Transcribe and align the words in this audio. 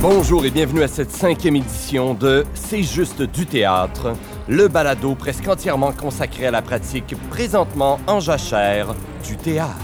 Bonjour 0.00 0.44
et 0.46 0.50
bienvenue 0.50 0.84
à 0.84 0.88
cette 0.88 1.10
cinquième 1.10 1.56
édition 1.56 2.14
de 2.14 2.46
C'est 2.54 2.84
juste 2.84 3.20
du 3.20 3.46
théâtre, 3.46 4.14
le 4.46 4.68
balado 4.68 5.16
presque 5.16 5.48
entièrement 5.48 5.90
consacré 5.90 6.46
à 6.46 6.52
la 6.52 6.62
pratique 6.62 7.16
présentement 7.30 7.98
en 8.06 8.20
jachère 8.20 8.94
du 9.26 9.36
théâtre. 9.36 9.74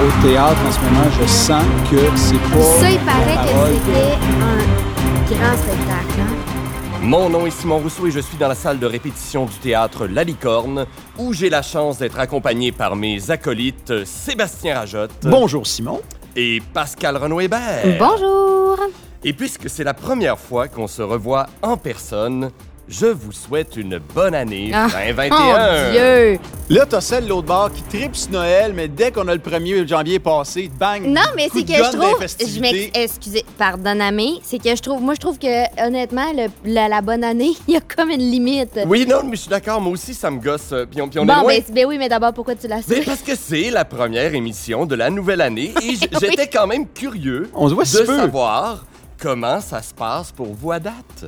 Au 0.00 0.22
théâtre, 0.22 0.60
en 0.64 0.70
ce 0.70 0.80
moment, 0.80 1.10
je 1.20 1.26
sens 1.26 1.64
que 1.90 2.16
c'est 2.16 2.38
pas. 2.38 2.62
Ça, 2.78 2.88
il 2.88 3.00
paraît 3.00 3.34
que 3.34 3.74
c'était 3.74 4.14
un 4.44 5.34
grand 5.34 5.56
spectacle. 5.56 6.20
Hein? 6.20 7.02
Mon 7.02 7.28
nom 7.30 7.46
est 7.46 7.50
Simon 7.50 7.78
Rousseau 7.78 8.06
et 8.06 8.12
je 8.12 8.20
suis 8.20 8.38
dans 8.38 8.48
la 8.48 8.54
salle 8.54 8.78
de 8.78 8.86
répétition 8.86 9.46
du 9.46 9.54
théâtre 9.54 10.06
La 10.06 10.22
Licorne, 10.22 10.86
où 11.18 11.32
j'ai 11.32 11.50
la 11.50 11.62
chance 11.62 11.98
d'être 11.98 12.20
accompagné 12.20 12.70
par 12.70 12.94
mes 12.94 13.32
acolytes 13.32 14.04
Sébastien 14.04 14.76
Rajotte 14.76 15.10
Bonjour, 15.22 15.66
Simon. 15.66 16.00
Et 16.38 16.62
Pascal 16.72 17.16
Renaud-Hébert. 17.16 17.98
Bonjour! 17.98 18.78
Et 19.24 19.32
puisque 19.32 19.68
c'est 19.68 19.82
la 19.82 19.92
première 19.92 20.38
fois 20.38 20.68
qu'on 20.68 20.86
se 20.86 21.02
revoit 21.02 21.48
en 21.62 21.76
personne, 21.76 22.52
je 22.88 23.06
vous 23.06 23.32
souhaite 23.32 23.76
une 23.76 23.98
bonne 24.14 24.34
année 24.34 24.70
Ah, 24.74 24.88
2021. 24.90 25.38
Mon 25.38 25.90
Dieu! 25.92 26.38
Là, 26.70 26.84
t'as 26.86 27.00
celle 27.00 27.24
de 27.24 27.28
l'autre 27.30 27.46
bord 27.46 27.70
qui 27.72 27.82
tripe 27.82 28.14
sur 28.16 28.30
Noël, 28.30 28.72
mais 28.74 28.88
dès 28.88 29.10
qu'on 29.10 29.26
a 29.28 29.34
le 29.34 29.40
1er 29.40 29.86
janvier 29.88 30.18
passé, 30.18 30.70
bang! 30.78 31.02
Non, 31.06 31.20
mais 31.36 31.48
c'est 31.52 31.64
que 31.64 31.72
je 31.74 31.96
trouve. 31.96 32.16
Je 32.20 33.00
Excusez, 33.02 33.44
pardonnez 33.58 34.40
c'est 34.42 34.58
que 34.58 34.74
je 34.74 34.80
trouve. 34.82 35.00
Moi, 35.02 35.14
je 35.14 35.20
trouve 35.20 35.38
que, 35.38 35.86
honnêtement, 35.86 36.26
le- 36.34 36.48
la, 36.64 36.88
la 36.88 37.00
bonne 37.00 37.24
année, 37.24 37.52
il 37.68 37.74
y 37.74 37.76
a 37.76 37.80
comme 37.80 38.10
une 38.10 38.20
limite. 38.30 38.80
Oui, 38.86 39.06
non, 39.06 39.20
mais 39.24 39.36
je 39.36 39.42
suis 39.42 39.50
d'accord, 39.50 39.80
moi 39.80 39.92
aussi 39.92 40.14
ça 40.14 40.30
me 40.30 40.40
gosse. 40.40 40.72
euh, 40.72 40.86
Puis 40.90 41.00
on, 41.02 41.08
puis 41.08 41.18
on 41.18 41.24
est 41.24 41.26
bon, 41.26 41.40
loin. 41.42 41.54
ben, 41.54 41.62
ben 41.74 41.86
oui, 41.86 41.98
mais 41.98 42.08
d'abord, 42.08 42.32
pourquoi 42.32 42.54
tu 42.54 42.68
l'as 42.68 42.80
Mais 42.88 42.96
su? 43.00 43.02
parce 43.04 43.20
que 43.22 43.34
c'est 43.34 43.70
la 43.70 43.84
première 43.84 44.34
émission 44.34 44.86
de 44.86 44.94
la 44.94 45.10
nouvelle 45.10 45.40
année 45.40 45.72
et 45.82 45.88
Oui. 45.88 45.98
j'étais 46.20 46.48
quand 46.48 46.66
même 46.66 46.86
curieux 46.88 47.48
On 47.54 47.68
se 47.68 47.74
voit 47.74 47.84
si 47.84 47.96
de 47.96 48.02
peu. 48.02 48.16
savoir 48.16 48.84
comment 49.20 49.60
ça 49.60 49.82
se 49.82 49.92
passe 49.94 50.32
pour 50.32 50.54
vous 50.54 50.72
à 50.72 50.78
date. 50.78 51.24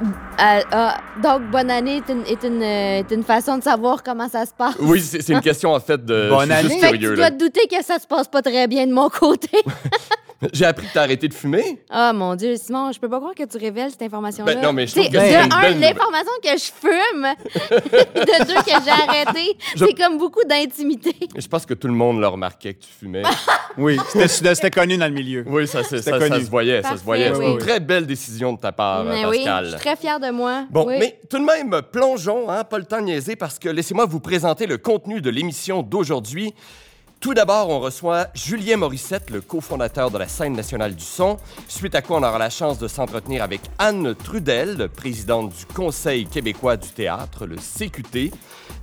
Euh, 0.00 0.60
ah, 0.70 1.00
donc, 1.22 1.50
bonne 1.50 1.70
année 1.70 1.96
est 1.96 2.08
une, 2.08 2.24
est, 2.26 2.44
une, 2.44 2.62
euh, 2.62 3.00
est 3.00 3.10
une 3.10 3.24
façon 3.24 3.58
de 3.58 3.62
savoir 3.62 4.02
comment 4.02 4.28
ça 4.28 4.46
se 4.46 4.52
passe. 4.56 4.76
Oui, 4.78 5.00
c'est 5.00 5.28
une 5.32 5.40
question 5.40 5.72
en 5.72 5.80
fait 5.80 6.04
de. 6.04 6.28
Bonne 6.30 6.52
juste 6.52 6.64
année. 6.64 6.80
Fait 6.80 6.92
que 6.92 6.96
curieux. 6.96 7.10
tu 7.10 7.16
dois 7.16 7.30
te 7.30 7.38
douter 7.38 7.66
que 7.68 7.82
ça 7.84 7.98
se 7.98 8.06
passe 8.06 8.28
pas 8.28 8.42
très 8.42 8.66
bien 8.68 8.86
de 8.86 8.92
mon 8.92 9.08
côté. 9.08 9.50
J'ai 10.52 10.64
appris 10.66 10.86
que 10.86 10.92
t'as 10.94 11.02
arrêté 11.02 11.26
de 11.26 11.34
fumer. 11.34 11.82
Ah 11.90 12.12
mon 12.12 12.34
Dieu, 12.36 12.54
Simon, 12.56 12.92
je 12.92 13.00
peux 13.00 13.08
pas 13.08 13.18
croire 13.18 13.34
que 13.34 13.42
tu 13.44 13.56
révèles 13.58 13.90
cette 13.90 14.02
information-là. 14.02 14.54
Ben 14.54 14.62
non, 14.62 14.72
mais 14.72 14.86
je 14.86 14.92
trouve 14.92 15.04
sais, 15.04 15.10
que 15.10 15.16
de 15.16 15.20
c'est 15.20 15.34
une 15.44 15.52
un, 15.52 15.60
belle 15.60 15.80
l'information 15.80 16.32
que 16.42 16.50
je 16.50 16.70
fume, 16.80 17.26
de 18.14 18.46
deux 18.46 18.54
que 18.54 18.84
j'ai 18.84 18.90
arrêté, 18.90 19.56
Je- 19.74 19.84
c'est 19.84 19.94
comme 19.94 20.16
beaucoup 20.18 20.44
d'intimité. 20.48 21.14
Je 21.36 21.46
pense 21.48 21.66
que 21.66 21.74
tout 21.74 21.88
le 21.88 21.94
monde 21.94 22.20
le 22.20 22.28
remarquait 22.28 22.74
que 22.74 22.82
tu 22.84 22.90
fumais. 23.00 23.22
Oui, 23.80 23.96
c'était 24.08 24.56
c'était 24.56 24.70
connu 24.72 24.96
dans 24.96 25.06
le 25.06 25.12
milieu. 25.12 25.44
Oui, 25.46 25.68
ça, 25.68 25.84
c'est- 25.84 26.02
ça, 26.02 26.18
ça 26.18 26.28
connu. 26.28 26.44
se 26.44 26.50
voyait, 26.50 26.78
ça 26.78 26.82
Parfait, 26.82 26.98
se 26.98 27.04
voyait. 27.04 27.32
C'est 27.32 27.38
oui. 27.38 27.52
une 27.52 27.58
très 27.58 27.78
belle 27.78 28.06
décision 28.06 28.52
de 28.52 28.58
ta 28.58 28.72
part, 28.72 29.04
mais 29.04 29.24
oui, 29.26 29.36
Pascal. 29.44 29.64
je 29.66 29.70
suis 29.70 29.78
très 29.78 29.94
fière 29.94 30.18
de 30.18 30.30
moi. 30.30 30.64
Bon, 30.70 30.84
Oui. 30.88 30.96
mais 30.98 31.20
tout 31.30 31.38
de 31.38 31.44
même, 31.44 31.80
plongeons, 31.92 32.50
hein, 32.50 32.64
pas 32.64 32.78
le 32.78 32.84
temps 32.86 32.96
de 32.98 33.04
niaiser, 33.04 33.36
parce 33.36 33.56
que 33.60 33.68
laissez-moi 33.68 34.04
vous 34.06 34.18
présenter 34.18 34.66
le 34.66 34.78
contenu 34.78 35.20
de 35.20 35.30
l'émission 35.30 35.82
d'aujourd'hui. 35.82 36.54
Tout 37.20 37.34
d'abord, 37.34 37.68
on 37.68 37.80
reçoit 37.80 38.28
Julien 38.32 38.76
Morissette, 38.76 39.30
le 39.30 39.40
cofondateur 39.40 40.12
de 40.12 40.18
la 40.18 40.28
scène 40.28 40.52
nationale 40.52 40.94
du 40.94 41.04
son, 41.04 41.36
suite 41.66 41.96
à 41.96 42.00
quoi 42.00 42.18
on 42.18 42.22
aura 42.22 42.38
la 42.38 42.48
chance 42.48 42.78
de 42.78 42.86
s'entretenir 42.86 43.42
avec 43.42 43.60
Anne 43.80 44.14
Trudel, 44.14 44.88
présidente 44.88 45.52
du 45.52 45.66
Conseil 45.66 46.26
québécois 46.26 46.76
du 46.76 46.88
théâtre, 46.90 47.44
le 47.44 47.56
CQT. 47.56 48.30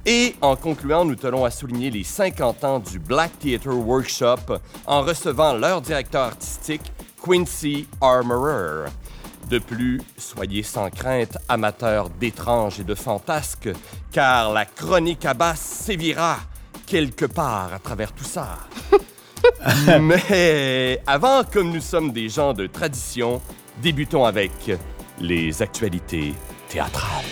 Et 0.05 0.35
en 0.41 0.57
concluant, 0.57 1.05
nous 1.05 1.15
tenons 1.15 1.45
à 1.45 1.49
souligner 1.49 1.89
les 1.89 2.03
50 2.03 2.63
ans 2.65 2.79
du 2.79 2.99
Black 2.99 3.39
Theatre 3.39 3.73
Workshop 3.73 4.59
en 4.85 5.01
recevant 5.01 5.53
leur 5.53 5.79
directeur 5.79 6.23
artistique, 6.23 6.91
Quincy 7.23 7.87
Armorer. 8.01 8.89
De 9.49 9.59
plus, 9.59 10.01
soyez 10.17 10.61
sans 10.61 10.89
crainte, 10.89 11.37
amateurs 11.47 12.09
d'étranges 12.09 12.81
et 12.81 12.83
de 12.83 12.95
fantasques, 12.95 13.69
car 14.11 14.51
la 14.51 14.65
chronique 14.65 15.23
à 15.23 15.33
basse 15.33 15.61
sévira 15.61 16.39
quelque 16.85 17.25
part 17.25 17.73
à 17.73 17.79
travers 17.79 18.11
tout 18.11 18.23
ça. 18.23 18.59
Mais 19.99 21.01
avant, 21.05 21.43
comme 21.43 21.71
nous 21.71 21.81
sommes 21.81 22.11
des 22.11 22.29
gens 22.29 22.53
de 22.53 22.67
tradition, 22.67 23.41
débutons 23.81 24.25
avec 24.25 24.51
les 25.19 25.61
actualités 25.61 26.33
théâtrales. 26.69 27.23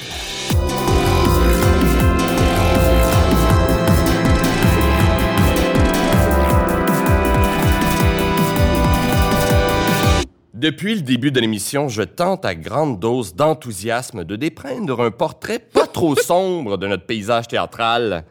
Depuis 10.53 10.95
le 10.95 11.01
début 11.01 11.29
de 11.29 11.41
l'émission, 11.41 11.89
je 11.89 12.03
tente 12.03 12.45
à 12.45 12.55
grande 12.55 12.97
dose 12.97 13.35
d'enthousiasme 13.35 14.23
de 14.23 14.37
dépeindre 14.37 15.01
un 15.01 15.11
portrait 15.11 15.59
pas 15.59 15.87
trop 15.87 16.15
sombre 16.15 16.77
de 16.77 16.87
notre 16.87 17.05
paysage 17.05 17.49
théâtral. 17.49 18.23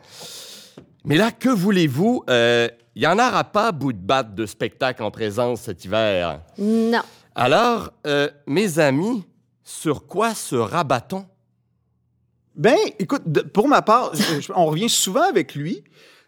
Mais 1.05 1.17
là, 1.17 1.31
que 1.31 1.49
voulez-vous? 1.49 2.25
Il 2.29 3.03
y 3.03 3.07
en 3.07 3.15
aura 3.19 3.45
pas 3.45 3.73
bout 3.73 3.93
de 3.93 3.99
batte 3.99 4.35
de 4.35 4.45
spectacle 4.47 5.03
en 5.03 5.11
présence 5.11 5.63
cet 5.63 5.85
hiver. 5.85 6.41
Non. 6.59 7.01
Alors, 7.35 7.91
euh, 8.07 8.29
mes 8.47 8.79
amis, 8.79 9.25
sur 9.65 10.07
quoi 10.07 10.35
se 10.35 10.55
rabat-on? 10.57 11.25
Ben, 12.55 12.77
écoute, 12.99 13.23
de- 13.25 13.41
pour 13.41 13.67
ma 13.69 13.81
part, 13.81 14.15
je- 14.15 14.41
je- 14.43 14.53
on 14.55 14.67
revient 14.67 14.91
souvent 14.91 15.23
avec 15.27 15.55
lui, 15.55 15.83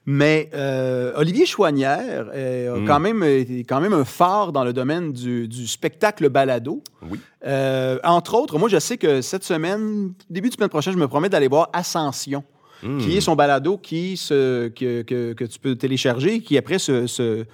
mais 0.06 0.48
euh, 0.54 1.12
Olivier 1.16 1.44
Chouanière 1.44 2.30
euh, 2.34 2.76
a 2.76 2.78
Mm. 2.80 2.86
quand, 2.86 3.00
même, 3.00 3.22
été 3.22 3.64
quand 3.64 3.80
même 3.82 3.92
un 3.92 4.06
phare 4.06 4.50
dans 4.52 4.64
le 4.64 4.72
domaine 4.72 5.12
du, 5.12 5.46
du 5.48 5.66
spectacle 5.66 6.30
balado. 6.30 6.82
Oui. 7.10 7.20
Euh, 7.46 7.98
entre 8.04 8.34
autres, 8.34 8.58
moi, 8.58 8.70
je 8.70 8.78
sais 8.78 8.96
que 8.96 9.20
cette 9.20 9.44
semaine, 9.44 10.14
début 10.30 10.48
de 10.48 10.54
semaine 10.54 10.70
prochaine, 10.70 10.94
je 10.94 10.98
me 10.98 11.08
promets 11.08 11.28
d'aller 11.28 11.48
voir 11.48 11.68
Ascension, 11.74 12.42
Hmm. 12.84 12.98
qui 12.98 13.16
est 13.16 13.20
son 13.22 13.34
balado 13.34 13.78
qui 13.78 14.16
se, 14.18 14.68
que, 14.68 15.00
que, 15.02 15.32
que 15.32 15.44
tu 15.44 15.58
peux 15.58 15.74
télécharger, 15.74 16.40
qui 16.40 16.58
après 16.58 16.78
se, 16.78 17.06
se- 17.06 17.44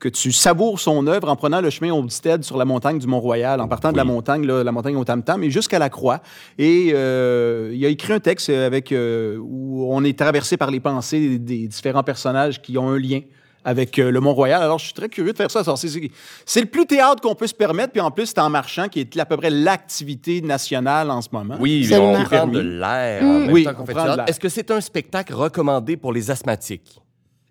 que 0.00 0.08
tu 0.08 0.32
savoures 0.32 0.78
son 0.80 1.06
œuvre 1.08 1.28
en 1.28 1.36
prenant 1.36 1.60
le 1.60 1.70
chemin 1.70 1.92
Olmsted 1.92 2.42
sur 2.44 2.56
la 2.56 2.64
montagne 2.64 2.98
du 2.98 3.06
Mont-Royal, 3.06 3.60
en 3.60 3.68
partant 3.68 3.90
de 3.92 3.96
la 3.96 4.04
montagne, 4.04 4.46
là, 4.46 4.62
la 4.64 4.72
montagne 4.72 4.96
au 4.96 5.04
Tam-Tam, 5.04 5.42
et 5.42 5.50
jusqu'à 5.50 5.78
la 5.78 5.90
Croix. 5.90 6.20
Et 6.56 6.92
euh, 6.94 7.70
il 7.74 7.84
a 7.84 7.88
écrit 7.88 8.12
un 8.12 8.20
texte 8.20 8.48
avec, 8.48 8.92
euh, 8.92 9.36
où 9.42 9.86
on 9.92 10.04
est 10.04 10.16
traversé 10.18 10.56
par 10.56 10.70
les 10.70 10.80
pensées 10.80 11.28
des, 11.30 11.38
des 11.38 11.66
différents 11.68 12.04
personnages 12.04 12.62
qui 12.62 12.78
ont 12.78 12.88
un 12.88 12.98
lien 12.98 13.20
avec 13.64 13.98
euh, 13.98 14.10
le 14.10 14.20
Mont-Royal. 14.20 14.62
Alors, 14.62 14.78
je 14.78 14.84
suis 14.86 14.94
très 14.94 15.08
curieux 15.08 15.32
de 15.32 15.36
faire 15.36 15.50
ça. 15.50 15.60
Alors, 15.60 15.76
c'est- 15.78 15.88
C'est 15.88 16.10
c'est 16.46 16.60
le 16.60 16.66
plus 16.66 16.86
théâtre 16.86 17.20
qu'on 17.22 17.34
peut 17.34 17.46
se 17.46 17.54
permettre, 17.54 17.92
puis 17.92 18.00
en 18.00 18.10
plus, 18.10 18.26
c'est 18.26 18.38
en 18.38 18.50
marchant, 18.50 18.88
qui 18.88 19.00
est 19.00 19.18
à 19.18 19.24
peu 19.26 19.36
près 19.36 19.50
l'activité 19.50 20.40
nationale 20.40 21.10
en 21.10 21.20
ce 21.22 21.28
moment. 21.32 21.56
Oui, 21.60 21.88
on 21.92 22.22
prend 22.24 22.46
de 22.46 22.60
l'air 22.60 23.22
en 23.22 23.26
Mm. 23.26 23.38
même 23.44 23.52
Oui, 23.52 23.64
temps 23.64 23.74
qu'on 23.74 23.82
on 23.82 23.86
fait 23.86 23.92
prend 23.92 24.02
du 24.02 24.08
de 24.10 24.14
théâtre. 24.14 24.16
l'air. 24.18 24.28
Est-ce 24.28 24.40
que 24.40 24.48
c'est 24.48 24.70
un 24.70 24.80
spectacle 24.80 25.34
recommandé 25.34 25.96
pour 25.96 26.12
les 26.12 26.30
asthmatiques? 26.30 26.98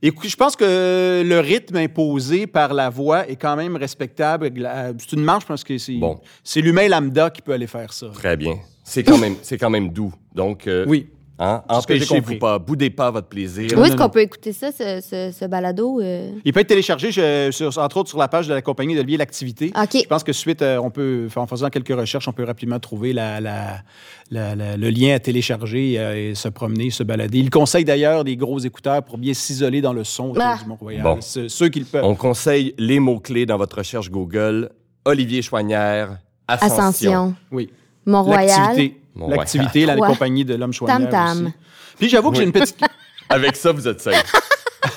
Écoute, 0.02 0.30
je 0.30 0.36
pense 0.36 0.56
que 0.56 1.24
le 1.26 1.40
rythme 1.40 1.78
imposé 1.78 2.46
par 2.46 2.74
la 2.76 2.90
voix 2.92 3.28
est 3.28 3.36
quand 3.36 3.56
même 3.56 3.76
respectable. 3.76 4.52
C'est 5.00 5.14
une 5.16 5.24
marche 5.24 5.46
parce 5.48 5.64
que 5.64 5.76
c'est 5.80 5.94
Bon. 5.96 6.20
c'est 6.44 6.62
l'humain 6.62 6.88
lambda 6.88 7.32
qui 7.32 7.42
peut 7.42 7.54
aller 7.54 7.66
faire 7.66 7.92
ça. 7.92 8.08
Très 8.14 8.38
bien. 8.38 8.54
C'est 8.84 9.02
quand 9.04 9.18
même, 9.18 9.36
c'est 9.42 9.58
quand 9.58 9.72
même 9.72 9.90
doux. 9.90 10.14
Donc, 10.36 10.68
euh, 10.68 10.86
Oui. 10.88 11.08
Hein, 11.40 11.64
empêchez-vous 11.70 12.38
pas, 12.40 12.60
boudez 12.60 12.90
pas 12.90 13.12
votre 13.12 13.28
plaisir. 13.28 13.70
Où 13.78 13.84
est-ce 13.84 13.96
qu'on 13.96 14.10
peut 14.10 14.22
écouter 14.22 14.54
ça, 14.54 14.72
ce, 14.72 15.02
ce, 15.02 15.32
ce 15.38 15.46
balado? 15.46 16.00
euh? 16.02 16.32
Il 16.46 16.54
peut 16.54 16.60
être 16.62 16.68
téléchargé, 16.68 17.12
je- 17.12 17.50
sur- 17.52 17.78
entre 17.78 17.98
autres, 17.98 18.10
sur 18.10 18.18
la 18.18 18.28
page 18.28 18.48
de 18.48 18.54
la 18.54 18.62
compagnie 18.62 18.96
d'Olivier 18.96 19.18
L'Activité. 19.18 19.72
OK. 19.76 20.02
Je 20.04 20.08
pense 20.08 20.24
que 20.24 20.34
suite, 20.34 20.62
euh, 20.62 20.78
on 20.78 20.90
peut, 20.90 21.28
en 21.36 21.48
faisant 21.48 21.70
quelques 21.70 21.96
recherches, 21.98 22.28
on 22.28 22.34
peut 22.34 22.44
rapidement 22.44 22.80
trouver 22.80 23.14
la, 23.14 23.40
la- 23.40 23.82
la- 24.32 24.56
la- 24.56 24.78
le 24.78 24.90
lien 24.90 25.16
à 25.16 25.20
télécharger 25.20 25.96
euh, 26.00 26.32
et 26.32 26.36
se 26.36 26.48
promener, 26.50 26.90
se 26.90 27.04
balader. 27.04 27.40
Il 27.40 27.50
conseille 27.50 27.86
d'ailleurs 27.86 28.24
des 28.24 28.36
gros 28.36 28.60
écouteurs 28.60 29.04
pour 29.04 29.18
bien 29.18 29.34
s'isoler 29.34 29.82
dans 29.82 29.94
le 29.94 30.04
son 30.04 30.32
autour 30.32 30.44
Ah. 30.46 30.58
du 30.62 30.68
Mont-Royal. 30.70 31.04
Bon. 31.04 31.18
Ceux 31.22 31.70
qui 31.70 31.80
le 31.80 31.86
peuvent. 31.86 32.04
On 32.04 32.16
conseille 32.16 32.74
les 32.78 33.00
mots-clés 33.00 33.46
dans 33.46 33.58
votre 33.58 33.78
recherche 33.78 34.10
Google. 34.10 34.70
Olivier 35.06 35.42
Chouanière, 35.42 36.18
Ascension. 36.48 36.78
Ascension. 36.78 37.36
Oui. 37.52 37.70
Mont-Royal. 38.06 38.76
L'activité. 39.28 39.86
La 39.86 39.96
Ouais. 39.96 40.08
compagnie 40.08 40.46
de 40.46 40.56
l'homme 40.56 40.74
Chouanière 40.74 41.10
Tam-tam. 41.10 41.46
aussi. 41.48 41.54
Puis 41.98 42.10
j'avoue 42.10 42.32
que 42.32 42.38
j'ai 42.38 42.44
une 42.44 42.52
petite... 42.52 42.78
Avec 43.30 43.56
ça, 43.56 43.72
vous 43.72 43.88
êtes 43.88 44.00
safe. 44.02 44.32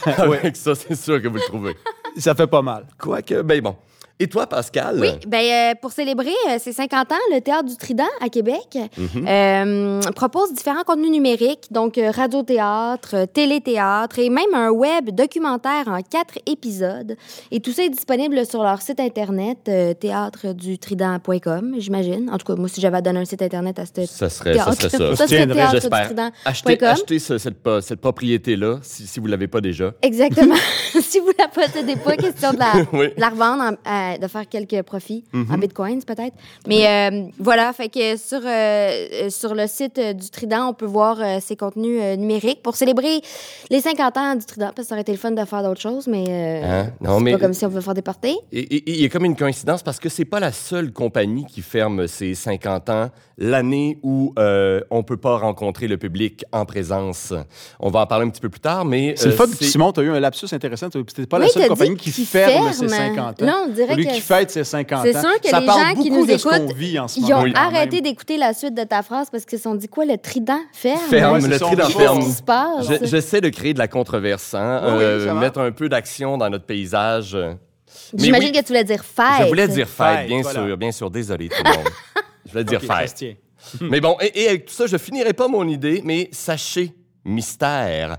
Avec 0.18 0.56
ça, 0.56 0.74
c'est 0.74 0.94
sûr 0.94 1.20
que 1.20 1.28
vous 1.28 1.36
le 1.36 1.40
trouvez. 1.42 1.76
Ça 2.16 2.34
fait 2.34 2.46
pas 2.46 2.62
mal. 2.62 2.86
Quoique, 2.98 3.42
ben 3.42 3.60
bon. 3.60 3.76
Et 4.22 4.26
toi, 4.28 4.46
Pascal? 4.46 4.98
Oui, 5.00 5.08
ben, 5.26 5.38
euh, 5.42 5.74
pour 5.80 5.92
célébrer 5.92 6.28
euh, 6.50 6.58
ses 6.58 6.72
50 6.74 7.10
ans, 7.12 7.16
le 7.32 7.40
Théâtre 7.40 7.64
du 7.64 7.76
Trident 7.76 8.04
à 8.20 8.28
Québec 8.28 8.76
Mhm. 8.98 9.26
euh, 9.26 10.00
propose 10.14 10.52
différents 10.52 10.82
contenus 10.84 11.10
numériques, 11.10 11.68
donc 11.70 11.96
euh, 11.96 12.10
radio-théâtre, 12.10 13.14
euh, 13.14 13.24
télé-théâtre 13.26 14.18
et 14.18 14.28
même 14.28 14.52
un 14.52 14.68
web 14.70 15.08
documentaire 15.10 15.84
en 15.88 16.02
quatre 16.02 16.34
épisodes. 16.44 17.16
Et 17.50 17.60
tout 17.60 17.72
ça 17.72 17.82
est 17.82 17.88
disponible 17.88 18.44
sur 18.44 18.62
leur 18.62 18.82
site 18.82 19.00
internet, 19.00 19.56
euh, 19.68 19.94
théâtredutrident.com, 19.94 21.74
j'imagine. 21.78 22.28
En 22.30 22.36
tout 22.36 22.46
cas, 22.46 22.56
moi, 22.60 22.68
si 22.68 22.80
j'avais 22.80 22.98
à 22.98 23.00
donner 23.00 23.20
un 23.20 23.24
site 23.24 23.40
internet 23.42 23.78
à 23.78 23.86
ce 23.86 24.04
Ça 24.06 24.28
serait 24.28 24.54
ça. 24.56 24.72
Serait 24.72 24.88
ça. 24.90 25.16
ça 25.16 25.26
serait 25.28 25.46
J'espère. 25.70 26.10
Achetez, 26.44 26.76
théâtredutrident.com. 26.76 26.88
achetez 26.88 27.18
ce- 27.18 27.38
cette, 27.38 28.00
propriété-là, 28.00 28.78
si, 28.82 29.06
si 29.06 29.18
vous 29.18 29.26
ne 29.26 29.30
l'avez 29.30 29.48
pas 29.48 29.60
déjà. 29.62 29.92
Exactement. 30.02 30.54
si 31.00 31.20
vous 31.20 31.32
la 31.38 31.48
possédez 31.48 31.96
pas, 31.96 32.16
question 32.16 32.52
de 32.52 32.58
la, 32.58 32.72
Oui. 32.92 33.08
de 33.16 33.20
la 33.20 33.28
revendre 33.30 33.62
en- 33.62 33.76
à 33.84 34.09
à- 34.14 34.18
de 34.18 34.26
faire 34.28 34.48
quelques 34.48 34.82
profits 34.82 35.24
en 35.34 35.58
bitcoins, 35.58 36.02
peut-être. 36.04 36.34
Mais 36.66 36.86
euh, 36.86 37.24
voilà, 37.38 37.72
fait 37.72 37.88
que 37.88 38.16
sur, 38.16 38.40
euh, 38.44 38.46
euh, 38.46 39.30
sur 39.30 39.54
le 39.54 39.66
site 39.66 39.98
du 40.00 40.30
Trident, 40.30 40.68
on 40.68 40.74
peut 40.74 40.86
voir 40.86 41.18
euh, 41.20 41.38
ses 41.40 41.56
contenus 41.56 42.00
euh, 42.02 42.16
numériques 42.16 42.62
pour 42.62 42.76
célébrer 42.76 43.20
les 43.70 43.80
50 43.80 44.16
ans 44.16 44.34
du 44.36 44.44
Trident, 44.44 44.70
parce 44.74 44.86
que 44.86 44.88
ça 44.88 44.94
aurait 44.94 45.02
été 45.02 45.12
le 45.12 45.18
fun 45.18 45.30
de 45.32 45.44
faire 45.44 45.62
d'autres 45.62 45.80
choses, 45.80 46.06
mais 46.06 46.24
euh, 46.28 46.60
Hein? 46.62 46.90
Non, 47.00 47.18
c'est 47.18 47.24
mais- 47.24 47.32
pas 47.32 47.38
comme 47.38 47.52
si 47.54 47.64
on 47.64 47.68
pouvait 47.68 47.80
faire 47.82 47.94
des 47.94 48.02
parties. 48.02 48.38
Il 48.52 48.96
y 49.00 49.04
a 49.04 49.08
comme 49.08 49.24
une 49.24 49.36
coïncidence 49.36 49.82
parce 49.82 49.98
que 49.98 50.08
c'est 50.08 50.24
pas 50.24 50.40
la 50.40 50.52
seule 50.52 50.92
compagnie 50.92 51.44
qui 51.46 51.62
ferme 51.62 52.06
ses 52.06 52.34
50 52.34 52.88
ans 52.90 53.10
l'année 53.38 53.98
où 54.02 54.34
euh, 54.38 54.80
on 54.90 55.02
peut 55.02 55.16
pas 55.16 55.38
rencontrer 55.38 55.88
le 55.88 55.96
public 55.96 56.44
en 56.52 56.64
présence. 56.66 57.32
On 57.78 57.90
va 57.90 58.00
en 58.00 58.06
parler 58.06 58.26
un 58.26 58.30
petit 58.30 58.40
peu 58.40 58.48
plus 58.50 58.60
tard, 58.60 58.84
mais 58.84 59.14
C'est 59.16 59.26
le 59.26 59.32
fun, 59.32 59.46
Simon, 59.60 59.92
tu 59.92 60.00
as 60.00 60.02
eu 60.02 60.10
un 60.10 60.20
lapsus 60.20 60.46
intéressant. 60.52 60.88
C'était 60.92 61.26
pas 61.26 61.38
la 61.38 61.48
seule 61.48 61.68
compagnie 61.68 61.94
dit 61.94 62.00
qui 62.02 62.12
qu'il 62.12 62.26
ferme 62.26 62.72
ses 62.72 62.88
ferme. 62.88 63.14
50 63.16 63.42
ans. 63.42 63.46
Là, 63.46 63.56
on 63.66 63.68
dirait 63.72 63.96
Que 64.04 64.12
qui 64.14 64.20
fête 64.20 64.50
ses 64.50 64.64
50 64.64 64.98
ans. 64.98 65.02
C'est 65.04 65.18
sûr 65.20 65.40
que 65.40 65.48
Ça 65.48 65.60
les 65.60 65.66
parle 65.66 65.80
gens 65.96 66.02
qui 66.02 66.10
nous 66.10 66.26
de 66.26 66.36
ce 66.36 66.42
qu'on 66.48 66.54
écoutent, 66.54 66.76
vit 66.76 66.98
en 66.98 67.08
ce 67.08 67.18
ils 67.18 67.22
moment. 67.22 67.38
ont 67.40 67.42
Oui. 67.44 67.52
arrêté 67.54 68.00
d'écouter 68.00 68.36
la 68.36 68.52
suite 68.52 68.74
de 68.74 68.84
ta 68.84 69.02
phrase 69.02 69.28
parce 69.30 69.44
qu'ils 69.44 69.58
se 69.58 69.64
sont 69.64 69.74
dit 69.74 69.88
quoi, 69.88 70.04
le 70.04 70.16
Trident 70.18 70.60
ferme? 70.72 70.98
Ferme, 71.08 71.46
le 71.46 71.58
trident 71.58 71.88
ferme. 71.88 72.22
J'essaie 73.02 73.40
de 73.40 73.48
créer 73.48 73.74
de 73.74 73.78
la 73.78 73.88
controverse, 73.88 74.54
hein, 74.54 74.80
Oui, 74.84 75.02
euh, 75.02 75.34
mettre 75.34 75.60
un 75.60 75.72
peu 75.72 75.88
d'action 75.88 76.36
dans 76.38 76.48
notre 76.50 76.66
paysage. 76.66 77.36
J'imagine 78.14 78.46
oui, 78.48 78.52
que 78.52 78.58
tu 78.60 78.68
voulais 78.68 78.84
dire 78.84 79.04
fête. 79.04 79.24
Je 79.42 79.46
voulais 79.48 79.68
dire 79.68 79.88
fête, 79.88 80.18
Fête, 80.20 80.26
bien 80.28 80.42
voilà. 80.42 80.66
sûr, 80.66 80.76
bien 80.76 80.92
sûr. 80.92 81.10
Désolé 81.10 81.48
tout 81.48 81.62
le 81.64 81.70
monde. 81.70 81.88
Je 82.46 82.52
voulais 82.52 82.64
dire 82.64 82.80
Ok, 82.82 82.88
ça 82.88 83.06
fête. 83.06 83.36
Mais 83.80 84.00
bon, 84.00 84.16
et, 84.20 84.42
et 84.44 84.48
avec 84.48 84.64
tout 84.66 84.72
ça, 84.72 84.86
je 84.86 84.96
finirai 84.96 85.32
pas 85.34 85.46
mon 85.46 85.68
idée, 85.68 86.00
mais 86.04 86.28
sachez, 86.32 86.94
mystère. 87.24 88.16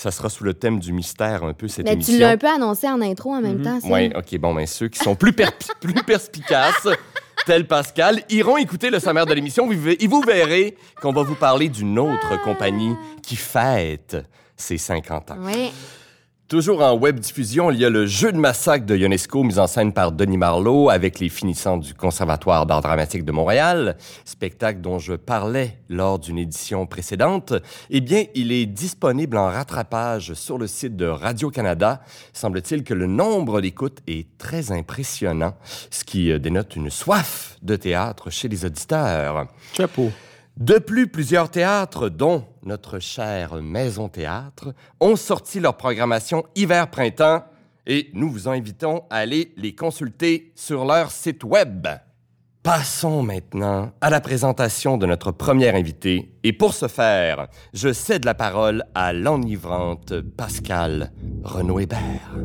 Ça 0.00 0.10
sera 0.10 0.30
sous 0.30 0.44
le 0.44 0.54
thème 0.54 0.78
du 0.80 0.94
mystère 0.94 1.44
un 1.44 1.52
peu 1.52 1.68
cette 1.68 1.84
Mais 1.84 1.92
émission. 1.92 2.14
tu 2.14 2.20
l'as 2.20 2.30
un 2.30 2.36
peu 2.38 2.46
annoncé 2.48 2.88
en 2.88 3.02
intro 3.02 3.34
en 3.34 3.42
même 3.42 3.60
temps. 3.60 3.78
ça. 3.82 3.86
Oui, 3.86 4.10
OK, 4.16 4.38
bon, 4.38 4.54
ben 4.54 4.66
ceux 4.66 4.88
qui 4.88 4.98
sont 4.98 5.14
plus, 5.14 5.34
per- 5.34 5.48
plus 5.80 5.92
perspicaces, 5.92 6.88
tel 7.44 7.66
Pascal, 7.66 8.22
iront 8.30 8.56
écouter 8.56 8.88
le 8.88 8.98
sommaire 8.98 9.26
de 9.26 9.34
l'émission 9.34 9.70
et 9.70 10.06
vous 10.06 10.22
verrez 10.22 10.74
qu'on 11.02 11.12
va 11.12 11.22
vous 11.22 11.34
parler 11.34 11.68
d'une 11.68 11.98
autre 11.98 12.40
compagnie 12.42 12.94
qui 13.22 13.36
fête 13.36 14.16
ses 14.56 14.78
50 14.78 15.32
ans. 15.32 15.36
Oui. 15.40 15.70
Toujours 16.50 16.82
en 16.82 16.94
web 16.94 17.20
diffusion, 17.20 17.70
il 17.70 17.78
y 17.78 17.84
a 17.84 17.90
le 17.90 18.06
jeu 18.06 18.32
de 18.32 18.36
massacre 18.36 18.84
de 18.84 18.96
Ionesco, 18.96 19.44
mis 19.44 19.60
en 19.60 19.68
scène 19.68 19.92
par 19.92 20.10
Denis 20.10 20.36
Marlowe, 20.36 20.90
avec 20.90 21.20
les 21.20 21.28
finissants 21.28 21.76
du 21.76 21.94
Conservatoire 21.94 22.66
d'art 22.66 22.80
dramatique 22.80 23.24
de 23.24 23.30
Montréal, 23.30 23.96
spectacle 24.24 24.80
dont 24.80 24.98
je 24.98 25.12
parlais 25.12 25.78
lors 25.88 26.18
d'une 26.18 26.38
édition 26.38 26.86
précédente. 26.86 27.54
Eh 27.88 28.00
bien, 28.00 28.24
il 28.34 28.50
est 28.50 28.66
disponible 28.66 29.36
en 29.36 29.46
rattrapage 29.46 30.34
sur 30.34 30.58
le 30.58 30.66
site 30.66 30.96
de 30.96 31.06
Radio-Canada. 31.06 32.02
Semble-t-il 32.32 32.82
que 32.82 32.94
le 32.94 33.06
nombre 33.06 33.60
d'écoutes 33.60 34.00
est 34.08 34.36
très 34.36 34.72
impressionnant, 34.72 35.54
ce 35.92 36.02
qui 36.02 36.32
euh, 36.32 36.40
dénote 36.40 36.74
une 36.74 36.90
soif 36.90 37.58
de 37.62 37.76
théâtre 37.76 38.28
chez 38.30 38.48
les 38.48 38.64
auditeurs. 38.64 39.46
Chapeau. 39.72 40.10
De 40.56 40.78
plus, 40.78 41.08
plusieurs 41.08 41.50
théâtres, 41.50 42.08
dont 42.08 42.44
notre 42.62 42.98
chère 42.98 43.54
Maison 43.62 44.08
Théâtre, 44.08 44.74
ont 45.00 45.16
sorti 45.16 45.60
leur 45.60 45.76
programmation 45.76 46.44
hiver-printemps 46.54 47.44
et 47.86 48.10
nous 48.14 48.30
vous 48.30 48.48
invitons 48.48 49.04
à 49.10 49.16
aller 49.16 49.52
les 49.56 49.74
consulter 49.74 50.52
sur 50.54 50.84
leur 50.84 51.10
site 51.10 51.44
web. 51.44 51.86
Passons 52.62 53.22
maintenant 53.22 53.90
à 54.02 54.10
la 54.10 54.20
présentation 54.20 54.98
de 54.98 55.06
notre 55.06 55.32
première 55.32 55.74
invitée. 55.74 56.30
Et 56.44 56.52
pour 56.52 56.74
ce 56.74 56.88
faire, 56.88 57.48
je 57.72 57.90
cède 57.90 58.26
la 58.26 58.34
parole 58.34 58.84
à 58.94 59.14
l'enivrante 59.14 60.20
Pascal 60.36 61.10
Renaud-Hébert. 61.42 62.36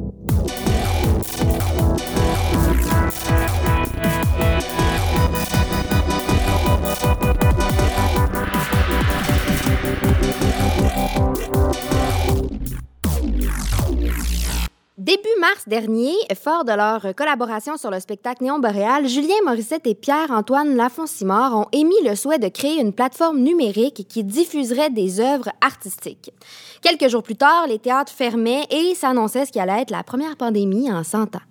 Début 14.97 15.30
mars 15.39 15.68
dernier, 15.68 16.13
fort 16.36 16.65
de 16.65 16.71
leur 16.71 17.13
collaboration 17.15 17.77
sur 17.77 17.92
le 17.92 18.00
spectacle 18.00 18.44
Néon 18.44 18.59
Boréal, 18.59 19.07
Julien 19.07 19.36
Morissette 19.45 19.86
et 19.86 19.94
Pierre-Antoine 19.94 20.75
Lafont-Simard 20.75 21.56
ont 21.56 21.68
émis 21.71 22.01
le 22.03 22.15
souhait 22.15 22.39
de 22.39 22.47
créer 22.47 22.81
une 22.81 22.92
plateforme 22.92 23.39
numérique 23.39 24.07
qui 24.07 24.24
diffuserait 24.24 24.89
des 24.89 25.19
œuvres 25.19 25.50
artistiques. 25.62 26.31
Quelques 26.81 27.07
jours 27.07 27.24
plus 27.24 27.36
tard, 27.36 27.68
les 27.68 27.77
théâtres 27.77 28.12
fermaient 28.12 28.65
et 28.71 28.95
s'annonçait 28.95 29.45
ce 29.45 29.51
qui 29.51 29.59
allait 29.59 29.83
être 29.83 29.91
la 29.91 30.03
première 30.03 30.38
pandémie 30.38 30.91
en 30.91 31.03
100 31.03 31.36
ans. 31.36 31.41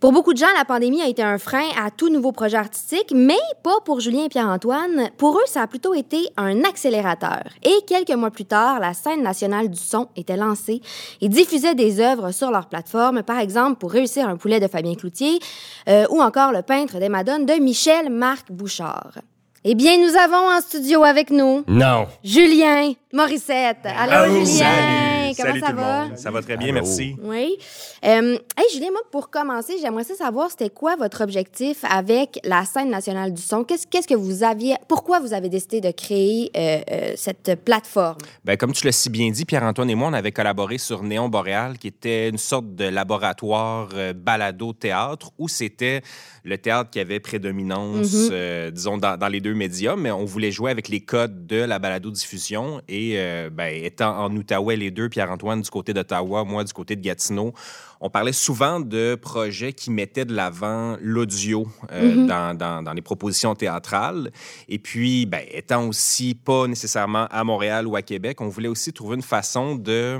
Pour 0.00 0.12
beaucoup 0.12 0.32
de 0.32 0.38
gens, 0.38 0.46
la 0.56 0.64
pandémie 0.64 1.02
a 1.02 1.08
été 1.08 1.22
un 1.24 1.38
frein 1.38 1.66
à 1.76 1.90
tout 1.90 2.08
nouveau 2.08 2.30
projet 2.30 2.56
artistique, 2.56 3.12
mais 3.12 3.34
pas 3.64 3.80
pour 3.84 3.98
Julien 3.98 4.26
et 4.26 4.28
Pierre-Antoine. 4.28 5.10
Pour 5.16 5.36
eux, 5.38 5.46
ça 5.46 5.62
a 5.62 5.66
plutôt 5.66 5.92
été 5.92 6.18
un 6.36 6.62
accélérateur. 6.62 7.42
Et 7.64 7.74
quelques 7.84 8.12
mois 8.16 8.30
plus 8.30 8.44
tard, 8.44 8.78
la 8.78 8.94
scène 8.94 9.22
nationale 9.22 9.68
du 9.68 9.78
son 9.78 10.06
était 10.14 10.36
lancée 10.36 10.82
et 11.20 11.28
diffusait 11.28 11.74
des 11.74 11.98
œuvres 11.98 12.30
sur 12.30 12.52
leur 12.52 12.66
plateforme, 12.68 13.24
par 13.24 13.40
exemple 13.40 13.78
pour 13.80 13.90
réussir 13.90 14.28
un 14.28 14.36
poulet 14.36 14.60
de 14.60 14.68
Fabien 14.68 14.94
Cloutier 14.94 15.40
euh, 15.88 16.06
ou 16.10 16.22
encore 16.22 16.52
le 16.52 16.62
peintre 16.62 17.00
des 17.00 17.08
Madones 17.08 17.44
de 17.44 17.54
Michel-Marc 17.54 18.52
Bouchard. 18.52 19.18
Eh 19.64 19.74
bien, 19.74 19.98
nous 19.98 20.16
avons 20.16 20.48
en 20.56 20.60
studio 20.60 21.02
avec 21.02 21.30
nous 21.30 21.64
Non. 21.66 22.06
Julien 22.22 22.92
Morissette. 23.12 23.78
Allô, 23.84 24.12
Allô, 24.12 24.34
Julien! 24.44 24.46
Salut! 24.46 25.17
Comment 25.36 25.48
Salut 25.48 25.60
ça 25.60 25.66
tout 25.70 25.72
le 25.76 25.78
va? 25.82 26.04
monde. 26.08 26.16
Ça 26.18 26.30
va 26.30 26.42
très 26.42 26.56
bien, 26.56 26.72
merci. 26.72 27.16
Oui. 27.22 27.56
Euh, 28.04 28.38
hey, 28.56 28.64
Julien, 28.72 28.90
moi, 28.90 29.00
pour 29.10 29.30
commencer, 29.30 29.74
j'aimerais 29.80 30.04
ça 30.04 30.14
savoir 30.14 30.50
c'était 30.50 30.70
quoi 30.70 30.96
votre 30.96 31.22
objectif 31.22 31.78
avec 31.90 32.38
la 32.44 32.64
scène 32.64 32.90
nationale 32.90 33.32
du 33.34 33.42
son? 33.42 33.64
Qu'est-ce 33.64 33.86
qu'est-ce 33.86 34.08
que 34.08 34.14
vous 34.14 34.42
aviez, 34.42 34.76
pourquoi 34.88 35.20
vous 35.20 35.32
avez 35.32 35.48
décidé 35.48 35.80
de 35.80 35.90
créer 35.90 36.50
euh, 36.56 36.80
euh, 36.90 37.12
cette 37.16 37.62
plateforme? 37.64 38.18
Ben, 38.44 38.56
comme 38.56 38.72
tu 38.72 38.84
l'as 38.86 38.92
si 38.92 39.10
bien 39.10 39.30
dit, 39.30 39.44
Pierre-Antoine 39.44 39.90
et 39.90 39.94
moi, 39.94 40.08
on 40.08 40.12
avait 40.12 40.32
collaboré 40.32 40.78
sur 40.78 41.02
Néon 41.02 41.28
Boréal, 41.28 41.78
qui 41.78 41.88
était 41.88 42.28
une 42.28 42.38
sorte 42.38 42.74
de 42.74 42.84
laboratoire 42.84 43.88
euh, 43.94 44.12
balado-théâtre, 44.12 45.30
où 45.38 45.48
c'était 45.48 46.02
le 46.44 46.56
théâtre 46.58 46.90
qui 46.90 47.00
avait 47.00 47.20
prédominance, 47.20 48.12
Mhm. 48.12 48.28
euh, 48.32 48.70
disons, 48.70 48.96
dans, 48.98 49.16
dans 49.16 49.28
les 49.28 49.40
deux 49.40 49.54
médias, 49.54 49.96
mais 49.96 50.10
on 50.10 50.24
voulait 50.24 50.50
jouer 50.50 50.70
avec 50.70 50.88
les 50.88 51.00
codes 51.00 51.46
de 51.46 51.56
la 51.56 51.78
balado-diffusion. 51.78 52.80
Et 52.88 53.14
euh, 53.16 53.50
ben, 53.52 53.72
étant 53.84 54.16
en 54.18 54.34
Outaouais, 54.34 54.76
les 54.76 54.90
deux, 54.90 55.08
Pierre-Antoine 55.22 55.62
du 55.62 55.68
côté 55.70 55.92
d'Ottawa, 55.92 56.44
moi 56.44 56.62
du 56.62 56.72
côté 56.72 56.94
de 56.94 57.00
Gatineau, 57.02 57.52
on 58.00 58.08
parlait 58.08 58.32
souvent 58.32 58.78
de 58.78 59.16
projets 59.20 59.72
qui 59.72 59.90
mettaient 59.90 60.24
de 60.24 60.32
l'avant 60.32 60.96
l'audio 61.00 61.66
euh, 61.90 62.14
Mhm. 62.14 62.26
dans, 62.28 62.56
dans- 62.56 62.82
dans 62.84 62.92
les 62.92 63.02
propositions 63.02 63.56
théâtrales. 63.56 64.30
Et 64.68 64.78
puis, 64.78 65.26
ben, 65.26 65.42
étant 65.50 65.88
aussi 65.88 66.36
pas 66.36 66.68
nécessairement 66.68 67.26
à 67.32 67.42
Montréal 67.42 67.88
ou 67.88 67.96
à 67.96 68.02
Québec, 68.02 68.40
on 68.40 68.46
voulait 68.48 68.68
aussi 68.68 68.92
trouver 68.92 69.16
une 69.16 69.22
façon 69.22 69.74
de 69.74 70.18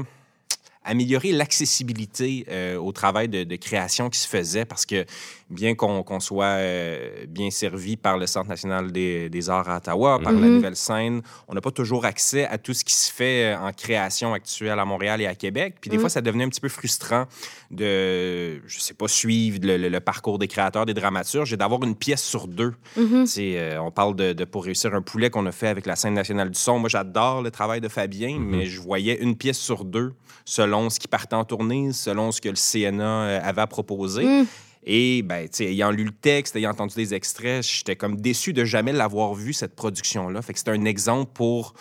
améliorer 0.85 1.31
l'accessibilité 1.33 2.45
euh, 2.51 2.77
au 2.77 2.91
travail 2.93 3.29
de, 3.29 3.45
de 3.45 3.57
création 3.57 4.09
qui 4.11 4.19
se 4.19 4.27
faisait 4.27 4.65
parce 4.65 4.85
que 4.87 5.05
bien 5.51 5.75
qu'on 5.75 6.21
soit 6.21 6.45
euh, 6.45 7.25
bien 7.27 7.51
servi 7.51 7.97
par 7.97 8.19
le 8.19 8.27
Centre 8.27 8.49
national 8.49 8.93
des, 8.93 9.31
des 9.31 9.49
arts 9.51 9.69
à 9.69 9.79
Ottawa, 9.79 10.19
par 10.23 10.35
la 10.35 10.47
Mhm. 10.49 10.55
nouvelle 10.55 10.77
scène, 10.77 11.23
on 11.49 11.55
n'a 11.55 11.61
pas 11.63 11.71
toujours 11.71 12.05
accès 12.05 12.47
à 12.47 12.59
tout 12.59 12.75
ce 12.75 12.85
qui 12.85 12.93
se 12.95 13.11
fait 13.13 13.55
euh, 13.55 13.59
en 13.59 13.73
création 13.73 14.35
actuelle 14.35 14.79
à 14.79 14.85
Montréal 14.85 15.21
et 15.23 15.27
à 15.27 15.35
Québec. 15.35 15.77
Puis 15.81 15.89
des 15.91 15.97
Mhm. 15.97 16.01
fois, 16.03 16.11
ça 16.11 16.21
devenait 16.21 16.45
un 16.45 16.49
petit 16.51 16.61
peu 16.61 16.69
frustrant 16.69 17.25
de, 17.71 18.61
je 18.67 18.79
sais 18.81 18.95
pas, 18.95 19.09
suivre 19.09 19.59
le, 19.63 19.77
le- 19.77 19.89
le 19.89 20.01
parcours 20.01 20.39
des 20.39 20.49
créateurs, 20.49 20.87
des 20.87 20.95
dramaturges 20.95 21.53
et 21.53 21.57
d'avoir 21.57 21.83
une 21.83 21.95
pièce 21.95 22.23
sur 22.23 22.47
deux. 22.49 22.75
Mhm. 22.97 23.27
C'est, 23.27 23.59
euh, 23.59 23.81
on 23.83 23.91
parle 23.91 24.17
de, 24.17 24.33
de 24.33 24.45
Pour 24.45 24.65
réussir 24.65 24.95
un 24.95 25.03
poulet 25.03 25.29
qu'on 25.31 25.45
a 25.47 25.53
fait 25.53 25.69
avec 25.69 25.85
la 25.87 25.95
scène 25.97 26.15
nationale 26.15 26.51
du 26.51 26.59
son. 26.59 26.79
Moi, 26.79 26.89
j'adore 26.89 27.43
le 27.43 27.51
travail 27.51 27.81
de 27.81 27.89
Fabien, 27.89 28.39
mais 28.41 28.67
je 28.67 28.81
voyais 28.81 29.19
une 29.21 29.37
pièce 29.37 29.59
sur 29.59 29.85
deux 29.85 30.15
selon 30.45 30.89
ce 30.89 30.99
qui 30.99 31.07
partait 31.09 31.37
en 31.37 31.45
tournée, 31.45 31.93
selon 31.93 32.33
ce 32.33 32.41
que 32.41 32.49
le 32.49 32.55
CNA 32.57 33.39
avait 33.45 33.61
à 33.61 33.67
proposer. 33.67 34.25
Mm. 34.25 34.47
Et, 34.85 35.23
ben, 35.23 35.49
tu 35.49 35.57
sais, 35.59 35.65
ayant 35.67 35.91
lu 35.91 36.05
le 36.05 36.13
texte, 36.13 36.57
ayant 36.57 36.71
entendu 36.71 36.95
des 36.95 37.15
extraits, 37.15 37.63
j'étais 37.63 37.97
comme 37.97 38.21
déçu 38.21 38.53
de 38.53 38.65
jamais 38.65 38.93
l'avoir 38.93 39.35
vu, 39.35 39.53
cette 39.53 39.75
production-là. 39.75 40.43
Fait 40.43 40.53
que 40.53 40.59
c'était 40.59 40.71
un 40.71 40.85
exemple 40.85 41.33
pour 41.35 41.75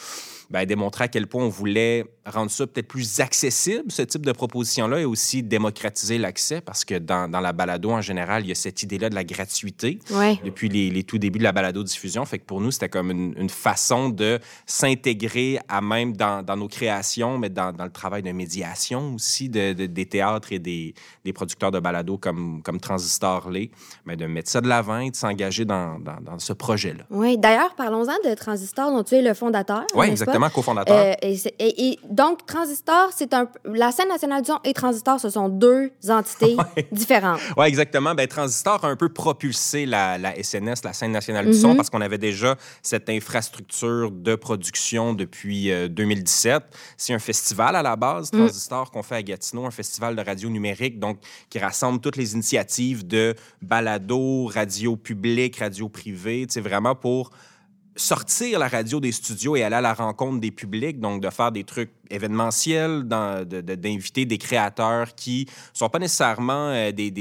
ben, 0.50 0.66
démontrer 0.66 1.06
à 1.06 1.08
quel 1.08 1.28
point 1.28 1.44
on 1.44 1.50
voulait 1.50 2.06
rendre 2.26 2.52
ça 2.52 2.68
peut-être 2.68 2.88
plus 2.88 3.20
accessible, 3.22 3.90
ce 3.90 4.02
type 4.02 4.26
de 4.26 4.32
proposition-là, 4.34 5.00
et 5.00 5.06
aussi 5.06 5.44
démocratiser 5.44 6.18
l'accès, 6.18 6.60
parce 6.62 6.84
que 6.84 6.96
dans, 6.96 7.30
dans 7.30 7.40
la 7.40 7.54
balado, 7.54 7.92
en 7.92 8.02
général, 8.02 8.44
il 8.44 8.50
y 8.50 8.52
a 8.52 8.56
cette 8.56 8.84
idée-là 8.84 9.10
de 9.10 9.16
la 9.16 9.24
gratuité 9.24 10.00
Ouais. 10.12 10.38
depuis 10.44 10.68
les, 10.70 10.90
les 10.90 11.04
tout 11.04 11.18
débuts 11.18 11.40
de 11.40 11.44
la 11.44 11.54
balado-diffusion. 11.54 12.26
Fait 12.26 12.40
que 12.40 12.46
pour 12.46 12.60
nous, 12.60 12.72
c'était 12.72 12.90
comme 12.90 13.12
une, 13.12 13.34
une 13.38 13.50
façon 13.50 14.10
de 14.10 14.40
s'intégrer 14.66 15.60
à 15.68 15.82
même 15.82 16.16
dans, 16.16 16.44
dans 16.44 16.56
nos 16.56 16.68
créations, 16.68 17.38
mais 17.38 17.50
dans, 17.50 17.72
dans 17.74 17.84
le 17.86 17.92
travail 17.92 18.24
de 18.24 18.32
médiation 18.32 19.16
aussi 19.16 19.50
de, 19.50 19.74
de- 19.74 19.86
des 19.86 20.06
théâtres 20.06 20.52
et 20.54 20.60
des, 20.60 20.94
des 21.26 21.34
producteurs 21.34 21.72
de 21.72 21.80
balado 21.80 22.18
comme, 22.18 22.62
comme 22.64 22.80
Transistor 22.80 23.50
Lay, 23.50 23.72
mais 24.06 24.16
de 24.16 24.26
mettre 24.26 24.50
ça 24.50 24.62
de 24.62 24.68
l'avant 24.68 25.00
et 25.00 25.12
de 25.12 25.16
s'engager 25.16 25.66
dans, 25.66 25.98
ce 26.40 26.54
projet-là. 26.54 27.04
Oui. 27.10 27.38
D'ailleurs, 27.38 27.76
parlons-en 27.76 28.30
de 28.30 28.34
Transistor, 28.36 28.92
dont 28.92 29.04
tu 29.04 29.16
es 29.16 29.22
le 29.22 29.34
fondateur. 29.34 29.84
Oui, 29.96 30.08
pas? 30.26 30.37
Exactement, 30.46 30.50
cofondateur. 30.50 30.98
Euh, 30.98 31.14
et, 31.22 31.38
c'est- 31.38 31.56
et- 31.60 31.90
et 31.90 32.00
donc, 32.10 32.46
Transistor, 32.46 33.10
c'est 33.16 33.34
un. 33.34 33.48
La 33.66 33.92
scène 33.92 34.08
nationale 34.10 34.42
du 34.42 34.48
son 34.48 34.60
et 34.64 34.74
Transistor, 34.74 35.20
ce 35.20 35.30
sont 35.30 35.50
deux 35.50 35.92
entités 36.10 36.56
différentes. 36.92 37.40
Oui, 37.58 37.66
exactement. 37.68 38.14
Ben, 38.16 38.28
Transistor 38.28 38.84
a 38.86 38.88
un 38.88 38.96
peu 38.96 39.10
propulsé 39.10 39.86
la, 39.86 40.18
la 40.18 40.36
SNS, 40.42 40.84
la 40.84 40.94
scène 40.94 41.12
nationale 41.12 41.46
du 41.46 41.54
son, 41.54 41.76
parce 41.76 41.90
qu'on 41.90 42.02
avait 42.02 42.18
déjà 42.18 42.56
cette 42.82 43.10
infrastructure 43.10 44.12
de 44.12 44.36
production 44.36 45.14
depuis 45.14 45.72
euh, 45.72 45.88
2017. 45.88 46.64
C'est 46.98 47.14
un 47.14 47.20
festival 47.20 47.76
à 47.76 47.82
la 47.84 47.96
base, 47.96 48.32
Transistor, 48.32 48.92
qu'on 48.92 49.04
fait 49.04 49.16
à 49.16 49.24
Gatineau, 49.24 49.66
un 49.66 49.72
festival 49.72 50.16
de 50.16 50.22
radio 50.22 50.50
numérique, 50.50 51.00
donc 51.00 51.18
qui 51.50 51.60
rassemble 51.60 52.00
toutes 52.00 52.16
les 52.18 52.34
initiatives 52.34 53.06
de 53.06 53.36
balado, 53.62 54.46
radio 54.46 54.96
publique, 54.96 55.58
radio 55.58 55.90
privée, 55.90 56.46
c'est 56.50 56.62
vraiment 56.62 56.96
pour 56.96 57.32
sortir 57.98 58.60
la 58.60 58.68
radio 58.68 59.00
des 59.00 59.12
studios 59.12 59.56
et 59.56 59.64
aller 59.64 59.76
à 59.76 59.82
la 59.82 59.94
rencontre 59.94 60.40
des 60.40 60.52
publics, 60.52 61.00
donc 61.00 61.22
de 61.22 61.30
faire 61.30 61.52
des 61.52 61.64
trucs 61.64 61.92
de- 62.10 63.62
de- 63.62 63.76
d'inviter 63.76 64.26
des 64.26 64.38
créateurs 64.38 65.14
qui 65.16 65.48
sont 65.74 65.90
pas 65.90 66.00
nécessairement 66.00 66.70
euh, 66.70 66.92
des, 66.92 67.12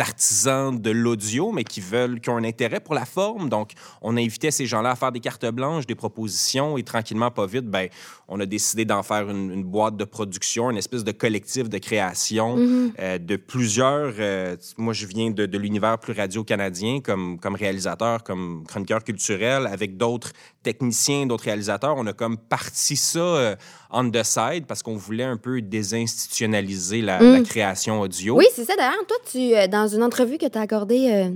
artisans 0.00 0.78
de 0.80 0.90
l'audio, 0.90 1.52
mais 1.52 1.64
qui 1.64 1.80
veulent, 1.80 2.20
qui 2.20 2.30
ont 2.30 2.36
un 2.36 2.44
intérêt 2.44 2.80
pour 2.80 2.94
la 2.94 3.04
forme. 3.04 3.48
Donc, 3.48 3.72
on 4.00 4.16
invitait 4.16 4.50
ces 4.50 4.66
gens-là 4.66 4.90
à 4.92 4.96
faire 4.96 5.12
des 5.12 5.20
cartes 5.20 5.46
blanches, 5.46 5.86
des 5.86 5.94
propositions, 5.94 6.76
et 6.78 6.82
tranquillement, 6.82 7.30
pas 7.30 7.46
vite, 7.46 7.66
ben, 7.66 7.88
on 8.28 8.40
a 8.40 8.46
décidé 8.46 8.84
d'en 8.84 9.02
faire 9.02 9.28
une, 9.30 9.50
une 9.52 9.64
boîte 9.64 9.96
de 9.96 10.04
production, 10.04 10.70
une 10.70 10.78
espèce 10.78 11.04
de 11.04 11.12
collectif 11.12 11.68
de 11.68 11.78
création 11.78 12.56
euh, 12.98 13.18
de 13.18 13.36
plusieurs. 13.36 14.14
euh, 14.18 14.56
moi, 14.78 14.92
je 14.94 15.06
viens 15.06 15.30
de, 15.30 15.46
de 15.46 15.58
l'univers 15.58 15.98
plus 15.98 16.12
radio-canadien 16.14 17.00
comme, 17.00 17.38
comme 17.38 17.54
réalisateur, 17.54 18.22
comme 18.22 18.64
chroniqueur 18.66 19.04
culturel, 19.04 19.66
avec 19.66 19.96
d'autres 19.96 20.32
techniciens, 20.62 21.26
d'autres 21.26 21.44
réalisateurs. 21.44 21.94
On 21.96 22.06
a 22.06 22.12
comme 22.12 22.36
parti 22.38 22.96
ça 22.96 23.21
euh, 23.22 23.54
on 23.90 24.10
the 24.10 24.22
side 24.22 24.66
parce 24.66 24.82
qu'on 24.82 24.96
voulait 24.96 25.24
un 25.24 25.36
peu 25.36 25.60
désinstitutionnaliser 25.60 27.02
la, 27.02 27.20
la 27.20 27.40
création 27.40 28.00
audio. 28.00 28.36
Oui, 28.36 28.46
c'est 28.54 28.64
ça. 28.64 28.74
D'ailleurs, 28.76 29.06
toi, 29.06 29.16
tu, 29.30 29.54
euh, 29.54 29.66
dans 29.66 29.86
une 29.88 30.02
entrevue 30.02 30.38
que 30.38 30.46
tu 30.46 30.58
as 30.58 30.62
accordée 30.62 31.10
euh, 31.12 31.30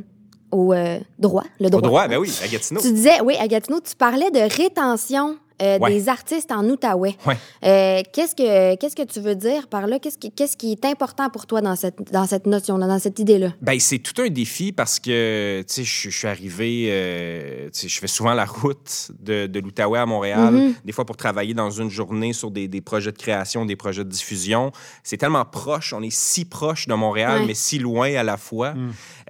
au 0.50 0.72
euh, 0.72 0.98
droit, 1.18 1.44
le 1.60 1.68
droit. 1.68 1.80
Au 1.80 1.86
droit, 1.86 2.08
ben 2.08 2.18
oui, 2.18 2.32
à 2.42 2.48
Gatineau. 2.48 2.80
Tu 2.80 2.92
disais, 2.92 3.20
oui, 3.22 3.34
à 3.38 3.48
Gatineau, 3.48 3.80
tu 3.80 3.94
parlais 3.96 4.30
de 4.30 4.40
rétention 4.56 5.38
euh, 5.62 5.78
Ouais. 5.78 5.90
des 5.90 6.08
artistes 6.08 6.52
en 6.52 6.64
Outaouais. 6.68 7.16
Ouais. 7.26 7.36
Euh, 7.64 8.02
qu'est-ce 8.12 8.34
que 8.34 8.74
qu'est-ce 8.76 8.96
que 8.96 9.02
tu 9.04 9.20
veux 9.20 9.34
dire 9.34 9.68
par 9.68 9.86
là? 9.86 9.98
Qu'est-ce 9.98 10.18
qui 10.18 10.30
qu'est-ce 10.30 10.56
qui 10.56 10.72
est 10.72 10.84
important 10.84 11.28
pour 11.30 11.46
toi 11.46 11.60
dans 11.60 11.76
cette 11.76 12.12
dans 12.12 12.26
cette 12.26 12.46
notion 12.46 12.78
dans 12.78 12.98
cette 12.98 13.18
idée 13.18 13.38
là 13.38 13.48
Ben, 13.62 13.78
c'est 13.80 13.98
tout 13.98 14.20
un 14.22 14.28
défi 14.28 14.72
parce 14.72 14.98
que, 15.00 15.60
tu 15.62 15.74
sais, 15.74 15.84
je 15.84 16.10
suis 16.10 16.28
arrivé, 16.28 16.88
euh, 16.90 17.64
tu 17.66 17.80
sais, 17.80 17.88
je 17.88 17.98
fais 17.98 18.06
souvent 18.06 18.34
la 18.34 18.44
route 18.44 19.10
de, 19.20 19.46
de 19.46 19.60
l'Outaouais 19.60 19.98
à 19.98 20.06
Montréal, 20.06 20.54
Mm-hmm. 20.54 20.74
des 20.84 20.92
fois 20.92 21.04
pour 21.04 21.16
travailler 21.16 21.54
dans 21.54 21.70
une 21.70 21.90
journée 21.90 22.32
sur 22.32 22.50
des, 22.50 22.68
des 22.68 22.80
projets 22.80 23.12
de 23.12 23.18
création, 23.18 23.64
des 23.64 23.76
projets 23.76 24.04
de 24.04 24.08
diffusion. 24.10 24.72
C'est 25.02 25.16
tellement 25.16 25.44
proche, 25.44 25.92
on 25.92 26.02
est 26.02 26.14
si 26.14 26.44
proche 26.44 26.86
de 26.86 26.94
Montréal, 26.94 27.40
Ouais. 27.40 27.46
mais 27.46 27.54
si 27.54 27.78
loin 27.78 28.14
à 28.14 28.22
la 28.22 28.36
fois. 28.36 28.74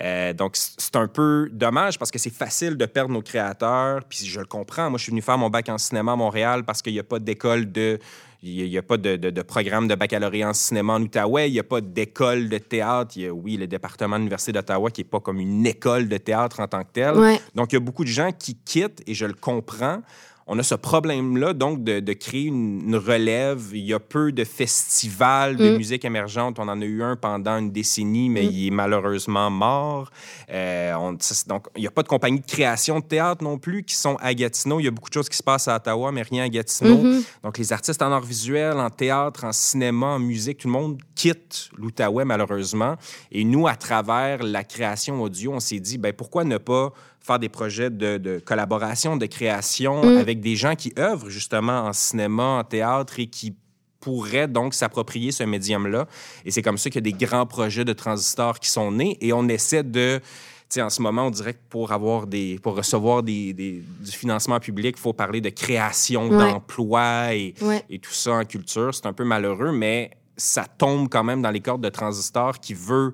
Euh, 0.02 0.32
donc, 0.32 0.56
c'est 0.56 0.96
un 0.96 1.06
peu 1.08 1.48
dommage 1.52 1.98
parce 1.98 2.10
que 2.10 2.18
c'est 2.18 2.32
facile 2.34 2.76
de 2.76 2.86
perdre 2.86 3.12
nos 3.12 3.22
créateurs, 3.22 4.02
puis 4.08 4.26
je 4.26 4.40
le 4.40 4.46
comprends. 4.46 4.90
Moi, 4.90 4.98
je 4.98 5.04
suis 5.04 5.10
venu 5.10 5.22
faire 5.22 5.38
mon 5.38 5.48
bac 5.50 5.68
en 5.68 5.78
cinéma 5.78 6.15
à 6.16 6.24
Montréal 6.24 6.64
parce 6.64 6.82
qu'il 6.82 6.92
n'y 6.92 6.98
a 7.00 7.04
pas 7.04 7.18
d'école 7.18 7.70
de... 7.70 7.98
Il 8.42 8.68
n'y 8.68 8.78
a, 8.78 8.82
pas 8.82 8.96
de, 8.96 9.16
de- 9.16 9.30
de 9.30 9.42
programme 9.42 9.88
de 9.88 9.94
baccalauréat 9.96 10.50
en 10.50 10.52
cinéma 10.52 10.92
en 10.92 11.02
Outaouais. 11.02 11.48
Il 11.48 11.54
n'y 11.54 11.58
a 11.58 11.64
pas 11.64 11.80
d'école 11.80 12.48
de 12.48 12.58
théâtre. 12.58 13.12
Il 13.16 13.22
y 13.22 13.26
a, 13.26 13.32
oui, 13.32 13.56
le 13.56 13.66
département 13.66 14.16
de 14.16 14.20
l'Université 14.20 14.52
d'Ottawa 14.52 14.90
qui 14.90 15.00
n'est 15.00 15.08
pas 15.08 15.20
comme 15.20 15.40
une 15.40 15.66
école 15.66 16.06
de 16.08 16.16
théâtre 16.18 16.60
en 16.60 16.68
tant 16.68 16.82
que 16.84 16.92
telle. 16.92 17.16
Ouais. 17.16 17.40
Donc, 17.56 17.72
il 17.72 17.76
y 17.76 17.78
a 17.78 17.80
beaucoup 17.80 18.04
de 18.04 18.10
gens 18.10 18.30
qui 18.32 18.54
quittent 18.54 19.02
et 19.06 19.14
je 19.14 19.24
le 19.26 19.32
comprends. 19.34 20.00
On 20.48 20.58
a 20.60 20.62
ce 20.62 20.76
problème-là, 20.76 21.54
donc, 21.54 21.82
de, 21.82 21.98
de 21.98 22.12
créer 22.12 22.44
une, 22.44 22.82
une 22.86 22.94
relève. 22.96 23.60
Il 23.72 23.84
y 23.84 23.92
a 23.92 23.98
peu 23.98 24.30
de 24.30 24.44
festivals 24.44 25.56
de 25.56 25.72
Mm. 25.72 25.76
musique 25.76 26.04
émergente. 26.04 26.58
On 26.60 26.68
en 26.68 26.80
a 26.80 26.84
eu 26.84 27.02
un 27.02 27.16
pendant 27.16 27.58
une 27.58 27.72
décennie, 27.72 28.28
mais 28.28 28.44
il 28.46 28.68
est 28.68 28.70
malheureusement 28.70 29.50
mort. 29.50 30.10
Euh, 30.50 30.94
on- 30.94 31.16
donc, 31.48 31.66
il 31.76 31.80
n'y 31.80 31.86
a 31.88 31.90
pas 31.90 32.02
de 32.04 32.08
compagnie 32.08 32.38
de 32.40 32.46
création 32.46 33.00
de 33.00 33.04
théâtre 33.04 33.42
non 33.42 33.58
plus 33.58 33.82
qui 33.82 33.96
sont 33.96 34.16
à 34.20 34.32
Gatineau. 34.34 34.78
Il 34.78 34.84
y 34.84 34.88
a 34.88 34.92
beaucoup 34.92 35.08
de 35.08 35.14
choses 35.14 35.28
qui 35.28 35.36
se 35.36 35.42
passent 35.42 35.66
à 35.66 35.76
Ottawa, 35.76 36.12
mais 36.12 36.22
rien 36.22 36.44
à 36.44 36.48
Gatineau. 36.48 37.02
Mm-hmm. 37.02 37.24
Donc, 37.42 37.58
les 37.58 37.72
artistes 37.72 38.00
en 38.02 38.12
art 38.12 38.20
visuel, 38.22 38.74
en 38.76 38.90
théâtre, 38.90 39.44
en 39.44 39.52
cinéma, 39.52 40.06
en 40.06 40.18
musique, 40.20 40.58
tout 40.58 40.68
le 40.68 40.72
monde 40.72 40.98
quitte 41.16 41.70
l'Outaouais, 41.76 42.24
malheureusement. 42.24 42.94
Et 43.32 43.44
nous, 43.44 43.66
à 43.66 43.74
travers 43.74 44.44
la 44.44 44.62
création 44.62 45.20
audio, 45.22 45.52
on 45.54 45.60
s'est 45.60 45.80
dit, 45.80 45.98
ben, 45.98 46.12
pourquoi 46.12 46.44
ne 46.44 46.58
pas 46.58 46.92
faire 47.26 47.38
des 47.38 47.48
projets 47.48 47.90
de, 47.90 48.18
de 48.18 48.38
collaboration, 48.38 49.16
de 49.16 49.26
création 49.26 50.02
avec 50.18 50.40
des 50.40 50.54
gens 50.56 50.74
qui 50.76 50.92
œuvrent 50.98 51.28
justement 51.28 51.80
en 51.86 51.92
cinéma, 51.92 52.42
en 52.60 52.64
théâtre 52.64 53.18
et 53.18 53.26
qui 53.26 53.54
pourraient 54.00 54.46
donc 54.48 54.74
s'approprier 54.74 55.32
ce 55.32 55.42
médium-là. 55.42 56.06
Et 56.44 56.50
c'est 56.52 56.62
comme 56.62 56.78
ça 56.78 56.88
qu'il 56.90 57.04
y 57.04 57.08
a 57.08 57.10
des 57.16 57.26
grands 57.26 57.46
projets 57.46 57.84
de 57.84 57.92
transistors 57.92 58.60
qui 58.60 58.68
sont 58.68 58.92
nés 58.92 59.18
et 59.20 59.32
on 59.32 59.48
essaie 59.48 59.82
de... 59.82 60.20
Tu 60.68 60.74
sais, 60.74 60.82
en 60.82 60.90
ce 60.90 61.00
moment, 61.00 61.26
on 61.26 61.30
dirait 61.30 61.54
que 61.54 61.60
pour 61.68 61.92
avoir 61.92 62.26
des, 62.26 62.58
pour 62.60 62.74
recevoir 62.76 63.22
des, 63.22 63.52
des- 63.52 63.82
du 64.00 64.10
financement 64.10 64.58
public, 64.58 64.96
il 64.98 65.00
faut 65.00 65.12
parler 65.12 65.40
de 65.40 65.48
création 65.50 66.28
Ouais. 66.28 66.38
d'emplois 66.38 67.34
et, 67.34 67.54
Ouais. 67.62 67.84
et 67.88 67.98
tout 68.00 68.12
ça 68.12 68.32
en 68.32 68.44
culture. 68.44 68.92
C'est 68.94 69.06
un 69.06 69.12
peu 69.12 69.22
malheureux, 69.24 69.70
mais 69.72 70.10
ça 70.36 70.64
tombe 70.66 71.08
quand 71.08 71.22
même 71.24 71.40
dans 71.40 71.50
les 71.52 71.60
cordes 71.60 71.82
de 71.82 71.88
Transistor 71.88 72.58
qui 72.60 72.74
veut 72.74 73.12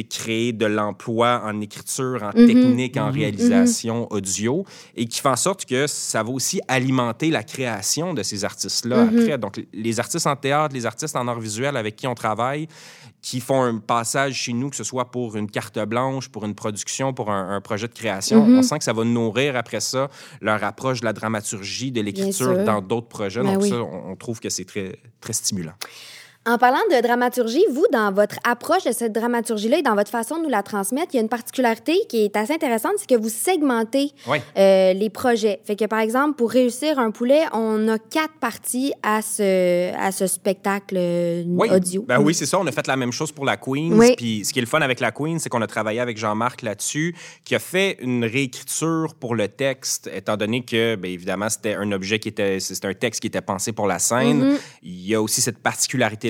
créer 0.00 0.52
de 0.52 0.66
l'emploi 0.66 1.42
en 1.44 1.60
écriture, 1.60 2.22
en 2.22 2.32
technique, 2.32 2.96
en 2.96 3.10
réalisation 3.10 4.10
audio, 4.10 4.64
et 4.96 5.06
qui 5.06 5.20
fait 5.20 5.28
en 5.28 5.36
sorte 5.36 5.64
que 5.66 5.86
ça 5.86 6.22
va 6.22 6.30
aussi 6.30 6.60
alimenter 6.68 7.30
la 7.30 7.42
création 7.42 8.14
de 8.14 8.22
ces 8.22 8.44
artistes-là 8.44 9.02
après. 9.02 9.38
Donc, 9.38 9.62
les 9.72 10.00
artistes 10.00 10.26
en 10.26 10.36
théâtre, 10.36 10.74
les 10.74 10.86
artistes 10.86 11.16
en 11.16 11.28
art 11.28 11.40
visuel 11.40 11.76
avec 11.76 11.96
qui 11.96 12.06
on 12.06 12.14
travaille, 12.14 12.68
qui 13.20 13.38
font 13.38 13.62
un 13.62 13.78
passage 13.78 14.34
chez 14.34 14.52
nous, 14.52 14.70
que 14.70 14.76
ce 14.76 14.84
soit 14.84 15.10
pour 15.10 15.36
une 15.36 15.48
carte 15.50 15.78
blanche, 15.78 16.28
pour 16.28 16.44
une 16.44 16.54
production, 16.54 17.12
pour 17.12 17.30
un, 17.30 17.54
un 17.54 17.60
projet 17.60 17.86
de 17.86 17.92
création, 17.92 18.42
on 18.42 18.62
sent 18.62 18.78
que 18.78 18.84
ça 18.84 18.92
va 18.92 19.04
nourrir 19.04 19.56
après 19.56 19.80
ça 19.80 20.08
leur 20.40 20.64
approche 20.64 21.00
de 21.00 21.04
la 21.04 21.12
dramaturgie, 21.12 21.92
de 21.92 22.00
l'écriture 22.00 22.64
dans 22.64 22.80
d'autres 22.80 23.08
projets. 23.08 23.42
Ben 23.42 23.54
Donc 23.54 23.62
oui. 23.62 23.70
ça, 23.70 23.76
on, 23.76 24.10
on 24.10 24.16
trouve 24.16 24.40
que 24.40 24.48
c'est 24.48 24.64
très, 24.64 24.98
très 25.20 25.32
stimulant. 25.32 25.74
En 26.44 26.58
parlant 26.58 26.80
de 26.90 27.00
dramaturgie, 27.00 27.64
vous, 27.70 27.86
dans 27.92 28.10
votre 28.12 28.34
approche 28.42 28.82
de 28.82 28.90
cette 28.90 29.12
dramaturgie-là 29.12 29.78
et 29.78 29.82
dans 29.82 29.94
votre 29.94 30.10
façon 30.10 30.38
de 30.38 30.42
nous 30.42 30.48
la 30.48 30.64
transmettre, 30.64 31.10
il 31.12 31.18
y 31.18 31.20
a 31.20 31.22
une 31.22 31.28
particularité 31.28 31.94
qui 32.08 32.24
est 32.24 32.34
assez 32.36 32.54
intéressante, 32.54 32.94
c'est 32.98 33.08
que 33.08 33.14
vous 33.14 33.28
segmentez 33.28 34.10
Oui. 34.26 34.38
euh, 34.58 34.92
les 34.92 35.08
projets. 35.08 35.60
Fait 35.64 35.76
que, 35.76 35.84
par 35.84 36.00
exemple, 36.00 36.34
pour 36.34 36.50
réussir 36.50 36.98
un 36.98 37.12
poulet, 37.12 37.42
on 37.52 37.86
a 37.86 37.96
quatre 38.00 38.34
parties 38.40 38.92
à 39.04 39.22
ce, 39.22 39.94
à 39.94 40.10
ce 40.10 40.26
spectacle 40.26 40.96
euh, 40.98 41.44
Oui. 41.46 41.68
audio. 41.70 42.02
Ben 42.08 42.18
oui, 42.18 42.34
c'est 42.34 42.46
ça. 42.46 42.58
On 42.58 42.66
a 42.66 42.72
fait 42.72 42.88
la 42.88 42.96
même 42.96 43.12
chose 43.12 43.30
pour 43.30 43.44
la 43.44 43.56
Queen. 43.56 43.94
Oui. 43.94 44.14
Puis 44.16 44.44
ce 44.44 44.52
qui 44.52 44.58
est 44.58 44.62
le 44.62 44.66
fun 44.68 44.80
avec 44.80 44.98
la 44.98 45.12
Queen, 45.12 45.38
c'est 45.38 45.48
qu'on 45.48 45.62
a 45.62 45.68
travaillé 45.68 46.00
avec 46.00 46.18
Jean-Marc 46.18 46.62
là-dessus, 46.62 47.14
qui 47.44 47.54
a 47.54 47.60
fait 47.60 47.98
une 48.00 48.24
réécriture 48.24 49.14
pour 49.20 49.36
le 49.36 49.46
texte, 49.46 50.10
étant 50.12 50.36
donné 50.36 50.64
que, 50.64 50.96
bien 50.96 51.12
évidemment, 51.12 51.48
c'était 51.48 51.74
un 51.74 51.92
objet 51.92 52.18
qui 52.18 52.26
était, 52.30 52.58
c'était 52.58 52.88
un 52.88 52.94
texte 52.94 53.20
qui 53.20 53.28
était 53.28 53.40
pensé 53.42 53.70
pour 53.70 53.86
la 53.86 54.00
scène. 54.00 54.42
Mm-hmm. 54.54 54.60
Il 54.82 55.06
y 55.06 55.14
a 55.14 55.22
aussi 55.22 55.40
cette 55.40 55.58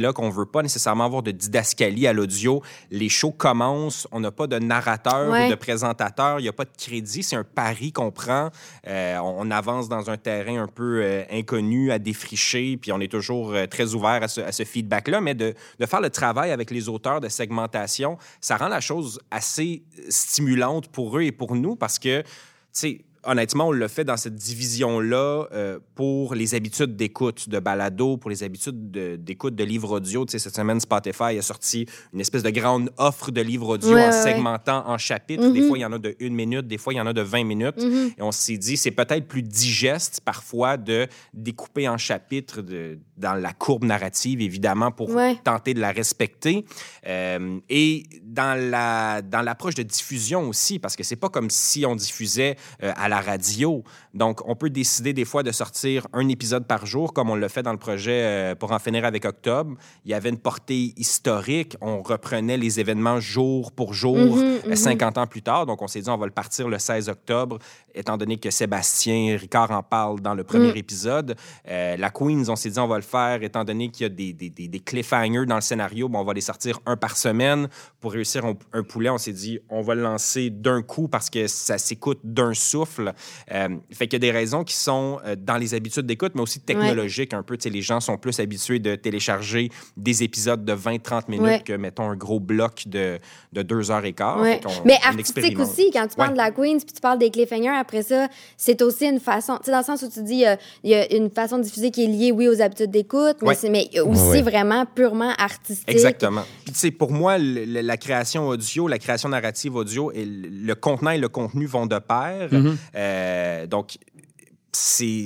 particularité-là 0.02 0.12
qu'on 0.12 0.30
veut 0.30 0.46
pas 0.46 0.62
nécessairement 0.62 1.04
avoir 1.04 1.22
de 1.22 1.30
didascalie 1.30 2.06
à 2.06 2.12
l'audio. 2.12 2.62
Les 2.90 3.08
shows 3.08 3.32
commencent, 3.32 4.06
on 4.12 4.20
n'a 4.20 4.30
pas 4.30 4.46
de 4.46 4.58
narrateur 4.58 5.30
Ouais. 5.30 5.46
ou 5.46 5.50
de 5.50 5.54
présentateur, 5.54 6.40
il 6.40 6.42
n'y 6.42 6.48
a 6.48 6.52
pas 6.52 6.64
de 6.64 6.70
crédit, 6.76 7.22
c'est 7.22 7.36
un 7.36 7.44
pari 7.44 7.92
qu'on 7.92 8.10
prend. 8.10 8.50
Euh, 8.86 9.16
on, 9.18 9.46
on 9.46 9.50
avance 9.50 9.88
dans 9.88 10.10
un 10.10 10.16
terrain 10.16 10.62
un 10.62 10.66
peu 10.68 11.00
euh, 11.02 11.22
inconnu 11.30 11.90
à 11.92 11.98
défricher, 11.98 12.76
puis 12.76 12.92
on 12.92 13.00
est 13.00 13.10
toujours 13.10 13.52
euh, 13.52 13.66
très 13.66 13.94
ouvert 13.94 14.22
à 14.22 14.28
ce, 14.28 14.40
à 14.40 14.52
ce 14.52 14.64
feedback-là, 14.64 15.20
mais 15.20 15.34
de, 15.34 15.54
de 15.78 15.86
faire 15.86 16.00
le 16.00 16.10
travail 16.10 16.50
avec 16.50 16.70
les 16.70 16.88
auteurs 16.88 17.20
de 17.20 17.28
segmentation, 17.28 18.18
ça 18.40 18.56
rend 18.56 18.68
la 18.68 18.80
chose 18.80 19.20
assez 19.30 19.82
stimulante 20.08 20.88
pour 20.88 21.18
eux 21.18 21.22
et 21.22 21.32
pour 21.32 21.54
nous 21.54 21.76
parce 21.76 21.98
que, 21.98 22.22
tu 22.22 22.26
sais, 22.72 23.04
honnêtement, 23.24 23.68
on 23.68 23.72
le 23.72 23.88
fait 23.88 24.04
dans 24.04 24.16
cette 24.16 24.34
division-là 24.34 25.46
euh, 25.52 25.78
pour 25.94 26.34
les 26.34 26.54
habitudes 26.54 26.96
d'écoute 26.96 27.48
de 27.48 27.58
balado, 27.58 28.16
pour 28.16 28.30
les 28.30 28.42
habitudes 28.42 28.90
de- 28.90 29.16
d'écoute 29.16 29.54
de, 29.54 29.64
livres 29.64 29.96
audio. 29.96 30.24
Tu 30.24 30.32
sais, 30.32 30.38
cette 30.38 30.56
semaine, 30.56 30.80
Spotify 30.80 31.38
a 31.38 31.42
sorti 31.42 31.86
une 32.12 32.20
espèce 32.20 32.42
de 32.42 32.50
grande 32.50 32.90
offre 32.98 33.30
de 33.30 33.40
livres 33.40 33.68
audio 33.68 33.94
Ouais, 33.94 34.04
en 34.04 34.06
ouais, 34.06 34.12
segmentant 34.12 34.88
en 34.88 34.98
chapitres. 34.98 35.50
Des 35.50 35.66
fois, 35.66 35.78
il 35.78 35.82
y 35.82 35.84
en 35.84 35.92
a 35.92 35.98
de 35.98 36.16
une 36.18 36.34
minute, 36.34 36.66
des 36.66 36.78
fois, 36.78 36.92
il 36.92 36.96
y 36.96 37.00
en 37.00 37.06
a 37.06 37.12
de 37.12 37.20
20 37.22 37.44
minutes. 37.44 37.78
Mm-hmm. 37.78 38.14
Et 38.18 38.22
on 38.22 38.32
s'est 38.32 38.58
dit, 38.58 38.76
c'est 38.76 38.90
peut-être 38.90 39.26
plus 39.26 39.42
digeste 39.42 40.20
parfois 40.24 40.76
de 40.76 41.06
découper 41.32 41.88
en 41.88 41.98
chapitres 41.98 42.62
de, 42.62 42.98
dans 43.16 43.34
la 43.34 43.52
courbe 43.52 43.84
narrative, 43.84 44.40
évidemment, 44.40 44.90
pour 44.90 45.10
Ouais. 45.10 45.36
tenter 45.44 45.74
de 45.74 45.80
la 45.80 45.92
respecter. 45.92 46.64
Euh, 47.06 47.58
et 47.68 48.04
dans 48.24 48.58
la 48.58 49.20
dans 49.22 49.42
l'approche 49.42 49.74
de 49.74 49.82
diffusion 49.82 50.48
aussi, 50.48 50.78
parce 50.78 50.96
que 50.96 51.02
c'est 51.04 51.16
pas 51.16 51.28
comme 51.28 51.50
si 51.50 51.84
on 51.84 51.94
diffusait 51.94 52.56
euh, 52.82 52.92
à 52.96 53.08
la 53.08 53.20
radio. 53.20 53.82
Donc, 54.14 54.40
on 54.48 54.54
peut 54.56 54.70
décider 54.70 55.12
des 55.12 55.24
fois 55.24 55.42
de 55.42 55.52
sortir 55.52 56.06
un 56.12 56.28
épisode 56.28 56.66
par 56.66 56.86
jour, 56.86 57.12
comme 57.12 57.30
on 57.30 57.34
l'a 57.34 57.48
fait 57.48 57.62
dans 57.62 57.72
le 57.72 57.78
projet 57.78 58.22
euh, 58.24 58.54
pour 58.54 58.72
en 58.72 58.78
finir 58.78 59.04
avec 59.04 59.24
Octobre. 59.24 59.76
Il 60.04 60.10
y 60.10 60.14
avait 60.14 60.28
une 60.30 60.38
portée 60.38 60.94
historique. 60.96 61.76
On 61.80 62.02
reprenait 62.02 62.56
les 62.56 62.80
événements 62.80 63.20
jour 63.20 63.72
pour 63.72 63.94
jour, 63.94 64.16
Mhm, 64.16 64.58
euh, 64.68 64.74
50 64.76 65.18
ans 65.18 65.26
plus 65.26 65.42
tard. 65.42 65.66
Donc, 65.66 65.82
on 65.82 65.86
s'est 65.86 66.00
dit, 66.00 66.08
on 66.10 66.16
va 66.18 66.26
le 66.26 66.32
partir 66.32 66.68
le 66.68 66.78
16 66.78 67.08
octobre 67.08 67.58
étant 67.94 68.16
donné 68.16 68.36
que 68.36 68.50
Sébastien 68.50 69.36
Ricard 69.38 69.70
en 69.70 69.82
parle 69.82 70.20
dans 70.20 70.34
le 70.34 70.44
premier 70.44 70.72
Mm. 70.72 70.76
épisode. 70.76 71.36
Euh, 71.68 71.96
la 71.96 72.10
Queens, 72.10 72.44
on 72.48 72.56
s'est 72.56 72.70
dit 72.70 72.78
on 72.78 72.86
va 72.86 72.96
le 72.96 73.02
faire, 73.02 73.42
étant 73.42 73.64
donné 73.64 73.90
qu'il 73.90 74.04
y 74.04 74.06
a 74.06 74.08
des, 74.08 74.32
des, 74.32 74.50
des, 74.50 74.80
cliffhangers 74.80 75.46
dans 75.46 75.56
le 75.56 75.60
scénario, 75.60 76.08
bon, 76.08 76.20
on 76.20 76.24
va 76.24 76.32
les 76.32 76.40
sortir 76.40 76.78
un 76.86 76.96
par 76.96 77.16
semaine. 77.16 77.68
Pour 78.00 78.12
réussir 78.12 78.44
un, 78.44 78.54
un 78.72 78.82
poulet, 78.82 79.10
on 79.10 79.18
s'est 79.18 79.32
dit 79.32 79.58
on 79.68 79.82
va 79.82 79.94
le 79.94 80.02
lancer 80.02 80.50
d'un 80.50 80.82
coup 80.82 81.08
parce 81.08 81.30
que 81.30 81.46
ça 81.46 81.78
s'écoute 81.78 82.20
d'un 82.24 82.54
souffle. 82.54 83.12
Euh, 83.50 83.68
fait 83.92 84.06
qu'il 84.06 84.14
y 84.14 84.16
a 84.16 84.18
des 84.20 84.30
raisons 84.30 84.64
qui 84.64 84.74
sont 84.74 85.20
euh, 85.26 85.36
dans 85.36 85.56
les 85.56 85.74
habitudes 85.74 86.06
d'écoute, 86.06 86.32
mais 86.34 86.42
aussi 86.42 86.60
technologiques 86.60 87.34
un 87.34 87.42
peu. 87.42 87.56
Tu 87.56 87.64
sais, 87.64 87.70
les 87.70 87.82
gens 87.82 88.00
sont 88.00 88.16
plus 88.16 88.40
habitués 88.40 88.78
de 88.78 88.94
télécharger 88.94 89.70
des 89.96 90.22
épisodes 90.22 90.64
de 90.64 90.74
20-30 90.74 91.24
minutes 91.28 91.42
Ouais. 91.42 91.60
que, 91.64 91.72
mettons, 91.72 92.08
un 92.08 92.14
gros 92.16 92.38
bloc 92.40 92.84
de, 92.86 93.18
de 93.52 93.62
deux 93.62 93.90
heures 93.90 94.04
et 94.04 94.12
quart. 94.12 94.40
Ouais. 94.40 94.60
Mais 94.84 94.96
artistique 95.04 95.58
aussi, 95.58 95.90
quand 95.92 96.06
tu 96.06 96.16
parles 96.16 96.32
de 96.32 96.36
la 96.36 96.50
Queens 96.52 96.78
puis 96.84 96.92
tu 96.94 97.00
parles 97.00 97.18
des 97.18 97.30
cliffhangers, 97.30 97.81
après 97.82 98.02
ça, 98.02 98.28
c'est 98.56 98.80
aussi 98.82 99.04
une 99.06 99.20
façon, 99.20 99.56
tu 99.58 99.66
sais, 99.66 99.70
dans 99.72 99.78
le 99.78 99.84
sens 99.84 100.02
où 100.02 100.08
tu 100.10 100.22
dis, 100.22 100.46
euh, 100.46 100.56
il 100.82 100.90
y 100.90 100.94
a 100.94 101.14
une 101.14 101.30
façon 101.30 101.58
de 101.58 101.62
diffuser 101.64 101.90
qui 101.90 102.04
est 102.04 102.08
liée, 102.08 102.32
oui, 102.32 102.48
aux 102.48 102.60
habitudes 102.62 102.90
d'écoute, 102.90 103.36
mais, 103.42 103.48
Ouais. 103.48 103.54
c'est- 103.54 103.68
mais 103.70 103.88
aussi 104.00 104.22
Ouais, 104.30 104.42
vraiment 104.42 104.84
purement 104.86 105.32
artistique. 105.38 105.88
Exactement. 105.90 106.42
Puis, 106.64 106.72
tu 106.72 106.78
sais, 106.78 106.90
pour 106.90 107.12
moi, 107.12 107.36
le- 107.38 107.64
le- 107.64 107.80
la 107.82 107.96
création 107.96 108.48
audio, 108.48 108.88
la 108.88 108.98
création 108.98 109.28
narrative 109.28 109.74
audio 109.76 110.10
et 110.12 110.24
le, 110.24 110.48
le 110.48 110.74
contenant 110.74 111.10
et 111.12 111.18
le 111.18 111.28
contenu 111.28 111.66
vont 111.66 111.86
de 111.86 111.98
pair. 111.98 112.48
Euh, 112.94 113.66
donc, 113.66 113.96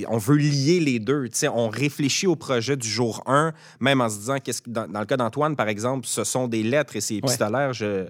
on 0.09 0.17
veut 0.17 0.35
lier 0.37 0.79
les 0.79 0.99
deux. 0.99 1.29
On 1.53 1.69
réfléchit 1.69 2.27
au 2.27 2.35
projet 2.35 2.75
du 2.75 2.87
jour 2.87 3.23
1, 3.27 3.53
même 3.79 4.01
en 4.01 4.09
se 4.09 4.17
disant, 4.19 4.37
qu'est-ce 4.43 4.61
que, 4.61 4.69
dans, 4.69 4.87
dans 4.87 4.99
le 4.99 5.05
cas 5.05 5.17
d'Antoine, 5.17 5.55
par 5.55 5.69
exemple, 5.69 6.05
ce 6.05 6.23
sont 6.23 6.47
des 6.47 6.63
lettres 6.63 6.95
et 6.95 7.01
c'est 7.01 7.15
épistolaire. 7.15 7.71
Je, 7.73 8.07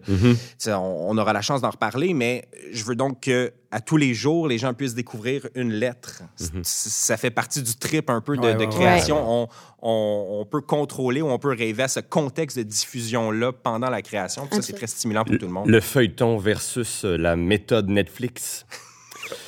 sais, 0.57 0.73
on, 0.73 1.09
on 1.11 1.17
aura 1.17 1.33
la 1.33 1.41
chance 1.41 1.61
d'en 1.61 1.69
reparler, 1.69 2.13
mais 2.13 2.47
je 2.71 2.83
veux 2.83 2.95
donc 2.95 3.21
que 3.21 3.53
à 3.69 3.81
tous 3.81 3.97
les 3.97 4.13
jours, 4.13 4.47
les 4.47 4.57
gens 4.57 4.73
puissent 4.73 4.95
découvrir 4.95 5.47
une 5.53 5.73
lettre. 5.73 6.23
C- 6.37 6.49
Ça 6.63 7.17
fait 7.17 7.29
partie 7.31 7.61
du 7.61 7.75
trip 7.75 8.09
un 8.09 8.21
peu 8.21 8.35
de, 8.37 8.41
Ouais, 8.41 8.53
de 8.53 8.59
ouais, 8.59 8.65
ouais. 8.65 8.71
création. 8.73 9.17
On, 9.43 9.47
on- 9.81 10.39
on 10.41 10.45
peut 10.45 10.61
contrôler 10.61 11.21
ou 11.21 11.27
on 11.29 11.37
peut 11.37 11.53
rêver 11.55 11.83
à 11.83 11.87
ce 11.87 11.99
contexte 11.99 12.57
de 12.57 12.63
diffusion-là 12.63 13.51
pendant 13.51 13.89
la 13.89 14.01
création. 14.01 14.47
Puis 14.47 14.55
ça, 14.55 14.61
c'est 14.61 14.73
très 14.73 14.87
stimulant 14.87 15.23
pour 15.25 15.37
tout 15.37 15.45
le 15.45 15.51
monde. 15.51 15.67
Le 15.67 15.81
feuilleton 15.81 16.37
versus 16.37 17.03
euh, 17.05 17.17
la 17.17 17.35
méthode 17.35 17.89
Netflix. 17.89 18.65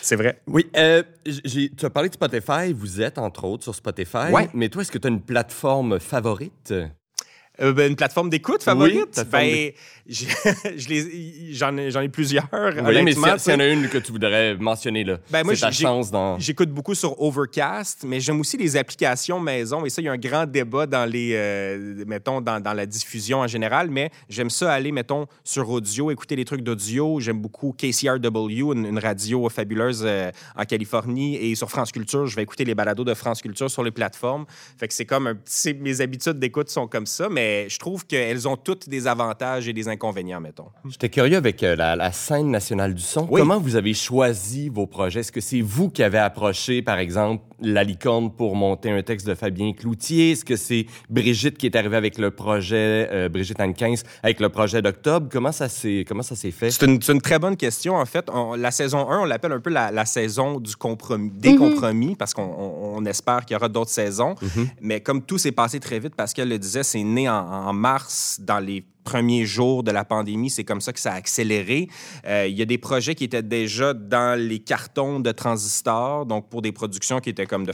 C'est 0.01 0.15
vrai. 0.15 0.41
Oui, 0.47 0.69
euh, 0.75 1.03
tu 1.25 1.85
as 1.85 1.89
parlé 1.89 2.09
de 2.09 2.13
Spotify. 2.13 2.73
Vous 2.73 3.01
êtes, 3.01 3.17
entre 3.17 3.45
autres, 3.45 3.63
sur 3.63 3.75
Spotify. 3.75 4.31
Ouais. 4.31 4.49
Mais 4.53 4.69
toi, 4.69 4.81
est-ce 4.81 4.91
que 4.91 4.97
tu 4.97 5.07
as 5.07 5.11
une 5.11 5.21
plateforme 5.21 5.99
favorite? 5.99 6.73
Euh, 7.61 7.73
ben, 7.73 7.89
une 7.89 7.95
plateforme 7.95 8.29
d'écoute 8.29 8.63
favorite? 8.63 9.11
plateforme 9.11 9.41
ben, 9.41 9.71
j'en 11.51 11.77
ai, 11.77 11.91
j'en 11.91 12.01
ai 12.01 12.09
plusieurs. 12.09 12.47
Oui, 12.51 13.03
mais 13.03 13.13
s'il 13.13 13.53
y, 13.53 13.55
en 13.55 13.59
a 13.59 13.67
une 13.67 13.87
que 13.89 13.99
tu 13.99 14.11
voudrais 14.11 14.55
mentionner, 14.55 15.03
là, 15.03 15.19
Ben, 15.29 15.43
moi, 15.43 15.55
ta 15.55 15.71
chance 15.71 16.09
dans... 16.09 16.39
J'écoute 16.39 16.69
beaucoup 16.69 16.95
sur 16.95 17.21
Overcast, 17.21 18.05
mais 18.07 18.19
j'aime 18.19 18.39
aussi 18.39 18.57
les 18.57 18.75
applications 18.75 19.39
maison. 19.39 19.85
Et 19.85 19.89
ça, 19.89 20.01
il 20.01 20.05
y 20.05 20.07
a 20.07 20.11
un 20.11 20.17
grand 20.17 20.47
débat 20.47 20.87
dans 20.87 21.05
les, 21.05 21.33
euh, 21.35 22.03
mettons, 22.07 22.41
dans, 22.41 22.59
dans 22.59 22.73
la 22.73 22.87
diffusion 22.87 23.41
en 23.41 23.47
général. 23.47 23.91
Mais 23.91 24.09
j'aime 24.29 24.49
ça 24.49 24.73
aller, 24.73 24.91
mettons, 24.91 25.27
sur 25.43 25.69
audio, 25.69 26.09
écouter 26.09 26.35
les 26.35 26.45
trucs 26.45 26.61
d'audio. 26.61 27.19
J'aime 27.19 27.39
beaucoup 27.39 27.75
KCRW, 27.77 28.73
une, 28.73 28.85
une 28.87 28.99
radio 28.99 29.47
fabuleuse 29.49 30.01
euh, 30.03 30.31
en 30.55 30.65
Californie. 30.65 31.35
Et 31.35 31.53
sur 31.53 31.69
France 31.69 31.91
Culture, 31.91 32.25
je 32.25 32.35
vais 32.35 32.43
écouter 32.43 32.65
les 32.65 32.73
balados 32.73 33.03
de 33.03 33.13
France 33.13 33.43
Culture 33.43 33.69
sur 33.69 33.83
les 33.83 33.91
plateformes. 33.91 34.45
Fait 34.79 34.87
que 34.87 34.93
c'est 34.93 35.05
comme 35.05 35.27
un 35.27 35.35
petit... 35.35 35.75
Mes 35.75 36.01
habitudes 36.01 36.39
d'écoute 36.39 36.69
sont 36.69 36.87
comme 36.87 37.05
ça, 37.05 37.29
mais 37.29 37.48
je 37.69 37.77
trouve 37.79 38.05
qu'elles 38.05 38.47
ont 38.47 38.55
toutes 38.57 38.89
des 38.89 39.07
avantages 39.07 39.67
et 39.67 39.73
des 39.73 39.87
inconvénients, 39.87 40.39
mettons. 40.41 40.67
J'étais 40.89 41.09
curieux 41.09 41.37
avec 41.37 41.63
euh, 41.63 41.75
la, 41.75 41.95
la 41.95 42.11
scène 42.11 42.49
nationale 42.51 42.93
du 42.93 43.01
son. 43.01 43.27
Oui. 43.29 43.39
Comment 43.41 43.59
vous 43.59 43.75
avez 43.75 43.93
choisi 43.93 44.69
vos 44.69 44.87
projets? 44.87 45.21
Est-ce 45.21 45.31
que 45.31 45.41
c'est 45.41 45.61
vous 45.61 45.89
qui 45.89 46.03
avez 46.03 46.17
approché, 46.17 46.81
par 46.81 46.97
exemple, 46.99 47.43
la 47.61 47.83
licorne 47.83 48.31
pour 48.31 48.55
monter 48.55 48.89
un 48.89 49.01
texte 49.03 49.27
de 49.27 49.35
Fabien 49.35 49.73
Cloutier? 49.73 50.31
Est-ce 50.31 50.45
que 50.45 50.55
c'est 50.55 50.85
Brigitte 51.09 51.57
qui 51.57 51.65
est 51.65 51.75
arrivée 51.75 51.97
avec 51.97 52.17
le 52.17 52.31
projet, 52.31 53.07
euh, 53.11 53.29
Brigitte 53.29 53.59
Hankins, 53.59 53.95
avec 54.23 54.39
le 54.39 54.49
projet 54.49 54.81
d'octobre? 54.81 55.27
Comment 55.31 55.51
ça 55.51 55.67
s'est, 55.69 56.05
comment 56.07 56.23
ça 56.23 56.35
s'est 56.35 56.51
fait? 56.51 56.71
C'est 56.71 56.85
une, 56.85 57.01
c'est 57.01 57.11
une 57.13 57.21
très 57.21 57.39
bonne 57.39 57.57
question. 57.57 57.95
En 57.95 58.05
fait, 58.05 58.27
On- 58.31 58.55
la 58.55 58.71
saison 58.71 59.09
1, 59.09 59.19
on 59.21 59.25
l'appelle 59.25 59.51
un 59.51 59.59
peu 59.59 59.69
la, 59.69 59.91
la 59.91 60.05
saison 60.05 60.59
du 60.59 60.75
compromis, 60.75 61.31
des 61.31 61.55
compromis, 61.55 62.15
parce 62.15 62.33
qu'on 62.33 62.43
on- 62.43 62.97
on 62.97 63.05
espère 63.05 63.45
qu'il 63.45 63.53
y 63.53 63.57
aura 63.57 63.69
d'autres 63.69 63.91
saisons. 63.91 64.35
Mais 64.81 65.01
comme 65.01 65.21
tout 65.21 65.37
s'est 65.37 65.51
passé 65.51 65.79
très 65.79 65.99
vite, 65.99 66.15
Pascal 66.15 66.49
le 66.49 66.57
disait, 66.59 66.83
c'est 66.83 67.03
né 67.03 67.27
en, 67.29 67.38
en 67.41 67.73
mars, 67.73 68.39
dans 68.41 68.59
les 68.59 68.85
premiers 69.03 69.45
jours 69.45 69.83
de 69.83 69.91
la 69.91 70.05
pandémie. 70.05 70.49
C'est 70.49 70.63
comme 70.63 70.81
ça 70.81 70.93
que 70.93 70.99
ça 70.99 71.13
a 71.13 71.15
accéléré. 71.15 71.89
Euh, 72.25 72.47
Il 72.47 72.57
y 72.57 72.61
a 72.61 72.65
des 72.65 72.77
projets 72.77 73.15
qui 73.15 73.23
étaient 73.23 73.43
déjà 73.43 73.93
dans 73.93 74.39
les 74.39 74.59
cartons 74.59 75.19
de 75.19 75.31
Transistor, 75.31 76.25
donc 76.25 76.49
pour 76.49 76.61
des 76.61 76.71
productions 76.71 77.19
qui 77.19 77.29
étaient 77.29 77.47
comme 77.47 77.65
de 77.65 77.73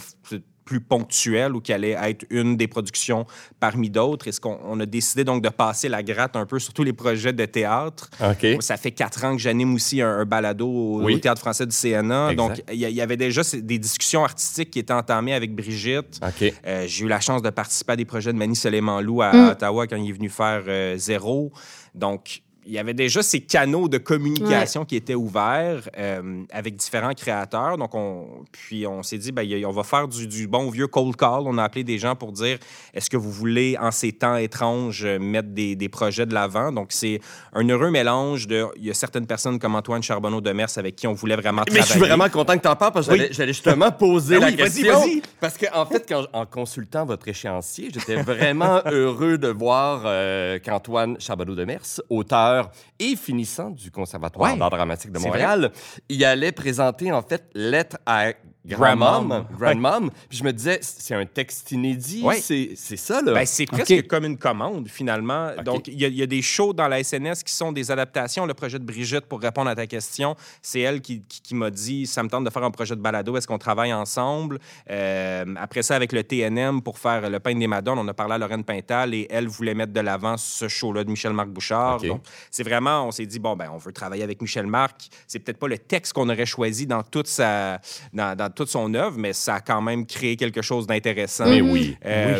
plus 0.65 0.81
ponctuelles 0.81 1.55
ou 1.55 1.61
qui 1.61 1.71
allaient 1.71 1.95
être 2.01 2.25
une 2.29 2.57
des 2.57 2.67
productions 2.67 3.25
parmi 3.59 3.89
d'autres? 3.89 4.27
Et 4.27 4.31
ce 4.31 4.39
qu'on 4.41 4.59
on 4.65 4.79
a 4.79 4.85
décidé 4.85 5.23
donc 5.23 5.43
de 5.43 5.49
passer 5.49 5.87
la 5.87 6.03
gratte 6.03 6.35
un 6.35 6.45
peu 6.45 6.59
sur 6.59 6.73
tous 6.73 6.83
les 6.83 6.93
projets 6.93 7.31
de 7.33 7.45
théâtre? 7.45 8.09
OK. 8.21 8.45
Ça 8.61 8.75
fait 8.77 8.91
quatre 8.91 9.23
ans 9.23 9.33
que 9.35 9.41
j'anime 9.41 9.75
aussi 9.75 10.01
un, 10.01 10.09
un 10.19 10.25
balado 10.25 10.67
au, 10.67 11.03
Oui. 11.03 11.15
au 11.15 11.19
Théâtre 11.19 11.39
français 11.41 11.65
du 11.65 11.75
CNA. 11.75 12.31
Exact. 12.31 12.35
Donc, 12.35 12.63
il 12.71 12.79
y, 12.79 13.01
avait 13.01 13.17
déjà 13.17 13.41
des 13.53 13.79
discussions 13.79 14.23
artistiques 14.23 14.71
qui 14.71 14.79
étaient 14.79 14.91
entamées 14.93 15.33
avec 15.33 15.55
Brigitte. 15.55 16.19
OK. 16.25 16.53
Euh, 16.65 16.85
j'ai 16.87 17.05
eu 17.05 17.07
la 17.07 17.19
chance 17.19 17.41
de 17.41 17.49
participer 17.51 17.93
à 17.93 17.95
des 17.95 18.05
projets 18.05 18.33
de 18.33 18.37
Manny 18.37 18.55
Soleiman-Lou 18.55 19.21
à, 19.21 19.31
Mm. 19.33 19.35
à 19.35 19.51
Ottawa 19.51 19.87
quand 19.87 19.95
il 19.97 20.09
est 20.09 20.13
venu 20.13 20.29
faire 20.29 20.63
euh, 20.67 20.97
Zéro. 20.97 21.51
Donc, 21.93 22.41
il 22.65 22.73
y 22.73 22.79
avait 22.79 22.93
déjà 22.93 23.21
ces 23.21 23.41
canaux 23.41 23.87
de 23.87 23.97
communication 23.97 24.85
qui 24.85 24.95
étaient 24.95 25.13
ouverts 25.15 25.87
euh, 25.97 26.43
avec 26.51 26.75
différents 26.75 27.13
créateurs. 27.13 27.77
Donc, 27.77 27.93
on, 27.93 28.43
puis 28.51 28.87
on 28.87 29.03
s'est 29.03 29.17
dit, 29.17 29.31
ben, 29.31 29.43
y 29.43 29.65
on 29.65 29.71
va 29.71 29.83
faire 29.83 30.07
du, 30.07 30.27
du 30.27 30.47
bon 30.47 30.69
vieux 30.69 30.87
cold 30.87 31.15
call. 31.15 31.41
On 31.45 31.57
a 31.57 31.63
appelé 31.63 31.83
des 31.83 31.97
gens 31.99 32.15
pour 32.15 32.31
dire, 32.31 32.57
est-ce 32.93 33.09
que 33.09 33.17
vous 33.17 33.31
voulez, 33.31 33.77
en 33.79 33.91
ces 33.91 34.11
temps 34.11 34.35
étranges, 34.37 35.05
mettre 35.05 35.49
des, 35.49 35.75
des 35.75 35.89
projets 35.89 36.25
de 36.25 36.33
l'avant? 36.33 36.71
Donc, 36.71 36.87
c'est 36.89 37.19
un 37.53 37.67
heureux 37.69 37.91
mélange 37.91 38.47
de... 38.47 38.65
Il 38.77 38.85
y 38.85 38.89
a 38.89 38.93
certaines 38.93 39.27
personnes 39.27 39.59
comme 39.59 39.75
Antoine 39.75 40.01
Charbonneau-Demers 40.03 40.77
avec 40.77 40.95
qui 40.95 41.07
on 41.07 41.13
voulait 41.13 41.35
vraiment 41.35 41.63
Mais 41.71 41.77
je 41.81 41.81
suis 41.85 41.99
travailler. 41.99 42.09
vraiment 42.15 42.29
content 42.29 42.57
que 42.57 42.63
tu 42.63 42.67
en 42.67 42.75
parles 42.75 42.93
parce 42.93 43.07
que 43.07 43.13
Oui. 43.13 43.27
j'allais- 43.31 43.53
justement 43.53 43.91
poser 43.97 44.35
Ben 44.39 44.41
la 44.41 44.47
oui, 44.47 44.55
vas-y, 44.55 44.81
question. 44.83 44.99
vas-y. 44.99 45.21
Parce 45.39 45.57
que 45.57 45.65
en 45.73 45.85
fait, 45.85 46.05
quand, 46.09 46.25
en 46.33 46.45
consultant 46.45 47.05
votre 47.05 47.27
échéancier, 47.27 47.89
j'étais 47.93 48.15
vraiment 48.21 48.81
heureux 48.91 49.37
de 49.37 49.49
voir 49.49 50.01
euh, 50.05 50.57
qu'Antoine 50.59 51.19
Charbonneau-Demers, 51.19 52.01
auteur 52.09 52.54
et 52.99 53.15
finissant 53.15 53.69
du 53.69 53.91
Conservatoire 53.91 54.53
Ouais, 54.53 54.57
d'art 54.57 54.69
dramatique 54.69 55.11
de 55.11 55.19
Montréal, 55.19 55.71
il 56.09 56.23
allait 56.25 56.51
présenter 56.51 57.11
en 57.11 57.21
fait 57.21 57.49
Lettre 57.53 57.97
à 58.05 58.33
Grandmom. 58.65 59.45
Grandmom. 59.59 60.09
Puis 60.29 60.37
je 60.39 60.43
me 60.43 60.51
disais, 60.51 60.79
c'est 60.81 61.13
un 61.15 61.25
texte 61.25 61.71
inédit, 61.71 62.21
Ouais. 62.23 62.39
c'est 62.41 62.71
c'est 62.75 62.97
ça 62.97 63.21
là. 63.21 63.33
Ben, 63.33 63.45
c'est 63.45 63.65
presque 63.65 64.07
comme 64.07 64.25
une 64.25 64.37
commande, 64.37 64.87
finalement. 64.87 65.51
Donc, 65.63 65.87
il 65.87 65.99
y, 65.99 66.05
a- 66.05 66.07
il 66.07 66.15
y 66.15 66.23
a 66.23 66.27
des 66.27 66.41
shows 66.41 66.73
dans 66.73 66.87
la 66.87 66.99
SNS 67.03 67.43
qui 67.43 67.53
sont 67.53 67.71
des 67.71 67.91
adaptations. 67.91 68.45
Le 68.45 68.53
projet 68.53 68.79
de 68.79 68.83
Brigitte, 68.83 69.25
pour 69.27 69.41
répondre 69.41 69.69
à 69.69 69.75
ta 69.75 69.87
question, 69.87 70.35
c'est 70.61 70.79
elle 70.79 71.01
qui, 71.01 71.21
qui- 71.23 71.41
qui 71.41 71.55
m'a 71.55 71.69
dit 71.69 72.07
ça 72.07 72.23
me 72.23 72.29
tente 72.29 72.43
de 72.43 72.49
faire 72.49 72.63
un 72.63 72.71
projet 72.71 72.95
de 72.95 73.01
balado, 73.01 73.35
est-ce 73.37 73.47
qu'on 73.47 73.57
travaille 73.57 73.93
ensemble 73.93 74.59
Euh, 74.89 75.45
Après 75.57 75.83
ça, 75.83 75.95
avec 75.95 76.11
le 76.11 76.23
TNM, 76.23 76.81
pour 76.81 76.97
faire 76.99 77.29
Le 77.29 77.39
Pain 77.39 77.55
des 77.55 77.67
Madones, 77.67 77.99
on 77.99 78.07
a 78.07 78.13
parlé 78.13 78.33
à 78.35 78.37
Lorraine 78.37 78.63
Pintal 78.63 79.13
et 79.13 79.27
elle 79.29 79.47
voulait 79.47 79.73
mettre 79.73 79.93
de 79.93 79.99
l'avant 79.99 80.37
ce 80.37 80.67
show-là 80.67 81.03
de 81.03 81.09
Michel-Marc 81.09 81.49
Bouchard. 81.49 81.99
Donc, 82.01 82.21
c'est 82.51 82.63
vraiment, 82.63 83.07
on 83.07 83.11
s'est 83.11 83.25
dit, 83.25 83.39
bon, 83.39 83.55
ben, 83.55 83.69
on 83.73 83.77
veut 83.77 83.91
travailler 83.93 84.23
avec 84.23 84.41
Michel-Marc. 84.41 85.09
C'est 85.27 85.39
peut-être 85.39 85.57
pas 85.59 85.67
le 85.67 85.77
texte 85.77 86.13
qu'on 86.13 86.29
aurait 86.29 86.45
choisi 86.45 86.85
dans 86.87 87.03
toute, 87.03 87.27
sa, 87.27 87.79
dans, 88.13 88.35
dans 88.35 88.49
toute 88.55 88.69
son 88.69 88.93
œuvre, 88.95 89.17
mais 89.17 89.33
ça 89.33 89.55
a 89.55 89.59
quand 89.61 89.81
même 89.81 90.05
créé 90.05 90.35
quelque 90.37 90.61
chose 90.61 90.87
d'intéressant. 90.87 91.45
Mais 91.47 91.61
oui. 91.61 91.97
Euh, 92.05 92.39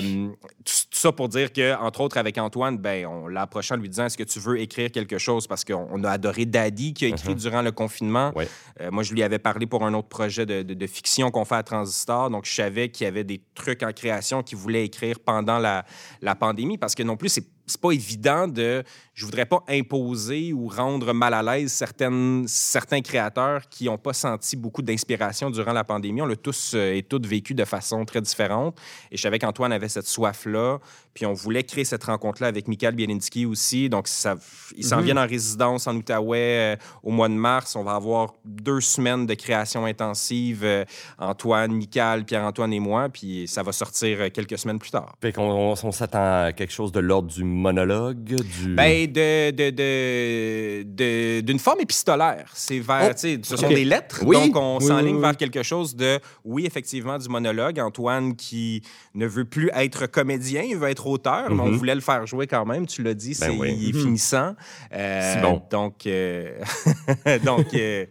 tout, 0.64 0.74
tout 0.90 0.98
ça 1.00 1.12
pour 1.12 1.30
dire 1.30 1.54
que, 1.54 1.76
entre 1.80 2.02
autres, 2.02 2.18
avec 2.18 2.38
Antoine, 2.38 2.78
ben, 2.78 3.06
on 3.06 3.28
l'a 3.28 3.42
approché 3.42 3.74
en 3.74 3.78
lui 3.78 3.90
disant 3.90 4.06
Est-ce 4.06 4.18
que 4.18 4.24
tu 4.24 4.40
veux 4.40 4.60
écrire 4.60 4.92
quelque 4.92 5.18
chose? 5.18 5.46
Parce 5.48 5.64
qu'on 5.64 5.88
on 5.92 6.04
a 6.04 6.10
adoré 6.12 6.46
Daddy 6.46 6.94
qui 6.94 7.06
a 7.06 7.10
écrit 7.10 7.36
durant 7.36 7.62
le 7.62 7.72
confinement. 7.72 8.32
Ouais. 8.36 8.48
Euh, 8.82 8.90
moi, 8.92 9.04
je 9.04 9.14
lui 9.14 9.22
avais 9.22 9.40
parlé 9.40 9.66
pour 9.68 9.86
un 9.86 9.94
autre 9.94 10.08
projet 10.08 10.46
de, 10.46 10.64
de- 10.64 10.74
de 10.74 10.88
fiction 10.88 11.30
qu'on 11.32 11.46
fait 11.46 11.56
à 11.56 11.64
Transistor. 11.64 12.30
Donc, 12.30 12.46
je 12.46 12.54
savais 12.54 12.90
qu'il 12.90 13.06
y 13.06 13.08
avait 13.08 13.24
des 13.24 13.42
trucs 13.54 13.84
en 13.84 13.92
création 13.92 14.42
qu'il 14.44 14.58
voulait 14.58 14.86
écrire 14.86 15.20
pendant 15.20 15.60
la, 15.60 15.86
la 16.22 16.36
pandémie 16.36 16.78
parce 16.78 16.96
que 16.96 17.04
non 17.04 17.18
plus, 17.18 17.30
c'est 17.30 17.46
c'est 17.68 17.82
pas 17.82 17.92
évident 17.92 18.48
de. 18.48 18.84
Je 19.14 19.26
voudrais 19.26 19.46
pas 19.46 19.64
imposer 19.70 20.52
ou 20.52 20.68
rendre 20.68 21.14
mal 21.14 21.34
à 21.34 21.42
l'aise 21.42 21.72
certaines, 21.72 22.46
certains 22.48 23.02
créateurs 23.02 23.70
qui 23.70 23.86
n'ont 23.86 23.98
pas 23.98 24.12
senti 24.14 24.58
beaucoup 24.58 24.82
d'inspiration 24.82 25.50
durant 25.50 25.72
la 25.72 25.86
pandémie. 25.86 26.22
On 26.22 26.26
l'a 26.26 26.36
tous 26.36 26.74
euh, 26.76 26.96
et 26.96 27.04
toutes 27.04 27.26
vécu 27.26 27.54
de 27.54 27.64
façon 27.64 28.04
très 28.04 28.22
différente. 28.22 28.78
Et 29.12 29.18
je 29.18 29.22
savais 29.22 29.40
qu'Antoine 29.40 29.72
avait 29.72 29.88
cette 29.88 30.08
soif-là. 30.08 30.80
Puis 31.16 31.26
on 31.26 31.34
voulait 31.34 31.64
créer 31.64 31.86
cette 31.86 32.04
rencontre-là 32.04 32.48
avec 32.50 32.68
Michael 32.68 32.94
Bielinski 32.94 33.46
aussi. 33.46 33.88
Donc, 33.90 34.08
ça, 34.10 34.36
ils 34.76 34.84
s'en 34.84 35.00
viennent 35.00 35.18
en 35.18 35.26
résidence 35.26 35.88
en 35.88 35.96
Outaouais 35.96 36.76
euh, 36.76 36.76
au 37.04 37.12
mois 37.12 37.30
de 37.30 37.34
mars. 37.34 37.76
On 37.78 37.84
va 37.86 37.94
avoir 37.96 38.34
deux 38.44 38.82
semaines 38.82 39.26
de 39.26 39.34
création 39.34 39.86
intensive. 39.86 40.62
euh, 40.66 40.84
Antoine, 41.18 41.72
Michael, 41.72 42.26
Pierre-Antoine 42.26 42.74
et 42.74 42.82
moi. 42.82 43.08
Puis 43.08 43.48
ça 43.48 43.64
va 43.64 43.72
sortir 43.72 44.18
euh, 44.20 44.30
quelques 44.30 44.58
semaines 44.58 44.78
plus 44.78 44.92
tard. 44.92 45.16
Fait 45.22 45.32
qu'on 45.32 45.50
on, 45.50 45.74
on 45.82 45.92
s'attend 45.94 46.44
à 46.48 46.52
quelque 46.52 46.74
chose 46.74 46.92
de 46.92 47.00
l'ordre 47.00 47.30
du 47.32 47.46
monologue, 47.46 48.18
du... 48.22 48.76
Ben, 48.76 49.10
de, 49.10 49.52
de, 49.52 49.70
de, 49.70 50.84
de- 50.84 51.42
d'une 51.42 51.60
forme 51.60 51.80
épistolaire. 51.80 52.52
C'est 52.54 52.80
vers, 52.80 53.08
Oh, 53.10 53.14
tu 53.14 53.20
sais, 53.20 53.40
ce 53.42 53.56
sont 53.56 53.70
des 53.70 53.86
lettres, 53.86 54.22
Oui. 54.26 54.36
donc 54.36 54.56
on 54.58 54.80
Oui, 54.80 54.86
s'enligne 54.86 55.16
oui. 55.16 55.22
vers 55.22 55.38
quelque 55.38 55.64
chose 55.64 55.96
de, 55.96 56.20
oui, 56.44 56.66
effectivement, 56.66 57.18
du 57.18 57.30
monologue. 57.30 57.80
Antoine 57.80 58.36
qui 58.36 58.82
ne 59.14 59.26
veut 59.28 59.46
plus 59.46 59.70
être 59.74 60.08
comédien, 60.08 60.62
il 60.64 60.76
veut 60.76 60.90
être 60.90 61.05
auteur, 61.08 61.50
mais 61.50 61.62
on 61.62 61.68
Mhm. 61.68 61.76
voulait 61.78 61.96
le 61.96 62.02
faire 62.02 62.26
jouer 62.26 62.48
quand 62.48 62.66
même, 62.66 62.86
tu 62.86 63.04
l'as 63.04 63.14
dit, 63.14 63.30
Ben 63.40 63.52
c'est, 63.52 63.58
oui. 63.58 63.76
il 63.80 63.90
est 63.90 63.94
Mhm. 63.94 64.02
finissant. 64.02 64.56
Euh, 64.94 65.34
C'est 65.34 65.42
bon. 65.42 65.62
Donc, 65.70 66.06
euh, 66.08 66.60
donc 67.44 67.74
euh, 67.74 68.06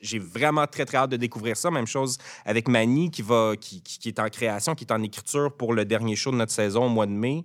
j'ai 0.00 0.18
vraiment 0.18 0.66
très, 0.66 0.84
très 0.84 0.96
hâte 0.98 1.10
de 1.10 1.16
découvrir 1.16 1.56
ça. 1.56 1.70
Même 1.70 1.86
chose 1.86 2.18
avec 2.44 2.68
Mani 2.68 3.10
qui, 3.10 3.22
va, 3.22 3.54
qui, 3.60 3.80
qui- 3.82 3.98
qui 3.98 4.08
est 4.08 4.18
en 4.20 4.28
création, 4.28 4.74
qui 4.74 4.84
est 4.84 4.92
en 4.92 5.02
écriture 5.02 5.52
pour 5.52 5.72
le 5.74 5.84
dernier 5.84 6.16
show 6.16 6.30
de 6.30 6.36
notre 6.36 6.52
saison 6.52 6.86
au 6.86 6.88
mois 6.88 7.06
de 7.06 7.12
mai. 7.12 7.42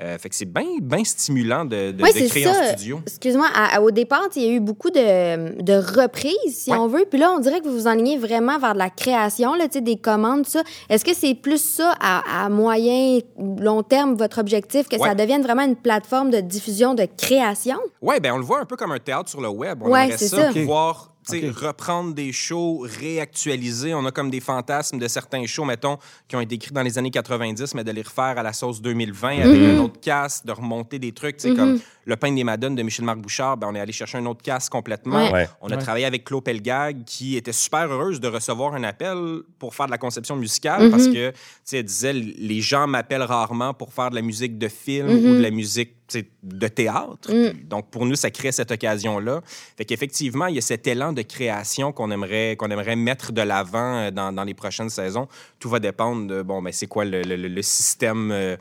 Euh, 0.00 0.18
fait 0.18 0.28
que 0.28 0.34
c'est 0.34 0.44
bien 0.52 0.64
bien 0.82 1.04
stimulant 1.04 1.64
de, 1.64 1.92
de, 1.92 2.02
Oui, 2.02 2.12
de 2.12 2.18
c'est 2.18 2.26
créer 2.26 2.48
en 2.48 2.54
ça. 2.54 2.72
studio. 2.76 3.00
Excuse-moi, 3.06 3.46
au 3.80 3.90
départ, 3.90 4.22
il 4.36 4.42
y 4.42 4.46
a 4.46 4.50
eu 4.52 4.60
beaucoup 4.60 4.90
de, 4.90 5.62
de 5.62 5.72
reprises, 6.00 6.34
si 6.64 6.70
Ouais. 6.70 6.76
on 6.76 6.88
veut. 6.88 7.04
Puis 7.08 7.18
là, 7.18 7.30
on 7.32 7.38
dirait 7.38 7.60
que 7.60 7.68
vous 7.68 7.74
vous 7.74 7.86
enlignez 7.86 8.18
vraiment 8.18 8.58
vers 8.58 8.74
de 8.74 8.78
la 8.78 8.90
création, 8.90 9.54
là, 9.54 9.66
tu 9.68 9.74
sais, 9.74 9.80
des 9.80 9.96
commandes, 9.96 10.44
tout 10.44 10.50
ça. 10.50 10.62
Est-ce 10.88 11.04
que 11.04 11.14
c'est 11.14 11.34
plus 11.34 11.62
ça, 11.62 11.94
à, 12.00 12.44
à 12.44 12.48
moyen, 12.48 13.20
long 13.38 13.82
terme, 13.82 14.14
votre 14.16 14.38
objectif, 14.38 14.88
que 14.88 14.96
ça 14.98 15.02
Ouais. 15.04 15.14
devienne 15.14 15.42
vraiment 15.42 15.62
une 15.64 15.76
plateforme 15.76 16.30
de 16.30 16.40
diffusion 16.40 16.94
de 16.94 17.06
création? 17.16 17.78
Oui, 18.02 18.18
ben 18.20 18.32
on 18.32 18.38
le 18.38 18.44
voit 18.44 18.60
un 18.60 18.64
peu 18.66 18.76
comme 18.76 18.92
un 18.92 18.98
théâtre 18.98 19.30
sur 19.30 19.40
le 19.40 19.48
web. 19.48 19.80
On 19.82 19.90
Ouais, 19.90 20.04
aimerait 20.04 20.18
c'est 20.18 20.28
ça, 20.28 20.36
ça. 20.36 20.48
Ok. 20.48 20.54
pouvoir 20.54 21.13
reprendre 21.30 22.14
des 22.14 22.32
shows, 22.32 22.86
réactualiser. 22.88 23.94
On 23.94 24.04
a 24.06 24.10
comme 24.10 24.30
des 24.30 24.40
fantasmes 24.40 24.98
de 24.98 25.08
certains 25.08 25.46
shows, 25.46 25.64
mettons, 25.64 25.98
qui 26.28 26.36
ont 26.36 26.40
été 26.40 26.56
écrits 26.56 26.72
dans 26.72 26.82
les 26.82 26.98
années 26.98 27.10
90, 27.10 27.74
mais 27.74 27.84
de 27.84 27.90
les 27.90 28.02
refaire 28.02 28.38
à 28.38 28.42
la 28.42 28.52
sauce 28.52 28.80
2020 28.82 29.40
avec 29.40 29.60
Mhm. 29.60 29.76
un 29.76 29.78
autre 29.82 30.00
cast, 30.00 30.46
de 30.46 30.52
remonter 30.52 30.98
des 30.98 31.12
trucs. 31.12 31.36
tu 31.38 31.48
sais, 31.50 31.54
Comme 31.54 31.80
Le 32.06 32.16
pain 32.16 32.30
des 32.32 32.44
Madones 32.44 32.74
de 32.74 32.82
Michel-Marc 32.82 33.18
Bouchard, 33.18 33.56
ben, 33.56 33.66
on 33.70 33.74
est 33.74 33.80
allé 33.80 33.92
chercher 33.92 34.18
un 34.18 34.26
autre 34.26 34.42
cast 34.42 34.68
complètement. 34.68 35.24
Ouais. 35.24 35.32
Ouais. 35.32 35.48
On 35.62 35.68
a 35.70 35.76
Ouais. 35.76 35.82
travaillé 35.82 36.04
avec 36.04 36.24
Claude 36.24 36.44
Pelgag, 36.44 37.04
qui 37.06 37.34
était 37.36 37.52
super 37.52 37.90
heureuse 37.90 38.20
de 38.20 38.28
recevoir 38.28 38.74
un 38.74 38.84
appel 38.84 39.16
pour 39.58 39.74
faire 39.74 39.86
de 39.86 39.90
la 39.90 39.96
conception 39.98 40.36
musicale 40.36 40.90
parce 40.90 41.06
que, 41.06 41.30
tu 41.30 41.36
sais, 41.64 41.78
elle 41.78 41.84
disait, 41.86 42.12
les 42.12 42.60
gens 42.60 42.86
m'appellent 42.86 43.22
rarement 43.22 43.72
pour 43.72 43.92
faire 43.94 44.10
de 44.10 44.16
la 44.16 44.22
musique 44.22 44.58
de 44.58 44.68
film 44.68 45.08
ou 45.08 45.36
de 45.36 45.40
la 45.40 45.50
musique 45.50 45.94
de 46.42 46.68
théâtre. 46.68 47.30
Donc, 47.68 47.90
pour 47.90 48.04
nous, 48.06 48.14
ça 48.14 48.30
crée 48.30 48.52
cette 48.52 48.70
occasion-là. 48.70 49.40
Fait 49.76 49.84
qu'effectivement, 49.84 50.46
il 50.46 50.56
y 50.56 50.58
a 50.58 50.60
cet 50.62 50.86
élan 50.86 51.12
de 51.12 51.22
création 51.22 51.92
qu'on 51.92 52.10
aimerait, 52.10 52.56
qu'on 52.56 52.70
aimerait 52.70 52.96
mettre 52.96 53.32
de 53.32 53.42
l'avant 53.42 53.96
euh, 53.96 54.10
dans, 54.10 54.32
dans 54.32 54.44
les 54.44 54.54
prochaines 54.54 54.90
saisons. 54.90 55.26
Tout 55.58 55.68
va 55.70 55.80
dépendre 55.80 56.26
de, 56.26 56.42
bon, 56.42 56.60
ben, 56.62 56.72
c'est 56.72 56.86
quoi 56.86 57.04
le, 57.04 57.22
le- 57.22 57.36
le 57.36 57.62
système 57.62 58.30
euh, 58.32 58.56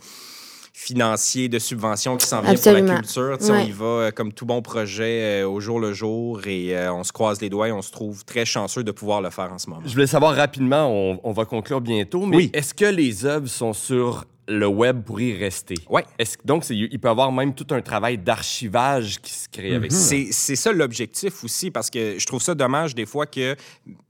financier 0.76 1.50
de 1.50 1.60
subvention 1.60 2.18
qui 2.18 2.26
s'en 2.26 2.42
vient 2.42 2.56
pour 2.56 2.72
la 2.72 2.82
culture. 2.96 3.38
Tu 3.38 3.46
sais, 3.46 3.52
On 3.52 3.56
Ouais. 3.56 3.68
y 3.68 3.72
va 3.72 3.86
euh, 3.86 4.12
comme 4.12 4.34
tout 4.34 4.46
bon 4.46 4.62
projet 4.62 5.42
euh, 5.44 5.48
au 5.48 5.60
jour 5.60 5.80
le 5.80 5.94
jour 5.94 6.42
et 6.48 6.76
euh, 6.76 6.92
on 6.94 7.04
se 7.04 7.12
croise 7.12 7.40
les 7.42 7.50
doigts 7.50 7.68
et 7.68 7.72
on 7.72 7.82
se 7.84 7.92
trouve 7.92 8.26
très 8.26 8.44
chanceux 8.46 8.84
de 8.84 8.92
pouvoir 8.92 9.22
le 9.22 9.30
faire 9.30 9.54
en 9.54 9.60
ce 9.60 9.70
moment. 9.70 9.84
Je 9.86 9.94
voulais 9.94 10.08
savoir 10.08 10.36
rapidement, 10.36 10.88
on, 10.90 11.20
on 11.24 11.32
va 11.32 11.46
conclure 11.46 11.80
bientôt, 11.80 12.26
mais 12.26 12.38
Oui. 12.38 12.52
est-ce 12.54 12.74
que 12.74 12.86
les 12.86 13.26
œuvres 13.26 13.48
sont 13.48 13.74
sur 13.74 14.26
le 14.48 14.68
web 14.68 15.04
pour 15.04 15.22
y 15.22 15.38
rester? 15.38 15.76
Ouais. 15.90 16.04
Est-ce, 16.20 16.38
donc, 16.44 16.64
c'est- 16.66 16.76
il 16.76 17.00
peut 17.00 17.08
y 17.08 17.12
avoir 17.12 17.32
même 17.32 17.54
tout 17.56 17.68
un 17.72 17.82
travail 17.82 18.18
d'archivage 18.18 19.20
qui 19.22 19.34
se 19.34 19.48
crée 19.50 19.74
avec 19.76 19.92
ça? 19.92 19.98
C'est 19.98 20.28
c'est 20.32 20.56
ça 20.56 20.72
l'objectif 20.72 21.44
aussi, 21.44 21.72
parce 21.72 21.90
que 21.90 22.20
je 22.20 22.26
trouve 22.26 22.42
ça 22.42 22.54
dommage 22.56 22.94
des 22.96 23.06
fois 23.06 23.26
que 23.26 23.56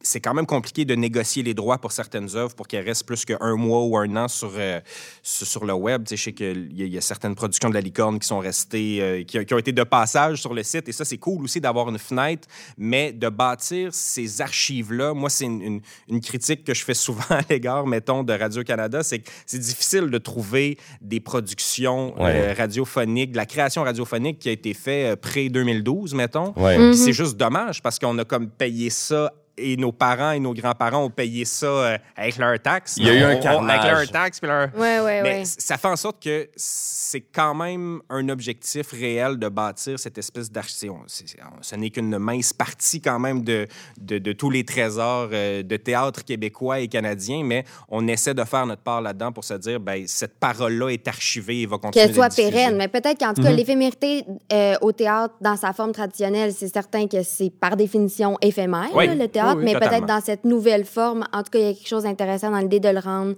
c'est 0.02 0.20
quand 0.20 0.34
même 0.34 0.46
compliqué 0.46 0.86
de 0.86 0.96
négocier 0.96 1.44
les 1.44 1.54
droits 1.54 1.78
pour 1.78 1.92
certaines 1.92 2.36
œuvres 2.36 2.56
pour 2.56 2.68
qu'elles 2.68 2.86
restent 2.86 3.06
plus 3.06 3.26
qu'un 3.26 3.56
mois 3.56 3.84
ou 3.84 3.96
un 3.98 4.16
an 4.16 4.28
sur, 4.28 4.52
euh, 4.56 4.80
sur, 5.22 5.66
le 5.66 5.74
web. 5.74 6.04
Tu 6.06 6.10
sais, 6.10 6.18
je 6.18 6.24
sais 6.24 6.34
qu'il 6.34 6.72
y, 6.78 6.82
a- 6.84 6.86
il 6.86 6.94
y 6.94 6.98
a 6.98 7.02
certaines 7.02 7.36
productions 7.36 7.70
de 7.70 7.74
la 7.76 7.82
licorne 7.82 8.20
qui 8.20 8.28
sont 8.28 8.40
restées, 8.40 9.02
euh, 9.02 9.24
qui, 9.24 9.44
qui 9.46 9.54
ont 9.54 9.58
été 9.60 9.72
de 9.72 9.84
passage 9.84 10.42
sur 10.42 10.54
le 10.54 10.64
site, 10.64 10.90
et 10.90 10.92
ça, 10.92 11.06
c'est 11.06 11.18
cool 11.18 11.44
aussi 11.44 11.62
d'avoir 11.62 11.90
une 11.90 12.00
fenêtre, 12.00 12.48
mais 12.78 13.12
de 13.14 13.30
bâtir 13.30 13.94
ces 13.94 14.42
archives-là, 14.42 15.14
moi, 15.14 15.30
c'est 15.30 15.46
une, 15.46 15.62
une- 15.62 15.82
une 16.10 16.22
critique 16.22 16.64
que 16.64 16.74
je 16.74 16.84
fais 16.84 16.94
souvent 16.94 17.24
à 17.30 17.42
l'égard, 17.50 17.86
mettons, 17.88 18.24
de 18.24 18.34
Radio-Canada, 18.34 19.04
c'est 19.04 19.20
que 19.20 19.30
c'est 19.46 19.60
difficile 19.60 20.10
de 20.10 20.18
trouver 20.24 20.78
des 21.02 21.20
productions 21.20 22.14
Ouais. 22.22 22.32
euh, 22.36 22.54
radiophoniques, 22.58 23.32
de 23.32 23.38
la 23.38 23.46
création 23.46 23.84
radiophonique 23.84 24.40
qui 24.40 24.50
a 24.50 24.52
été 24.52 24.74
faite 24.74 25.14
euh, 25.14 25.16
pré-2012, 25.16 26.16
mettons. 26.16 26.54
Ouais. 26.56 26.78
Mm. 26.78 26.92
Puis 26.92 26.98
C'est 27.00 27.14
juste 27.14 27.38
dommage 27.38 27.82
parce 27.82 28.00
qu'on 28.00 28.18
a 28.18 28.26
comme 28.26 28.50
payé 28.50 28.90
ça 28.90 29.32
et 29.58 29.78
nos 29.78 29.92
parents 29.92 30.32
et 30.32 30.40
nos 30.40 30.54
grands-parents 30.54 31.04
ont 31.04 31.10
payé 31.10 31.46
ça 31.46 31.66
euh, 31.66 31.98
avec 32.16 32.38
leurs 32.38 32.60
taxes. 32.60 32.96
Il 32.98 33.06
y 33.06 33.10
a 33.10 33.14
eu 33.14 33.24
un 33.24 33.36
carnage. 33.38 33.80
Avec 33.80 33.92
leurs 33.92 34.12
taxes 34.12 34.40
puis 34.40 34.48
leur... 34.50 34.70
Oui, 34.76 34.88
oui, 35.04 35.22
Mais 35.22 35.44
ça 35.46 35.78
fait 35.78 35.88
en 35.88 35.96
sorte 35.96 36.22
que 36.24 36.50
c'est 36.56 37.22
quand 37.22 37.54
même 37.54 38.02
un 38.10 38.28
objectif 38.30 38.92
réel 38.92 39.38
de 39.38 39.48
bâtir 39.50 40.00
cette 40.00 40.18
espèce 40.18 40.52
d'archive. 40.52 40.92
Ce 41.62 41.76
n'est 41.76 41.90
qu'une 41.92 42.18
mince 42.18 42.54
partie 42.54 43.00
quand 43.02 43.20
même 43.20 43.44
de, 43.44 43.68
de, 44.00 44.18
de 44.18 44.32
tous 44.34 44.50
les 44.50 44.64
trésors 44.66 45.30
euh, 45.32 45.62
de 45.62 45.78
théâtre 45.78 46.24
québécois 46.26 46.80
et 46.80 46.88
canadiens, 46.88 47.44
mais 47.44 47.64
on 47.90 48.08
essaie 48.08 48.34
de 48.34 48.44
faire 48.44 48.66
notre 48.66 48.82
part 48.82 49.02
là-dedans 49.02 49.32
pour 49.32 49.44
se 49.44 49.54
dire, 49.56 49.80
ben 49.80 50.06
cette 50.08 50.40
parole-là 50.40 50.90
est 50.90 51.08
archivée 51.08 51.62
et 51.62 51.66
va 51.66 51.78
continuer 51.78 52.06
Qu'elle 52.06 52.16
soit 52.16 52.36
pérenne. 52.36 52.76
Mais 52.78 52.88
peut-être 52.88 53.20
qu'en 53.20 53.34
tout 53.34 53.44
cas, 53.44 53.52
l'éphémérité 53.52 54.26
euh, 54.52 54.76
au 54.82 54.92
théâtre, 54.92 55.36
dans 55.42 55.56
sa 55.56 55.74
forme 55.74 55.92
traditionnelle, 55.92 56.52
c'est 56.54 56.74
certain 56.74 57.08
que 57.08 57.22
c'est 57.24 57.52
par 57.52 57.76
définition 57.78 58.38
éphémère, 58.42 58.90
Oui. 58.96 59.08
là, 59.08 59.16
le 59.16 59.28
théâtre. 59.28 59.43
Oui, 59.52 59.56
oui, 59.58 59.64
mais 59.66 59.80
peut-être 59.80 60.06
dans 60.06 60.22
cette 60.22 60.46
nouvelle 60.46 60.86
forme, 60.86 61.26
en 61.34 61.44
tout 61.44 61.52
cas, 61.52 61.60
il 61.60 61.66
y 61.66 61.70
a 61.70 61.74
quelque 61.74 61.88
chose 61.88 62.04
d'intéressant 62.04 62.52
dans 62.52 62.60
l'idée 62.60 62.80
de 62.80 62.90
le 62.90 63.00
rendre. 63.00 63.36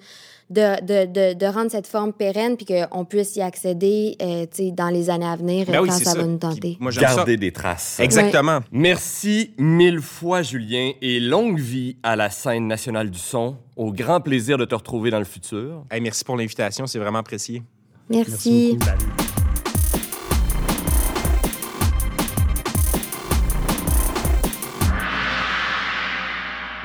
De, 0.48 0.80
de, 0.86 1.12
de, 1.12 1.34
de 1.34 1.46
rendre 1.48 1.72
cette 1.72 1.88
forme 1.88 2.14
pérenne 2.14 2.56
puis 2.56 2.68
qu'on 2.68 3.04
puisse 3.04 3.36
y 3.36 3.42
accéder 3.42 4.16
euh, 4.22 4.46
tu 4.46 4.66
sais, 4.66 4.72
dans 4.72 4.90
les 4.90 5.10
années 5.10 5.26
à 5.26 5.36
venir 5.36 5.66
Ben 5.66 5.82
oui, 5.82 5.90
quand 5.90 5.96
c'est 5.96 6.04
ça, 6.04 6.12
ça. 6.12 6.20
va 6.20 6.28
nous 6.28 6.38
tenter. 6.38 6.78
Moi, 6.80 6.92
ça. 6.92 7.02
Garder 7.02 7.36
des 7.36 7.52
traces. 7.52 8.00
Exactement. 8.00 8.60
Merci 8.72 9.56
mille 9.58 10.02
fois, 10.02 10.44
Julien, 10.44 10.92
et 11.02 11.20
longue 11.20 11.60
vie 11.60 11.98
à 12.04 12.16
la 12.16 12.30
scène 12.30 12.68
nationale 12.68 13.10
du 13.10 13.18
son. 13.18 13.56
Au 13.76 13.92
grand 13.92 14.22
plaisir 14.22 14.60
de 14.60 14.66
te 14.66 14.76
retrouver 14.76 15.10
dans 15.10 15.18
le 15.18 15.26
futur. 15.26 15.84
Hey, 15.90 16.00
merci 16.00 16.24
pour 16.24 16.38
l'invitation, 16.38 16.86
c'est 16.86 17.00
vraiment 17.00 17.20
apprécié. 17.20 17.64
Merci. 18.08 18.78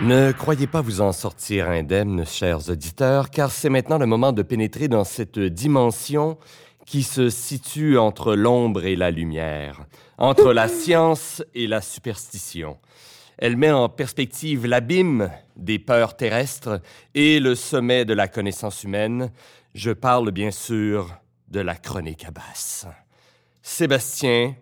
Ne 0.02 0.32
croyez 0.32 0.66
pas 0.66 0.80
vous 0.80 1.02
en 1.02 1.12
sortir 1.12 1.68
indemne, 1.68 2.24
chers 2.24 2.70
auditeurs, 2.70 3.28
car 3.28 3.50
c'est 3.50 3.68
maintenant 3.68 3.98
le 3.98 4.06
moment 4.06 4.32
de 4.32 4.40
pénétrer 4.40 4.88
dans 4.88 5.04
cette 5.04 5.38
dimension 5.38 6.38
qui 6.86 7.02
se 7.02 7.28
situe 7.28 7.98
entre 7.98 8.34
l'ombre 8.34 8.86
et 8.86 8.96
la 8.96 9.10
lumière, 9.10 9.84
entre 10.16 10.54
la 10.54 10.68
science 10.68 11.42
et 11.54 11.66
la 11.66 11.82
superstition. 11.82 12.78
Elle 13.36 13.58
met 13.58 13.70
en 13.70 13.90
perspective 13.90 14.64
l'abîme 14.64 15.30
des 15.56 15.78
peurs 15.78 16.16
terrestres 16.16 16.80
et 17.14 17.38
le 17.38 17.54
sommet 17.54 18.06
de 18.06 18.14
la 18.14 18.26
connaissance 18.26 18.82
humaine. 18.84 19.30
Je 19.74 19.90
parle 19.90 20.30
bien 20.30 20.50
sûr 20.50 21.14
de 21.48 21.60
la 21.60 21.74
chronique 21.74 22.24
à 22.24 22.30
basse. 22.30 22.86
Sébastien, 23.60 24.54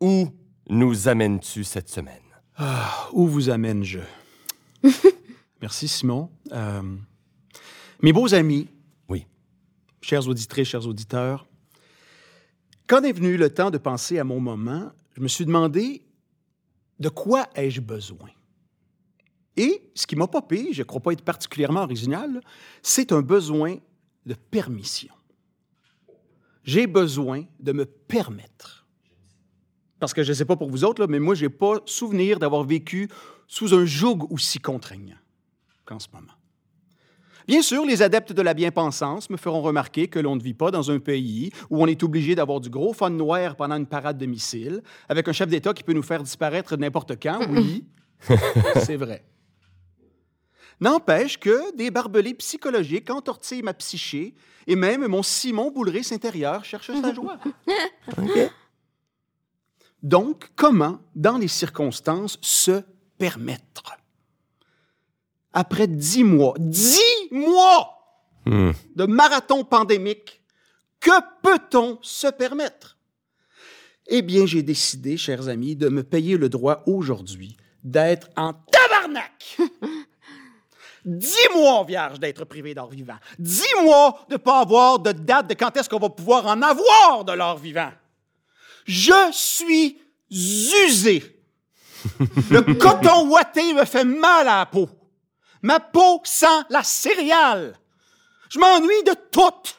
où 0.00 0.30
nous 0.68 1.06
amènes-tu 1.06 1.62
cette 1.62 1.88
semaine? 1.88 2.16
Où 3.12 3.28
vous 3.28 3.50
amène-je? 3.50 4.00
Merci, 5.60 5.88
Simon. 5.88 6.30
Euh, 6.52 6.82
mes 8.02 8.12
beaux 8.12 8.32
amis, 8.34 8.68
Oui. 9.08 9.26
chères 10.00 10.26
auditrices, 10.28 10.68
chers 10.68 10.86
auditeurs, 10.86 11.46
quand 12.86 13.02
est 13.02 13.12
venu 13.12 13.36
le 13.36 13.50
temps 13.52 13.70
de 13.70 13.78
penser 13.78 14.18
à 14.18 14.24
mon 14.24 14.40
moment, 14.40 14.90
je 15.16 15.20
me 15.20 15.28
suis 15.28 15.44
demandé 15.44 16.02
de 16.98 17.08
quoi 17.08 17.48
ai-je 17.54 17.80
besoin? 17.80 18.30
Et 19.56 19.90
ce 19.94 20.06
qui 20.06 20.16
m'a 20.16 20.26
popé, 20.26 20.72
je 20.72 20.80
ne 20.80 20.84
crois 20.86 21.00
pas 21.00 21.12
être 21.12 21.22
particulièrement 21.24 21.82
original, 21.82 22.40
c'est 22.82 23.12
un 23.12 23.20
besoin 23.20 23.76
de 24.26 24.34
permission. 24.34 25.12
J'ai 26.64 26.86
besoin 26.86 27.44
de 27.58 27.72
me 27.72 27.84
permettre. 27.84 28.79
Parce 30.00 30.14
que 30.14 30.22
je 30.22 30.30
ne 30.30 30.34
sais 30.34 30.46
pas 30.46 30.56
pour 30.56 30.70
vous 30.70 30.82
autres, 30.84 31.02
là, 31.02 31.06
mais 31.08 31.20
moi, 31.20 31.34
je 31.34 31.44
n'ai 31.44 31.50
pas 31.50 31.74
souvenir 31.84 32.38
d'avoir 32.38 32.64
vécu 32.64 33.08
sous 33.46 33.74
un 33.74 33.84
joug 33.84 34.26
aussi 34.30 34.58
contraignant 34.58 35.18
qu'en 35.84 35.98
ce 35.98 36.08
moment. 36.12 36.32
Bien 37.46 37.62
sûr, 37.62 37.84
les 37.84 38.00
adeptes 38.02 38.32
de 38.32 38.42
la 38.42 38.54
bien-pensance 38.54 39.28
me 39.28 39.36
feront 39.36 39.60
remarquer 39.60 40.08
que 40.08 40.18
l'on 40.18 40.36
ne 40.36 40.42
vit 40.42 40.54
pas 40.54 40.70
dans 40.70 40.90
un 40.90 41.00
pays 41.00 41.50
où 41.68 41.82
on 41.82 41.86
est 41.86 42.02
obligé 42.02 42.34
d'avoir 42.34 42.60
du 42.60 42.70
gros 42.70 42.92
fun 42.92 43.10
noir 43.10 43.56
pendant 43.56 43.76
une 43.76 43.86
parade 43.86 44.18
de 44.18 44.26
missiles, 44.26 44.82
avec 45.08 45.28
un 45.28 45.32
chef 45.32 45.48
d'État 45.48 45.74
qui 45.74 45.82
peut 45.82 45.92
nous 45.92 46.02
faire 46.02 46.22
disparaître 46.22 46.76
n'importe 46.76 47.20
quand. 47.20 47.40
Oui, 47.50 47.84
c'est 48.76 48.96
vrai. 48.96 49.24
N'empêche 50.80 51.38
que 51.38 51.76
des 51.76 51.90
barbelés 51.90 52.34
psychologiques 52.34 53.10
entortillent 53.10 53.62
ma 53.62 53.74
psyché 53.74 54.34
et 54.66 54.76
même 54.76 55.06
mon 55.08 55.22
Simon 55.22 55.70
Boulris 55.70 56.08
intérieur 56.12 56.64
cherche 56.64 56.90
sa 56.90 57.12
joie. 57.12 57.38
Donc, 60.02 60.50
comment, 60.56 60.98
dans 61.14 61.36
les 61.38 61.48
circonstances, 61.48 62.38
se 62.40 62.82
permettre? 63.18 63.96
Après 65.52 65.86
dix 65.86 66.24
mois, 66.24 66.54
dix 66.58 67.00
mois 67.30 67.96
Hmm. 68.46 68.70
de 68.96 69.04
marathon 69.04 69.64
pandémique, 69.64 70.40
Que 70.98 71.10
peut-on 71.42 71.98
se 72.02 72.26
permettre? 72.28 72.96
Eh 74.06 74.22
bien, 74.22 74.44
j'ai 74.46 74.62
décidé, 74.62 75.16
chers 75.18 75.48
amis, 75.48 75.76
de 75.76 75.88
me 75.88 76.02
payer 76.02 76.36
le 76.38 76.48
droit 76.48 76.82
aujourd'hui 76.86 77.56
d'être 77.84 78.28
en 78.36 78.52
tabarnak! 78.52 79.58
Dix 81.04 81.48
mois, 81.54 81.84
vierge, 81.84 82.18
d'être 82.20 82.44
privé 82.44 82.74
d'or 82.74 82.90
vivant. 82.90 83.16
Dix 83.38 83.72
mois 83.82 84.24
de 84.28 84.34
ne 84.34 84.38
pas 84.38 84.60
avoir 84.60 84.98
de 84.98 85.12
date 85.12 85.48
de 85.48 85.54
quand 85.54 85.74
est-ce 85.76 85.88
qu'on 85.88 85.98
va 85.98 86.10
pouvoir 86.10 86.46
en 86.46 86.60
avoir 86.60 87.24
de 87.24 87.32
l'or 87.32 87.56
vivant. 87.58 87.90
Je 88.90 89.30
suis 89.30 89.98
usé. 90.32 91.40
Le 92.50 92.60
coton 92.74 93.28
ouaté 93.28 93.72
me 93.72 93.84
fait 93.84 94.04
mal 94.04 94.48
à 94.48 94.58
la 94.58 94.66
peau. 94.66 94.90
Ma 95.62 95.78
peau 95.78 96.20
sent 96.24 96.64
la 96.70 96.82
céréale. 96.82 97.78
Je 98.48 98.58
m'ennuie 98.58 99.04
de 99.04 99.14
tout. 99.30 99.70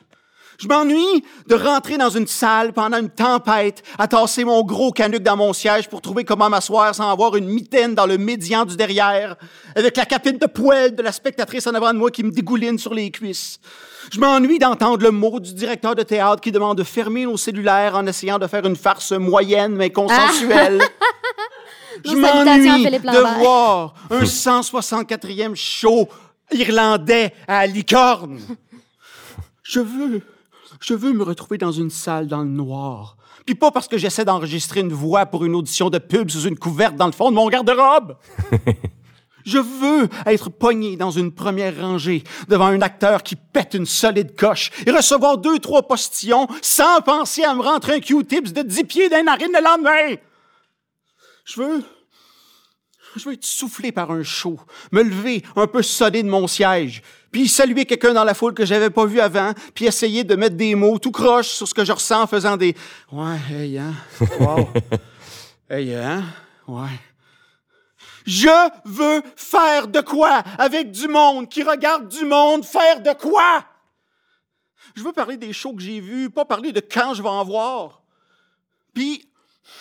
Je 0.61 0.67
m'ennuie 0.67 1.23
de 1.47 1.55
rentrer 1.55 1.97
dans 1.97 2.11
une 2.11 2.27
salle 2.27 2.71
pendant 2.71 2.99
une 2.99 3.09
tempête, 3.09 3.81
à 3.97 4.07
tasser 4.07 4.43
mon 4.43 4.61
gros 4.61 4.91
canuc 4.91 5.23
dans 5.23 5.35
mon 5.35 5.53
siège 5.53 5.89
pour 5.89 6.01
trouver 6.01 6.23
comment 6.23 6.49
m'asseoir 6.49 6.93
sans 6.93 7.09
avoir 7.09 7.35
une 7.35 7.47
mitaine 7.47 7.95
dans 7.95 8.05
le 8.05 8.19
médian 8.19 8.63
du 8.65 8.75
derrière, 8.75 9.37
avec 9.75 9.97
la 9.97 10.05
capine 10.05 10.37
de 10.37 10.45
poêle 10.45 10.95
de 10.95 11.01
la 11.01 11.11
spectatrice 11.11 11.65
en 11.65 11.73
avant 11.73 11.91
de 11.91 11.97
moi 11.97 12.11
qui 12.11 12.21
me 12.23 12.29
dégouline 12.29 12.77
sur 12.77 12.93
les 12.93 13.09
cuisses. 13.09 13.59
Je 14.13 14.19
m'ennuie 14.19 14.59
d'entendre 14.59 15.03
le 15.03 15.09
mot 15.09 15.39
du 15.39 15.51
directeur 15.55 15.95
de 15.95 16.03
théâtre 16.03 16.41
qui 16.41 16.51
demande 16.51 16.77
de 16.77 16.83
fermer 16.83 17.25
nos 17.25 17.37
cellulaires 17.37 17.95
en 17.95 18.05
essayant 18.05 18.37
de 18.37 18.45
faire 18.45 18.65
une 18.67 18.75
farce 18.75 19.13
moyenne 19.13 19.75
mais 19.75 19.89
consensuelle. 19.89 20.79
Je 22.05 22.09
salutations 22.11 22.43
à 22.43 22.77
m'ennuie 22.77 22.99
de 22.99 23.39
voir 23.39 23.95
un 24.11 24.23
164e 24.23 25.55
show 25.55 26.07
irlandais 26.51 27.33
à 27.47 27.65
licorne. 27.65 28.39
Je 29.63 29.79
veux, 29.79 30.21
je 30.81 30.93
veux 30.93 31.13
me 31.13 31.23
retrouver 31.23 31.57
dans 31.57 31.71
une 31.71 31.89
salle 31.89 32.27
dans 32.27 32.41
le 32.41 32.49
noir. 32.49 33.17
Puis 33.45 33.55
pas 33.55 33.71
parce 33.71 33.87
que 33.87 33.97
j'essaie 33.97 34.25
d'enregistrer 34.25 34.81
une 34.81 34.93
voix 34.93 35.25
pour 35.25 35.45
une 35.45 35.55
audition 35.55 35.89
de 35.89 35.97
pub 35.97 36.29
sous 36.29 36.47
une 36.47 36.57
couverte 36.57 36.95
dans 36.95 37.05
le 37.05 37.11
fond 37.11 37.29
de 37.29 37.35
mon 37.35 37.47
garde-robe. 37.49 38.17
Je 39.45 39.57
veux 39.57 40.07
être 40.27 40.49
pogné 40.49 40.97
dans 40.97 41.09
une 41.09 41.31
première 41.31 41.79
rangée 41.79 42.23
devant 42.47 42.67
un 42.67 42.81
acteur 42.81 43.23
qui 43.23 43.35
pète 43.35 43.73
une 43.73 43.87
solide 43.87 44.35
coche 44.35 44.71
et 44.85 44.91
recevoir 44.91 45.37
deux, 45.37 45.57
trois 45.57 45.87
postillons 45.87 46.47
sans 46.61 47.01
penser 47.01 47.43
à 47.43 47.55
me 47.55 47.61
rentrer 47.61 47.95
un 47.95 47.99
Q-tips 47.99 48.53
de 48.53 48.61
10 48.61 48.83
pieds 48.83 49.09
d'un 49.09 49.23
narine 49.23 49.51
le 49.51 49.63
lendemain. 49.63 50.15
Je 51.45 51.61
veux, 51.61 51.83
je 53.15 53.25
veux 53.25 53.33
être 53.33 53.45
soufflé 53.45 53.91
par 53.91 54.11
un 54.11 54.23
chaud, 54.23 54.59
me 54.91 55.03
lever 55.03 55.43
un 55.55 55.67
peu 55.67 55.81
sonné 55.81 56.23
de 56.23 56.29
mon 56.29 56.47
siège, 56.47 57.01
puis 57.31 57.47
saluer 57.47 57.85
quelqu'un 57.85 58.13
dans 58.13 58.23
la 58.23 58.33
foule 58.33 58.53
que 58.53 58.65
j'avais 58.65 58.89
pas 58.89 59.05
vu 59.05 59.19
avant, 59.19 59.53
puis 59.73 59.85
essayer 59.85 60.23
de 60.23 60.35
mettre 60.35 60.55
des 60.55 60.75
mots 60.75 60.99
tout 60.99 61.11
croche 61.11 61.49
sur 61.49 61.67
ce 61.67 61.73
que 61.73 61.85
je 61.85 61.91
ressens 61.91 62.23
en 62.23 62.27
faisant 62.27 62.57
des 62.57 62.75
ouais, 63.11 63.37
hey 63.49 63.77
hein, 63.77 63.93
wow, 64.39 64.69
hey 65.69 65.93
hein, 65.95 66.23
ouais. 66.67 66.99
Je 68.25 68.69
veux 68.85 69.23
faire 69.35 69.87
de 69.87 69.99
quoi 70.01 70.43
avec 70.57 70.91
du 70.91 71.07
monde 71.07 71.49
qui 71.49 71.63
regarde 71.63 72.07
du 72.07 72.23
monde 72.25 72.63
faire 72.63 73.01
de 73.01 73.13
quoi? 73.13 73.65
Je 74.95 75.03
veux 75.03 75.13
parler 75.13 75.37
des 75.37 75.53
shows 75.53 75.73
que 75.73 75.81
j'ai 75.81 75.99
vus, 75.99 76.29
pas 76.29 76.45
parler 76.45 76.71
de 76.71 76.81
quand 76.81 77.13
je 77.13 77.23
vais 77.23 77.29
en 77.29 77.43
voir. 77.43 78.03
Puis, 78.93 79.27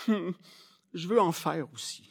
je 0.08 1.08
veux 1.08 1.20
en 1.20 1.32
faire 1.32 1.66
aussi. 1.74 2.09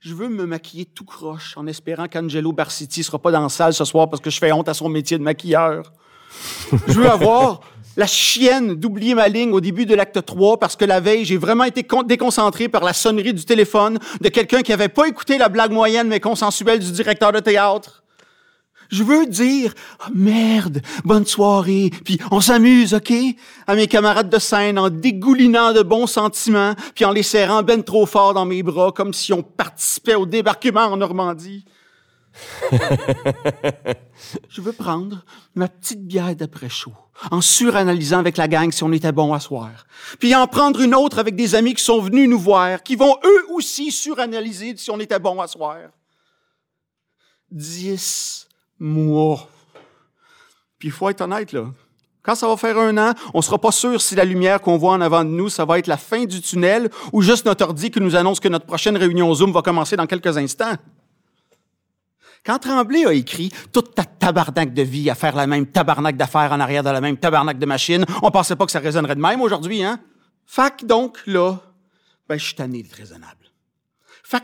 Je 0.00 0.14
veux 0.14 0.28
me 0.30 0.46
maquiller 0.46 0.86
tout 0.86 1.04
croche 1.04 1.54
en 1.58 1.66
espérant 1.66 2.08
qu'Angelo 2.08 2.52
Barciti 2.52 3.02
sera 3.02 3.18
pas 3.18 3.30
dans 3.30 3.42
la 3.42 3.48
salle 3.50 3.74
ce 3.74 3.84
soir 3.84 4.08
parce 4.08 4.22
que 4.22 4.30
je 4.30 4.38
fais 4.38 4.50
honte 4.50 4.68
à 4.68 4.74
son 4.74 4.88
métier 4.88 5.18
de 5.18 5.22
maquilleur. 5.22 5.92
Je 6.86 6.94
veux 6.94 7.10
avoir 7.10 7.60
la 7.98 8.06
chienne 8.06 8.74
d'oublier 8.76 9.14
ma 9.14 9.28
ligne 9.28 9.52
au 9.52 9.60
début 9.60 9.84
de 9.84 9.94
l'acte 9.94 10.24
3 10.24 10.58
parce 10.58 10.74
que 10.74 10.86
la 10.86 11.00
veille, 11.00 11.26
j'ai 11.26 11.36
vraiment 11.36 11.64
été 11.64 11.82
con- 11.84 12.02
déconcentré 12.02 12.68
par 12.68 12.82
la 12.82 12.94
sonnerie 12.94 13.34
du 13.34 13.44
téléphone 13.44 13.98
de 14.22 14.28
quelqu'un 14.30 14.62
qui 14.62 14.72
avait 14.72 14.88
pas 14.88 15.06
écouté 15.06 15.36
la 15.36 15.50
blague 15.50 15.72
moyenne 15.72 16.08
mais 16.08 16.20
consensuelle 16.20 16.78
du 16.78 16.92
directeur 16.92 17.32
de 17.32 17.40
théâtre. 17.40 18.02
Je 18.90 19.04
veux 19.04 19.26
dire 19.26 19.72
Ah, 20.00 20.08
merde, 20.12 20.82
bonne 21.04 21.26
soirée, 21.26 21.90
puis 22.04 22.18
on 22.30 22.40
s'amuse, 22.40 22.94
OK? 22.94 23.12
À 23.66 23.74
mes 23.74 23.86
camarades 23.86 24.28
de 24.28 24.38
scène 24.38 24.78
en 24.78 24.90
dégoulinant 24.90 25.72
de 25.72 25.82
bons 25.82 26.08
sentiments, 26.08 26.74
puis 26.94 27.04
en 27.04 27.12
les 27.12 27.22
serrant 27.22 27.62
ben 27.62 27.82
trop 27.82 28.06
fort 28.06 28.34
dans 28.34 28.44
mes 28.44 28.62
bras 28.62 28.92
comme 28.92 29.14
si 29.14 29.32
on 29.32 29.42
participait 29.42 30.16
au 30.16 30.26
débarquement 30.26 30.86
en 30.86 30.96
Normandie. 30.96 31.64
Je 34.48 34.60
veux 34.60 34.72
prendre 34.72 35.24
ma 35.54 35.68
petite 35.68 36.06
bière 36.06 36.34
d'après-chaud, 36.34 36.94
en 37.30 37.40
suranalysant 37.40 38.18
avec 38.18 38.36
la 38.36 38.48
gang 38.48 38.70
si 38.72 38.82
on 38.82 38.92
était 38.92 39.12
bon 39.12 39.32
à 39.32 39.40
soir. 39.40 39.86
Puis 40.18 40.34
en 40.34 40.46
prendre 40.46 40.80
une 40.80 40.94
autre 40.94 41.18
avec 41.18 41.36
des 41.36 41.54
amis 41.54 41.74
qui 41.74 41.84
sont 41.84 42.00
venus 42.00 42.28
nous 42.28 42.38
voir, 42.38 42.82
qui 42.82 42.96
vont 42.96 43.16
eux 43.24 43.46
aussi 43.50 43.92
suranalyser 43.92 44.76
si 44.76 44.90
on 44.90 45.00
était 45.00 45.18
bon 45.18 45.40
à 45.40 45.46
soir. 45.46 45.78
Dix 47.50 48.48
mois. 48.80 49.48
Puis 50.78 50.88
il 50.88 50.92
faut 50.92 51.08
être 51.10 51.20
honnête, 51.20 51.52
là. 51.52 51.66
Quand 52.22 52.34
ça 52.34 52.48
va 52.48 52.56
faire 52.56 52.76
un 52.78 52.96
an, 52.98 53.14
on 53.32 53.40
sera 53.40 53.58
pas 53.58 53.72
sûr 53.72 54.00
si 54.00 54.14
la 54.14 54.24
lumière 54.24 54.60
qu'on 54.60 54.76
voit 54.76 54.92
en 54.92 55.00
avant 55.00 55.24
de 55.24 55.30
nous, 55.30 55.48
ça 55.48 55.64
va 55.64 55.78
être 55.78 55.86
la 55.86 55.96
fin 55.96 56.24
du 56.24 56.40
tunnel 56.42 56.90
ou 57.12 57.22
juste 57.22 57.46
notre 57.46 57.64
ordi 57.64 57.90
qui 57.90 58.00
nous 58.00 58.14
annonce 58.14 58.40
que 58.40 58.48
notre 58.48 58.66
prochaine 58.66 58.96
réunion 58.96 59.32
Zoom 59.32 59.52
va 59.52 59.62
commencer 59.62 59.96
dans 59.96 60.06
quelques 60.06 60.36
instants. 60.36 60.76
Quand 62.44 62.58
Tremblay 62.58 63.06
a 63.06 63.12
écrit 63.12 63.50
toute 63.72 63.94
ta 63.94 64.04
tabarnak 64.04 64.72
de 64.72 64.82
vie 64.82 65.10
à 65.10 65.14
faire 65.14 65.34
la 65.34 65.46
même 65.46 65.66
tabarnak 65.66 66.16
d'affaires 66.16 66.52
en 66.52 66.60
arrière 66.60 66.82
de 66.82 66.90
la 66.90 67.00
même 67.00 67.16
tabarnak 67.16 67.58
de 67.58 67.66
machine, 67.66 68.04
on 68.22 68.30
pensait 68.30 68.56
pas 68.56 68.66
que 68.66 68.72
ça 68.72 68.80
résonnerait 68.80 69.14
de 69.14 69.20
même 69.20 69.40
aujourd'hui, 69.40 69.82
hein? 69.82 70.00
Fac 70.46 70.84
donc, 70.84 71.18
là, 71.26 71.58
ben, 72.28 72.38
je 72.38 72.44
suis 72.44 72.54
tanné 72.54 72.82
d'être 72.82 72.96
raisonnable. 72.96 73.36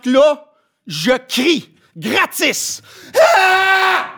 Que 0.03 0.11
là, 0.11 0.53
je 0.87 1.12
crie, 1.29 1.75
gratis. 1.96 2.83
Ah! 3.14 4.15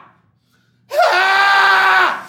Ah! 0.90 2.26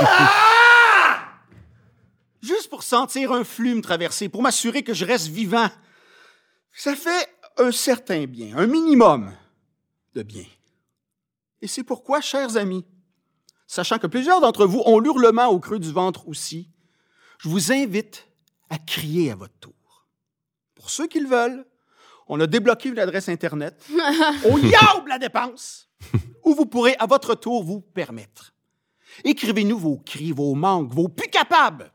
Ah! 0.00 1.20
Juste 2.42 2.68
pour 2.68 2.82
sentir 2.82 3.32
un 3.32 3.42
flux 3.44 3.74
me 3.74 3.80
traverser, 3.80 4.28
pour 4.28 4.42
m'assurer 4.42 4.82
que 4.82 4.92
je 4.92 5.04
reste 5.04 5.28
vivant. 5.28 5.70
Ça 6.72 6.94
fait 6.94 7.28
un 7.56 7.72
certain 7.72 8.26
bien, 8.26 8.56
un 8.56 8.66
minimum 8.66 9.32
de 10.14 10.22
bien. 10.22 10.44
Et 11.62 11.66
c'est 11.66 11.84
pourquoi, 11.84 12.20
chers 12.20 12.56
amis, 12.58 12.84
sachant 13.66 13.98
que 13.98 14.06
plusieurs 14.06 14.40
d'entre 14.42 14.66
vous 14.66 14.82
ont 14.84 14.98
l'hurlement 14.98 15.46
au 15.46 15.58
creux 15.58 15.78
du 15.78 15.90
ventre 15.90 16.28
aussi, 16.28 16.68
je 17.38 17.48
vous 17.48 17.72
invite 17.72 18.28
à 18.68 18.78
crier 18.78 19.30
à 19.30 19.36
votre 19.36 19.58
tour. 19.60 19.72
Pour 20.74 20.90
ceux 20.90 21.06
qui 21.06 21.20
le 21.20 21.28
veulent, 21.28 21.64
on 22.26 22.40
a 22.40 22.46
débloqué 22.46 22.88
une 22.90 22.98
adresse 22.98 23.28
Internet 23.28 23.82
au 24.44 24.58
yaoub 24.58 25.06
la 25.06 25.18
dépense, 25.18 25.88
où 26.44 26.54
vous 26.54 26.66
pourrez 26.66 26.94
à 26.98 27.06
votre 27.06 27.34
tour 27.34 27.64
vous 27.64 27.80
permettre. 27.80 28.52
Écrivez-nous 29.24 29.78
vos 29.78 29.96
cris, 29.98 30.32
vos 30.32 30.54
manques, 30.54 30.92
vos 30.92 31.08
plus 31.08 31.28
capables. 31.28 31.90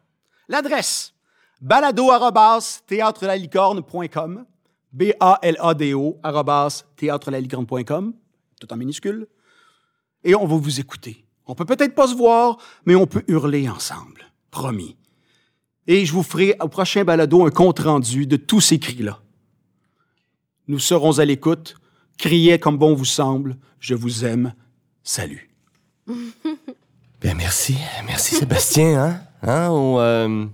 L'adresse 0.47 1.13
balado-théâtrelalicorne.com 1.61 4.45
B-A-L-A-D-O 4.91 6.19
arrobas 6.23 6.83
théâtrelalicorne.com 6.95 8.13
tout 8.59 8.73
en 8.73 8.77
minuscule. 8.77 9.27
Et 10.23 10.35
on 10.35 10.45
va 10.45 10.57
vous 10.57 10.79
écouter. 10.79 11.25
On 11.45 11.55
peut 11.55 11.65
peut-être 11.65 11.95
pas 11.95 12.07
se 12.07 12.15
voir, 12.15 12.57
mais 12.85 12.95
on 12.95 13.07
peut 13.07 13.23
hurler 13.27 13.69
ensemble. 13.69 14.25
Promis. 14.51 14.97
Et 15.87 16.05
je 16.05 16.13
vous 16.13 16.23
ferai 16.23 16.55
au 16.59 16.67
prochain 16.67 17.03
balado 17.03 17.45
un 17.45 17.49
compte-rendu 17.49 18.27
de 18.27 18.35
tous 18.35 18.61
ces 18.61 18.79
cris-là. 18.79 19.21
Nous 20.67 20.79
serons 20.79 21.17
à 21.17 21.25
l'écoute. 21.25 21.75
Criez 22.19 22.59
comme 22.59 22.77
bon 22.77 22.93
vous 22.93 23.05
semble. 23.05 23.57
Je 23.79 23.95
vous 23.95 24.25
aime. 24.25 24.53
Salut. 25.03 25.49
Bien, 27.21 27.33
merci. 27.33 27.75
Merci, 28.05 28.35
Sébastien. 28.35 29.03
Hein? 29.03 29.21
Hein? 29.41 29.69
On, 29.71 29.99
euh, 29.99 30.45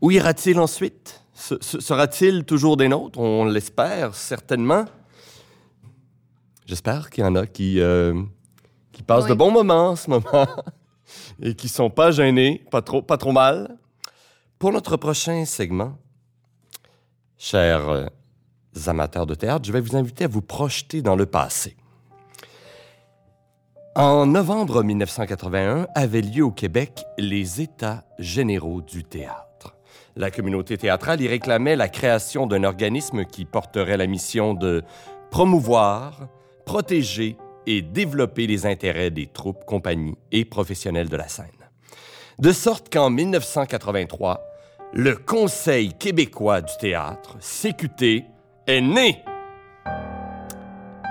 Où 0.00 0.10
ira-t-il 0.10 0.58
ensuite? 0.58 1.22
Se- 1.34 1.60
se- 1.60 1.80
Sera-t-il 1.80 2.44
toujours 2.44 2.76
des 2.76 2.88
nôtres? 2.88 3.18
On 3.18 3.44
l'espère, 3.44 4.14
certainement. 4.14 4.84
J'espère 6.66 7.10
qu'il 7.10 7.24
y 7.24 7.26
en 7.26 7.34
a 7.34 7.46
qui, 7.46 7.80
euh, 7.80 8.22
qui 8.92 9.02
passent 9.02 9.26
de 9.26 9.34
bons 9.34 9.50
moments 9.50 9.90
en 9.90 9.96
ce 9.96 10.08
moment 10.08 10.46
et 11.42 11.54
qui 11.56 11.68
sont 11.68 11.90
pas 11.90 12.12
gênés, 12.12 12.64
pas 12.70 12.80
trop, 12.80 13.02
pas 13.02 13.16
trop 13.16 13.32
mal. 13.32 13.76
Pour 14.58 14.70
notre 14.72 14.96
prochain 14.96 15.44
segment, 15.46 15.98
chers 17.38 17.88
euh, 17.88 18.06
amateurs 18.86 19.26
de 19.26 19.34
théâtre, 19.34 19.64
je 19.64 19.72
vais 19.72 19.80
vous 19.80 19.96
inviter 19.96 20.24
à 20.24 20.28
vous 20.28 20.42
projeter 20.42 21.02
dans 21.02 21.16
le 21.16 21.26
passé. 21.26 21.76
En 23.96 24.26
novembre 24.26 24.82
1981 24.82 25.88
avaient 25.94 26.22
lieu 26.22 26.44
au 26.44 26.52
Québec 26.52 27.04
les 27.18 27.60
États 27.60 28.04
généraux 28.18 28.82
du 28.82 29.02
théâtre. 29.02 29.76
La 30.16 30.30
communauté 30.30 30.78
théâtrale 30.78 31.20
y 31.20 31.28
réclamait 31.28 31.76
la 31.76 31.88
création 31.88 32.46
d'un 32.46 32.64
organisme 32.64 33.24
qui 33.24 33.44
porterait 33.44 33.96
la 33.96 34.06
mission 34.06 34.54
de 34.54 34.82
promouvoir, 35.30 36.28
protéger 36.66 37.36
et 37.66 37.82
développer 37.82 38.46
les 38.46 38.66
intérêts 38.66 39.10
des 39.10 39.26
troupes, 39.26 39.64
compagnies 39.64 40.16
et 40.32 40.44
professionnels 40.44 41.08
de 41.08 41.16
la 41.16 41.28
scène. 41.28 41.46
De 42.38 42.52
sorte 42.52 42.92
qu'en 42.92 43.10
1983, 43.10 44.40
le 44.92 45.16
Conseil 45.16 45.92
québécois 45.94 46.62
du 46.62 46.72
théâtre, 46.80 47.38
CQT, 47.40 48.24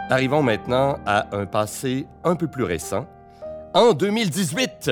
Arrivons 0.10 0.41
maintenant 0.41 0.98
à 1.06 1.36
un 1.36 1.45
passé 1.45 2.08
un 2.24 2.38
peu 2.38 2.48
plus 2.48 2.63
récent. 2.63 3.06
En 3.74 3.91
2018, 3.91 4.91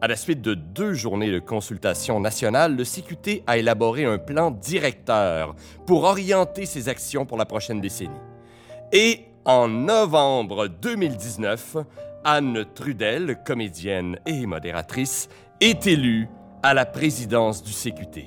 à 0.00 0.06
la 0.06 0.14
suite 0.14 0.40
de 0.40 0.54
deux 0.54 0.94
journées 0.94 1.32
de 1.32 1.40
consultation 1.40 2.20
nationale, 2.20 2.76
le 2.76 2.84
CQT 2.84 3.42
a 3.48 3.58
élaboré 3.58 4.04
un 4.04 4.18
plan 4.18 4.52
directeur 4.52 5.56
pour 5.84 6.04
orienter 6.04 6.64
ses 6.64 6.88
actions 6.88 7.26
pour 7.26 7.36
la 7.36 7.44
prochaine 7.44 7.80
décennie. 7.80 8.14
Et 8.92 9.24
en 9.44 9.66
novembre 9.66 10.68
2019, 10.68 11.78
Anne 12.24 12.66
Trudel, 12.72 13.36
comédienne 13.44 14.20
et 14.26 14.46
modératrice, 14.46 15.28
est 15.60 15.88
élue 15.88 16.28
à 16.62 16.72
la 16.72 16.86
présidence 16.86 17.64
du 17.64 17.72
CQT. 17.72 18.26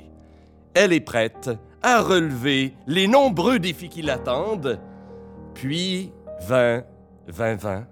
Elle 0.74 0.92
est 0.92 1.00
prête 1.00 1.50
à 1.82 2.02
relever 2.02 2.74
les 2.88 3.08
nombreux 3.08 3.60
défis 3.60 3.90
qui 3.90 4.02
l'attendent, 4.02 4.80
puis 5.54 6.12
20, 6.48 6.84
20, 7.28 7.56
20. 7.56 7.88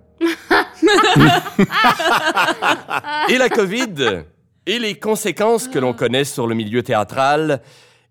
et 3.30 3.38
la 3.38 3.49
COVID 3.49 4.23
et 4.65 4.80
les 4.80 4.97
conséquences 4.99 5.67
que 5.67 5.80
l'on 5.80 5.93
connaît 5.93 6.23
sur 6.23 6.47
le 6.47 6.56
milieu 6.56 6.84
théâtral. 6.84 7.62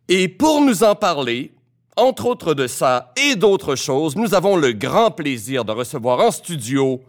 Et 0.08 0.28
pour 0.28 0.60
nous 0.60 0.82
en 0.82 0.94
parler, 0.94 1.52
entre 1.96 2.26
autres 2.26 2.54
de 2.54 2.66
ça 2.66 3.12
et 3.16 3.36
d'autres 3.36 3.76
choses, 3.76 4.16
nous 4.16 4.34
avons 4.34 4.56
le 4.56 4.72
grand 4.72 5.10
plaisir 5.10 5.64
de 5.64 5.72
recevoir 5.72 6.20
en 6.20 6.30
studio 6.30 7.00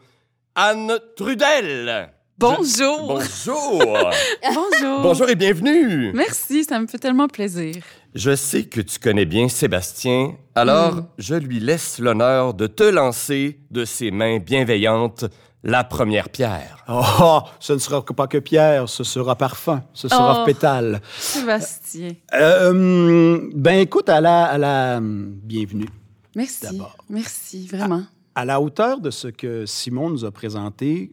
Anne 0.55 0.99
Trudel. 1.15 2.11
Bonjour. 2.37 3.07
Bonjour. 3.07 3.79
Bonjour. 4.53 5.01
Bonjour 5.01 5.29
et 5.29 5.35
bienvenue. 5.35 6.11
Merci, 6.13 6.63
ça 6.63 6.79
me 6.79 6.87
fait 6.87 6.97
tellement 6.97 7.27
plaisir. 7.27 7.75
Je 8.15 8.35
sais 8.35 8.63
que 8.65 8.81
tu 8.81 8.97
connais 8.99 9.25
bien 9.25 9.47
Sébastien, 9.49 10.35
alors 10.55 10.95
Mm. 10.95 11.07
je 11.19 11.35
lui 11.35 11.59
laisse 11.59 11.99
l'honneur 11.99 12.53
de 12.55 12.65
te 12.67 12.83
lancer 12.83 13.59
de 13.69 13.85
ses 13.85 14.09
mains 14.11 14.39
bienveillantes 14.39 15.25
la 15.63 15.83
première 15.83 16.29
pierre. 16.29 16.83
Oh, 16.87 17.41
ce 17.59 17.73
ne 17.73 17.77
sera 17.77 18.03
pas 18.03 18.27
que 18.27 18.37
pierre, 18.39 18.89
ce 18.89 19.03
sera 19.03 19.35
parfum, 19.35 19.83
ce 19.93 20.07
sera 20.07 20.41
Oh. 20.41 20.45
pétale. 20.45 21.01
Sébastien. 21.19 22.13
Euh, 22.33 23.47
ben 23.53 23.79
écoute, 23.79 24.09
à 24.09 24.21
la, 24.21 24.45
à 24.45 24.57
la 24.57 24.99
bienvenue. 25.01 25.89
Merci. 26.35 26.61
D'abord. 26.63 26.95
Merci, 27.09 27.67
vraiment. 27.67 28.03
À 28.35 28.45
la 28.45 28.59
hauteur 28.61 29.01
de 29.01 29.11
ce 29.11 29.27
que 29.27 29.65
Simon 29.65 30.09
nous 30.09 30.23
a 30.25 30.31
présenté, 30.31 31.11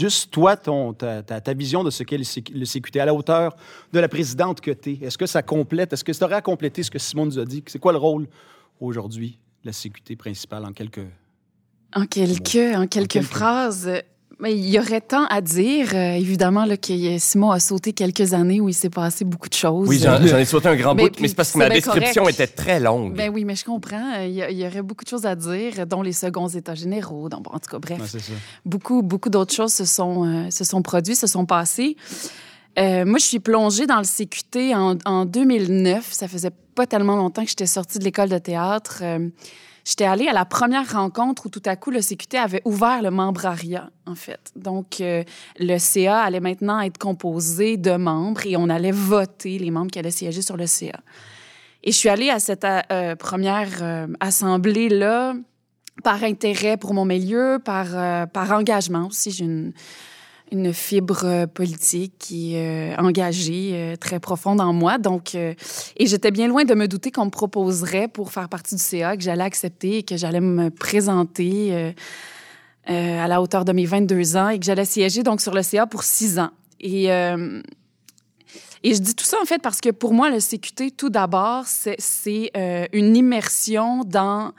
juste 0.00 0.30
toi, 0.32 0.56
ton, 0.56 0.92
ta, 0.94 1.22
ta- 1.22 1.40
ta 1.40 1.54
vision 1.54 1.84
de 1.84 1.90
ce 1.90 2.02
qu'est 2.02 2.18
le, 2.18 2.24
le 2.58 2.64
CQT, 2.64 2.98
à 3.00 3.04
la 3.04 3.14
hauteur 3.14 3.54
de 3.92 4.00
la 4.00 4.08
présidente 4.08 4.60
que 4.60 4.70
tu 4.70 4.92
es, 4.92 5.06
est-ce 5.06 5.18
que 5.18 5.26
ça 5.26 5.42
complète, 5.42 5.92
est-ce 5.92 6.02
que 6.04 6.12
ça 6.12 6.24
aurait 6.24 6.36
à 6.36 6.42
compléter 6.42 6.82
ce 6.82 6.90
que 6.90 6.98
Simon 6.98 7.26
nous 7.26 7.38
a 7.38 7.44
dit? 7.44 7.62
C'est 7.66 7.78
quoi 7.78 7.92
le 7.92 7.98
rôle 7.98 8.26
aujourd'hui 8.80 9.38
de 9.62 9.68
la 9.68 9.72
CQT 9.72 10.16
principale 10.16 10.64
en 10.64 10.72
quelques... 10.72 11.06
En 11.94 12.06
quelques, 12.06 12.56
en 12.56 12.86
quelques 12.86 13.10
quelques- 13.10 13.22
phrases, 13.26 13.90
mais 14.40 14.54
il 14.56 14.68
y 14.68 14.78
aurait 14.78 15.00
tant 15.00 15.26
à 15.26 15.40
dire. 15.40 15.94
euh, 15.94 16.12
évidemment, 16.14 16.64
là, 16.64 16.76
que 16.76 17.18
Simon 17.18 17.50
a 17.50 17.60
sauté 17.60 17.92
quelques 17.92 18.32
années 18.34 18.60
où 18.60 18.68
il 18.68 18.74
s'est 18.74 18.90
passé 18.90 19.24
beaucoup 19.24 19.48
de 19.48 19.54
choses. 19.54 19.88
Oui, 19.88 19.98
j'en 20.02 20.20
ai 20.22 20.44
sauté 20.44 20.68
un 20.68 20.76
grand 20.76 20.94
bout, 20.94 21.10
mais 21.20 21.28
c'est 21.28 21.34
parce 21.34 21.52
que 21.52 21.58
ma 21.58 21.68
description 21.68 22.22
correct. 22.22 22.40
était 22.40 22.46
très 22.52 22.80
longue. 22.80 23.14
Ben 23.16 23.30
oui, 23.32 23.44
mais 23.44 23.54
je 23.56 23.64
comprends. 23.64 24.14
Euh, 24.16 24.26
Il 24.26 24.32
y, 24.34 24.42
a- 24.42 24.50
il 24.50 24.58
y 24.58 24.66
aurait 24.66 24.82
beaucoup 24.82 25.04
de 25.04 25.10
choses 25.10 25.26
à 25.26 25.34
dire, 25.34 25.86
dont 25.86 26.02
les 26.02 26.12
seconds 26.12 26.48
états 26.48 26.74
généraux. 26.74 27.28
Donc, 27.28 27.42
bon, 27.44 27.50
en 27.52 27.58
tout 27.58 27.70
cas, 27.70 27.78
bref. 27.78 28.00
Ça. 28.10 28.18
beaucoup, 28.64 29.02
beaucoup 29.02 29.28
d'autres 29.30 29.54
choses 29.54 29.72
se 29.72 29.84
sont, 29.84 30.24
euh, 30.26 30.50
se 30.50 30.64
sont 30.64 30.82
produites, 30.82 31.16
se 31.16 31.26
sont 31.26 31.46
passées. 31.46 31.96
Euh, 32.78 33.04
moi, 33.04 33.18
je 33.18 33.24
suis 33.24 33.40
plongée 33.40 33.86
dans 33.86 33.98
le 33.98 34.04
CQT 34.04 34.74
en, 34.74 34.96
en 35.04 35.24
2009. 35.24 36.08
Ça 36.12 36.28
faisait 36.28 36.52
pas 36.74 36.86
tellement 36.86 37.16
longtemps 37.16 37.42
que 37.42 37.48
j'étais 37.50 37.66
sortie 37.66 37.98
de 37.98 38.04
l'école 38.04 38.28
de 38.28 38.38
théâtre. 38.38 39.02
J'étais 39.90 40.04
allée 40.04 40.28
à 40.28 40.32
la 40.32 40.44
première 40.44 40.92
rencontre 40.92 41.46
où 41.46 41.48
tout 41.48 41.62
à 41.64 41.74
coup 41.74 41.90
le 41.90 41.98
CQT 41.98 42.38
avait 42.38 42.62
ouvert 42.64 43.02
le 43.02 43.10
membrariat, 43.10 43.90
en 44.06 44.14
fait. 44.14 44.52
Donc, 44.54 45.00
euh, 45.00 45.24
le 45.58 45.78
CA 45.78 46.20
allait 46.20 46.38
maintenant 46.38 46.78
être 46.78 46.96
composé 46.96 47.76
de 47.76 47.96
membres 47.96 48.46
et 48.46 48.56
on 48.56 48.68
allait 48.68 48.92
voter 48.92 49.58
les 49.58 49.72
membres 49.72 49.90
qui 49.90 49.98
allaient 49.98 50.12
siéger 50.12 50.42
sur 50.42 50.56
le 50.56 50.68
CA. 50.68 51.00
Et 51.82 51.90
je 51.90 51.96
suis 51.96 52.08
allée 52.08 52.30
à 52.30 52.38
cette 52.38 52.64
euh, 52.64 53.16
première 53.16 53.82
euh, 53.82 54.06
assemblée-là 54.20 55.34
par 56.04 56.22
intérêt 56.22 56.76
pour 56.76 56.94
mon 56.94 57.04
milieu, 57.04 57.58
par, 57.58 58.28
par 58.28 58.52
engagement 58.52 59.08
aussi. 59.08 59.72
Une 60.52 60.72
fibre 60.72 61.24
euh, 61.24 61.46
politique 61.46 62.32
est 62.32 62.56
euh, 62.56 62.96
engagée, 62.96 63.70
euh, 63.74 63.96
très 63.96 64.20
profonde 64.20 64.60
en 64.60 64.72
moi. 64.72 64.98
Donc, 64.98 65.34
euh, 65.34 65.54
et 65.96 66.06
j'étais 66.06 66.30
bien 66.30 66.48
loin 66.48 66.64
de 66.64 66.74
me 66.74 66.88
douter 66.88 67.10
qu'on 67.10 67.26
me 67.26 67.30
proposerait 67.30 68.08
pour 68.08 68.32
faire 68.32 68.48
partie 68.48 68.74
du 68.74 68.82
CA, 68.82 69.16
que 69.16 69.22
j'allais 69.22 69.44
accepter 69.44 69.98
et 69.98 70.02
que 70.02 70.16
j'allais 70.16 70.40
me 70.40 70.70
présenter 70.70 71.94
à 72.86 73.28
la 73.28 73.40
hauteur 73.40 73.64
de 73.64 73.72
mes 73.72 73.86
22 73.86 74.36
ans 74.36 74.48
et 74.48 74.58
que 74.58 74.64
j'allais 74.64 74.84
siéger 74.84 75.22
donc 75.22 75.40
sur 75.40 75.54
le 75.54 75.62
CA 75.62 75.86
pour 75.86 76.02
six 76.02 76.38
ans. 76.38 76.50
Et, 76.80 77.04
et 77.06 78.94
je 78.94 79.00
dis 79.00 79.14
tout 79.14 79.24
ça 79.24 79.36
en 79.40 79.44
fait 79.44 79.60
parce 79.62 79.80
que 79.80 79.90
pour 79.90 80.12
moi, 80.12 80.30
le 80.30 80.38
CQT, 80.40 80.92
tout 80.92 81.10
d'abord, 81.10 81.64
c'est 81.66 82.50
une 82.92 83.16
immersion 83.16 84.02
dans 84.04 84.52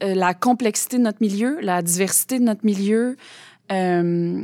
la 0.00 0.34
complexité 0.34 0.98
de 0.98 1.02
notre 1.02 1.18
milieu, 1.20 1.58
la 1.60 1.82
diversité 1.82 2.38
de 2.38 2.44
notre 2.44 2.64
milieu. 2.64 3.16
Euh, 3.70 4.42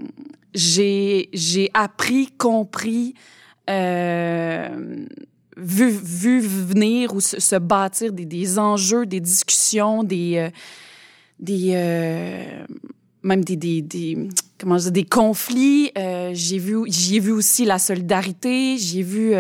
j'ai 0.55 1.29
j'ai 1.33 1.71
appris, 1.75 2.29
compris, 2.39 3.15
euh, 3.71 5.07
vu, 5.57 5.89
vu 5.89 6.41
venir 6.41 7.15
ou 7.15 7.21
se, 7.21 7.41
se 7.41 7.57
bâtir 7.57 8.13
des, 8.13 8.25
des 8.25 8.59
enjeux, 8.59 9.07
des 9.07 9.21
discussions, 9.21 10.05
des 10.05 10.37
euh, 10.37 10.51
des 11.41 11.75
même 13.23 13.43
des, 13.43 13.57
des, 13.57 13.81
des 13.81 14.29
comment 14.61 14.77
je 14.77 14.85
dis, 14.85 15.03
des 15.03 15.05
conflits. 15.05 15.91
J'ai 15.97 16.59
vu 16.59 16.83
j'y 16.89 17.17
ai 17.17 17.21
vu 17.21 17.33
aussi 17.33 17.65
la 17.65 17.79
solidarité, 17.79 18.77
j'ai 18.77 19.03
vu 19.03 19.33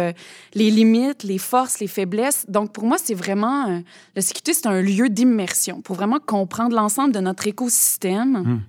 les 0.54 0.70
limites, 0.70 1.22
les 1.22 1.38
forces, 1.38 1.80
les 1.80 1.86
faiblesses. 1.86 2.46
Donc 2.48 2.72
pour 2.72 2.84
moi, 2.84 2.96
c'est 3.02 3.14
vraiment 3.14 3.68
euh, 3.68 3.80
le 4.16 4.22
sécurité, 4.22 4.54
c'est 4.54 4.66
un 4.66 4.80
lieu 4.80 5.08
d'immersion 5.08 5.82
pour 5.82 5.96
vraiment 5.96 6.18
comprendre 6.24 6.74
l'ensemble 6.74 7.12
de 7.12 7.20
notre 7.20 7.46
écosystème. 7.46 8.38
Mm. 8.38 8.60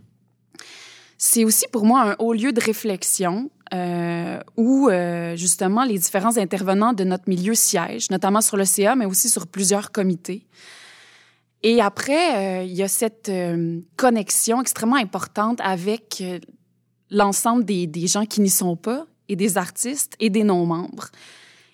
C'est 1.27 1.43
aussi 1.43 1.65
pour 1.71 1.85
moi 1.85 2.11
un 2.11 2.15
haut 2.19 2.33
lieu 2.33 2.53
de 2.53 2.61
réflexion 2.61 3.49
euh, 3.73 4.39
où 4.57 4.89
euh, 4.89 5.35
justement 5.35 5.83
les 5.83 5.97
différents 5.97 6.37
intervenants 6.37 6.93
de 6.93 7.03
notre 7.03 7.27
milieu 7.27 7.55
siègent, 7.55 8.11
notamment 8.11 8.41
sur 8.41 8.57
le 8.57 8.63
CA, 8.63 8.95
mais 8.95 9.07
aussi 9.07 9.27
sur 9.27 9.47
plusieurs 9.47 9.91
comités. 9.91 10.45
Et 11.63 11.81
après, 11.81 12.59
euh, 12.59 12.63
il 12.63 12.73
y 12.73 12.83
a 12.83 12.87
cette 12.87 13.29
euh, 13.29 13.79
connexion 13.97 14.61
extrêmement 14.61 14.97
importante 14.97 15.59
avec 15.63 16.21
euh, 16.21 16.37
l'ensemble 17.09 17.65
des, 17.65 17.87
des 17.87 18.05
gens 18.05 18.27
qui 18.27 18.41
n'y 18.41 18.51
sont 18.51 18.75
pas, 18.75 19.07
et 19.27 19.35
des 19.35 19.57
artistes 19.57 20.13
et 20.19 20.29
des 20.29 20.43
non-membres. 20.43 21.07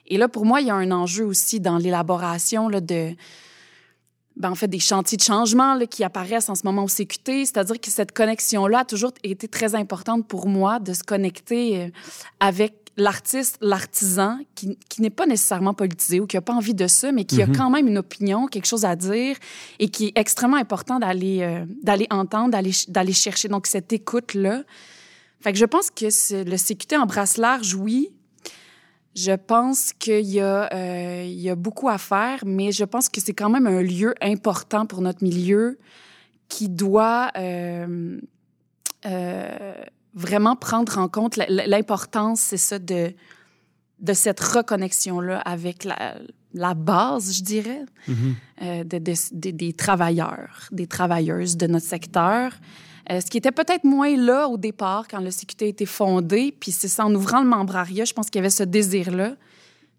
Et 0.07 0.17
là, 0.17 0.29
pour 0.29 0.45
moi, 0.45 0.61
il 0.61 0.67
y 0.67 0.71
a 0.71 0.75
un 0.75 0.91
enjeu 0.91 1.25
aussi 1.25 1.59
dans 1.59 1.77
l'élaboration 1.77 2.69
de, 2.69 3.13
ben, 4.37 4.51
en 4.51 4.55
fait, 4.55 4.67
des 4.67 4.79
chantiers 4.79 5.17
de 5.17 5.23
changement 5.23 5.75
là, 5.75 5.85
qui 5.85 6.03
apparaissent 6.03 6.49
en 6.49 6.55
ce 6.55 6.61
moment 6.65 6.83
au 6.83 6.87
CQT. 6.87 7.45
C'est-à-dire 7.45 7.79
que 7.79 7.89
cette 7.91 8.11
connexion-là 8.13 8.79
a 8.79 8.85
toujours 8.85 9.11
été 9.23 9.47
très 9.47 9.75
importante 9.75 10.27
pour 10.27 10.47
moi 10.47 10.79
de 10.79 10.93
se 10.93 11.03
connecter 11.03 11.81
euh, 11.81 11.87
avec 12.39 12.73
l'artiste, 12.97 13.57
l'artisan, 13.61 14.37
qui, 14.55 14.77
qui 14.89 15.01
n'est 15.01 15.09
pas 15.09 15.25
nécessairement 15.25 15.73
politisé 15.73 16.19
ou 16.19 16.27
qui 16.27 16.35
n'a 16.37 16.41
pas 16.41 16.53
envie 16.53 16.73
de 16.73 16.87
ça, 16.87 17.11
mais 17.11 17.23
qui 17.23 17.41
a 17.41 17.45
quand 17.57 17.69
même 17.69 17.87
une 17.87 17.97
opinion, 17.97 18.47
quelque 18.47 18.65
chose 18.67 18.83
à 18.85 18.95
dire 18.95 19.37
et 19.79 19.87
qui 19.89 20.07
est 20.07 20.17
extrêmement 20.17 20.57
important 20.57 20.99
d'aller 20.99 21.39
euh, 21.41 21.65
d'aller 21.83 22.07
entendre, 22.09 22.49
d'aller 22.51 22.71
ch- 22.73 22.89
d'aller 22.89 23.13
chercher. 23.13 23.47
Donc, 23.47 23.67
cette 23.67 23.91
écoute-là. 23.93 24.63
Fait 25.39 25.53
que 25.53 25.57
je 25.57 25.65
pense 25.65 25.89
que 25.89 26.05
le 26.05 26.57
CQT 26.57 26.97
embrasse 26.97 27.37
large, 27.37 27.73
oui. 27.75 28.11
Je 29.15 29.33
pense 29.33 29.91
qu'il 29.93 30.25
y, 30.25 30.39
a, 30.39 30.73
euh, 30.73 31.23
il 31.25 31.39
y 31.39 31.49
a 31.49 31.55
beaucoup 31.55 31.89
à 31.89 31.97
faire, 31.97 32.39
mais 32.45 32.71
je 32.71 32.85
pense 32.85 33.09
que 33.09 33.19
c'est 33.19 33.33
quand 33.33 33.49
même 33.49 33.67
un 33.67 33.81
lieu 33.81 34.13
important 34.21 34.85
pour 34.85 35.01
notre 35.01 35.21
milieu 35.23 35.77
qui 36.47 36.69
doit 36.69 37.29
euh, 37.37 38.19
euh, 39.05 39.73
vraiment 40.13 40.55
prendre 40.55 40.97
en 40.97 41.07
compte 41.09 41.37
l'importance, 41.49 42.39
c'est 42.39 42.57
ça, 42.57 42.79
de, 42.79 43.13
de 43.99 44.13
cette 44.13 44.39
reconnexion-là 44.39 45.39
avec 45.39 45.83
la, 45.83 46.15
la 46.53 46.73
base, 46.73 47.33
je 47.37 47.43
dirais, 47.43 47.85
euh, 48.61 48.83
de- 48.83 48.97
de- 48.99 49.13
de- 49.33 49.51
des 49.51 49.73
travailleurs, 49.73 50.67
des 50.71 50.87
travailleuses 50.87 51.57
de 51.57 51.67
notre 51.67 51.85
secteur. 51.85 52.53
Euh, 53.11 53.19
ce 53.19 53.25
qui 53.25 53.37
était 53.37 53.51
peut-être 53.51 53.83
moins 53.83 54.15
là 54.15 54.47
au 54.47 54.57
départ 54.57 55.07
quand 55.07 55.19
le 55.19 55.31
CQT 55.31 55.65
a 55.65 55.67
été 55.67 55.85
fondé. 55.85 56.55
Puis 56.57 56.71
c'est 56.71 56.87
ça, 56.87 57.05
en 57.05 57.13
ouvrant 57.13 57.41
le 57.41 57.47
membrariat, 57.47 58.05
je 58.05 58.13
pense 58.13 58.29
qu'il 58.29 58.39
y 58.39 58.39
avait 58.39 58.49
ce 58.49 58.63
désir-là. 58.63 59.35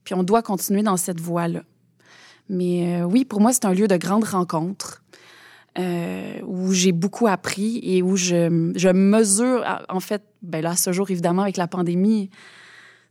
Puis 0.04 0.14
on 0.14 0.22
doit 0.22 0.42
continuer 0.42 0.82
dans 0.82 0.96
cette 0.96 1.20
voie-là. 1.20 1.62
Mais 2.48 3.00
euh, 3.00 3.04
oui, 3.04 3.24
pour 3.24 3.40
moi, 3.40 3.52
c'est 3.52 3.64
un 3.64 3.74
lieu 3.74 3.86
de 3.86 3.96
grande 3.96 4.24
rencontre 4.24 5.02
euh, 5.78 6.40
où 6.46 6.72
j'ai 6.72 6.92
beaucoup 6.92 7.26
appris 7.26 7.80
et 7.82 8.02
où 8.02 8.16
je, 8.16 8.48
mesure, 8.92 9.64
en 9.88 10.00
fait, 10.00 10.22
ben 10.42 10.62
là, 10.62 10.74
ce 10.74 10.92
jour, 10.92 11.10
évidemment, 11.10 11.42
avec 11.42 11.56
la 11.56 11.68
pandémie, 11.68 12.30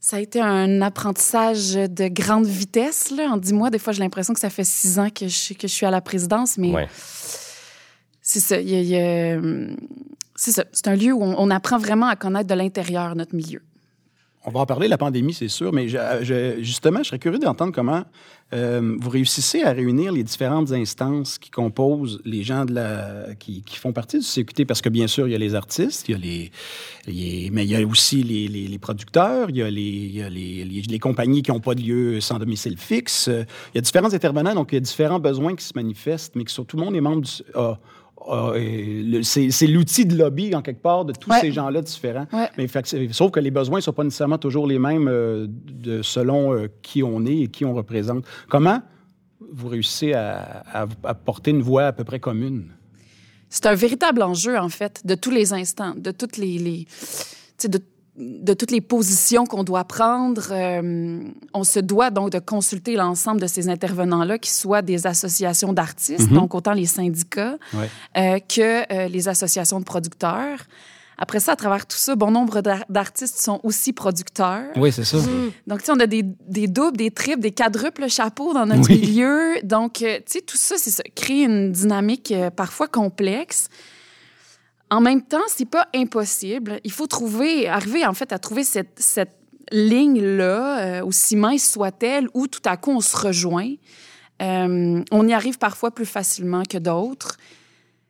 Ça 0.00 0.16
a 0.16 0.20
été 0.20 0.40
un 0.40 0.82
apprentissage 0.82 1.74
de 1.74 2.08
grande 2.08 2.46
vitesse. 2.46 3.14
En 3.18 3.36
dix 3.36 3.52
mois, 3.52 3.70
des 3.70 3.78
fois, 3.78 3.92
j'ai 3.92 4.02
l'impression 4.02 4.34
que 4.34 4.40
ça 4.40 4.50
fait 4.50 4.64
six 4.64 4.98
ans 4.98 5.10
que 5.10 5.28
je, 5.28 5.66
suis 5.68 5.86
à 5.86 5.90
la 5.90 6.00
présidence, 6.00 6.58
mais. 6.58 6.88
C'est 8.22 8.40
ça. 8.40 8.56
c'est 10.36 10.52
ça. 10.52 10.64
C'est 10.72 10.88
un 10.88 10.96
lieu 10.96 11.12
où 11.12 11.22
on, 11.22 11.50
apprend 11.50 11.78
vraiment 11.78 12.06
à 12.06 12.16
connaître 12.16 12.48
de 12.48 12.54
l'intérieur 12.54 13.16
notre 13.16 13.34
milieu. 13.34 13.60
On 14.44 14.50
va 14.50 14.60
en 14.60 14.66
parler 14.66 14.88
la 14.88 14.98
pandémie, 14.98 15.34
c'est 15.34 15.48
sûr, 15.48 15.72
mais 15.72 15.86
justement, 16.60 17.02
je 17.02 17.08
serais 17.08 17.18
curieux 17.20 17.38
d'entendre 17.38 17.72
comment 17.72 18.04
euh, 18.54 18.96
vous 18.98 19.08
réussissez 19.08 19.62
à 19.62 19.70
réunir 19.70 20.12
les 20.12 20.24
différentes 20.24 20.72
instances 20.72 21.38
qui 21.38 21.48
composent 21.48 22.20
les 22.24 22.42
gens 22.42 22.66
qui, 23.38 23.62
font 23.76 23.92
partie 23.92 24.18
du 24.18 24.24
CQT, 24.24 24.64
parce 24.64 24.82
que 24.82 24.88
bien 24.88 25.06
sûr, 25.06 25.28
il 25.28 25.30
y 25.30 25.34
a 25.36 25.38
les 25.38 25.54
artistes, 25.54 26.08
il 26.08 26.12
y 26.12 26.14
a 26.14 26.18
les, 26.18 27.50
mais 27.52 27.64
il 27.64 27.70
y 27.70 27.76
a 27.76 27.86
aussi 27.86 28.24
les, 28.24 28.78
producteurs, 28.78 29.48
il 29.48 29.56
y 29.56 29.62
a 29.62 29.70
les, 29.70 29.80
il 29.80 30.86
les, 30.90 30.98
compagnies 30.98 31.42
qui 31.42 31.52
n'ont 31.52 31.60
pas 31.60 31.76
de 31.76 31.80
lieu 31.80 32.20
sans 32.20 32.38
domicile 32.40 32.76
fixe. 32.78 33.28
Il 33.28 33.76
y 33.76 33.78
a 33.78 33.80
différents 33.80 34.12
intervenants, 34.12 34.54
donc 34.54 34.72
il 34.72 34.74
y 34.74 34.78
a 34.78 34.80
différents 34.80 35.20
besoins 35.20 35.54
qui 35.54 35.64
se 35.64 35.72
manifestent, 35.76 36.34
mais 36.34 36.44
que 36.44 36.50
sur 36.50 36.66
tout 36.66 36.76
le 36.76 36.84
monde 36.84 36.96
est 36.96 37.00
membre 37.00 37.22
du... 37.22 37.30
le- 38.28 39.22
c'est 39.22 39.66
l'outil 39.66 40.06
de 40.06 40.16
lobby, 40.16 40.54
en 40.54 40.62
quelque 40.62 40.82
part, 40.82 41.04
de 41.04 41.12
tous 41.12 41.30
Ouais. 41.30 41.40
ces 41.40 41.52
gens-là 41.52 41.82
différents. 41.82 42.26
Ouais. 42.32 42.48
Mais 42.56 42.68
fait 42.68 42.86
sauf 43.12 43.30
que 43.30 43.40
les 43.40 43.50
besoins 43.50 43.78
ne 43.78 43.82
sont 43.82 43.92
pas 43.92 44.04
nécessairement 44.04 44.38
toujours 44.38 44.66
les 44.66 44.78
mêmes 44.78 45.08
euh, 45.08 45.46
de, 45.48 46.02
selon 46.02 46.54
euh, 46.54 46.68
qui 46.82 47.02
on 47.02 47.24
est 47.26 47.36
et 47.42 47.48
qui 47.48 47.64
on 47.64 47.74
représente. 47.74 48.24
Comment 48.48 48.80
vous 49.52 49.68
réussissez 49.68 50.12
à, 50.14 50.62
à- 50.72 50.86
à 51.04 51.14
porter 51.14 51.50
une 51.50 51.62
voix 51.62 51.84
à 51.86 51.92
peu 51.92 52.04
près 52.04 52.20
commune? 52.20 52.68
C'est 53.50 53.66
un 53.66 53.74
véritable 53.74 54.22
enjeu, 54.22 54.56
en 54.58 54.70
fait, 54.70 55.02
de 55.04 55.14
tous 55.14 55.30
les 55.30 55.52
instants, 55.52 55.94
de 55.96 56.10
toutes 56.10 56.38
les, 56.38 56.86
de, 57.68 57.78
de 58.16 58.52
toutes 58.52 58.70
les 58.70 58.82
positions 58.82 59.46
qu'on 59.46 59.64
doit 59.64 59.84
prendre. 59.84 60.48
Euh, 60.50 61.20
on 61.54 61.64
se 61.64 61.80
doit 61.80 62.10
donc 62.10 62.30
de 62.30 62.38
consulter 62.38 62.94
l'ensemble 62.94 63.40
de 63.40 63.46
ces 63.46 63.68
intervenants-là, 63.70 64.38
qui 64.38 64.50
soient 64.50 64.82
des 64.82 65.06
associations 65.06 65.72
d'artistes, 65.72 66.28
donc 66.30 66.54
autant 66.54 66.72
les 66.74 66.86
syndicats 66.86 67.56
Ouais. 67.72 67.88
euh, 68.18 68.38
que 68.40 68.92
euh, 68.92 69.08
les 69.08 69.28
associations 69.28 69.80
de 69.80 69.84
producteurs. 69.84 70.58
Après 71.18 71.40
ça, 71.40 71.52
à 71.52 71.56
travers 71.56 71.86
tout 71.86 71.96
ça, 71.96 72.16
bon 72.16 72.30
nombre 72.32 72.62
d'ar- 72.62 72.84
d'artistes 72.88 73.40
sont 73.40 73.60
aussi 73.62 73.92
producteurs. 73.92 74.64
Oui, 74.76 74.90
c'est 74.90 75.04
ça. 75.04 75.18
Donc, 75.66 75.80
tu 75.80 75.86
sais, 75.86 75.92
on 75.92 76.00
a 76.00 76.06
des, 76.06 76.24
des 76.48 76.66
doubles, 76.66 76.96
des 76.96 77.10
triples, 77.12 77.40
des 77.40 77.52
quadruples 77.52 78.08
chapeaux 78.08 78.52
dans 78.52 78.66
notre 78.66 78.88
Oui. 78.90 78.98
milieu. 79.00 79.54
Donc, 79.62 80.02
euh, 80.02 80.16
tu 80.16 80.22
sais, 80.26 80.40
tout 80.40 80.56
ça, 80.56 80.74
c'est 80.78 80.90
ça, 80.90 81.02
créer 81.14 81.44
une 81.44 81.70
dynamique 81.70 82.32
euh, 82.32 82.50
parfois 82.50 82.88
complexe. 82.88 83.68
En 84.92 85.00
même 85.00 85.22
temps, 85.22 85.40
c'est 85.48 85.68
pas 85.68 85.88
impossible. 85.94 86.78
Il 86.84 86.92
faut 86.92 87.06
trouver, 87.06 87.66
arriver 87.66 88.04
en 88.04 88.12
fait 88.12 88.30
à 88.30 88.38
trouver 88.38 88.62
cette, 88.62 88.92
cette 88.98 89.34
ligne-là, 89.70 90.98
euh, 90.98 91.06
aussi 91.06 91.34
mince 91.34 91.66
soit-elle, 91.66 92.28
où 92.34 92.46
tout 92.46 92.60
à 92.66 92.76
coup 92.76 92.90
on 92.90 93.00
se 93.00 93.16
rejoint. 93.16 93.72
Euh, 94.42 95.02
on 95.10 95.26
y 95.26 95.32
arrive 95.32 95.56
parfois 95.56 95.92
plus 95.92 96.04
facilement 96.04 96.62
que 96.68 96.76
d'autres. 96.76 97.38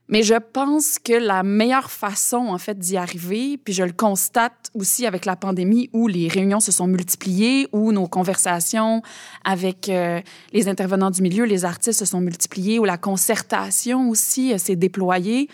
Mais 0.09 0.25
je 0.25 0.35
pense 0.35 0.99
que 0.99 1.13
la 1.13 1.45
meilleure 1.45 1.91
façon, 1.91 2.49
en 2.49 2.59
fait, 2.59 2.79
d'y 2.79 2.97
arriver, 2.97 3.57
puis 3.57 3.73
je 3.73 3.85
le 3.85 3.93
constate 3.93 4.71
aussi 4.75 5.07
avec 5.07 5.25
la 5.25 5.37
pandémie 5.37 5.89
où 5.93 6.09
les 6.09 6.27
réunions 6.27 6.61
se 6.61 6.73
sont 6.73 6.89
multipliées, 6.89 7.69
où 7.73 7.93
nos 7.93 8.09
conversations 8.09 9.03
avec 9.45 9.89
euh, 9.89 10.21
les 10.53 10.69
intervenants 10.69 11.11
du 11.11 11.23
milieu, 11.23 11.45
les 11.45 11.65
artistes 11.65 12.01
se 12.01 12.05
sont 12.05 12.21
multipliées, 12.21 12.81
où 12.81 12.85
la 12.85 12.99
concertation 12.99 14.11
aussi 14.11 14.53
euh, 14.53 14.59
s'est 14.59 14.77
déployée. 14.77 15.49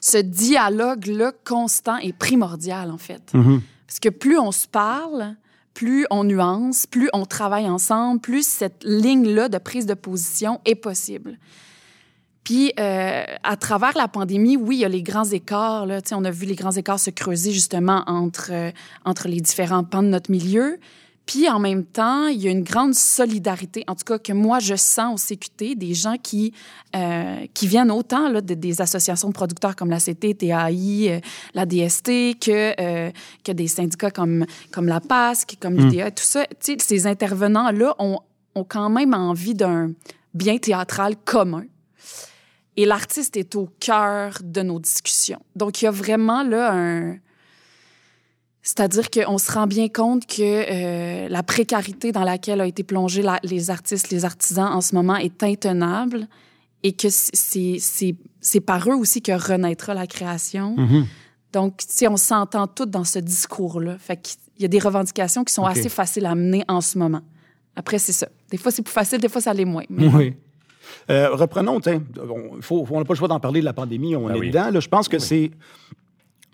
Ce 0.00 0.18
dialogue-là 0.18 1.32
constant 1.44 1.96
est 1.98 2.12
primordial, 2.12 2.90
en 2.90 2.98
fait. 2.98 3.32
Mhm. 3.34 3.62
Parce 3.86 4.00
que 4.00 4.08
plus 4.08 4.38
on 4.38 4.52
se 4.52 4.66
parle, 4.66 5.36
plus 5.74 6.06
on 6.10 6.24
nuance, 6.24 6.86
plus 6.86 7.08
on 7.12 7.26
travaille 7.26 7.68
ensemble, 7.68 8.20
plus 8.20 8.46
cette 8.46 8.82
ligne-là 8.84 9.48
de 9.48 9.58
prise 9.58 9.86
de 9.86 9.94
position 9.94 10.60
est 10.64 10.74
possible. 10.74 11.38
Puis, 12.46 12.72
euh, 12.78 13.24
à 13.42 13.56
travers 13.56 13.96
la 13.96 14.06
pandémie, 14.06 14.56
oui, 14.56 14.76
il 14.76 14.78
y 14.78 14.84
a 14.84 14.88
les 14.88 15.02
grands 15.02 15.24
écarts. 15.24 15.84
Là, 15.84 15.98
on 16.12 16.24
a 16.24 16.30
vu 16.30 16.46
les 16.46 16.54
grands 16.54 16.70
écarts 16.70 17.00
se 17.00 17.10
creuser 17.10 17.50
justement 17.50 18.04
entre, 18.06 18.50
euh, 18.52 18.70
entre 19.04 19.26
les 19.26 19.40
différents 19.40 19.82
pans 19.82 20.02
de 20.02 20.08
notre 20.08 20.30
milieu. 20.30 20.78
Puis, 21.26 21.48
en 21.48 21.58
même 21.58 21.84
temps, 21.84 22.28
il 22.28 22.40
y 22.40 22.46
a 22.46 22.52
une 22.52 22.62
grande 22.62 22.94
solidarité, 22.94 23.82
en 23.88 23.96
tout 23.96 24.04
cas 24.04 24.18
que 24.18 24.32
moi, 24.32 24.60
je 24.60 24.76
sens 24.76 25.14
au 25.14 25.34
CQT, 25.34 25.74
des 25.74 25.92
gens 25.92 26.14
qui, 26.22 26.52
euh, 26.94 27.44
qui 27.52 27.66
viennent 27.66 27.90
autant 27.90 28.28
là, 28.28 28.40
de- 28.40 28.54
des 28.54 28.80
associations 28.80 29.28
de 29.28 29.34
producteurs 29.34 29.74
comme 29.74 29.90
la 29.90 29.98
CT, 29.98 30.34
TAI, 30.34 31.08
euh, 31.10 31.20
la 31.52 31.66
DST, 31.66 32.34
que, 32.38 32.80
euh, 32.80 33.10
que 33.44 33.50
des 33.50 33.66
syndicats 33.66 34.12
comme, 34.12 34.46
comme 34.70 34.86
la 34.86 35.00
PASC, 35.00 35.56
comme 35.60 35.74
l'UDA, 35.76 36.12
tout 36.12 36.22
ça. 36.24 36.46
Tu 36.46 36.54
sais, 36.60 36.76
ces 36.78 37.06
intervenants-là 37.08 37.96
ont, 37.98 38.20
ont 38.54 38.64
quand 38.64 38.88
même 38.88 39.12
envie 39.12 39.54
d'un 39.54 39.90
bien 40.32 40.58
théâtral 40.58 41.16
commun. 41.16 41.64
Et 42.76 42.84
l'artiste 42.86 43.36
est 43.36 43.56
au 43.56 43.68
cœur 43.80 44.38
de 44.44 44.62
nos 44.62 44.78
discussions. 44.78 45.40
Donc, 45.56 45.82
il 45.82 45.86
y 45.86 45.88
a 45.88 45.90
vraiment 45.90 46.42
là 46.44 46.72
un... 46.72 47.16
C'est-à-dire 48.66 49.10
qu'on 49.10 49.38
se 49.38 49.52
rend 49.52 49.68
bien 49.68 49.88
compte 49.88 50.26
que 50.26 50.42
euh, 50.42 51.28
la 51.28 51.42
précarité 51.44 52.10
dans 52.10 52.24
laquelle 52.24 52.60
a 52.60 52.66
été 52.66 52.82
plongée 52.82 53.22
la- 53.22 53.38
les 53.44 53.70
artistes, 53.70 54.10
les 54.10 54.24
artisans 54.24 54.66
en 54.72 54.80
ce 54.80 54.92
moment 54.96 55.14
est 55.14 55.40
intenable 55.44 56.26
et 56.82 56.90
que 56.92 57.06
c'est- 57.08 58.60
par 58.66 58.88
eux 58.90 58.94
aussi 58.94 59.22
que 59.22 59.30
renaîtra 59.30 59.94
la 59.94 60.08
création. 60.08 60.74
Mhm. 60.76 61.06
Donc, 61.52 61.76
tu 61.78 61.86
sais, 61.90 62.08
on 62.08 62.16
s'entend 62.16 62.66
tous 62.66 62.86
dans 62.86 63.04
ce 63.04 63.20
discours-là. 63.20 63.98
Fait 63.98 64.16
qu'il 64.20 64.36
y 64.58 64.64
a 64.64 64.68
des 64.68 64.80
revendications 64.80 65.44
qui 65.44 65.54
sont 65.54 65.64
assez 65.64 65.88
faciles 65.88 66.26
à 66.26 66.34
mener 66.34 66.64
en 66.66 66.80
ce 66.80 66.98
moment. 66.98 67.20
Après, 67.76 68.00
c'est 68.00 68.12
ça. 68.12 68.26
Des 68.50 68.56
fois, 68.56 68.72
c'est 68.72 68.82
plus 68.82 68.92
facile, 68.92 69.20
des 69.20 69.28
fois, 69.28 69.40
ça 69.40 69.54
l'est 69.54 69.64
moins. 69.64 69.84
Mais- 69.88 70.08
Oui. 70.08 70.34
Euh, 71.10 71.34
reprenons, 71.36 71.78
tiens, 71.80 72.02
on 72.20 72.56
n'a 72.98 73.04
pas 73.04 73.14
le 73.14 73.14
choix 73.14 73.28
d'en 73.28 73.38
parler 73.40 73.60
de 73.60 73.64
la 73.64 73.72
pandémie, 73.72 74.16
on 74.16 74.26
Ben 74.26 74.34
est 74.34 74.38
oui. 74.40 74.48
dedans. 74.48 74.70
Là, 74.70 74.80
je 74.80 74.88
pense 74.88 75.08
que 75.08 75.18
c'est. 75.20 75.52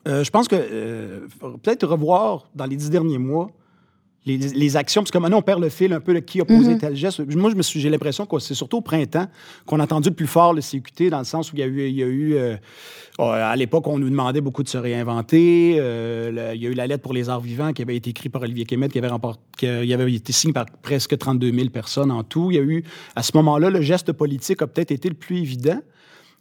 Euh, 0.08 0.24
je 0.24 0.30
pense 0.30 0.48
que 0.48 0.56
euh, 0.58 1.20
peut-être 1.62 1.86
revoir 1.86 2.48
dans 2.54 2.66
les 2.66 2.76
dix 2.76 2.90
derniers 2.90 3.18
mois 3.18 3.50
les, 4.24 4.36
les 4.38 4.76
actions, 4.76 5.02
parce 5.02 5.10
que 5.10 5.18
maintenant 5.18 5.38
on 5.38 5.42
perd 5.42 5.60
le 5.60 5.68
fil 5.68 5.92
un 5.92 5.98
peu 5.98 6.14
de 6.14 6.20
qui 6.20 6.40
a 6.40 6.44
posé 6.44 6.78
tel 6.78 6.94
geste. 6.94 7.20
Moi, 7.34 7.50
je 7.50 7.56
me 7.56 7.62
suis, 7.62 7.80
j'ai 7.80 7.90
l'impression 7.90 8.24
que 8.24 8.38
c'est 8.38 8.54
surtout 8.54 8.76
au 8.76 8.80
printemps 8.80 9.26
qu'on 9.66 9.80
a 9.80 9.82
entendu 9.82 10.10
le 10.10 10.14
plus 10.14 10.28
fort 10.28 10.54
le 10.54 10.60
CQT, 10.60 11.10
dans 11.10 11.18
le 11.18 11.24
sens 11.24 11.52
où 11.52 11.56
il 11.56 11.58
y 11.58 11.62
a 11.64 11.66
eu, 11.66 11.88
il 11.88 11.96
y 11.96 12.04
a 12.04 12.06
eu 12.06 12.34
euh, 12.36 12.54
euh, 13.18 13.24
à 13.24 13.56
l'époque, 13.56 13.84
on 13.88 13.98
nous 13.98 14.08
demandait 14.08 14.40
beaucoup 14.40 14.62
de 14.62 14.68
se 14.68 14.78
réinventer. 14.78 15.74
Le- 15.76 16.52
il 16.54 16.62
y 16.62 16.66
a 16.68 16.70
eu 16.70 16.74
la 16.74 16.86
lettre 16.86 17.02
pour 17.02 17.14
les 17.14 17.28
arts 17.28 17.40
vivants 17.40 17.72
qui 17.72 17.82
avait 17.82 17.96
été 17.96 18.10
écrite 18.10 18.30
par 18.32 18.42
Olivier 18.42 18.64
Kémet, 18.64 18.88
qui 18.90 18.98
avait, 18.98 19.08
remporté, 19.08 19.40
qui 19.56 19.66
avait 19.66 20.12
été 20.12 20.32
signée 20.32 20.52
par 20.52 20.66
presque 20.82 21.18
32 21.18 21.50
000 21.52 21.70
personnes 21.70 22.12
en 22.12 22.22
tout. 22.22 22.52
Il 22.52 22.54
y 22.54 22.60
a 22.60 22.62
eu, 22.62 22.84
à 23.16 23.24
ce 23.24 23.32
moment-là, 23.38 23.70
le 23.70 23.80
geste 23.82 24.12
politique 24.12 24.62
a 24.62 24.68
peut-être 24.68 24.92
été 24.92 25.08
le 25.08 25.16
plus 25.16 25.38
évident. 25.38 25.80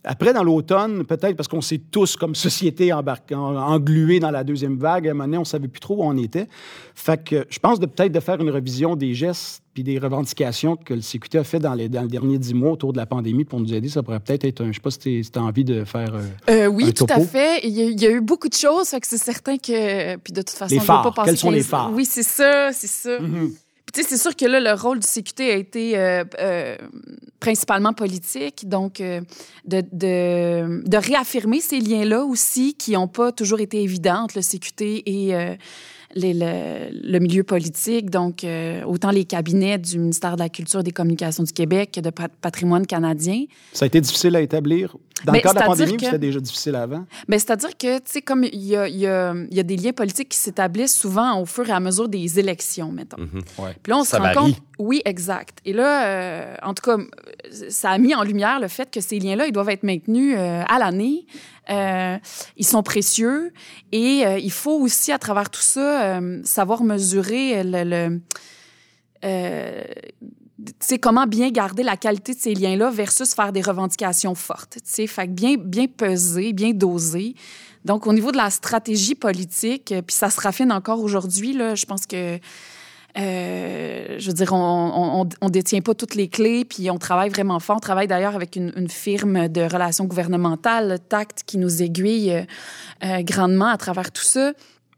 Après, 0.04 0.34
dans 0.34 0.43
l'automne, 0.43 1.04
peut-être 1.06 1.36
parce 1.36 1.47
qu'on 1.47 1.62
s'est 1.62 1.80
tous, 1.91 2.16
comme 2.16 2.34
société, 2.34 2.91
englués 2.91 4.20
dans 4.20 4.32
la 4.32 4.43
deuxième 4.43 4.78
vague, 4.78 5.08
à 5.08 5.12
un 5.12 5.14
moment 5.14 5.26
donné, 5.26 5.38
on 5.38 5.41
ne 5.41 5.45
savait 5.45 5.68
plus 5.68 5.80
trop 5.80 5.97
où 5.97 6.04
on 6.04 6.18
était. 6.18 6.47
Fait 6.95 7.24
que 7.24 7.45
je 7.49 7.60
pense 7.60 7.80
de 7.80 7.86
peut-être 7.86 8.12
de 8.12 8.20
faire 8.20 8.39
une 8.41 8.49
révision 8.49 8.95
des 8.95 9.14
gestes 9.14 9.62
puis 9.74 9.84
des 9.84 9.99
revendications 9.99 10.76
que 10.76 10.93
le 10.93 10.99
CQT 11.02 11.38
a 11.38 11.43
fait 11.43 11.60
dans 11.60 11.74
les, 11.74 11.88
dans 11.88 12.02
les 12.02 12.08
derniers 12.10 12.38
dix 12.38 12.54
mois 12.54 12.72
autour 12.72 12.91
de 12.93 12.97
la 12.97 13.06
pandémie 13.06 13.45
pour 13.45 13.60
nous 13.60 13.74
aider. 13.74 13.88
Ça 13.89 14.04
pourrait 14.04 14.20
peut-être 14.20 14.43
être 14.43 14.62
un... 14.62 14.66
Je 14.66 14.70
ne 14.70 14.74
sais 14.74 14.80
pas 14.82 14.91
si 14.91 14.99
tu 15.32 15.39
as 15.39 15.41
envie 15.41 15.64
de 15.64 15.86
faire... 15.86 16.14
euh, 16.16 16.22
Euh, 16.49 16.68
oui, 16.68 16.86
Un 16.88 16.91
tout 16.91 17.06
à 17.10 17.20
fait. 17.22 17.62
Il 17.64 17.70
y, 17.70 17.82
a, 17.82 17.86
il 17.86 18.02
y 18.02 18.06
a 18.06 18.12
eu 18.12 18.22
beaucoup 18.22 18.49
de 18.49 18.54
choses, 18.54 18.89
fait 18.89 18.99
que 18.99 19.08
c'est 19.08 19.18
certain 19.18 19.58
que. 19.58 20.18
Puis 20.18 20.34
de 20.34 20.41
toute 20.41 20.49
façon, 20.49 20.74
Les 20.74 20.80
vais 20.80 20.86
phares. 20.86 21.04
pas 21.04 21.12
passer 21.12 21.30
Quels 21.30 21.38
sont 21.38 21.52
les 21.52 21.60
15 21.60 21.68
phares? 21.68 21.91
Oui, 21.93 22.04
c'est 22.06 22.24
ça, 22.24 22.72
c'est 22.74 22.88
ça. 22.88 23.18
Puis 23.20 23.28
tu 23.94 24.02
sais, 24.02 24.08
c'est 24.08 24.18
sûr 24.18 24.36
que 24.36 24.46
là, 24.46 24.60
le 24.60 24.80
rôle 24.80 25.00
du 25.00 25.08
CQT 25.08 25.52
a 25.52 25.56
été 25.56 25.98
euh, 25.98 26.24
euh, 26.40 26.78
principalement 27.40 27.94
politique, 27.94 28.70
donc 28.70 29.02
euh, 29.02 29.22
de, 29.66 29.84
de, 29.92 30.88
de 30.88 30.98
réaffirmer 30.98 31.60
ces 31.60 31.80
liens-là 31.80 32.24
aussi 32.24 32.76
qui 32.76 32.92
n'ont 32.92 33.08
pas 33.08 33.32
toujours 33.32 33.60
été 33.60 33.82
évidents 33.82 34.24
entre 34.24 34.38
le 34.38 34.44
CQT 34.44 35.04
et 35.06 35.58
les- 36.16 36.34
le, 36.34 36.89
le 36.91 37.20
milieu 37.20 37.43
politique, 37.43 38.09
donc 38.09 38.43
euh, 38.43 38.84
autant 38.84 39.12
les 39.12 39.26
cabinets 39.26 39.78
du 39.78 39.99
ministère 39.99 40.36
de 40.36 40.39
la 40.41 40.49
Culture 40.49 40.80
et 40.82 40.84
des 40.84 40.91
Communications 40.91 41.43
du 41.43 41.51
Québec 41.53 41.91
que 41.95 41.99
de 42.01 42.09
pat- 42.09 42.32
patrimoine 42.41 42.86
canadien. 42.86 43.45
Ça 43.74 43.86
a 43.86 43.88
été 43.88 44.01
difficile 44.01 44.36
à 44.36 44.41
établir? 44.41 44.95
Dans 45.26 45.34
Ben, 45.34 45.38
le 45.38 45.43
cas 45.43 45.53
de 45.53 45.59
la 45.59 45.66
pandémie, 45.66 45.97
que- 45.97 46.05
c'était 46.05 46.18
déjà 46.18 46.39
difficile 46.39 46.74
avant? 46.76 47.05
Mais 47.28 47.38
c'est-à-dire 47.38 47.78
que, 47.78 47.97
tu 47.97 48.03
sais, 48.05 48.22
comme 48.24 48.43
il 48.43 48.64
y 48.66 48.76
a, 48.76 48.88
il 48.88 48.97
y, 48.97 49.05
a, 49.05 49.36
y 49.51 49.59
a 49.59 49.64
des 49.64 49.78
liens 49.78 49.91
politiques 49.93 50.30
qui 50.30 50.38
s'établissent 50.38 50.97
souvent 50.97 51.39
au 51.39 51.45
fur 51.45 51.70
et 51.70 51.72
à 51.72 51.80
mesure 51.80 52.09
des 52.09 52.39
élections, 52.39 52.91
mettons. 52.91 53.18
Ouais. 53.59 53.76
Puis 53.84 53.91
là, 53.91 53.97
on 53.99 54.03
Ça 54.03 54.18
se 54.18 54.22
rend 54.24 54.34
compte. 54.45 54.55
Oui, 54.80 55.01
exact. 55.05 55.59
Et 55.64 55.74
là, 55.74 56.07
euh, 56.07 56.55
en 56.64 56.74
tout 56.74 56.82
cas, 56.82 56.97
ça 57.70 57.91
a 57.91 57.97
mis 57.99 58.16
en 58.16 58.24
lumière 58.24 58.59
le 58.59 58.68
fait 58.68 58.89
que 58.89 58.99
ces 58.99 59.20
liens-là, 59.20 59.45
ils 59.45 59.51
doivent 59.51 59.70
être 59.70 59.84
maintenus 59.84 60.34
euh, 60.36 60.64
à 60.68 60.80
l'année. 60.80 61.26
Euh, 61.72 62.18
ils 62.58 62.66
sont 62.66 62.84
précieux 62.84 63.54
et 63.92 64.26
euh, 64.26 64.38
il 64.38 64.52
faut 64.52 64.80
aussi, 64.80 65.12
à 65.12 65.20
travers 65.20 65.50
tout 65.50 65.62
ça, 65.62 66.18
euh, 66.18 66.42
savoir 66.44 66.84
mesurer 66.84 67.64
le. 67.64 68.20
le 69.24 70.98
comment 71.02 71.26
bien 71.26 71.50
garder 71.50 71.84
la 71.84 71.98
qualité 71.98 72.34
de 72.34 72.40
ces 72.40 72.54
liens-là 72.54 72.92
versus 72.92 73.34
faire 73.34 73.52
des 73.52 73.62
revendications 73.62 74.36
fortes. 74.36 74.78
Tu 74.84 74.92
sais, 74.92 75.08
fait 75.08 75.28
que 75.28 75.32
bien, 75.32 75.56
bien 75.58 75.88
peser, 75.88 76.54
bien 76.54 76.72
doser. 76.72 77.36
Donc, 77.86 78.06
au 78.06 78.14
niveau 78.14 78.32
de 78.32 78.38
la 78.38 78.50
stratégie 78.52 79.16
politique, 79.16 79.94
puis 80.06 80.16
ça 80.16 80.30
se 80.30 80.40
raffine 80.40 80.72
encore 80.72 81.02
aujourd'hui, 81.02 81.54
là, 81.54 81.74
je 81.74 81.86
pense 81.86 82.06
que 82.06 82.40
euh, 83.18 84.16
je 84.18 84.28
veux 84.28 84.34
dire, 84.34 84.53
on, 84.53 85.28
on, 85.41 85.49
détient 85.49 85.82
pas 85.82 85.93
toutes 85.93 86.16
les 86.16 86.28
clés, 86.28 86.64
puis 86.64 86.89
on 86.89 86.97
travaille 86.97 87.30
vraiment 87.30 87.59
fort. 87.59 87.78
On 87.78 87.82
travaille 87.82 88.07
d'ailleurs 88.07 88.36
avec 88.36 88.55
une, 88.55 88.72
une, 88.78 88.89
firme 88.89 89.47
de 89.49 89.62
relations 89.62 90.05
gouvernementales, 90.05 90.99
TACT, 91.09 91.43
qui 91.45 91.57
nous 91.57 91.82
aiguille 91.82 92.32
euh, 92.32 92.43
euh, 93.03 93.22
grandement 93.24 93.68
à 93.68 93.78
travers 93.78 94.12
tout 94.12 94.24
ça. 94.24 94.53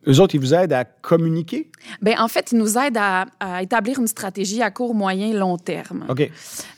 Eux 0.08 0.20
autres, 0.20 0.36
ils 0.36 0.42
vous 0.42 0.54
aident 0.54 0.74
à 0.74 0.84
communiquer? 0.84 1.72
Bien, 2.02 2.22
en 2.22 2.28
fait, 2.28 2.52
ils 2.52 2.58
nous 2.58 2.78
aident 2.78 2.98
à, 2.98 3.26
à, 3.40 3.64
établir 3.64 4.00
une 4.00 4.08
stratégie 4.08 4.62
à 4.62 4.72
court, 4.72 4.94
moyen, 4.94 5.34
long 5.34 5.58
terme. 5.58 6.06
OK. 6.10 6.30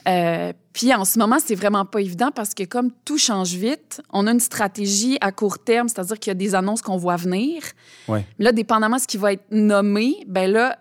Euh, 0.07 0.53
puis 0.73 0.93
en 0.93 1.05
ce 1.05 1.17
moment, 1.17 1.37
c'est 1.43 1.55
vraiment 1.55 1.85
pas 1.85 2.01
évident 2.01 2.31
parce 2.31 2.53
que 2.53 2.63
comme 2.63 2.91
tout 3.05 3.17
change 3.17 3.53
vite, 3.53 4.01
on 4.11 4.27
a 4.27 4.31
une 4.31 4.39
stratégie 4.39 5.17
à 5.21 5.31
court 5.31 5.57
terme, 5.57 5.87
c'est-à-dire 5.87 6.19
qu'il 6.19 6.29
y 6.29 6.35
a 6.35 6.35
des 6.35 6.53
annonces 6.53 6.81
qu'on 6.81 6.97
voit 6.97 7.15
venir. 7.15 7.63
Ouais. 8.07 8.25
Mais 8.37 8.45
là, 8.45 8.51
dépendamment 8.51 8.97
de 8.97 9.01
ce 9.01 9.07
qui 9.07 9.17
va 9.17 9.33
être 9.33 9.45
nommé, 9.51 10.17
ben 10.27 10.51
là, 10.51 10.77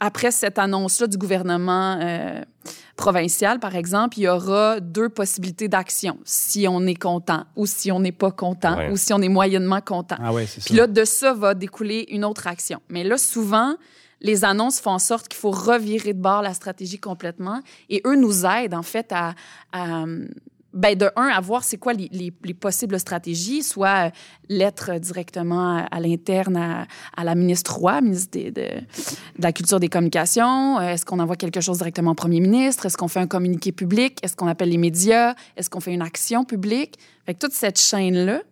après 0.00 0.30
cette 0.30 0.58
annonce-là 0.58 1.06
du 1.06 1.18
gouvernement 1.18 1.98
euh, 2.00 2.42
provincial, 2.96 3.60
par 3.60 3.76
exemple, 3.76 4.18
il 4.18 4.22
y 4.22 4.28
aura 4.28 4.80
deux 4.80 5.08
possibilités 5.08 5.68
d'action. 5.68 6.18
Si 6.24 6.66
on 6.68 6.86
est 6.86 6.94
content 6.94 7.44
ou 7.54 7.66
si 7.66 7.92
on 7.92 8.00
n'est 8.00 8.12
pas 8.12 8.30
content 8.30 8.76
Ouais. 8.78 8.90
ou 8.90 8.96
si 8.96 9.12
on 9.12 9.20
est 9.20 9.28
moyennement 9.28 9.80
content. 9.80 10.16
Ah 10.18 10.32
ouais, 10.32 10.46
c'est 10.46 10.60
ça. 10.60 10.66
Puis 10.66 10.74
là, 10.76 10.86
de 10.86 11.04
ça 11.04 11.34
va 11.34 11.54
découler 11.54 12.06
une 12.10 12.24
autre 12.24 12.46
action. 12.46 12.80
Mais 12.88 13.04
là, 13.04 13.18
souvent, 13.18 13.74
les 14.22 14.44
annonces 14.46 14.80
font 14.80 14.92
en 14.92 14.98
sorte 14.98 15.28
qu'il 15.28 15.38
faut 15.38 15.50
revirer 15.50 16.14
de 16.14 16.20
bord 16.20 16.40
la 16.42 16.54
stratégie 16.54 16.98
complètement. 16.98 17.60
Et 17.90 18.00
eux 18.06 18.16
nous 18.16 18.46
aident, 18.46 18.74
en 18.74 18.82
fait, 18.82 19.12
à, 19.12 19.34
à 19.72 20.04
ben 20.76 20.96
de 20.96 21.10
un, 21.16 21.28
à 21.28 21.40
voir 21.40 21.64
c'est 21.64 21.78
quoi 21.78 21.94
les, 21.94 22.08
les, 22.12 22.32
les, 22.44 22.54
possibles 22.54 23.00
stratégies, 23.00 23.62
soit 23.62 24.06
euh, 24.06 24.10
lettre 24.48 24.98
directement 24.98 25.78
à, 25.78 25.80
à 25.90 26.00
l'interne 26.00 26.56
à, 26.56 26.86
à, 27.16 27.24
la 27.24 27.34
ministre 27.34 27.74
Roy, 27.74 28.00
ministre 28.02 28.38
de, 28.38 28.50
de, 28.50 28.52
de 28.52 29.42
la 29.42 29.52
Culture 29.52 29.80
des 29.80 29.88
Communications. 29.88 30.78
Euh, 30.78 30.90
Est-ce 30.92 31.04
qu'on 31.06 31.18
envoie 31.18 31.36
quelque 31.36 31.60
chose 31.60 31.78
directement 31.78 32.12
au 32.12 32.14
premier 32.14 32.40
ministre? 32.40 32.86
Est-ce 32.86 32.96
qu'on 32.96 33.08
fait 33.08 33.20
un 33.20 33.26
communiqué 33.26 33.72
public? 33.72 34.18
Est-ce 34.22 34.36
qu'on 34.36 34.48
appelle 34.48 34.68
les 34.68 34.78
médias? 34.78 35.34
Est-ce 35.56 35.70
qu'on 35.70 35.80
fait 35.80 35.94
une 35.94 36.02
action 36.02 36.44
publique? 36.44 36.98
Fait 37.24 37.34
que 37.34 37.38
toute 37.38 37.52
cette 37.52 37.80
chaîne-là, 37.80 38.42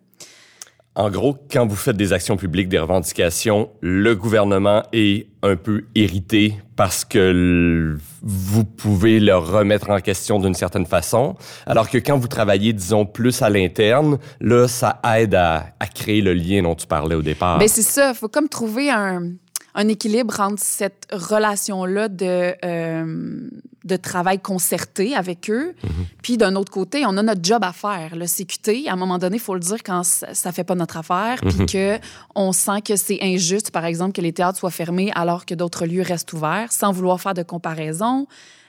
En 0.97 1.09
gros, 1.09 1.35
quand 1.51 1.67
vous 1.67 1.75
faites 1.75 1.97
des 1.97 2.13
actions 2.13 2.37
publiques, 2.37 2.69
des 2.69 2.79
revendications, 2.79 3.69
le 3.81 4.15
gouvernement 4.15 4.83
est 4.93 5.27
un 5.43 5.57
peu 5.57 5.83
irrité 5.93 6.55
parce 6.77 7.03
que 7.03 7.97
vous 8.21 8.63
pouvez 8.63 9.19
le 9.19 9.35
remettre 9.35 9.89
en 9.89 9.99
question 9.99 10.39
d'une 10.39 10.53
certaine 10.53 10.85
façon, 10.85 11.35
alors 11.65 11.89
que 11.89 11.97
quand 11.97 12.17
vous 12.17 12.29
travaillez, 12.29 12.71
disons, 12.71 13.05
plus 13.05 13.41
à 13.41 13.49
l'interne, 13.49 14.19
là, 14.39 14.69
ça 14.69 15.01
aide 15.17 15.35
à, 15.35 15.67
à 15.81 15.87
créer 15.87 16.21
le 16.21 16.33
lien 16.33 16.61
dont 16.61 16.75
tu 16.75 16.87
parlais 16.87 17.15
au 17.15 17.21
départ. 17.21 17.59
Ben 17.59 17.67
c'est 17.67 17.81
ça. 17.81 18.13
Faut 18.13 18.29
comme 18.29 18.47
trouver 18.47 18.89
un, 18.89 19.33
un 19.75 19.89
équilibre 19.89 20.39
entre 20.39 20.63
cette 20.63 21.05
relation-là 21.11 22.07
de, 22.07 22.55
euh, 22.63 23.49
de 23.83 23.95
travail 23.97 24.39
concerté 24.39 25.15
avec 25.15 25.49
eux, 25.49 25.75
puis 26.23 26.37
d'un 26.37 26.55
autre 26.55 26.71
côté, 26.71 27.05
on 27.05 27.17
a 27.17 27.21
notre 27.21 27.43
job 27.43 27.63
à 27.63 27.73
faire. 27.73 28.15
Le 28.15 28.25
CQT, 28.25 28.87
à 28.87 28.93
un 28.93 28.95
moment 28.95 29.17
donné, 29.17 29.35
il 29.35 29.41
faut 29.41 29.53
le 29.53 29.59
dire 29.59 29.83
quand 29.83 30.03
ça, 30.03 30.51
fait 30.53 30.63
pas 30.63 30.75
notre 30.75 30.97
affaire, 30.97 31.39
puis 31.41 31.65
que 31.65 31.99
on 32.35 32.53
sent 32.53 32.81
que 32.83 32.95
c'est 32.95 33.19
injuste, 33.21 33.71
par 33.71 33.85
exemple, 33.85 34.13
que 34.13 34.21
les 34.21 34.31
théâtres 34.31 34.57
soient 34.57 34.71
fermés 34.71 35.11
alors 35.13 35.45
que 35.45 35.53
d'autres 35.53 35.85
lieux 35.85 36.01
restent 36.01 36.31
ouverts, 36.31 36.71
sans 36.71 36.91
vouloir 36.93 37.19
faire 37.19 37.33
de 37.33 37.43
comparaison. 37.43 38.27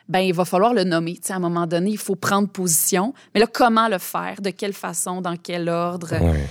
Ben, 0.09 0.21
il 0.21 0.35
va 0.35 0.45
falloir 0.45 0.73
le 0.73 0.85
nommer. 0.85 1.15
Tu 1.15 1.23
sais, 1.25 1.33
à 1.33 1.37
un 1.37 1.41
moment 1.41 1.67
donné, 1.67 1.91
il 1.91 1.99
faut 1.99 2.15
prendre 2.15 2.49
position. 2.49 3.13
Mais 3.35 3.41
là, 3.41 3.47
comment 3.53 3.89
le 3.89 3.99
faire? 3.99 4.41
De 4.41 4.51
quelle 4.51 4.73
façon? 4.73 5.21
Dans 5.21 5.37
quel 5.37 5.69
ordre? 5.69 6.15
Ouais. 6.21 6.47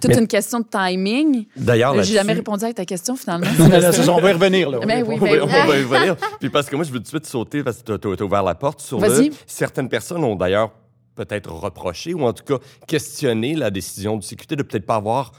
Toute 0.00 0.10
Mais- 0.10 0.18
une 0.18 0.26
question 0.26 0.60
de 0.60 0.66
timing. 0.70 1.46
D'ailleurs, 1.56 2.02
J'ai 2.02 2.14
jamais 2.14 2.32
répondu 2.34 2.64
à 2.64 2.72
ta 2.72 2.84
question, 2.84 3.16
finalement. 3.16 3.46
Non, 3.58 3.68
non, 3.68 4.14
on 4.16 4.20
va 4.20 4.30
y 4.30 4.32
revenir, 4.32 4.70
là. 4.70 4.78
Ben 4.86 5.04
oui, 5.06 5.16
on, 5.20 5.24
ben 5.24 5.26
va, 5.26 5.32
oui. 5.32 5.38
on 5.42 5.46
va 5.46 5.78
y 5.78 5.82
revenir. 5.84 6.16
Puis 6.40 6.50
parce 6.50 6.68
que 6.68 6.76
moi, 6.76 6.84
je 6.84 6.90
veux 6.92 6.98
tout 6.98 7.04
de 7.04 7.08
suite 7.08 7.26
sauter 7.26 7.62
parce 7.62 7.82
que 7.82 7.96
tu 7.96 8.08
as, 8.08 8.22
ouvert 8.24 8.42
la 8.42 8.54
porte 8.54 8.80
sur 8.80 9.00
le. 9.00 9.08
Vas-y. 9.08 9.30
Certaines 9.46 9.88
personnes 9.88 10.22
ont 10.24 10.36
d'ailleurs 10.36 10.70
peut-être 11.14 11.50
reproché 11.52 12.12
ou 12.14 12.22
en 12.24 12.32
tout 12.32 12.44
cas 12.44 12.58
questionné 12.86 13.54
la 13.54 13.70
décision 13.70 14.16
du 14.18 14.26
CQT 14.26 14.56
de 14.56 14.62
peut-être 14.62 14.84
pas 14.86 14.96
avoir 14.96 15.32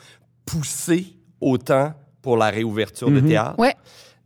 poussé 0.46 1.06
autant 1.40 1.94
pour 2.22 2.38
la 2.38 2.50
réouverture 2.50 3.10
de 3.12 3.20
Mhm. 3.22 3.28
théâtre. 3.28 3.60
Ouais. 3.60 3.76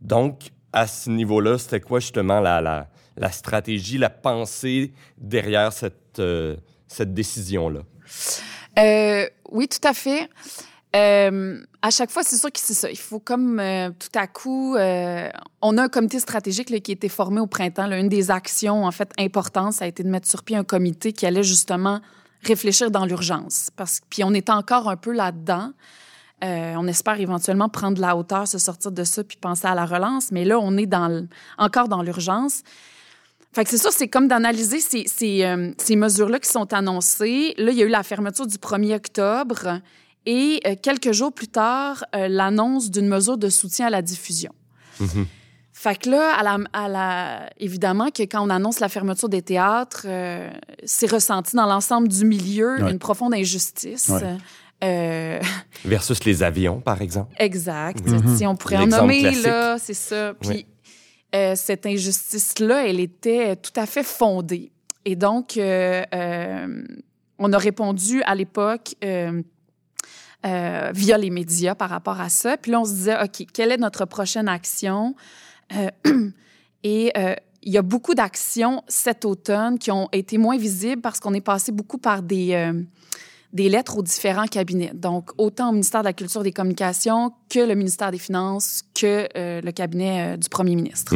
Donc, 0.00 0.40
à 0.72 0.86
ce 0.86 1.10
niveau-là, 1.10 1.58
c'était 1.58 1.80
quoi 1.80 2.00
justement 2.00 2.40
la, 2.40 2.60
la, 2.60 2.88
la 3.16 3.30
stratégie, 3.30 3.98
la 3.98 4.08
pensée 4.10 4.92
derrière 5.18 5.72
cette, 5.72 6.18
euh, 6.18 6.56
cette 6.88 7.12
décision-là? 7.12 7.80
Euh, 8.78 9.26
oui, 9.50 9.68
tout 9.68 9.86
à 9.86 9.92
fait. 9.92 10.28
Euh, 10.94 11.58
à 11.80 11.90
chaque 11.90 12.10
fois, 12.10 12.22
c'est 12.22 12.36
sûr 12.36 12.52
que 12.52 12.60
c'est 12.60 12.74
ça. 12.74 12.90
Il 12.90 12.98
faut 12.98 13.18
comme 13.18 13.58
euh, 13.60 13.90
tout 13.90 14.18
à 14.18 14.26
coup, 14.26 14.76
on 14.76 15.78
a 15.78 15.82
un 15.82 15.88
comité 15.88 16.18
stratégique 16.20 16.68
qui 16.82 16.90
a 16.90 16.94
été 16.94 17.08
formé 17.08 17.40
au 17.40 17.46
printemps. 17.46 17.86
là. 17.86 17.98
Une 17.98 18.08
des 18.08 18.30
actions 18.30 18.84
en 18.84 18.90
fait 18.90 19.10
importantes, 19.18 19.74
ça 19.74 19.84
a 19.84 19.88
été 19.88 20.02
de 20.02 20.08
mettre 20.08 20.28
sur 20.28 20.42
pied 20.42 20.56
un 20.56 20.64
comité 20.64 21.12
qui 21.12 21.26
allait 21.26 21.42
justement 21.42 22.00
réfléchir 22.42 22.90
dans 22.90 23.04
l'urgence. 23.04 23.70
Parce 23.76 24.00
puis 24.10 24.24
on 24.24 24.34
est 24.34 24.50
encore 24.50 24.88
un 24.88 24.96
peu 24.96 25.12
là-dedans. 25.12 25.72
On 26.44 26.88
espère 26.88 27.20
éventuellement 27.20 27.68
prendre 27.68 28.00
la 28.00 28.16
hauteur, 28.16 28.48
se 28.48 28.58
sortir 28.58 28.90
de 28.90 29.04
ça, 29.04 29.22
puis 29.22 29.36
penser 29.36 29.68
à 29.68 29.76
la 29.76 29.86
relance. 29.86 30.32
Mais 30.32 30.44
là, 30.44 30.58
on 30.58 30.76
est 30.76 30.86
dans 30.86 31.24
encore 31.56 31.86
dans 31.86 32.02
l'urgence. 32.02 32.64
Fait 33.54 33.64
que 33.64 33.70
c'est 33.70 33.78
sûr, 33.78 33.92
c'est 33.92 34.08
comme 34.08 34.28
d'analyser 34.28 34.80
ces, 34.80 35.04
ces, 35.06 35.44
euh, 35.44 35.72
ces 35.78 35.94
mesures-là 35.96 36.38
qui 36.38 36.48
sont 36.48 36.72
annoncées. 36.72 37.54
Là, 37.58 37.70
il 37.70 37.76
y 37.76 37.82
a 37.82 37.86
eu 37.86 37.90
la 37.90 38.02
fermeture 38.02 38.46
du 38.46 38.56
1er 38.56 38.94
octobre 38.96 39.80
et 40.24 40.60
euh, 40.66 40.74
quelques 40.80 41.12
jours 41.12 41.32
plus 41.32 41.48
tard, 41.48 42.04
euh, 42.16 42.28
l'annonce 42.28 42.90
d'une 42.90 43.08
mesure 43.08 43.36
de 43.36 43.48
soutien 43.50 43.86
à 43.88 43.90
la 43.90 44.00
diffusion. 44.02 44.52
Fait 45.74 45.96
que 45.98 46.10
là, 46.10 46.34
à 46.38 46.42
la, 46.44 46.58
à 46.72 46.88
la- 46.88 47.50
évidemment 47.58 48.10
que 48.10 48.22
quand 48.22 48.46
on 48.46 48.50
annonce 48.50 48.78
la 48.78 48.88
fermeture 48.88 49.28
des 49.28 49.42
théâtres, 49.42 50.06
c'est 50.84 51.10
ressenti 51.10 51.56
dans 51.56 51.66
l'ensemble 51.66 52.08
du 52.08 52.24
milieu 52.24 52.80
Ouais. 52.82 52.90
une 52.92 52.98
profonde 53.00 53.34
injustice. 53.34 54.08
Ouais. 54.10 54.36
Euh, 54.84 55.40
Versus 55.84 56.24
les 56.24 56.42
avions, 56.42 56.80
par 56.80 57.02
exemple. 57.02 57.34
Exact. 57.38 58.06
Mhm. 58.08 58.36
Si 58.36 58.46
on 58.46 58.54
pourrait 58.54 58.76
en 58.76 58.86
nommer, 58.86 59.20
classique. 59.20 59.44
là, 59.46 59.76
c'est 59.78 59.94
ça. 59.94 60.34
Puis 60.40 60.48
Oui. 60.50 60.66
Euh, 61.34 61.54
cette 61.56 61.86
injustice-là, 61.86 62.86
elle 62.86 63.00
était 63.00 63.56
tout 63.56 63.72
à 63.76 63.86
fait 63.86 64.02
fondée. 64.02 64.70
Et 65.04 65.16
donc, 65.16 65.56
euh, 65.56 66.04
euh, 66.14 66.84
on 67.38 67.52
a 67.52 67.58
répondu 67.58 68.22
à 68.24 68.34
l'époque 68.34 68.94
via 69.00 69.32
les 71.18 71.30
médias 71.30 71.74
par 71.74 71.90
rapport 71.90 72.20
à 72.20 72.28
ça. 72.28 72.56
Puis 72.56 72.72
là, 72.72 72.80
on 72.80 72.84
se 72.84 72.92
disait, 72.92 73.22
OK, 73.22 73.46
quelle 73.52 73.72
est 73.72 73.78
notre 73.78 74.04
prochaine 74.04 74.48
action? 74.48 75.14
Et 76.84 77.12
il 77.62 77.72
y 77.72 77.78
a 77.78 77.82
beaucoup 77.82 78.14
d'actions 78.14 78.82
cet 78.88 79.24
automne 79.24 79.78
qui 79.78 79.90
ont 79.90 80.08
été 80.12 80.36
moins 80.36 80.58
visibles 80.58 81.00
parce 81.00 81.20
qu'on 81.20 81.32
est 81.32 81.40
passé 81.40 81.72
beaucoup 81.72 81.98
par 81.98 82.22
des, 82.22 82.72
des 83.52 83.68
lettres 83.68 83.98
aux 83.98 84.02
différents 84.02 84.46
cabinets. 84.46 84.92
Donc, 84.94 85.30
autant 85.38 85.68
au 85.68 85.72
ministère 85.72 86.00
de 86.00 86.06
la 86.06 86.12
Culture 86.12 86.40
et 86.40 86.44
des 86.44 86.52
Communications 86.52 87.32
que 87.50 87.60
le 87.60 87.74
ministère 87.74 88.10
des 88.10 88.18
Finances, 88.18 88.82
que 88.94 89.28
euh, 89.36 89.60
le 89.60 89.72
cabinet 89.72 90.34
euh, 90.34 90.36
du 90.36 90.48
premier 90.48 90.74
ministre. 90.74 91.14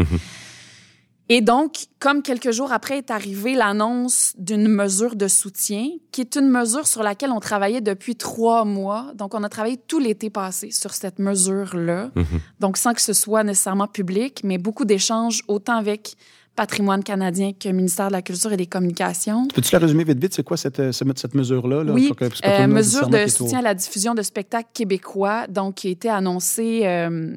Et 1.29 1.41
donc, 1.41 1.87
comme 1.99 2.23
quelques 2.23 2.53
jours 2.53 2.71
après 2.71 2.99
est 2.99 3.11
arrivée 3.11 3.57
l'annonce 3.57 4.33
d'une 4.39 4.69
mesure 4.69 5.17
de 5.17 5.27
soutien, 5.27 5.89
qui 6.13 6.21
est 6.21 6.37
une 6.37 6.49
mesure 6.49 6.87
sur 6.87 7.03
laquelle 7.03 7.33
on 7.33 7.41
travaillait 7.41 7.81
depuis 7.81 8.15
trois 8.15 8.65
mois. 8.65 9.11
Donc, 9.17 9.35
on 9.35 9.43
a 9.43 9.49
travaillé 9.49 9.77
tout 9.77 9.99
l'été 9.99 10.31
passé 10.31 10.71
sur 10.71 10.95
cette 10.95 11.19
mesure-là. 11.19 12.13
Donc, 12.61 12.77
sans 12.77 12.95
que 12.95 13.03
ce 13.03 13.13
soit 13.13 13.43
nécessairement 13.43 13.89
public, 13.89 14.43
mais 14.45 14.57
beaucoup 14.57 14.85
d'échanges, 14.85 15.43
autant 15.49 15.75
avec 15.75 16.17
Patrimoine 16.57 17.05
canadien 17.05 17.53
que 17.53 17.69
ministère 17.69 18.09
de 18.09 18.13
la 18.13 18.23
Culture 18.23 18.51
et 18.53 18.57
des 18.57 18.67
Communications. 18.67 19.47
Peux-tu 19.49 19.73
la 19.75 19.79
résumer 19.79 20.05
vite, 20.05 20.19
vite? 20.19 20.35
C'est 20.35 20.43
quoi 20.43 20.57
cette, 20.57 20.81
euh, 20.81 20.91
cette, 20.91 21.35
mesure-là? 21.35 21.85
Là, 21.85 21.93
Oui, 21.93 22.11
euh, 22.23 22.29
le 22.67 22.67
mesure 22.67 23.09
de 23.09 23.27
soutien 23.27 23.59
à 23.59 23.63
la 23.63 23.75
diffusion 23.75 24.15
de 24.15 24.23
spectacles 24.23 24.71
québécois, 24.73 25.47
donc 25.49 25.75
qui 25.77 25.89
a 25.89 25.91
été 25.91 26.09
annoncée 26.09 26.81
euh, 26.85 27.37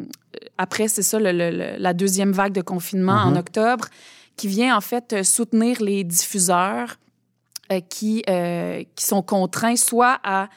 après, 0.58 0.88
c'est 0.88 1.02
ça, 1.02 1.20
le- 1.20 1.32
le- 1.34 1.52
le- 1.52 1.76
la 1.78 1.94
deuxième 1.94 2.32
vague 2.32 2.54
de 2.54 2.62
confinement 2.62 3.14
en 3.28 3.32
Mhm. 3.32 3.38
octobre, 3.38 3.86
qui 4.38 4.48
vient 4.48 4.76
en 4.76 4.82
fait 4.82 5.12
euh, 5.12 5.24
soutenir 5.24 5.82
les 5.82 6.06
diffuseurs 6.06 6.96
euh, 7.72 7.82
qui, 7.82 8.24
qui 8.96 9.06
sont 9.06 9.22
contraints 9.22 9.76
soit 9.76 10.18
à 10.24 10.48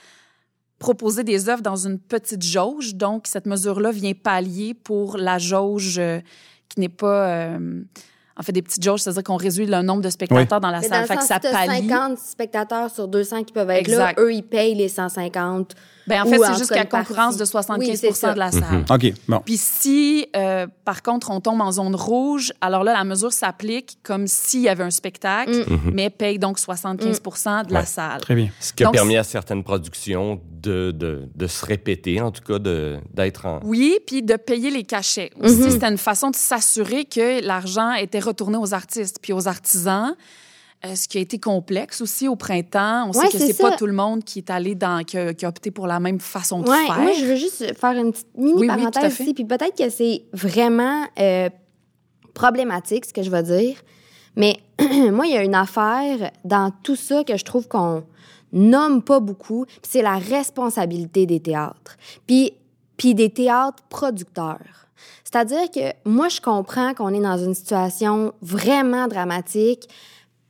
proposer 0.79 1.25
des 1.25 1.49
œuvres 1.49 1.63
dans 1.63 1.77
une 1.87 1.99
petite 1.99 2.43
jauge, 2.43 2.95
donc 2.95 3.27
cette 3.27 3.47
mesure-là 3.47 3.91
vient 3.91 4.15
pallier 4.15 4.73
pour 4.75 5.17
la 5.17 5.39
jauge 5.39 6.01
qui 6.69 6.81
n'est 6.81 6.89
pas... 6.89 7.59
en 8.39 8.43
fait 8.43 8.53
des 8.53 8.62
petites 8.62 8.83
jauges, 8.83 9.01
c'est-à-dire 9.01 9.22
qu'on 9.24 9.37
réduit 9.37 9.66
le 9.66 9.83
nombre 9.83 10.03
de 10.03 10.11
spectateurs 10.11 10.61
dans 10.61 10.70
la 10.70 10.80
Mais 10.80 10.89
salle. 10.89 10.97
dans 10.97 11.01
le 11.03 11.07
fait 11.07 11.16
que 11.16 11.24
ça 11.24 11.35
si 11.35 11.41
t'as 11.43 11.53
pallie. 11.66 11.89
50 11.89 12.18
spectateurs 12.18 12.91
sur 12.91 13.09
200 13.09 13.45
qui 13.45 13.53
peuvent 13.53 13.68
être 13.70 13.80
Exact. 13.89 14.16
là, 14.18 14.22
eux, 14.24 14.33
ils 14.33 14.43
payent 14.43 14.74
les 14.74 14.89
150. 14.89 15.74
Ben, 16.07 16.22
en 16.22 16.26
fait, 16.26 16.38
c'est 16.38 16.53
tout 16.53 16.59
jusqu'à 16.59 16.84
cas 16.84 16.98
une 17.00 17.05
concurrence 17.07 17.36
de 17.36 17.44
75 17.44 18.03
Oui, 18.03 18.32
de 18.34 18.38
la 18.38 18.50
salle. 18.50 18.84
OK, 18.90 19.12
bon. 19.28 19.40
Puis 19.44 19.57
si, 19.57 20.26
euh, 20.36 20.66
par 20.84 21.03
contre, 21.03 21.30
on 21.30 21.40
tombe 21.40 21.61
en 21.61 21.70
zone 21.72 21.94
rouge, 21.94 22.53
alors 22.61 22.82
là, 22.84 22.92
la 22.92 23.05
mesure 23.05 23.32
s'applique 23.32 23.98
comme 24.03 24.26
s'il 24.26 24.61
y 24.62 24.68
avait 24.68 24.82
un 24.84 24.90
spectacle, 24.90 25.64
mais 25.92 26.11
paye 26.11 26.38
donc 26.38 26.59
75% 26.59 27.64
de 27.66 27.72
la 27.72 27.80
Ouais. 27.80 27.86
salle. 27.86 28.20
Très 28.20 28.34
bien. 28.34 28.48
Ce 28.61 28.72
qui 28.72 28.82
a 28.82 28.86
Donc, 28.86 28.94
permis 28.94 29.16
à 29.16 29.24
certaines 29.24 29.62
productions 29.64 30.40
de, 30.62 30.90
de, 30.92 31.28
de 31.34 31.46
se 31.46 31.64
répéter, 31.64 32.20
en 32.20 32.30
tout 32.30 32.42
cas, 32.42 32.59
de- 32.59 32.98
d'être 33.14 33.46
en. 33.46 33.61
Oui, 33.64 33.98
puis 34.07 34.22
de 34.22 34.34
payer 34.36 34.70
les 34.70 34.84
cachets. 34.84 35.30
Aussi, 35.40 35.70
c'était 35.72 35.88
une 35.88 35.98
façon 35.98 36.30
de 36.30 36.36
s'assurer 36.36 37.05
que 37.05 37.44
l'argent 37.44 37.92
était 37.92 38.20
retourné 38.20 38.57
aux 38.59 38.74
artistes 38.74 39.18
puis 39.22 39.32
aux 39.32 39.48
artisans. 39.48 40.14
Euh, 40.85 40.97
ce 40.97 41.07
qui 41.07 41.18
a 41.18 41.20
été 41.20 41.39
complexe 41.39 42.01
aussi 42.01 42.26
au 42.26 42.35
printemps. 42.35 43.05
On 43.09 43.12
Ouais, 43.16 43.26
sait 43.30 43.39
que 43.39 43.45
c'est 43.47 43.62
pas 43.62 43.76
tout 43.76 43.87
le 43.87 43.93
monde 43.93 44.24
qui 44.24 44.41
est 44.41 44.51
allé 44.51 44.74
dans, 44.74 45.05
qui 45.05 45.16
a, 45.16 45.33
qui 45.33 45.45
a 45.45 45.49
opté 45.49 45.70
pour 45.70 45.87
la 45.87 46.01
même 46.01 46.18
façon 46.18 46.61
de 46.61 46.68
Ouais, 46.68 46.87
faire. 46.87 46.99
moi, 47.01 47.12
je 47.12 47.24
veux 47.24 47.37
juste 47.37 47.72
faire 47.78 47.93
une 47.93 48.11
petite 48.11 48.26
mini 48.37 48.55
Oui, 48.59 48.66
parenthèse 48.66 49.20
ici, 49.20 49.33
puis 49.33 49.45
peut-être 49.45 49.76
que 49.78 49.89
c'est 49.91 50.24
vraiment 50.33 51.05
euh, 51.20 51.49
problématique, 52.35 53.05
ce 53.07 53.12
que 53.12 53.22
je 53.22 53.30
vais 53.30 53.43
dire. 53.45 53.76
Mais 54.37 54.57
moi, 55.12 55.26
il 55.26 55.33
y 55.33 55.37
a 55.37 55.45
une 55.45 55.55
affaire 55.55 56.30
dans 56.45 56.72
tout 56.83 56.97
ça 56.97 57.22
que 57.24 57.37
je 57.37 57.45
trouve 57.45 57.68
qu'on 57.68 58.03
nomme 58.53 59.03
pas 59.03 59.20
beaucoup, 59.20 59.64
puis 59.66 59.78
c'est 59.89 60.03
la 60.03 60.16
responsabilité 60.18 61.26
des 61.26 61.41
théâtres. 61.41 61.97
Puis, 62.26 62.55
puis 62.97 63.14
des 63.14 63.30
théâtres 63.30 63.83
producteurs. 63.89 64.59
C'est-à-dire 65.24 65.70
que 65.70 65.93
moi, 66.09 66.28
je 66.28 66.41
comprends 66.41 66.93
qu'on 66.93 67.14
est 67.14 67.20
dans 67.20 67.39
une 67.39 67.55
situation 67.55 68.33
vraiment 68.43 69.07
dramatique 69.09 69.89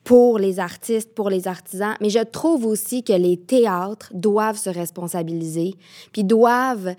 pour 0.05 0.39
les 0.39 0.59
artistes, 0.59 1.15
pour 1.15 1.31
les 1.31 1.47
artisans, 1.47 1.95
mais 2.01 2.11
je 2.11 2.19
trouve 2.19 2.67
aussi 2.67 3.03
que 3.03 3.13
les 3.13 3.37
théâtres 3.37 4.11
doivent 4.13 4.59
se 4.59 4.71
responsabiliser, 4.71 5.75
puis 6.13 6.25
doivent 6.25 6.95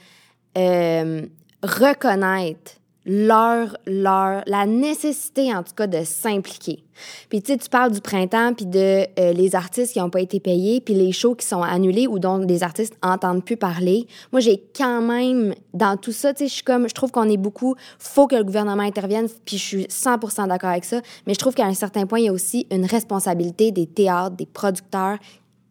euh, 0.57 1.21
reconnaître 1.61 2.73
leur, 3.05 3.75
leur, 3.85 4.43
la 4.47 4.65
nécessité, 4.65 5.53
en 5.53 5.63
tout 5.63 5.73
cas, 5.75 5.87
de 5.87 6.03
s'impliquer. 6.03 6.83
Puis, 7.29 7.41
tu 7.41 7.51
sais, 7.51 7.57
tu 7.57 7.69
parles 7.69 7.91
du 7.91 8.01
printemps, 8.01 8.53
puis 8.53 8.65
de 8.65 9.05
euh, 9.19 9.33
les 9.33 9.55
artistes 9.55 9.93
qui 9.93 9.99
n'ont 9.99 10.09
pas 10.09 10.21
été 10.21 10.39
payés, 10.39 10.79
puis 10.79 10.93
les 10.93 11.11
shows 11.11 11.35
qui 11.35 11.45
sont 11.45 11.61
annulés 11.61 12.07
ou 12.07 12.19
dont 12.19 12.37
les 12.37 12.63
artistes 12.63 12.95
n'entendent 13.03 13.43
plus 13.43 13.57
parler. 13.57 14.07
Moi, 14.31 14.39
j'ai 14.39 14.63
quand 14.75 15.01
même, 15.01 15.53
dans 15.73 15.97
tout 15.97 16.11
ça, 16.11 16.33
tu 16.33 16.39
sais, 16.39 16.47
je 16.47 16.53
suis 16.53 16.63
comme, 16.63 16.87
je 16.87 16.93
trouve 16.93 17.11
qu'on 17.11 17.29
est 17.29 17.37
beaucoup, 17.37 17.75
faut 17.99 18.27
que 18.27 18.35
le 18.35 18.43
gouvernement 18.43 18.83
intervienne, 18.83 19.27
puis 19.45 19.57
je 19.57 19.63
suis 19.63 19.85
100 19.89 20.47
d'accord 20.47 20.69
avec 20.69 20.85
ça, 20.85 21.01
mais 21.27 21.33
je 21.33 21.39
trouve 21.39 21.55
qu'à 21.55 21.65
un 21.65 21.73
certain 21.73 22.05
point, 22.05 22.19
il 22.19 22.25
y 22.25 22.29
a 22.29 22.33
aussi 22.33 22.67
une 22.71 22.85
responsabilité 22.85 23.71
des 23.71 23.87
théâtres, 23.87 24.35
des 24.35 24.45
producteurs, 24.45 25.17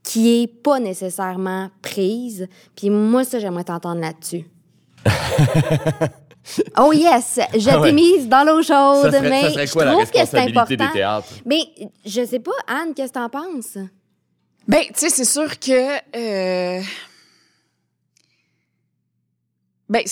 qui 0.03 0.43
est 0.43 0.47
pas 0.49 0.81
nécessairement 0.81 1.71
prise. 1.81 2.49
Puis 2.77 2.91
moi, 2.91 3.25
ça, 3.25 3.39
j'aimerais 3.39 3.65
t'entendre 3.65 4.01
là-dessus. 4.01 4.45
oh 6.79 6.93
yes, 6.93 7.39
je 7.55 7.69
Ah 7.71 7.81
t'ai 7.83 7.93
mise 7.93 8.29
dans 8.29 8.45
l'eau 8.45 8.63
chaude, 8.63 9.11
Ça 9.13 9.19
serait, 9.19 9.31
mais 9.31 9.43
ça 9.43 9.51
serait 9.51 9.67
je 9.67 9.79
la 9.79 9.93
trouve 9.93 10.11
que 10.11 10.27
c'est 10.27 10.47
des 10.47 10.59
important. 10.59 11.23
Mais 11.47 11.61
je 12.05 12.25
sais 12.25 12.41
pas, 12.41 12.51
Anne, 12.67 12.95
qu'est-ce 12.95 13.13
que 13.13 13.19
t'en 13.19 13.29
penses? 13.29 13.79
Ben, 14.69 14.83
tu 14.87 14.93
sais, 14.97 15.09
c'est 15.11 15.25
sûr 15.25 15.59
que. 15.59 15.97
euh, 16.17 16.83
Ben, 19.89 20.03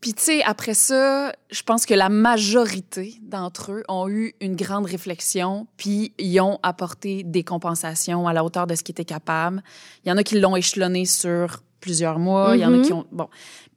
puis 0.00 0.14
tu 0.14 0.22
sais, 0.22 0.42
après 0.44 0.74
ça, 0.74 1.32
je 1.50 1.62
pense 1.62 1.84
que 1.84 1.94
la 1.94 2.08
majorité 2.08 3.14
d'entre 3.22 3.72
eux 3.72 3.82
ont 3.88 4.08
eu 4.08 4.34
une 4.40 4.56
grande 4.56 4.86
réflexion, 4.86 5.66
puis 5.76 6.12
ils 6.18 6.40
ont 6.40 6.58
apporté 6.62 7.22
des 7.24 7.42
compensations 7.44 8.26
à 8.28 8.32
la 8.32 8.44
hauteur 8.44 8.66
de 8.66 8.74
ce 8.74 8.82
qu'ils 8.82 8.92
étaient 8.92 9.04
capables. 9.04 9.62
Il 10.04 10.08
y 10.08 10.12
en 10.12 10.16
a 10.16 10.22
qui 10.22 10.38
l'ont 10.40 10.56
échelonné 10.56 11.04
sur 11.04 11.62
plusieurs 11.80 12.18
mois, 12.18 12.56
il 12.56 12.60
y 12.60 12.64
en 12.64 12.72
a 12.72 12.76
Mhm. 12.76 12.82
qui 12.82 12.92
ont. 12.92 13.06
Bon. 13.12 13.28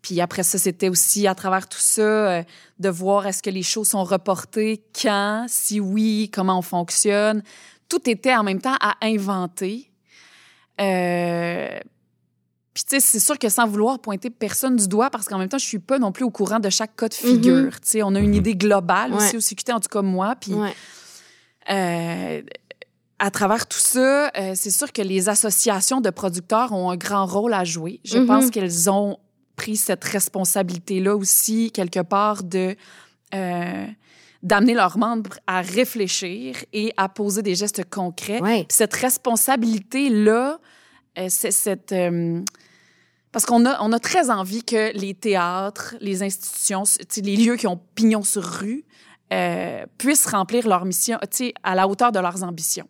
Puis 0.01 0.19
après 0.19 0.43
ça, 0.43 0.57
c'était 0.57 0.89
aussi 0.89 1.27
à 1.27 1.35
travers 1.35 1.67
tout 1.69 1.77
ça, 1.79 2.01
euh, 2.01 2.43
de 2.79 2.89
voir 2.89 3.27
est-ce 3.27 3.43
que 3.43 3.49
les 3.51 3.61
shows 3.63 3.83
sont 3.85 4.03
reportés, 4.03 4.83
quand, 4.99 5.45
si 5.47 5.79
oui, 5.79 6.29
comment 6.33 6.57
on 6.57 6.63
fonctionne. 6.63 7.43
Tout 7.87 8.09
était 8.09 8.35
en 8.35 8.43
même 8.43 8.59
temps 8.61 8.77
à 8.81 8.95
inventer. 9.03 9.91
Euh, 10.79 11.79
puis, 12.73 12.83
tu 12.83 12.89
sais, 12.95 12.99
c'est 12.99 13.19
sûr 13.19 13.37
que 13.37 13.49
sans 13.49 13.67
vouloir 13.67 13.99
pointer 13.99 14.29
personne 14.29 14.77
du 14.77 14.87
doigt, 14.87 15.09
parce 15.09 15.27
qu'en 15.27 15.37
même 15.37 15.49
temps, 15.49 15.57
je 15.57 15.65
suis 15.65 15.77
pas 15.79 15.99
non 15.99 16.11
plus 16.11 16.23
au 16.23 16.29
courant 16.31 16.59
de 16.59 16.69
chaque 16.69 16.95
cas 16.95 17.09
de 17.09 17.13
figure. 17.13 17.79
Tu 17.81 17.89
sais, 17.89 18.03
on 18.03 18.15
a 18.15 18.19
une 18.19 18.33
idée 18.33 18.55
globale 18.55 19.13
aussi 19.13 19.31
Ouais. 19.31 19.35
au 19.37 19.41
CQT, 19.41 19.73
en 19.73 19.79
tout 19.81 19.89
cas 19.89 20.01
moi. 20.01 20.35
Puis, 20.39 20.53
Ouais. 20.53 20.73
euh, 21.69 22.41
à 23.19 23.29
travers 23.29 23.67
tout 23.67 23.77
ça, 23.77 24.31
euh, 24.35 24.53
c'est 24.55 24.71
sûr 24.71 24.91
que 24.93 25.01
les 25.01 25.27
associations 25.29 26.01
de 26.01 26.09
producteurs 26.09 26.71
ont 26.71 26.89
un 26.89 26.95
grand 26.97 27.25
rôle 27.25 27.53
à 27.53 27.65
jouer. 27.65 27.99
Je 28.05 28.17
Mhm. 28.17 28.25
pense 28.25 28.49
qu'elles 28.49 28.89
ont 28.89 29.17
pris 29.61 29.75
cette 29.77 30.03
responsabilité-là 30.03 31.15
aussi, 31.15 31.71
quelque 31.71 32.01
part, 32.01 32.43
de 32.43 32.75
euh, 33.35 33.85
d'amener 34.41 34.73
leurs 34.73 34.97
membres 34.97 35.35
à 35.45 35.61
réfléchir 35.61 36.55
et 36.73 36.91
à 36.97 37.07
poser 37.09 37.43
des 37.43 37.53
gestes 37.53 37.87
concrets. 37.87 38.41
Ouais. 38.41 38.65
Cette 38.69 38.95
responsabilité-là, 38.95 40.59
euh, 41.19 41.27
c'est 41.29 41.51
cette... 41.51 41.91
euh, 41.91 42.41
parce 43.31 43.45
qu'on 43.45 43.65
a, 43.67 43.77
on 43.81 43.93
a 43.93 43.99
très 43.99 44.31
envie 44.31 44.63
que 44.63 44.91
les 44.97 45.13
théâtres, 45.13 45.95
les 46.01 46.23
institutions, 46.23 46.83
les 47.17 47.37
lieux 47.37 47.55
qui 47.55 47.67
ont 47.67 47.79
pignon 47.93 48.23
sur 48.23 48.43
rue, 48.43 48.83
euh, 49.31 49.85
puissent 49.99 50.25
remplir 50.25 50.67
leur 50.67 50.85
mission 50.85 51.19
à 51.63 51.75
la 51.75 51.87
hauteur 51.87 52.11
de 52.11 52.19
leurs 52.19 52.41
ambitions. 52.43 52.89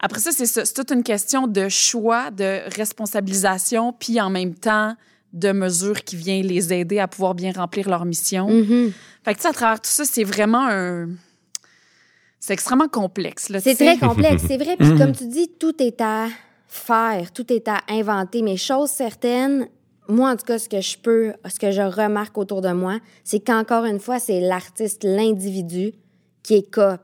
Après 0.00 0.20
ça, 0.20 0.32
c'est 0.32 0.46
ça. 0.46 0.64
C'est 0.64 0.74
toute 0.74 0.90
une 0.90 1.04
question 1.04 1.46
de 1.46 1.68
choix, 1.68 2.30
de 2.32 2.50
responsabilisation, 2.74 3.92
puis 3.92 4.20
en 4.20 4.30
même 4.30 4.54
temps 4.54 4.96
de 5.32 5.52
mesures 5.52 6.02
qui 6.02 6.16
viennent 6.16 6.46
les 6.46 6.72
aider 6.72 6.98
à 6.98 7.08
pouvoir 7.08 7.34
bien 7.34 7.52
remplir 7.52 7.88
leur 7.88 8.04
mission. 8.04 8.48
Mhm. 8.48 8.92
Fait 9.24 9.34
que, 9.34 9.38
tu 9.38 9.42
sais, 9.42 9.48
à 9.48 9.52
travers 9.52 9.80
tout 9.80 9.90
ça, 9.90 10.04
c'est 10.04 10.24
vraiment 10.24 10.66
un... 10.68 11.08
C'est 12.40 12.54
extrêmement 12.54 12.88
complexe, 12.88 13.50
là, 13.50 13.60
C'est 13.60 13.74
très 13.74 13.98
complexe, 13.98 14.44
c'est 14.48 14.56
vrai. 14.56 14.76
Puis 14.78 14.96
comme 14.96 15.12
tu 15.12 15.26
dis, 15.26 15.50
tout 15.58 15.80
est 15.82 16.00
à 16.00 16.28
faire, 16.66 17.32
tout 17.32 17.52
est 17.52 17.68
à 17.68 17.80
inventer. 17.88 18.40
Mais 18.40 18.56
chose 18.56 18.88
certaine, 18.88 19.68
moi, 20.08 20.30
en 20.30 20.36
tout 20.36 20.46
cas, 20.46 20.58
ce 20.58 20.68
que 20.68 20.80
je 20.80 20.96
peux, 20.96 21.34
ce 21.46 21.58
que 21.58 21.70
je 21.70 21.82
remarque 21.82 22.38
autour 22.38 22.62
de 22.62 22.72
moi, 22.72 22.98
c'est 23.24 23.40
qu'encore 23.40 23.84
une 23.84 24.00
fois, 24.00 24.18
c'est 24.18 24.40
l'artiste, 24.40 25.04
l'individu 25.04 25.92
qui 26.42 26.54
est 26.54 26.70
cop, 26.70 27.00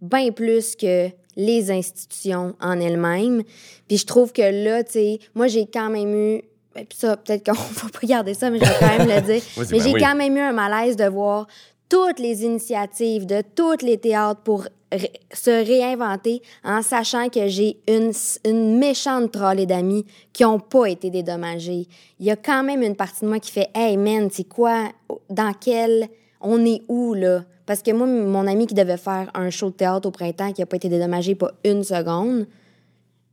bien 0.00 0.30
plus 0.30 0.76
que 0.76 1.08
les 1.36 1.70
institutions 1.70 2.54
en 2.60 2.80
elles-mêmes. 2.80 3.42
Puis 3.88 3.98
je 3.98 4.06
trouve 4.06 4.32
que 4.32 4.64
là, 4.64 4.84
tu 4.84 4.92
sais, 4.92 5.18
moi, 5.34 5.46
j'ai 5.46 5.66
quand 5.66 5.90
même 5.90 6.14
eu 6.14 6.42
ben, 6.74 6.84
puis 6.86 6.98
ça, 6.98 7.16
peut-être 7.16 7.44
qu'on 7.46 7.52
va 7.86 7.88
pas 7.90 8.06
garder 8.06 8.34
ça, 8.34 8.50
mais 8.50 8.58
je 8.58 8.64
vais 8.64 8.74
quand 8.78 8.98
même 8.98 9.08
le 9.08 9.20
dire. 9.32 9.42
Mais 9.56 9.64
ben 9.66 9.80
j'ai 9.82 9.92
oui. 9.94 10.00
quand 10.00 10.14
même 10.14 10.36
eu 10.36 10.40
un 10.40 10.52
malaise 10.52 10.96
de 10.96 11.04
voir 11.06 11.46
toutes 11.88 12.18
les 12.18 12.44
initiatives 12.44 13.24
de 13.26 13.42
tous 13.54 13.82
les 13.82 13.96
théâtres 13.98 14.42
pour 14.42 14.64
ré- 14.92 15.12
se 15.32 15.50
réinventer 15.50 16.42
en 16.62 16.82
sachant 16.82 17.30
que 17.30 17.48
j'ai 17.48 17.80
une, 17.88 18.12
une 18.44 18.78
méchante 18.78 19.32
trollée 19.32 19.64
d'amis 19.64 20.04
qui 20.34 20.44
ont 20.44 20.60
pas 20.60 20.84
été 20.86 21.08
dédommagés. 21.08 21.86
Il 22.20 22.26
y 22.26 22.30
a 22.30 22.36
quand 22.36 22.62
même 22.62 22.82
une 22.82 22.94
partie 22.96 23.22
de 23.22 23.28
moi 23.28 23.38
qui 23.40 23.50
fait 23.50 23.70
Hey 23.74 23.96
man, 23.96 24.28
c'est 24.30 24.44
quoi? 24.48 24.90
Dans 25.30 25.52
quel. 25.54 26.08
On 26.40 26.64
est 26.64 26.82
où, 26.88 27.14
là? 27.14 27.42
Parce 27.66 27.82
que 27.82 27.90
moi, 27.90 28.06
mon 28.06 28.46
ami 28.46 28.66
qui 28.66 28.74
devait 28.74 28.96
faire 28.96 29.28
un 29.34 29.50
show 29.50 29.70
de 29.70 29.74
théâtre 29.74 30.06
au 30.06 30.10
printemps 30.12 30.52
qui 30.52 30.62
a 30.62 30.66
pas 30.66 30.76
été 30.76 30.88
dédommagé 30.88 31.34
pas 31.34 31.50
une 31.64 31.82
seconde, 31.82 32.46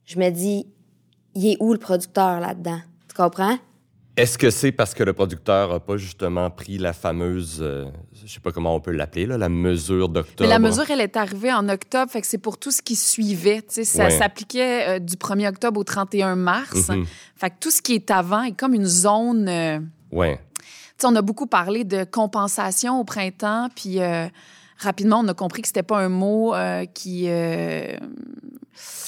je 0.06 0.18
me 0.18 0.30
dis, 0.30 0.66
il 1.36 1.52
est 1.52 1.58
où 1.60 1.72
le 1.72 1.78
producteur 1.78 2.40
là-dedans? 2.40 2.80
Tu 3.16 3.22
comprends? 3.22 3.58
Est-ce 4.18 4.38
que 4.38 4.50
c'est 4.50 4.72
parce 4.72 4.94
que 4.94 5.04
le 5.04 5.12
producteur 5.12 5.74
n'a 5.74 5.80
pas 5.82 5.98
justement 5.98 6.50
pris 6.50 6.78
la 6.78 6.94
fameuse, 6.94 7.58
euh, 7.62 7.86
je 8.26 8.32
sais 8.32 8.40
pas 8.40 8.54
comment 8.54 8.74
on 8.74 8.80
peut 8.80 8.92
l'appeler, 8.92 9.26
là, 9.26 9.38
la 9.38 9.50
mesure 9.50 10.08
d'octobre? 10.08 10.42
Mais 10.42 10.48
la 10.48 10.60
mesure, 10.60 10.90
elle 10.90 11.02
est 11.02 11.18
arrivée 11.18 11.52
en 11.52 11.68
octobre, 11.68 12.10
fait 12.10 12.22
que 12.22 12.28
c'est 12.28 12.38
pour 12.38 12.58
tout 12.58 12.72
ce 12.72 12.82
qui 12.82 12.96
suivait. 12.96 13.62
tu 13.62 13.68
sais, 13.70 13.84
Ça 13.84 14.06
Ouais. 14.06 14.10
s'appliquait 14.18 14.88
euh, 14.88 15.00
du 15.00 15.16
1er 15.18 15.50
octobre 15.50 15.80
au 15.82 15.84
31 15.84 16.36
mars. 16.38 16.88
Mhm. 16.90 17.06
Fait 17.36 17.50
que 17.50 17.56
tout 17.60 17.72
ce 17.72 17.82
qui 17.82 17.94
est 17.96 18.10
avant 18.10 18.44
est 18.44 18.54
comme 18.58 18.74
une 18.74 18.86
zone... 18.86 19.48
euh, 19.50 19.80
Ouais. 20.14 20.40
Tu 20.60 20.64
sais, 21.00 21.08
on 21.08 21.16
a 21.18 21.22
beaucoup 21.22 21.48
parlé 21.48 21.84
de 21.84 22.06
compensation 22.06 23.02
au 23.02 23.04
printemps, 23.04 23.68
puis 23.76 24.00
euh, 24.02 24.28
rapidement, 24.78 25.20
on 25.24 25.28
a 25.28 25.34
compris 25.34 25.62
que 25.62 25.68
c'était 25.68 25.84
pas 25.84 26.00
un 26.00 26.10
mot 26.10 26.54
euh, 26.54 26.86
qui... 26.86 27.26
euh, 27.28 27.96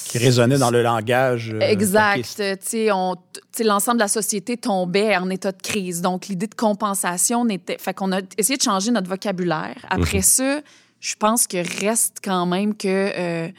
Qui 0.05 0.18
résonnait 0.18 0.57
dans 0.57 0.72
le 0.72 0.82
langage. 0.82 1.51
euh, 1.53 1.59
exact. 1.59 2.18
caquiste. 2.18 2.38
Tu 2.61 2.68
sais, 2.70 2.91
on- 2.91 3.15
tu 3.15 3.41
sais, 3.51 3.63
l'ensemble 3.63 3.97
de 3.97 4.03
la 4.03 4.07
société 4.07 4.55
tombait 4.57 5.15
en 5.18 5.30
état 5.30 5.51
de 5.51 5.61
crise. 5.61 6.01
Donc, 6.01 6.28
l'idée 6.28 6.47
de 6.47 6.55
compensation 6.55 7.43
n'était... 7.45 7.78
Fait 7.78 7.93
qu'on 7.93 8.11
a 8.11 8.22
essayé 8.38 8.57
de 8.57 8.63
changer 8.63 8.91
notre 8.91 9.09
vocabulaire. 9.09 9.76
Après 9.89 10.22
ça, 10.22 10.61
je 10.99 11.15
pense 11.15 11.47
que 11.47 11.57
reste 11.86 12.18
quand 12.24 12.45
même 12.45 12.76
que 12.76 12.88
euh, 12.88 13.49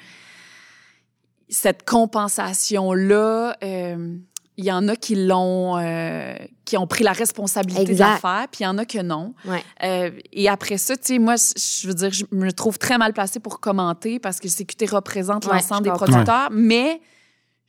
cette 1.49 1.85
compensation-là... 1.85 3.57
euh, 3.63 4.17
il 4.59 4.65
y 4.65 4.73
en 4.73 4.87
a 4.89 4.97
qui 4.97 5.15
l'ont, 5.15 5.79
euh, 5.79 6.35
qui 6.65 6.77
ont 6.77 6.87
pris 6.87 7.05
la 7.05 7.13
responsabilité 7.13 7.85
de 7.87 7.91
Exact. 7.93 8.09
la 8.11 8.17
faire, 8.19 8.47
puis 8.51 8.61
il 8.61 8.65
y 8.65 8.67
en 8.67 8.77
a 8.77 8.85
que 8.85 9.01
non. 9.01 9.33
Ouais. 9.47 9.63
Euh, 9.85 10.11
et 10.33 10.49
après 10.49 10.77
ça, 10.79 10.97
tu 10.97 11.03
sais, 11.15 11.19
moi, 11.21 11.37
je 11.37 11.87
veux 11.89 11.95
dire, 11.95 12.11
je 12.13 12.25
me 12.33 12.51
trouve 12.51 12.77
très 12.77 12.99
mal 12.99 13.13
placée 13.13 13.39
pour 13.41 13.61
commenter 13.61 14.19
parce 14.19 14.41
que 14.41 14.49
le 14.49 14.53
CQT 14.53 14.87
représente 14.87 15.47
Ouais, 15.47 15.53
l'ensemble 15.55 15.85
des 15.85 15.91
producteurs, 15.93 16.49
mais 16.51 17.01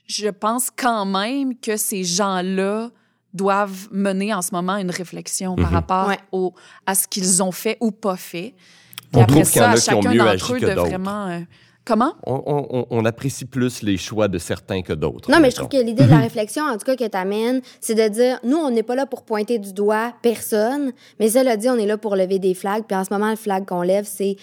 je 0.07 0.27
pense 0.29 0.69
quand 0.75 1.05
même 1.05 1.55
que 1.59 1.77
ces 1.77 2.03
gens-là 2.03 2.89
doivent 3.35 3.87
mener 3.91 4.33
en 4.33 4.41
ce 4.41 4.49
moment 4.55 4.75
une 4.77 4.89
réflexion 4.89 5.55
par 5.55 5.67
Mhm. 5.69 5.73
rapport 5.75 6.07
Ouais. 6.07 6.19
au, 6.31 6.55
à 6.87 6.95
ce 6.95 7.07
qu'ils 7.07 7.43
ont 7.43 7.51
fait 7.51 7.77
ou 7.79 7.91
pas 7.91 8.15
fait. 8.17 8.55
On 9.13 9.23
Puis 9.25 9.41
après 9.41 9.41
trouve 9.43 9.55
y 9.55 9.59
en 9.61 9.63
ça, 9.63 9.69
a 9.69 9.71
à 9.73 9.75
qui 9.77 9.93
ont 9.93 10.01
chacun 10.01 10.15
d'entre 10.25 10.53
eux 10.55 10.59
de 10.59 10.65
vraiment... 10.71 11.27
euh, 11.27 11.39
comment? 11.89 12.13
On, 12.25 12.41
on- 12.45 12.85
on 12.89 13.03
apprécie 13.05 13.45
plus 13.45 13.81
les 13.81 13.97
choix 13.97 14.27
de 14.29 14.37
certains 14.37 14.81
que 14.81 14.93
d'autres. 14.93 15.29
Non, 15.29 15.39
mais 15.41 15.49
je 15.51 15.55
trouve 15.57 15.67
que 15.69 15.77
l'idée 15.83 16.05
de 16.05 16.09
la 16.09 16.19
réflexion, 16.19 16.63
en 16.63 16.77
tout 16.77 16.85
cas, 16.85 16.95
que 16.95 17.07
tu 17.07 17.17
amènes, 17.17 17.61
c'est 17.81 17.95
de 17.95 18.07
dire, 18.07 18.39
nous, 18.43 18.57
on 18.57 18.69
n'est 18.71 18.83
pas 18.83 18.95
là 18.95 19.05
pour 19.05 19.23
pointer 19.23 19.59
du 19.59 19.73
doigt 19.73 20.13
personne, 20.21 20.93
mais 21.19 21.29
cela 21.29 21.57
dit, 21.57 21.67
on 21.69 21.75
est 21.77 21.85
là 21.85 21.97
pour 21.97 22.15
lever 22.15 22.39
des 22.39 22.53
flags. 22.53 22.83
Puis 22.87 22.95
en 22.95 23.03
ce 23.03 23.11
moment, 23.13 23.29
le 23.31 23.35
flag 23.35 23.65
qu'on 23.65 23.81
lève, 23.81 24.05
c'est 24.07 24.37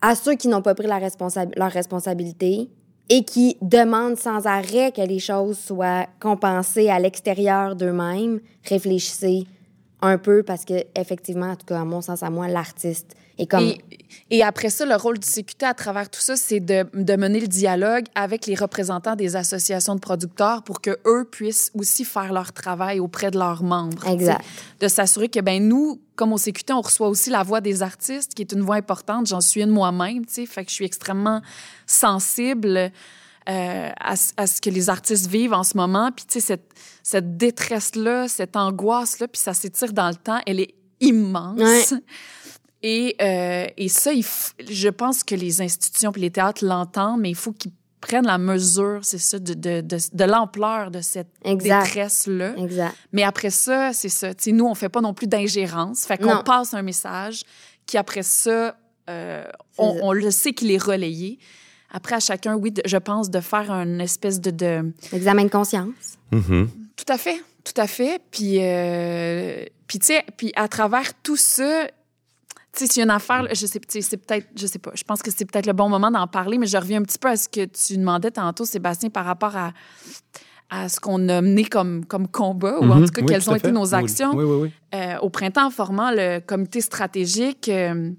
à 0.00 0.14
ceux 0.14 0.34
qui 0.34 0.48
n'ont 0.48 0.62
pas 0.62 0.74
pris 0.74 0.86
la 0.86 0.98
responsa- 0.98 1.50
leur 1.56 1.70
responsabilité 1.72 2.68
et 3.08 3.24
qui 3.24 3.56
demandent 3.62 4.16
sans 4.18 4.46
arrêt 4.46 4.92
que 4.92 5.00
les 5.02 5.18
choses 5.20 5.58
soient 5.58 6.06
compensées 6.20 6.88
à 6.90 6.98
l'extérieur 6.98 7.76
d'eux-mêmes, 7.76 8.40
réfléchissez 8.68 9.44
un 10.02 10.18
peu 10.18 10.42
parce 10.42 10.64
que, 10.64 10.74
effectivement, 10.94 11.50
en 11.50 11.56
tout 11.56 11.66
cas, 11.66 11.80
à 11.80 11.84
mon 11.84 12.00
sens, 12.00 12.22
à 12.22 12.30
moi, 12.30 12.48
l'artiste 12.48 13.14
est 13.38 13.46
comme. 13.46 13.64
Et, 13.64 13.80
et 14.30 14.42
après 14.42 14.70
ça, 14.70 14.84
le 14.86 14.96
rôle 14.96 15.18
du 15.18 15.28
CQT 15.28 15.64
à 15.66 15.74
travers 15.74 16.08
tout 16.10 16.20
ça, 16.20 16.36
c'est 16.36 16.58
de, 16.60 16.84
de 16.94 17.16
mener 17.16 17.38
le 17.38 17.46
dialogue 17.46 18.06
avec 18.14 18.46
les 18.46 18.54
représentants 18.54 19.14
des 19.14 19.36
associations 19.36 19.94
de 19.94 20.00
producteurs 20.00 20.62
pour 20.64 20.80
que 20.80 20.98
eux 21.06 21.24
puissent 21.30 21.70
aussi 21.74 22.04
faire 22.04 22.32
leur 22.32 22.52
travail 22.52 22.98
auprès 22.98 23.30
de 23.30 23.38
leurs 23.38 23.62
membres. 23.62 24.06
Exact. 24.08 24.44
De 24.80 24.88
s'assurer 24.88 25.28
que, 25.28 25.40
ben 25.40 25.66
nous, 25.68 26.00
comme 26.16 26.32
au 26.32 26.38
CQT, 26.38 26.72
on 26.72 26.80
reçoit 26.80 27.08
aussi 27.08 27.30
la 27.30 27.42
voix 27.42 27.60
des 27.60 27.82
artistes, 27.82 28.34
qui 28.34 28.42
est 28.42 28.52
une 28.52 28.62
voix 28.62 28.76
importante. 28.76 29.26
J'en 29.26 29.40
suis 29.40 29.62
une 29.62 29.70
moi-même, 29.70 30.24
tu 30.26 30.32
sais. 30.34 30.46
Fait 30.46 30.64
que 30.64 30.70
je 30.70 30.74
suis 30.74 30.84
extrêmement 30.86 31.40
sensible 31.86 32.90
euh, 33.48 33.90
à, 34.00 34.16
ce- 34.16 34.32
à 34.36 34.46
ce 34.46 34.60
que 34.60 34.70
les 34.70 34.90
artistes 34.90 35.26
vivent 35.28 35.52
en 35.52 35.62
ce 35.62 35.76
moment. 35.76 36.10
Puis, 36.14 36.24
tu 36.26 36.34
sais, 36.34 36.46
cette, 36.46 36.68
cette 37.02 37.36
détresse-là, 37.36 38.28
cette 38.28 38.56
angoisse-là, 38.56 39.28
puis 39.28 39.40
ça 39.40 39.54
s'étire 39.54 39.92
dans 39.92 40.08
le 40.08 40.16
temps, 40.16 40.40
elle 40.46 40.60
est 40.60 40.74
immense. 41.00 41.58
Ouais. 41.60 41.84
Et, 42.88 43.16
euh, 43.20 43.66
et 43.76 43.88
ça, 43.88 44.12
il 44.12 44.22
f- 44.22 44.52
je 44.70 44.88
pense 44.88 45.24
que 45.24 45.34
les 45.34 45.60
institutions 45.60 46.12
puis 46.12 46.20
les 46.22 46.30
théâtres 46.30 46.64
l'entendent, 46.64 47.20
mais 47.20 47.30
il 47.30 47.34
faut 47.34 47.52
qu'ils 47.52 47.72
prennent 48.00 48.26
la 48.26 48.38
mesure, 48.38 49.00
c'est 49.02 49.18
ça, 49.18 49.40
de, 49.40 49.54
de, 49.54 49.80
de, 49.80 49.96
de 50.12 50.24
l'ampleur 50.24 50.92
de 50.92 51.00
cette 51.00 51.26
détresse-là. 51.44 52.54
Exact. 52.56 52.94
Mais 53.12 53.24
après 53.24 53.50
ça, 53.50 53.92
c'est 53.92 54.08
ça. 54.08 54.32
Tu 54.34 54.44
sais, 54.44 54.52
nous, 54.52 54.66
on 54.66 54.74
fait 54.76 54.88
pas 54.88 55.00
non 55.00 55.14
plus 55.14 55.26
d'ingérence. 55.26 56.04
Fait 56.06 56.16
qu'on 56.16 56.42
passe 56.44 56.74
un 56.74 56.82
message 56.82 57.42
qui, 57.86 57.96
après 57.98 58.22
ça, 58.22 58.76
euh, 59.10 59.44
on, 59.78 59.94
ça. 59.94 60.00
on 60.04 60.12
le 60.12 60.30
sait 60.30 60.52
qu'il 60.52 60.70
est 60.70 60.80
relayé. 60.82 61.40
Après, 61.90 62.14
à 62.16 62.20
chacun, 62.20 62.54
oui, 62.54 62.70
de- 62.70 62.82
je 62.84 62.96
pense, 62.98 63.30
de 63.30 63.40
faire 63.40 63.70
une 63.72 64.00
espèce 64.00 64.40
de... 64.40 64.50
de... 64.50 64.92
Examen 65.12 65.44
de 65.44 65.50
conscience. 65.50 66.18
Mhm. 66.30 66.68
Tout 66.96 67.12
à 67.12 67.18
fait, 67.18 67.40
tout 67.64 67.80
à 67.80 67.86
fait. 67.88 68.20
Puis, 68.30 68.58
euh, 68.60 69.64
puis 69.88 69.98
tu 69.98 70.06
sais, 70.06 70.24
puis 70.36 70.52
à 70.54 70.68
travers 70.68 71.14
tout 71.22 71.36
ça, 71.36 71.88
sais, 72.80 72.86
s'il 72.86 73.00
y 73.00 73.02
a 73.02 73.04
une 73.04 73.10
affaire, 73.10 73.42
là, 73.42 73.50
je 73.52 73.66
sais, 73.66 73.80
c'est 74.00 74.16
peut-être, 74.16 74.46
je 74.56 74.66
sais 74.66 74.78
pas, 74.78 74.90
je 74.94 75.04
pense 75.04 75.22
que 75.22 75.30
c'est 75.30 75.44
peut-être 75.44 75.66
le 75.66 75.72
bon 75.72 75.88
moment 75.88 76.10
d'en 76.10 76.26
parler, 76.26 76.58
mais 76.58 76.66
je 76.66 76.76
reviens 76.76 77.00
un 77.00 77.04
petit 77.04 77.18
peu 77.18 77.28
à 77.28 77.36
ce 77.36 77.48
que 77.48 77.64
tu 77.64 77.96
demandais 77.96 78.30
tantôt, 78.30 78.64
Sébastien, 78.64 79.10
par 79.10 79.24
rapport 79.24 79.56
à, 79.56 79.72
à 80.70 80.88
ce 80.88 80.98
qu'on 81.00 81.28
a 81.28 81.40
mené 81.40 81.64
comme, 81.64 82.04
comme 82.04 82.26
combat, 82.28 82.78
ou 82.80 82.84
en 82.90 82.96
Mhm. 82.96 83.06
tout 83.06 83.12
cas, 83.12 83.20
Oui, 83.22 83.26
quelles 83.28 83.44
tout 83.44 83.50
ont 83.50 83.54
été 83.54 83.70
nos 83.72 83.94
actions. 83.94 84.32
Oui, 84.34 84.44
oui, 84.44 84.56
oui. 84.62 84.72
Euh, 84.94 85.16
au 85.20 85.30
printemps, 85.30 85.66
en 85.66 85.70
formant 85.70 86.10
le 86.10 86.40
comité 86.40 86.80
stratégique, 86.80 87.68
euh, 87.68 88.10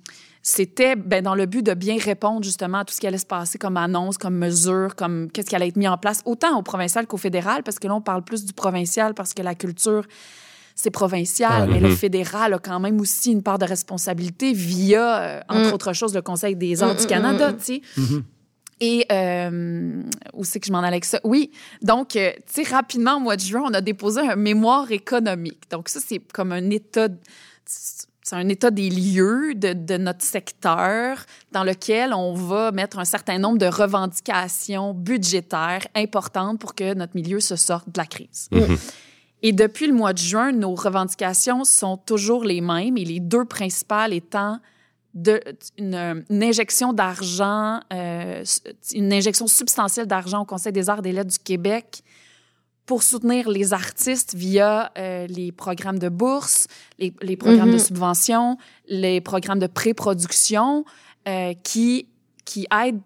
c'était 0.41 0.95
ben, 0.95 1.21
dans 1.21 1.35
le 1.35 1.45
but 1.45 1.61
de 1.61 1.73
bien 1.73 1.97
répondre 1.99 2.41
justement 2.43 2.79
à 2.79 2.85
tout 2.85 2.93
ce 2.93 3.01
qui 3.01 3.07
allait 3.07 3.17
se 3.17 3.25
passer 3.25 3.57
comme 3.57 3.75
annonce, 3.75 4.17
comme 4.17 4.35
mesure, 4.37 4.95
comme 4.95 5.29
qu'est-ce 5.29 5.49
qui 5.49 5.55
allait 5.57 5.67
être 5.67 5.75
mis 5.75 5.89
en 5.89 5.97
place, 5.97 6.21
autant 6.25 6.57
au 6.57 6.61
provincial 6.61 7.05
qu'au 7.05 7.17
fédéral, 7.17 7.63
parce 7.63 7.79
que 7.79 7.87
là, 7.87 7.95
on 7.95 8.01
parle 8.01 8.23
plus 8.23 8.45
du 8.45 8.53
provincial 8.53 9.13
parce 9.13 9.33
que 9.33 9.41
la 9.41 9.55
culture, 9.55 10.05
c'est 10.79 10.91
provincial, 10.91 11.67
mais 11.69 11.79
le 11.79 11.89
fédéral 11.89 12.53
a 12.53 12.59
quand 12.59 12.79
même 12.79 13.01
aussi 13.01 13.31
une 13.31 13.41
part 13.41 13.57
de 13.57 13.65
responsabilité 13.65 14.53
via, 14.53 15.17
euh, 15.17 15.39
entre 15.49 15.71
Mm. 15.71 15.73
autres 15.73 15.93
choses, 15.93 16.13
le 16.13 16.21
Conseil 16.21 16.55
des 16.55 16.83
arts 16.83 16.93
Mm, 16.93 16.97
du 16.97 17.03
mm, 17.03 17.07
Canada, 17.07 17.53
tu 17.53 17.63
sais. 17.63 17.81
Et 18.79 19.07
euh, 19.11 20.03
où 20.33 20.43
c'est 20.43 20.59
que 20.59 20.67
je 20.67 20.71
m'en 20.71 20.77
allais 20.79 20.89
avec 20.89 21.05
ça? 21.05 21.19
Oui, 21.23 21.49
donc, 21.81 22.15
euh, 22.15 22.29
tu 22.53 22.63
sais, 22.63 22.69
rapidement, 22.71 23.15
au 23.15 23.19
mois 23.19 23.35
de 23.35 23.41
juin, 23.41 23.63
on 23.65 23.73
a 23.73 23.81
déposé 23.81 24.21
un 24.21 24.35
mémoire 24.35 24.91
économique. 24.91 25.63
Donc, 25.71 25.89
ça, 25.89 25.99
c'est 25.99 26.19
comme 26.31 26.51
un 26.51 26.69
état, 26.69 27.07
de- 27.07 27.17
c'est 27.65 28.35
un 28.35 28.47
état 28.47 28.69
des 28.69 28.91
lieux 28.91 29.55
de, 29.55 29.73
de 29.73 29.97
notre 29.97 30.23
secteur 30.23 31.17
dans 31.53 31.63
lequel 31.63 32.13
on 32.13 32.35
va 32.35 32.71
mettre 32.71 32.99
un 32.99 33.05
certain 33.05 33.39
nombre 33.39 33.57
de 33.57 33.65
revendications 33.65 34.93
budgétaires 34.93 35.87
importantes 35.95 36.59
pour 36.59 36.75
que 36.75 36.93
notre 36.93 37.15
milieu 37.15 37.39
se 37.39 37.55
sorte 37.55 37.87
de 37.89 37.97
la 37.97 38.05
crise. 38.05 38.47
Et 39.43 39.51
depuis 39.51 39.87
le 39.87 39.93
mois 39.93 40.13
de 40.13 40.17
juin, 40.17 40.51
nos 40.51 40.73
revendications 40.73 41.63
sont 41.63 41.97
toujours 41.97 42.43
les 42.43 42.61
mêmes 42.61 42.97
et 42.97 43.05
les 43.05 43.19
deux 43.19 43.45
principales 43.45 44.13
étant 44.13 44.59
de, 45.13 45.41
une, 45.77 46.23
une 46.29 46.43
injection 46.43 46.93
d'argent, 46.93 47.79
euh, 47.93 48.43
une 48.93 49.13
injection 49.13 49.47
substantielle 49.47 50.07
d'argent 50.07 50.41
au 50.41 50.45
Conseil 50.45 50.71
des 50.71 50.89
arts 50.89 50.99
et 50.99 51.03
des 51.03 51.11
lettres 51.11 51.31
du 51.31 51.39
Québec 51.39 52.03
pour 52.85 53.03
soutenir 53.03 53.49
les 53.49 53.73
artistes 53.73 54.33
via 54.33 54.91
euh, 54.97 55.27
les 55.27 55.51
programmes 55.51 55.99
de 55.99 56.09
bourse, 56.09 56.67
les, 56.99 57.13
les 57.21 57.35
programmes 57.35 57.71
de 57.71 57.77
subvention, 57.77 58.57
les 58.87 59.19
programmes 59.19 59.59
de 59.59 59.67
pré-production 59.67 60.85
euh, 61.27 61.53
qui, 61.63 62.07
qui 62.45 62.65
aident 62.71 63.01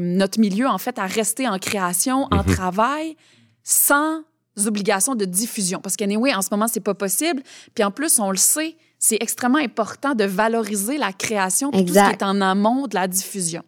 notre 0.00 0.38
milieu, 0.38 0.68
en 0.68 0.78
fait, 0.78 0.98
à 0.98 1.06
rester 1.06 1.48
en 1.48 1.58
création, 1.58 2.28
en 2.30 2.44
travail, 2.44 3.16
sans 3.64 4.22
obligations 4.66 5.14
de 5.14 5.24
diffusion. 5.24 5.80
Parce 5.80 5.96
qu'anyway, 5.96 6.34
en 6.34 6.42
ce 6.42 6.48
moment, 6.50 6.68
c'est 6.68 6.80
pas 6.80 6.94
possible. 6.94 7.42
Puis 7.74 7.84
en 7.84 7.90
plus, 7.90 8.18
on 8.18 8.30
le 8.30 8.36
sait, 8.36 8.76
c'est 8.98 9.18
extrêmement 9.20 9.58
important 9.58 10.14
de 10.14 10.24
valoriser 10.24 10.98
la 10.98 11.12
création 11.12 11.70
puis 11.70 11.84
tout 11.84 11.94
ce 11.94 11.98
qui 11.98 12.12
est 12.12 12.22
en 12.22 12.40
amont 12.40 12.86
de 12.86 12.94
la 12.94 13.08
diffusion. 13.08 13.62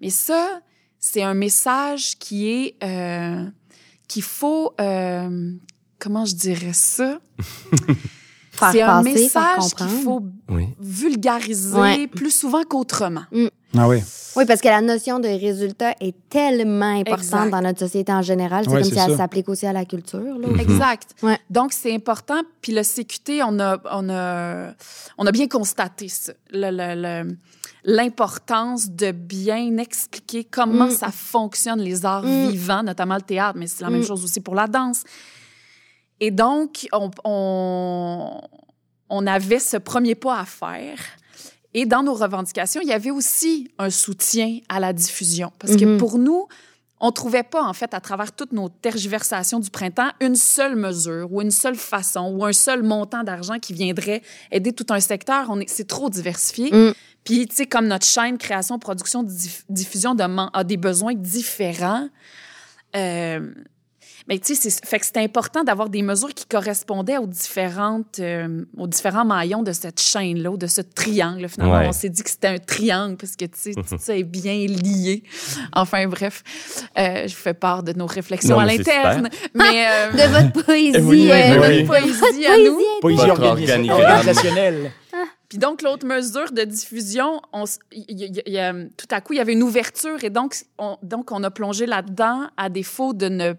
Mais 0.00 0.10
ça, 0.10 0.60
c'est 0.98 1.22
un 1.22 1.34
message 1.34 2.18
qui 2.18 2.48
est 2.50 2.76
euh, 2.84 3.46
qu'il 4.08 4.22
faut 4.22 4.74
euh, 4.80 5.52
comment 5.98 6.24
je 6.24 6.34
dirais 6.34 6.72
ça? 6.72 7.20
Faire 8.60 8.72
C'est 8.72 8.82
un 8.82 9.02
message 9.02 9.74
qu'il 9.76 9.88
faut 9.88 10.22
Oui. 10.48 10.68
vulgariser 10.80 11.76
Ouais. 11.78 12.06
plus 12.06 12.30
souvent 12.30 12.62
qu'autrement. 12.64 13.24
Ah 13.76 13.88
oui. 13.88 13.98
Oui, 14.36 14.44
parce 14.46 14.60
que 14.60 14.68
la 14.68 14.80
notion 14.80 15.18
de 15.18 15.26
résultat 15.28 15.94
est 16.00 16.14
tellement 16.28 16.96
importante 16.98 17.20
Exact. 17.46 17.50
dans 17.50 17.60
notre 17.62 17.78
société 17.80 18.12
en 18.12 18.22
général. 18.22 18.64
C'est 18.64 18.70
Ouais, 18.72 18.82
comme 18.82 18.90
si 18.92 18.98
elle 18.98 19.10
ça. 19.12 19.16
s'applique 19.18 19.48
aussi 19.48 19.66
à 19.66 19.72
la 19.72 19.84
culture. 19.84 20.20
Là. 20.20 20.48
Exact. 20.60 21.10
Ouais. 21.22 21.38
Donc, 21.50 21.72
c'est 21.72 21.92
important. 21.94 22.40
Puis 22.62 22.72
le 22.72 22.82
CQT, 22.82 23.42
on 23.44 23.58
a, 23.60 23.78
on 23.92 24.08
a, 24.08 24.72
on 25.18 25.26
a 25.26 25.32
bien 25.32 25.46
constaté 25.48 26.08
ça. 26.08 26.32
Le- 26.52 26.70
le- 26.70 27.00
le- 27.28 27.36
L'importance 27.82 28.90
de 28.90 29.10
bien 29.10 29.78
expliquer 29.78 30.44
comment 30.44 30.86
Mm. 30.88 30.90
ça 30.90 31.08
fonctionne, 31.10 31.80
les 31.80 32.04
arts 32.04 32.24
Mm. 32.24 32.48
vivants, 32.50 32.82
notamment 32.82 33.14
le 33.16 33.22
théâtre, 33.22 33.58
mais 33.58 33.66
c'est 33.66 33.82
la 33.82 33.90
même 33.90 34.00
Mm. 34.00 34.06
chose 34.06 34.22
aussi 34.24 34.40
pour 34.40 34.54
la 34.54 34.66
danse. 34.66 35.02
Et 36.20 36.30
donc, 36.30 36.86
on, 36.92 37.10
on, 37.24 38.40
on 39.08 39.26
avait 39.26 39.58
ce 39.58 39.76
premier 39.76 40.14
pas 40.14 40.40
à 40.40 40.44
faire. 40.44 40.98
Et 41.72 41.86
dans 41.86 42.02
nos 42.02 42.14
revendications, 42.14 42.80
il 42.82 42.88
y 42.88 42.92
avait 42.92 43.10
aussi 43.12 43.70
un 43.78 43.90
soutien 43.90 44.58
à 44.68 44.80
la 44.80 44.92
diffusion. 44.92 45.52
Parce 45.58 45.76
que 45.76 45.84
Mhm. 45.84 45.98
pour 45.98 46.18
nous, 46.18 46.46
on 47.02 47.12
trouvait 47.12 47.44
pas, 47.44 47.62
en 47.62 47.72
fait, 47.72 47.94
à 47.94 48.00
travers 48.00 48.32
toutes 48.32 48.52
nos 48.52 48.68
tergiversations 48.68 49.58
du 49.60 49.70
printemps, 49.70 50.10
une 50.20 50.36
seule 50.36 50.76
mesure 50.76 51.32
ou 51.32 51.40
une 51.40 51.50
seule 51.52 51.76
façon 51.76 52.32
ou 52.36 52.44
un 52.44 52.52
seul 52.52 52.82
montant 52.82 53.22
d'argent 53.22 53.58
qui 53.58 53.72
viendrait 53.72 54.20
aider 54.50 54.72
tout 54.72 54.86
un 54.90 55.00
secteur. 55.00 55.46
On 55.48 55.60
est, 55.60 55.68
c'est 55.68 55.86
trop 55.86 56.10
diversifié. 56.10 56.70
Mm. 56.70 56.92
Puis, 57.24 57.46
tu 57.46 57.54
sais, 57.56 57.66
comme 57.66 57.86
notre 57.86 58.06
chaîne 58.06 58.36
création, 58.36 58.78
production, 58.78 59.22
diff- 59.22 59.64
diffusion 59.70 60.14
deman- 60.14 60.50
a 60.52 60.64
des 60.64 60.76
besoins 60.76 61.14
différents. 61.14 62.08
Euh, 62.96 63.54
mais 64.30 64.38
tu 64.38 64.54
sais, 64.54 64.70
c'est- 64.70 64.86
fait 64.86 64.98
que 65.00 65.04
c'est 65.06 65.18
important 65.18 65.64
d'avoir 65.64 65.90
des 65.90 66.00
mesures 66.02 66.32
qui 66.32 66.46
correspondaient 66.46 67.18
aux 67.18 67.26
différentes, 67.26 68.20
euh, 68.20 68.64
aux 68.78 68.86
différents 68.86 69.24
maillons 69.24 69.62
de 69.64 69.72
cette 69.72 70.00
chaîne-là, 70.00 70.56
de 70.56 70.66
ce 70.68 70.80
triangle. 70.80 71.48
Finalement, 71.48 71.78
Ouais. 71.78 71.88
on 71.88 71.92
s'est 71.92 72.08
dit 72.08 72.22
que 72.22 72.30
c'était 72.30 72.46
un 72.48 72.58
triangle 72.58 73.16
parce 73.16 73.34
que 73.36 73.44
tu 73.44 73.58
sais, 73.58 73.72
tout 73.74 73.96
ça 73.98 74.16
est 74.16 74.22
bien 74.22 74.54
lié. 74.66 75.24
Enfin 75.74 76.06
bref, 76.06 76.42
euh, 76.96 77.26
je 77.26 77.34
vous 77.34 77.40
fais 77.42 77.54
part 77.54 77.82
de 77.82 77.92
nos 77.92 78.06
réflexions 78.06 78.54
Non, 78.54 78.60
à 78.62 78.66
l'interne, 78.66 79.28
mais 79.54 79.86
euh, 79.88 80.10
De 80.12 80.32
votre 80.32 80.64
poésie. 80.64 80.96
Oui, 81.00 81.22
oui, 81.24 81.30
euh, 81.32 81.60
oui, 81.60 81.76
oui. 81.80 81.84
poésie 81.84 82.46
à 82.46 82.56
nous. 82.56 82.80
Poésie 83.00 83.18
Votre 83.26 83.42
organigramme. 83.42 83.90
organisationnelle. 83.90 84.92
Puis 85.48 85.58
donc, 85.58 85.82
l'autre 85.82 86.06
mesure 86.06 86.52
de 86.52 86.62
diffusion, 86.62 87.42
on 87.52 87.64
y- 87.92 88.04
y- 88.08 88.42
y 88.52 88.58
a- 88.58 88.72
tout 88.96 89.06
à 89.10 89.20
coup, 89.20 89.32
il 89.32 89.38
y 89.38 89.40
avait 89.40 89.54
une 89.54 89.64
ouverture 89.64 90.22
et 90.22 90.30
donc 90.30 90.54
on, 90.78 90.96
donc 91.02 91.32
on 91.32 91.42
a 91.42 91.50
plongé 91.50 91.86
là-dedans 91.86 92.46
à 92.56 92.68
défaut 92.68 93.12
de 93.12 93.28
ne... 93.28 93.54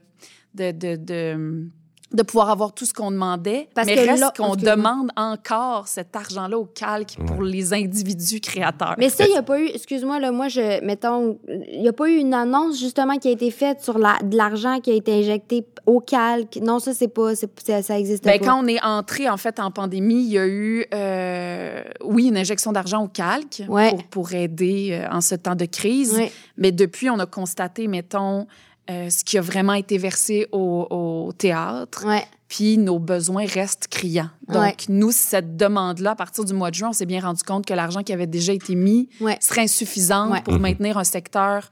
De, 0.53 0.71
de, 0.71 0.95
de- 0.97 1.67
de 2.13 2.23
pouvoir 2.23 2.49
avoir 2.49 2.73
tout 2.73 2.83
ce 2.85 2.93
qu'on 2.93 3.09
demandait, 3.09 3.69
Parce 3.73 3.87
mais 3.87 3.95
que 3.95 4.01
reste 4.01 4.19
là- 4.19 4.33
qu'on 4.35 4.57
demande 4.57 5.11
encore 5.15 5.87
cet 5.87 6.13
argent-là 6.13 6.57
au 6.59 6.65
calque 6.65 7.15
pour 7.25 7.41
les 7.41 7.71
individus 7.73 8.41
créateurs. 8.41 8.95
Mais 8.97 9.07
ça, 9.07 9.23
il 9.25 9.31
n'y 9.31 9.37
a 9.37 9.43
pas 9.43 9.61
eu, 9.61 9.67
excuse-moi, 9.67 10.19
là, 10.19 10.33
moi, 10.33 10.49
je, 10.49 10.83
mettons, 10.83 11.39
il 11.71 11.79
n'y 11.81 11.87
a 11.87 11.93
pas 11.93 12.09
eu 12.09 12.17
une 12.17 12.33
annonce, 12.33 12.77
justement, 12.77 13.15
qui 13.17 13.29
a 13.29 13.31
été 13.31 13.49
faite 13.49 13.79
sur 13.81 13.97
la, 13.97 14.17
de 14.21 14.35
l'argent 14.35 14.81
qui 14.81 14.91
a 14.91 14.93
été 14.93 15.13
injecté 15.13 15.65
au 15.85 16.01
calque. 16.01 16.59
Non, 16.61 16.79
ça, 16.79 16.93
c'est 16.93 17.07
pas, 17.07 17.33
c'est- 17.33 17.81
ça 17.81 17.97
existe 17.97 18.25
Ben, 18.25 18.37
pas. 18.37 18.45
quand 18.45 18.61
on 18.61 18.67
est 18.67 18.83
entré 18.83 19.29
en 19.29 19.37
fait 19.37 19.57
en 19.61 19.71
pandémie, 19.71 20.21
il 20.25 20.31
y 20.33 20.37
a 20.37 20.45
eu, 20.47 20.83
euh, 20.93 21.81
oui, 22.03 22.27
une 22.27 22.35
injection 22.37 22.73
d'argent 22.73 23.05
au 23.05 23.07
calque 23.07 23.63
Ouais. 23.69 23.91
pour, 23.91 24.03
pour 24.07 24.33
aider 24.33 24.89
euh, 24.91 25.07
en 25.15 25.21
ce 25.21 25.35
temps 25.35 25.55
de 25.55 25.63
crise. 25.63 26.13
Ouais. 26.15 26.29
Mais 26.57 26.73
depuis, 26.73 27.09
on 27.09 27.19
a 27.19 27.25
constaté, 27.25 27.87
mettons, 27.87 28.47
euh, 28.91 29.09
ce 29.09 29.23
qui 29.23 29.37
a 29.37 29.41
vraiment 29.41 29.73
été 29.73 29.97
versé 29.97 30.47
au, 30.51 30.87
au 30.89 31.31
théâtre. 31.33 32.05
Ouais. 32.05 32.25
Puis 32.47 32.77
nos 32.77 32.99
besoins 32.99 33.45
restent 33.45 33.87
criants. 33.87 34.29
Donc, 34.49 34.61
Ouais. 34.61 34.75
nous, 34.89 35.11
cette 35.11 35.55
demande-là, 35.55 36.11
à 36.11 36.15
partir 36.15 36.43
du 36.43 36.53
mois 36.53 36.69
de 36.69 36.75
juin, 36.75 36.89
on 36.89 36.93
s'est 36.93 37.05
bien 37.05 37.21
rendu 37.21 37.43
compte 37.43 37.65
que 37.65 37.73
l'argent 37.73 38.03
qui 38.03 38.11
avait 38.11 38.27
déjà 38.27 38.51
été 38.53 38.75
mis 38.75 39.07
Ouais. 39.21 39.37
serait 39.39 39.61
insuffisant 39.61 40.31
Ouais. 40.31 40.41
pour 40.41 40.59
maintenir 40.59 40.97
un 40.97 41.05
secteur, 41.05 41.69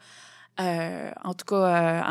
euh, 0.62 1.12
en 1.24 1.34
tout 1.34 1.46
cas, 1.46 1.56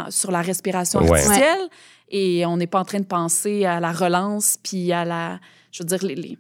euh, 0.06 0.11
sur 0.11 0.30
la 0.30 0.42
respiration 0.42 1.00
Ouais. 1.00 1.11
artificielle. 1.11 1.68
Et 2.11 2.44
on 2.46 2.56
n'est 2.59 2.66
pas 2.66 2.80
en 2.80 2.84
train 2.84 3.00
de 3.00 3.04
penser 3.06 3.64
à 3.64 3.80
la 3.80 3.92
relance, 3.92 4.59
puis 4.62 4.92
à 4.92 5.04
la. 5.04 5.38
Je 5.72 5.82
veux 5.82 5.86
dire, 5.86 6.02
les. 6.04 6.14
les- 6.14 6.38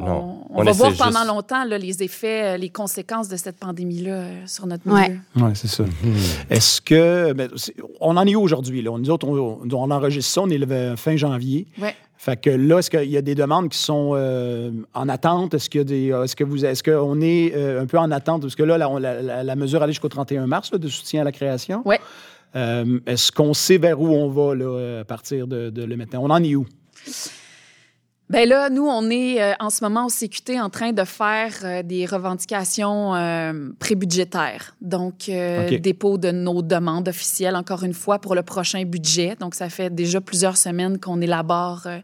Non. 0.00 0.38
On, 0.50 0.56
on 0.56 0.60
On 0.60 0.62
va 0.64 0.72
voir 0.72 0.90
juste- 0.90 1.02
pendant 1.02 1.24
longtemps 1.24 1.64
là, 1.64 1.78
les 1.78 2.02
effets, 2.02 2.54
euh, 2.54 2.56
les 2.56 2.70
conséquences 2.70 3.28
de 3.28 3.36
cette 3.36 3.56
pandémie-là 3.58 4.10
euh, 4.12 4.42
sur 4.46 4.66
notre 4.66 4.90
Ouais. 4.90 5.08
milieu. 5.10 5.20
Oui, 5.36 5.50
c'est 5.54 5.68
ça. 5.68 5.84
Est-ce 6.48 6.80
que. 6.80 7.32
ben, 7.32 7.48
on 8.00 8.16
en 8.16 8.26
est 8.26 8.34
où 8.34 8.40
aujourd'hui? 8.42 8.82
Nous 8.82 9.10
autres, 9.10 9.26
on, 9.28 9.60
on 9.70 9.90
enregistre 9.90 10.32
ça, 10.32 10.42
on 10.42 10.50
est 10.50 10.58
le 10.58 10.96
fin 10.96 11.16
janvier. 11.16 11.66
Ouais. 11.80 11.94
Fait 12.16 12.36
que 12.38 12.50
là, 12.50 12.78
est-ce 12.80 12.90
qu'il 12.90 13.08
y 13.10 13.16
a 13.16 13.22
des 13.22 13.34
demandes 13.34 13.70
qui 13.70 13.78
sont 13.78 14.10
euh, 14.14 14.70
en 14.92 15.08
attente? 15.08 15.54
Est-ce 15.54 15.70
qu'il 15.70 15.80
y 15.80 15.82
a 15.82 15.84
des. 15.84 16.08
Est-ce 16.24 16.36
que 16.36 16.44
vous 16.44 16.64
est-ce 16.66 16.82
qu'on 16.82 17.20
est 17.22 17.52
euh, 17.54 17.80
un 17.82 17.86
peu 17.86 17.98
en 17.98 18.10
attente? 18.10 18.42
Parce 18.42 18.54
que 18.56 18.62
là, 18.62 18.76
la, 18.76 18.88
la- 19.00 19.22
la- 19.22 19.42
la 19.42 19.56
mesure 19.56 19.82
allait 19.82 19.92
jusqu'au 19.92 20.08
31 20.10 20.46
mars 20.46 20.70
là, 20.72 20.78
de 20.78 20.88
soutien 20.88 21.22
à 21.22 21.24
la 21.24 21.32
création. 21.32 21.80
Ouais. 21.86 21.98
Euh, 22.56 22.98
est-ce 23.06 23.30
qu'on 23.32 23.54
sait 23.54 23.78
vers 23.78 23.98
où 24.00 24.08
on 24.08 24.28
va 24.28 24.54
là, 24.54 25.00
à 25.00 25.04
partir 25.04 25.46
de, 25.46 25.70
de 25.70 25.84
là 25.84 25.96
maintenant? 25.96 26.20
On 26.24 26.30
en 26.30 26.42
est 26.42 26.56
où? 26.56 26.66
Ben 28.30 28.48
là, 28.48 28.70
nous, 28.70 28.86
on 28.86 29.10
est 29.10 29.42
euh, 29.42 29.54
en 29.58 29.70
ce 29.70 29.82
moment 29.82 30.06
au 30.06 30.08
CQT 30.08 30.60
en 30.60 30.70
train 30.70 30.92
de 30.92 31.02
faire 31.02 31.52
euh, 31.64 31.82
des 31.82 32.06
revendications 32.06 33.12
euh, 33.16 33.70
prébudgétaires. 33.80 34.76
Donc, 34.80 35.28
euh, 35.28 35.66
OK. 35.66 35.80
dépôt 35.80 36.16
de 36.16 36.30
nos 36.30 36.62
demandes 36.62 37.08
officielles, 37.08 37.56
encore 37.56 37.82
une 37.82 37.92
fois, 37.92 38.20
pour 38.20 38.36
le 38.36 38.44
prochain 38.44 38.84
budget. 38.84 39.34
Donc, 39.40 39.56
ça 39.56 39.68
fait 39.68 39.92
déjà 39.92 40.20
plusieurs 40.20 40.56
semaines 40.56 41.00
qu'on 41.00 41.20
élabore 41.20 41.82
euh, 41.86 41.98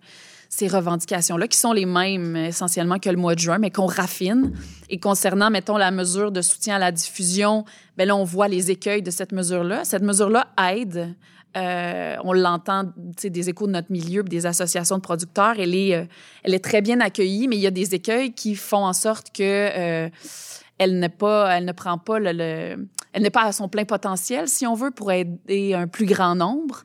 ces 0.48 0.66
revendications-là, 0.66 1.46
qui 1.46 1.58
sont 1.58 1.72
les 1.72 1.86
mêmes 1.86 2.34
essentiellement 2.34 2.98
que 2.98 3.10
le 3.10 3.16
mois 3.16 3.36
de 3.36 3.40
juin, 3.40 3.58
mais 3.58 3.70
qu'on 3.70 3.86
raffine. 3.86 4.52
Et 4.90 4.98
concernant, 4.98 5.50
mettons, 5.50 5.76
la 5.76 5.92
mesure 5.92 6.32
de 6.32 6.42
soutien 6.42 6.76
à 6.76 6.78
la 6.80 6.90
diffusion, 6.90 7.64
ben 7.96 8.08
là, 8.08 8.16
on 8.16 8.24
voit 8.24 8.48
les 8.48 8.72
écueils 8.72 9.02
de 9.02 9.12
cette 9.12 9.30
mesure-là. 9.30 9.84
Cette 9.84 10.02
mesure-là 10.02 10.48
aide. 10.72 11.14
Euh, 11.56 12.16
on 12.24 12.32
l'entend, 12.32 12.84
des 13.24 13.48
échos 13.48 13.66
de 13.66 13.72
notre 13.72 13.90
milieu, 13.90 14.22
des 14.22 14.44
associations 14.46 14.96
de 14.96 15.02
producteurs. 15.02 15.54
Elle 15.58 15.74
est, 15.74 15.94
euh, 15.94 16.04
elle 16.42 16.54
est 16.54 16.64
très 16.64 16.82
bien 16.82 17.00
accueillie, 17.00 17.48
mais 17.48 17.56
il 17.56 17.62
y 17.62 17.66
a 17.66 17.70
des 17.70 17.94
écueils 17.94 18.32
qui 18.34 18.54
font 18.54 18.84
en 18.84 18.92
sorte 18.92 19.28
que 19.32 19.42
euh, 19.42 20.08
elle 20.78 20.98
n'est 20.98 21.08
pas, 21.08 21.56
elle 21.56 21.64
ne 21.64 21.72
prend 21.72 21.96
pas 21.98 22.18
le, 22.18 22.32
le- 22.32 22.88
elle 23.12 23.22
n'est 23.22 23.30
pas 23.30 23.44
à 23.44 23.52
son 23.52 23.68
plein 23.68 23.84
potentiel, 23.86 24.46
si 24.48 24.66
on 24.66 24.74
veut, 24.74 24.90
pour 24.90 25.10
aider 25.10 25.72
un 25.72 25.86
plus 25.86 26.04
grand 26.06 26.34
nombre. 26.34 26.82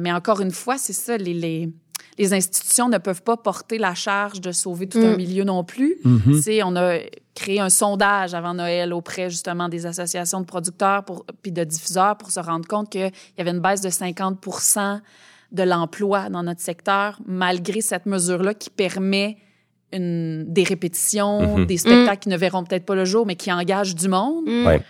Mais 0.00 0.12
encore 0.12 0.40
une 0.40 0.50
fois, 0.52 0.76
c'est 0.78 0.92
ça, 0.92 1.16
les, 1.16 1.34
les, 1.34 1.68
les 2.18 2.34
institutions 2.34 2.88
ne 2.88 2.98
peuvent 2.98 3.22
pas 3.22 3.36
porter 3.36 3.78
la 3.78 3.94
charge 3.94 4.40
de 4.40 4.50
sauver 4.52 4.88
tout 4.88 4.98
un 4.98 5.14
Mm. 5.14 5.16
milieu 5.16 5.44
non 5.44 5.62
plus. 5.64 5.96
Sais, 6.40 6.62
on 6.64 6.74
a 6.76 6.98
créé 7.34 7.60
un 7.60 7.70
sondage 7.70 8.34
avant 8.34 8.54
Noël 8.54 8.92
auprès 8.92 9.30
justement 9.30 9.68
des 9.68 9.86
associations 9.86 10.40
de 10.40 10.46
producteurs 10.46 11.04
pour, 11.04 11.24
puis 11.42 11.52
de 11.52 11.64
diffuseurs 11.64 12.16
pour 12.16 12.30
se 12.30 12.40
rendre 12.40 12.66
compte 12.68 12.90
qu'il 12.90 13.10
y 13.38 13.40
avait 13.40 13.50
une 13.50 13.60
baisse 13.60 13.80
de 13.80 13.90
50 13.90 14.38
de 15.52 15.62
l'emploi 15.62 16.28
dans 16.30 16.42
notre 16.42 16.60
secteur, 16.60 17.18
malgré 17.26 17.80
cette 17.80 18.06
mesure-là 18.06 18.54
qui 18.54 18.70
permet 18.70 19.36
une, 19.92 20.44
des 20.48 20.64
répétitions, 20.64 21.58
Mhm. 21.58 21.66
des 21.66 21.76
spectacles 21.76 22.20
qui 22.20 22.28
ne 22.30 22.36
verront 22.36 22.64
peut-être 22.64 22.86
pas 22.86 22.94
le 22.94 23.04
jour, 23.04 23.26
mais 23.26 23.36
qui 23.36 23.52
engagent 23.52 23.94
du 23.94 24.08
monde. 24.08 24.44
Mm. 24.46 24.66
Ouais. 24.66 24.82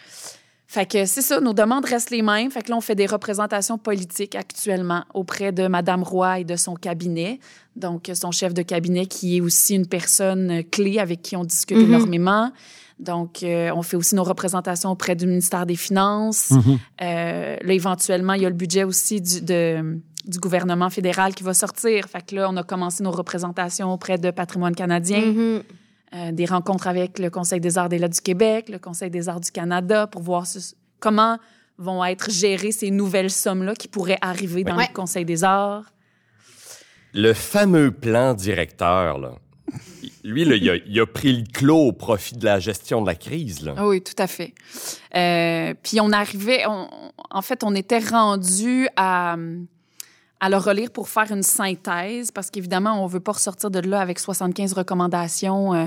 Fait 0.72 0.86
que 0.90 1.04
c'est 1.04 1.20
ça, 1.20 1.38
nos 1.38 1.52
demandes 1.52 1.84
restent 1.84 2.08
les 2.08 2.22
mêmes. 2.22 2.50
Fait 2.50 2.62
que 2.62 2.70
là, 2.70 2.78
on 2.78 2.80
fait 2.80 2.94
des 2.94 3.04
représentations 3.04 3.76
politiques 3.76 4.34
actuellement 4.34 5.04
auprès 5.12 5.52
de 5.52 5.66
Madame 5.66 6.02
Roy 6.02 6.40
et 6.40 6.44
de 6.44 6.56
son 6.56 6.76
cabinet. 6.76 7.40
Donc, 7.76 8.10
son 8.14 8.30
chef 8.30 8.54
de 8.54 8.62
cabinet 8.62 9.04
qui 9.04 9.36
est 9.36 9.40
aussi 9.42 9.74
une 9.74 9.86
personne 9.86 10.62
clé 10.70 10.98
avec 10.98 11.20
qui 11.20 11.36
on 11.36 11.44
discute 11.44 11.76
Mhm. 11.76 11.84
énormément. 11.92 12.52
Donc, 12.98 13.42
euh, 13.42 13.70
on 13.74 13.82
fait 13.82 13.98
aussi 13.98 14.14
nos 14.14 14.24
représentations 14.24 14.90
auprès 14.90 15.14
du 15.14 15.26
ministère 15.26 15.66
des 15.66 15.76
Finances. 15.76 16.52
Mhm. 16.52 16.78
Euh, 17.02 17.56
là, 17.60 17.72
éventuellement, 17.74 18.32
il 18.32 18.40
y 18.42 18.46
a 18.46 18.48
le 18.48 18.54
budget 18.54 18.84
aussi 18.84 19.20
du, 19.20 19.42
de- 19.42 20.00
du 20.24 20.38
gouvernement 20.38 20.88
fédéral 20.88 21.34
qui 21.34 21.42
va 21.42 21.52
sortir. 21.52 22.06
Fait 22.06 22.24
que 22.24 22.34
là, 22.36 22.48
on 22.48 22.56
a 22.56 22.62
commencé 22.62 23.02
nos 23.04 23.10
représentations 23.10 23.92
auprès 23.92 24.16
de 24.16 24.30
Patrimoine 24.30 24.74
canadien 24.74 25.20
Mhm. 25.20 25.62
Euh, 26.14 26.32
des 26.32 26.44
rencontres 26.46 26.86
avec 26.86 27.18
le 27.18 27.30
Conseil 27.30 27.60
des 27.60 27.78
arts 27.78 27.86
et 27.86 27.90
des 27.90 27.98
lettres 27.98 28.14
du 28.16 28.20
Québec, 28.20 28.68
le 28.68 28.78
Conseil 28.78 29.10
des 29.10 29.28
arts 29.28 29.40
du 29.40 29.50
Canada, 29.50 30.06
pour 30.06 30.22
voir 30.22 30.46
ce- 30.46 30.74
comment 31.00 31.38
vont 31.78 32.04
être 32.04 32.30
gérées 32.30 32.70
ces 32.72 32.90
nouvelles 32.90 33.30
sommes-là 33.30 33.74
qui 33.74 33.88
pourraient 33.88 34.18
arriver 34.20 34.62
dans 34.64 34.76
Ouais. 34.76 34.86
le 34.88 34.94
Conseil 34.94 35.24
des 35.24 35.42
arts. 35.42 35.92
Le 37.14 37.32
fameux 37.32 37.90
plan 37.90 38.34
directeur, 38.34 39.18
là. 39.18 39.32
Lui, 40.24 40.44
là, 40.44 40.56
il, 40.56 40.68
a, 40.70 40.76
il 40.76 41.00
a 41.00 41.06
pris 41.06 41.32
le 41.32 41.44
clos 41.50 41.78
au 41.88 41.92
profit 41.92 42.36
de 42.36 42.44
la 42.44 42.60
gestion 42.60 43.00
de 43.00 43.06
la 43.06 43.14
crise. 43.14 43.62
Là. 43.64 43.74
Ah 43.76 43.88
Oui, 43.88 44.02
tout 44.02 44.14
à 44.18 44.26
fait. 44.26 44.54
Euh, 45.16 45.74
puis 45.82 46.00
on 46.00 46.12
arrivait, 46.12 46.64
on- 46.66 46.88
en 47.30 47.42
fait, 47.42 47.64
on 47.64 47.74
était 47.74 47.98
rendu 47.98 48.86
à, 48.96 49.36
à 50.42 50.50
le 50.50 50.56
relire 50.56 50.90
pour 50.90 51.08
faire 51.08 51.30
une 51.30 51.44
synthèse, 51.44 52.32
parce 52.32 52.50
qu'évidemment, 52.50 53.02
on 53.02 53.06
veut 53.06 53.20
pas 53.20 53.30
ressortir 53.30 53.70
de 53.70 53.78
là 53.78 54.00
avec 54.00 54.18
75 54.18 54.72
recommandations. 54.72 55.72
euh, 55.72 55.86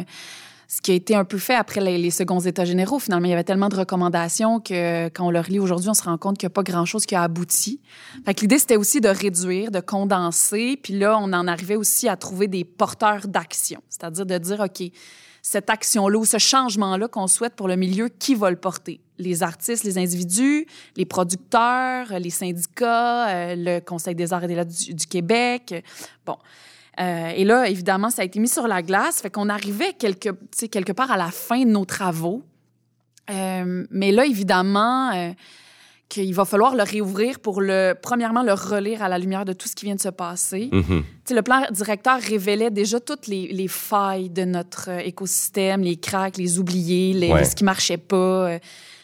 ce 0.68 0.82
qui 0.82 0.91
a 0.91 0.95
été 0.95 1.14
un 1.14 1.26
peu 1.26 1.38
fait 1.38 1.53
après 1.53 1.80
les, 1.80 2.10
seconds 2.10 2.39
états 2.39 2.66
généraux. 2.66 2.97
Finalement, 2.97 3.28
il 3.28 3.30
y 3.30 3.34
avait 3.34 3.43
tellement 3.43 3.70
de 3.70 3.76
recommandations 3.76 4.60
que 4.60 5.10
quand 5.10 5.28
on 5.28 5.30
le 5.30 5.39
relit 5.39 5.60
aujourd'hui, 5.60 5.89
on 5.89 5.93
se 5.93 6.01
rend 6.01 6.18
compte 6.18 6.39
qu'il 6.39 6.47
n'y 6.47 6.53
a 6.53 6.56
pas 6.56 6.64
grand-chose 6.64 7.06
qui 7.06 7.14
a 7.14 7.22
abouti. 7.22 7.82
Fait 8.26 8.41
l'idée, 8.41 8.58
c'était 8.58 8.78
aussi 8.78 8.99
de 8.99 9.10
réduire, 9.10 9.70
de 9.70 9.80
condenser. 9.80 10.80
Puis 10.82 10.97
là, 10.97 11.20
on 11.22 11.34
en 11.34 11.47
arrivait 11.47 11.76
aussi 11.76 12.10
à 12.10 12.16
trouver 12.16 12.47
des 12.47 12.64
porteurs 12.64 13.28
d'action. 13.28 13.80
C'est-à-dire 13.89 14.26
de 14.26 14.38
dire, 14.39 14.60
OK, 14.60 14.89
cette 15.48 15.70
action-là 15.70 16.18
ou 16.18 16.26
ce 16.26 16.39
changement-là 16.39 17.08
qu'on 17.08 17.28
souhaite 17.28 17.54
pour 17.54 17.68
le 17.68 17.76
milieu, 17.76 18.10
qui 18.10 18.34
va 18.34 18.50
le 18.50 18.56
porter? 18.56 19.00
Les 19.20 19.43
artistes, 19.43 19.84
les 19.84 20.00
individus, 20.00 20.66
les 20.98 21.06
producteurs, 21.06 22.18
les 22.18 22.32
syndicats, 22.32 23.30
euh, 23.30 23.56
le 23.56 23.80
Conseil 23.80 24.16
des 24.16 24.34
arts 24.34 24.43
et 24.46 24.48
des 24.48 24.56
lettres 24.56 24.72
du, 24.72 25.06
Québec. 25.06 25.86
Bon. 26.26 26.38
Euh, 27.00 27.30
et 27.30 27.46
là, 27.46 27.70
évidemment, 27.70 28.10
ça 28.10 28.24
a 28.24 28.26
été 28.26 28.39
mis 28.39 28.48
sur 28.48 28.68
la 28.68 28.82
glace. 28.82 29.22
Fait 29.22 29.30
qu'on 29.30 29.48
arrivait 29.48 29.93
quelque, 29.93 30.30
quelque 30.66 30.93
part 30.93 31.12
à 31.12 31.18
la 31.18 31.30
fin 31.30 31.64
de 31.64 31.70
nos 31.70 31.86
travaux. 31.86 32.41
Euh, 33.30 33.86
mais 33.91 34.12
là, 34.12 34.26
évidemment, 34.26 35.12
qu'il 36.16 36.34
va 36.34 36.45
falloir 36.45 36.76
le 36.76 36.84
réouvrir 36.84 37.39
pour 37.39 37.61
le, 37.61 37.93
premièrement, 38.01 38.41
le 38.43 38.53
relire 38.53 39.03
à 39.03 39.09
la 39.09 39.18
lumière 39.20 39.45
de 39.45 39.53
tout 39.53 39.68
ce 39.68 39.76
qui 39.76 39.86
vient 39.86 39.95
de 39.95 40.01
se 40.01 40.09
passer. 40.09 40.70
Mhm. 40.72 41.03
Le 41.32 41.41
plan 41.41 41.63
directeur 41.72 42.20
révélait 42.20 42.72
déjà 42.72 42.99
toutes 42.99 43.28
les, 43.28 43.47
les 43.47 43.68
failles 43.68 44.30
de 44.30 44.45
notre 44.45 44.89
euh, 44.89 44.99
écosystème, 44.99 45.82
les 45.82 45.97
cracks, 45.97 46.38
les 46.38 46.59
oubliés, 46.59 47.13
les, 47.13 47.32
Ouais. 47.32 47.43
ce 47.43 47.55
qui 47.55 47.63
marchait 47.63 47.97
pas, 47.97 48.16
euh, 48.49 48.59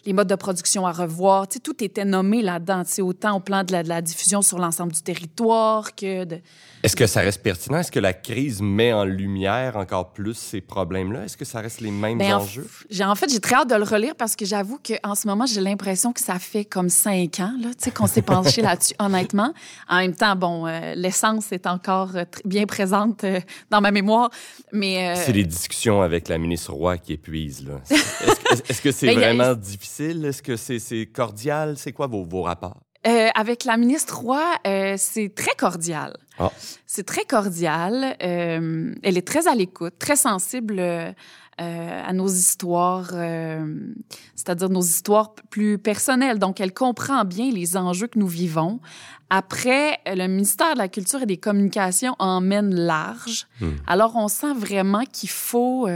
les 0.06 0.14
modes 0.14 0.28
de 0.30 0.36
production 0.36 0.86
à 0.88 0.92
revoir. 0.92 1.48
Tout 1.48 1.84
était 1.84 2.06
nommé 2.06 2.42
là-dedans, 2.42 2.84
autant 3.00 3.36
au 3.36 3.40
plan 3.40 3.64
de 3.64 3.72
la, 3.72 3.84
de 3.84 3.90
la 3.90 4.02
diffusion 4.02 4.42
sur 4.42 4.58
l'ensemble 4.58 4.94
du 4.94 5.02
territoire 5.02 5.94
que 5.96 6.24
de... 6.26 6.38
Est-ce 6.84 6.96
que 6.96 7.06
ça 7.06 7.22
reste 7.22 7.44
pertinent? 7.44 7.78
Est-ce 7.78 7.92
que 7.92 8.00
la 8.00 8.14
crise 8.14 8.62
met 8.62 8.92
en 8.92 9.04
lumière 9.06 9.78
encore 9.78 10.14
plus 10.14 10.34
ces 10.34 10.62
problèmes-là? 10.62 11.26
Est-ce 11.26 11.38
que 11.38 11.46
ça 11.46 11.60
reste 11.62 11.80
les 11.82 11.92
mêmes 11.92 12.18
Ben, 12.18 12.34
en, 12.34 12.42
enjeux? 12.42 12.68
j'ai, 12.90 13.04
en 13.04 13.14
fait, 13.16 13.30
j'ai 13.32 13.40
très 13.40 13.56
hâte 13.56 13.70
de 13.70 13.76
le 13.76 13.84
relire 13.84 14.16
parce 14.16 14.36
que 14.36 14.46
j'avoue 14.46 14.80
qu'en 14.80 15.14
ce 15.16 15.28
moment, 15.28 15.46
j'ai 15.46 15.62
l'impression 15.62 16.12
que 16.12 16.20
ça 16.22 16.40
fait 16.40 16.66
comme 16.66 16.90
cinq 16.90 17.40
ans 17.40 17.54
là, 17.62 17.70
qu'on 17.94 18.08
s'est 18.08 18.22
penché 18.24 18.62
là-dessus, 18.64 18.96
honnêtement. 19.00 19.54
En 19.88 19.98
même 19.98 20.16
temps, 20.16 20.36
bon, 20.36 20.66
euh, 20.66 20.96
l'essence 20.96 21.52
est 21.52 21.68
encore 21.68 22.16
euh, 22.16 22.26
bien 22.46 22.66
présente 22.66 23.24
euh, 23.26 23.40
dans 23.70 23.82
ma 23.82 23.92
mémoire, 23.92 24.30
mais... 24.72 25.14
C'est 25.18 25.34
les 25.34 25.44
discussions 25.44 26.02
avec 26.02 26.28
la 26.30 26.38
ministre 26.38 26.74
Roy 26.74 26.98
qui 26.98 27.14
épuisent. 27.14 27.66
Là. 27.68 27.76
Est-ce 27.90 28.04
que- 28.64 28.72
est-ce 28.72 28.82
que 28.82 28.92
c'est 28.92 29.08
Ben, 29.14 29.18
a- 29.18 29.34
vraiment 29.34 29.54
difficile? 29.56 30.26
Est-ce 30.26 30.42
que 30.42 30.56
c'est 30.56 30.80
c'est 30.80 31.06
cordial? 31.06 31.76
C'est 31.78 31.92
quoi 31.92 32.08
vos, 32.08 32.24
vos 32.26 32.42
rapports? 32.44 32.78
Euh, 33.08 33.30
avec 33.34 33.66
la 33.66 33.78
ministre 33.78 34.20
Roy, 34.20 34.44
euh, 34.68 34.94
c'est 34.98 35.34
très 35.34 35.56
cordial. 35.58 36.16
Ah. 36.42 36.52
C'est 36.88 37.06
très 37.06 37.26
cordial. 37.26 38.18
Euh, 38.24 38.94
elle 39.04 39.18
est 39.18 39.28
très 39.28 39.48
à 39.48 39.56
l'écoute, 39.56 39.94
très 40.00 40.16
sensible 40.16 40.80
euh, 40.80 41.12
euh, 41.62 42.10
à 42.10 42.14
nos 42.14 42.28
histoires, 42.28 43.12
euh, 43.14 43.94
c'est-à-dire 44.36 44.70
nos 44.70 44.82
histoires 44.82 45.36
plus 45.50 45.78
personnelles. 45.78 46.40
Donc, 46.40 46.60
elle 46.60 46.74
comprend 46.74 47.24
bien 47.26 47.52
les 47.52 47.78
enjeux 47.78 48.08
que 48.08 48.18
nous 48.18 48.28
vivons. 48.28 48.80
Après, 49.30 50.00
le 50.08 50.28
ministère 50.28 50.74
de 50.74 50.80
la 50.80 50.90
Culture 50.90 51.22
et 51.22 51.26
des 51.26 51.38
Communications 51.38 52.16
emmène 52.20 52.74
large. 52.74 53.48
Alors, 53.86 54.16
on 54.16 54.28
sent 54.28 54.54
vraiment 54.56 55.04
qu'il 55.06 55.30
faut... 55.30 55.88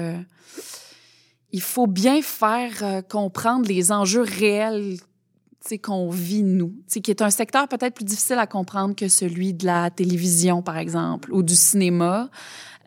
il 1.52 1.62
faut 1.62 1.88
bien 1.88 2.22
faire 2.22 2.74
euh, 2.82 3.02
comprendre 3.02 3.68
les 3.68 3.91
enjeux 3.91 4.24
réels 4.24 4.98
qu'on 5.82 6.09
vit, 6.09 6.43
nous, 6.43 6.74
qui 7.03 7.11
est 7.11 7.22
un 7.22 7.30
secteur 7.30 7.68
peut-être 7.68 7.93
plus 7.95 8.05
difficile 8.05 8.38
à 8.38 8.47
comprendre 8.47 8.95
que 8.95 9.07
celui 9.07 9.53
de 9.53 9.66
la 9.66 9.89
télévision, 9.89 10.61
par 10.61 10.78
exemple, 10.78 11.32
ou 11.34 11.41
du 11.43 11.55
cinéma. 11.55 12.30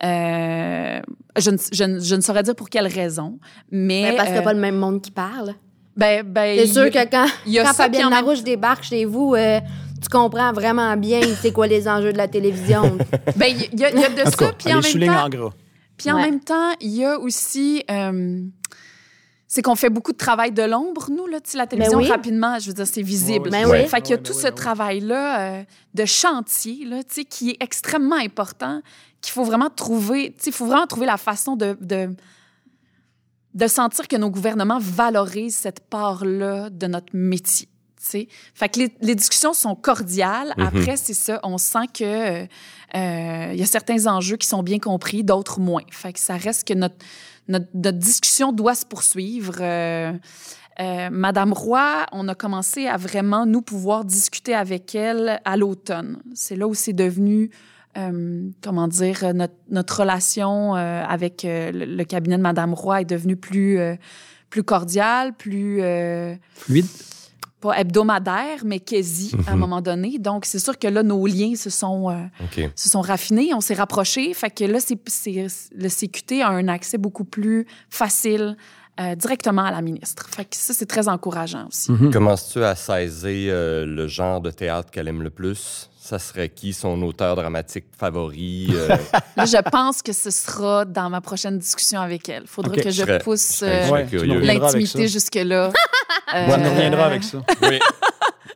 Euh, 0.03 0.99
je, 1.37 1.51
ne, 1.51 1.57
je, 1.73 1.83
ne, 1.83 1.99
je 1.99 2.15
ne 2.15 2.21
saurais 2.21 2.43
dire 2.43 2.55
pour 2.55 2.69
quelle 2.69 2.87
raison, 2.87 3.37
mais... 3.69 4.11
Ben, 4.11 4.15
parce 4.15 4.27
qu'il 4.29 4.33
n'y 4.33 4.37
a 4.39 4.41
euh, 4.41 4.45
pas 4.45 4.53
le 4.53 4.59
même 4.61 4.77
monde 4.77 5.01
qui 5.01 5.11
parle. 5.11 5.53
ben, 5.97 6.23
ben, 6.25 6.57
C'est 6.57 6.65
y 6.67 6.73
sûr 6.73 6.83
a- 6.83 6.89
que 6.89 7.09
quand, 7.11 7.27
y 7.45 7.59
a 7.59 7.65
quand 7.65 7.73
Fabienne 7.73 8.09
même- 8.09 8.13
Larouche 8.13 8.43
débarque 8.43 8.83
chez 8.83 9.03
vous, 9.03 9.35
euh, 9.35 9.59
tu 10.01 10.07
comprends 10.09 10.53
vraiment 10.53 10.95
bien 10.95 11.19
c'est 11.41 11.51
quoi 11.51 11.67
les 11.67 11.87
enjeux 11.87 12.13
de 12.13 12.17
la 12.17 12.29
télévision. 12.29 12.97
Ben, 13.35 13.47
il 13.73 13.77
y, 13.79 13.83
a- 13.83 13.91
il 13.91 13.99
y 13.99 14.03
a 14.05 14.09
de 14.09 14.21
En 14.27 14.31
ça, 14.31 14.53
puis 14.57 14.73
en 14.73 14.79
même 14.81 15.07
temps... 15.13 15.25
en 15.25 15.29
gras. 15.29 15.49
Puis 15.97 16.11
en 16.11 16.15
Ouais. 16.15 16.21
même 16.21 16.39
temps, 16.39 16.71
il 16.79 16.91
y 16.95 17.03
a 17.03 17.19
aussi. 17.19 17.83
C'est 19.51 19.63
qu'on 19.63 19.75
fait 19.75 19.89
beaucoup 19.89 20.11
de 20.11 20.17
travail 20.17 20.51
de 20.51 20.61
l'ombre, 20.61 21.09
nous, 21.09 21.25
là. 21.25 21.41
Tu 21.41 21.49
sais, 21.49 21.57
la 21.57 21.65
télévision, 21.65 21.97
oui. 21.97 22.07
rapidement, 22.07 22.59
je 22.59 22.67
veux 22.67 22.73
dire, 22.73 22.85
c'est 22.85 23.01
visible. 23.01 23.49
Ben 23.49 23.67
oui. 23.67 23.87
Fait 23.87 23.99
qu'il 23.99 24.11
y 24.11 24.13
a 24.13 24.19
tout 24.19 24.33
ben 24.33 24.39
ce 24.39 24.47
ben 24.47 24.53
travail-là 24.53 25.39
euh, 25.39 25.63
de 25.95 26.05
chantier, 26.05 26.85
là, 26.85 27.03
tu 27.03 27.15
sais, 27.15 27.25
qui 27.25 27.49
est 27.49 27.57
extrêmement 27.59 28.15
important, 28.15 28.83
qu'il 29.21 29.33
faut 29.33 29.43
vraiment 29.43 29.71
trouver. 29.71 30.35
Tu 30.37 30.43
sais, 30.43 30.49
il 30.51 30.53
faut 30.53 30.67
vraiment 30.67 30.85
trouver 30.85 31.07
la 31.07 31.17
façon 31.17 31.57
de. 31.57 31.75
de 31.81 32.15
de 33.55 33.65
sentir 33.65 34.07
que 34.07 34.15
nos 34.15 34.29
gouvernements 34.29 34.77
valorisent 34.79 35.55
cette 35.55 35.79
part-là 35.79 36.69
de 36.69 36.85
notre 36.85 37.15
métier. 37.15 37.67
tu 37.97 38.05
sais. 38.05 38.27
Fait 38.53 38.69
que 38.69 38.77
les, 38.77 38.93
les 39.01 39.15
discussions 39.15 39.53
sont 39.53 39.73
cordiales. 39.73 40.53
Après, 40.59 40.95
c'est 40.95 41.15
ça, 41.15 41.39
on 41.41 41.57
sent 41.57 41.87
que 41.91 42.03
euh, 42.03 42.45
euh, 42.95 43.49
il 43.51 43.59
y 43.59 43.63
a 43.63 43.65
certains 43.65 44.05
enjeux 44.05 44.37
qui 44.37 44.47
sont 44.47 44.61
bien 44.61 44.77
compris, 44.77 45.23
d'autres 45.23 45.59
moins. 45.59 45.81
Fait 45.89 46.13
que 46.13 46.19
ça 46.19 46.37
reste 46.37 46.67
que 46.67 46.75
notre, 46.75 46.95
notre, 47.49 47.97
discussion 47.97 48.53
doit 48.53 48.75
se 48.75 48.85
poursuivre. 48.85 49.55
Euh, 49.59 50.13
euh, 50.79 51.09
Madame 51.11 51.51
Roy, 51.51 52.05
on 52.11 52.27
a 52.27 52.35
commencé 52.35 52.87
à 52.87 52.95
vraiment 52.95 53.45
nous 53.45 53.61
pouvoir 53.61 54.05
discuter 54.05 54.53
avec 54.53 54.95
elle 54.95 55.41
à 55.43 55.57
l'automne. 55.57 56.19
C'est 56.33 56.55
là 56.55 56.67
où 56.67 56.73
c'est 56.73 56.93
devenu, 56.93 57.49
euh, 57.97 58.49
comment 58.63 58.87
dire, 58.87 59.33
notre, 59.69 59.99
relation 59.99 60.75
avec 60.75 61.41
le, 61.43 62.03
cabinet 62.03 62.37
de 62.37 62.41
Madame 62.41 62.73
Roy 62.73 63.01
est 63.01 63.05
devenue 63.05 63.35
plus, 63.35 63.79
plus 64.49 64.63
cordiale, 64.63 65.33
plus 65.33 65.81
Fluide. 66.55 66.87
Pas 67.61 67.77
hebdomadaire, 67.79 68.59
mais 68.63 68.79
quasi 68.79 69.31
à 69.47 69.51
un 69.51 69.55
moment 69.55 69.81
donné. 69.81 70.17
Donc 70.19 70.45
c'est 70.45 70.59
sûr 70.59 70.77
que 70.77 70.87
là 70.87 71.03
nos 71.03 71.25
liens 71.27 71.55
se 71.55 71.69
sont 71.69 72.09
euh, 72.09 72.15
se 72.75 72.89
sont 72.89 73.01
raffinés, 73.01 73.53
on 73.53 73.61
s'est 73.61 73.73
rapprochés. 73.73 74.33
Fait 74.33 74.49
que 74.49 74.63
là, 74.63 74.79
c'est, 74.79 74.97
le 75.75 75.89
CQT 75.89 76.41
a 76.41 76.49
un 76.49 76.67
accès 76.67 76.97
beaucoup 76.97 77.25
plus 77.25 77.65
facile 77.89 78.55
euh, 78.99 79.15
directement 79.15 79.63
à 79.63 79.71
la 79.71 79.81
ministre. 79.81 80.27
Fait 80.29 80.43
que 80.45 80.55
ça, 80.55 80.73
c'est 80.73 80.85
très 80.85 81.07
encourageant 81.07 81.67
aussi. 81.67 81.91
Commences-tu 82.11 82.63
à 82.63 82.75
saisir 82.75 83.53
euh, 83.55 83.85
le 83.85 84.07
genre 84.07 84.41
de 84.41 84.51
théâtre 84.51 84.89
qu'elle 84.91 85.07
aime 85.07 85.21
le 85.23 85.29
plus? 85.29 85.89
Ça 86.01 86.17
serait 86.17 86.49
qui 86.49 86.73
son 86.73 87.01
auteur 87.03 87.35
dramatique 87.35 87.85
favori? 87.97 88.67
euh, 88.71 88.87
Là, 89.37 89.45
je 89.45 89.69
pense 89.69 90.01
que 90.01 90.11
ce 90.11 90.31
sera 90.31 90.83
dans 90.83 91.09
ma 91.09 91.21
prochaine 91.21 91.59
discussion 91.59 92.01
avec 92.01 92.27
elle. 92.29 92.43
Faudra 92.47 92.73
Ok, 92.73 92.81
que 92.83 92.89
je 92.89 92.95
je 92.95 93.01
serais- 93.05 93.19
pousse 93.19 93.61
euh, 93.63 93.89
Ouais, 93.89 94.07
l'intimité 94.41 95.07
jusque-là. 95.07 95.71
Euh, 96.35 96.45
Moi, 96.47 96.57
on 96.59 96.69
reviendra 96.75 97.05
avec 97.05 97.23
ça. 97.23 97.39
oui. 97.63 97.79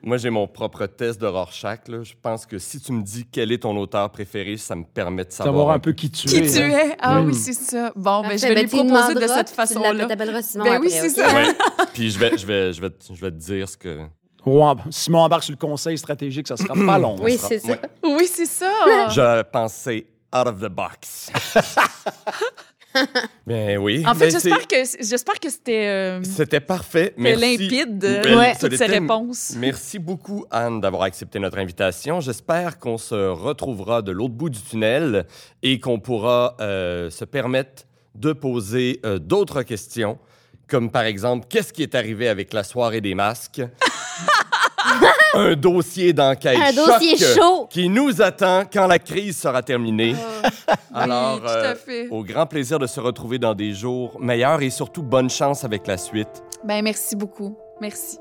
Moi, 0.06 0.18
j'ai 0.18 0.30
mon 0.30 0.48
propre 0.48 0.86
test 0.86 1.22
de 1.22 1.28
Rorschach. 1.28 1.88
Là. 1.88 2.04
Je 2.04 2.14
pense 2.22 2.46
que 2.46 2.60
si 2.60 2.80
tu 2.82 2.92
me 2.92 3.02
dis 3.02 3.26
quel 3.32 3.52
est 3.54 3.60
ton 3.60 3.76
auteur 3.78 4.10
préféré, 4.10 4.58
ça 4.58 4.76
me 4.76 4.84
permet 4.84 5.24
de 5.24 5.32
savoir. 5.32 5.56
Savoir 5.56 5.76
un 5.76 5.80
peu 5.80 5.94
qui 5.94 6.12
tu 6.12 6.28
Qui 6.28 6.38
es. 6.38 6.42
tu 6.52 6.62
hein. 6.62 6.68
es? 6.68 6.98
Ah 7.00 7.22
Oui. 7.22 7.28
oui, 7.28 7.34
c'est 7.36 7.54
ça. 7.54 7.92
Bon, 7.96 8.22
ben, 8.22 8.38
je 8.38 8.46
vais 8.46 8.54
Ben, 8.56 8.62
lui 8.64 8.68
proposer 8.68 9.14
de 9.16 9.28
cette 9.28 9.50
façon-là. 9.50 9.94
l'appelles- 9.94 10.08
t'appelleras 10.18 10.42
Simon 10.42 10.66
Ben 10.66 10.80
oui, 10.82 10.90
c'est 10.90 11.08
ça. 11.10 11.34
Ouais. 11.34 11.56
Puis 11.94 12.12
je 12.12 12.20
vais, 12.20 12.38
je, 12.38 12.46
vais, 12.46 12.74
je, 12.74 12.82
vais, 12.82 12.90
te- 12.90 13.14
je 13.14 13.22
vais 13.22 13.32
te 13.32 13.38
dire 13.38 13.70
ce 13.70 13.78
que. 13.78 14.00
Ouais, 14.46 14.74
Simon 14.90 15.20
embarque 15.20 15.44
sur 15.44 15.54
le 15.54 15.58
conseil 15.58 15.98
stratégique, 15.98 16.50
ça 16.50 16.58
sera 16.58 16.74
pas 16.76 16.98
long. 17.00 17.16
Oui, 17.22 17.38
sera- 17.38 17.48
c'est 17.48 17.60
ça. 17.60 17.68
ouais. 17.70 17.80
Oui, 18.04 18.28
c'est 18.30 18.46
ça. 18.46 18.70
Je 19.10 19.42
pensais 19.44 20.06
out 20.36 20.48
of 20.48 20.60
the 20.60 20.68
box. 20.70 21.32
ben 23.48 23.78
oui. 23.78 24.04
En 24.06 24.14
fait, 24.14 24.26
Ben, 24.26 24.32
j'espère 24.32 24.68
que, 24.68 24.76
j'espère 25.02 25.40
que 25.40 25.50
c'était 25.50 25.88
euh, 25.88 26.24
C'était 26.24 26.60
parfait. 26.60 27.14
Merci. 27.18 27.58
limpide, 27.58 28.04
euh, 28.06 28.54
toutes 28.60 28.76
ces 28.76 28.86
réponses. 28.86 29.54
Merci 29.58 30.00
beaucoup, 30.00 30.46
Anne, 30.52 30.82
d'avoir 30.82 31.04
accepté 31.04 31.40
notre 31.40 31.58
invitation. 31.58 32.20
J'espère 32.20 32.80
qu'on 32.80 32.98
se 32.98 33.30
retrouvera 33.30 34.02
de 34.02 34.12
l'autre 34.12 34.34
bout 34.34 34.50
du 34.50 34.62
tunnel 34.62 35.26
et 35.62 35.80
qu'on 35.80 36.00
pourra 36.00 36.56
euh, 36.60 37.10
se 37.10 37.26
permettre 37.26 37.84
de 38.16 38.32
poser 38.32 39.02
d'autres 39.22 39.64
questions, 39.64 40.20
comme 40.68 40.92
par 40.92 41.04
exemple, 41.04 41.48
qu'est-ce 41.50 41.74
qui 41.74 41.82
est 41.82 41.96
arrivé 41.96 42.28
avec 42.28 42.54
la 42.54 42.64
soirée 42.64 43.02
des 43.02 43.16
masques? 43.16 43.62
Un 45.34 45.56
dossier 45.56 46.14
d'enquête 46.14 46.58
Un 46.58 46.74
dossier 46.74 47.18
chaud. 47.18 47.68
qui 47.70 47.90
nous 47.90 48.22
attend 48.22 48.64
quand 48.72 48.88
la 48.88 49.00
crise 49.00 49.38
sera 49.38 49.62
terminée. 49.62 50.16
Alors, 50.94 51.36
oui, 51.36 51.42
tout 51.42 51.48
à 51.48 51.52
euh, 51.52 51.76
fait. 51.76 52.08
au 52.10 52.24
grand 52.24 52.46
plaisir 52.46 52.80
de 52.80 52.88
se 52.88 53.00
retrouver 53.00 53.40
dans 53.40 53.54
des 53.54 53.74
jours 53.74 54.20
meilleurs 54.20 54.62
et 54.62 54.70
surtout 54.70 55.02
bonne 55.04 55.30
chance 55.30 55.64
avec 55.64 55.88
la 55.88 55.98
suite. 55.98 56.44
Ben, 56.64 56.84
merci 56.84 57.16
beaucoup. 57.16 57.58
Merci. 57.82 58.20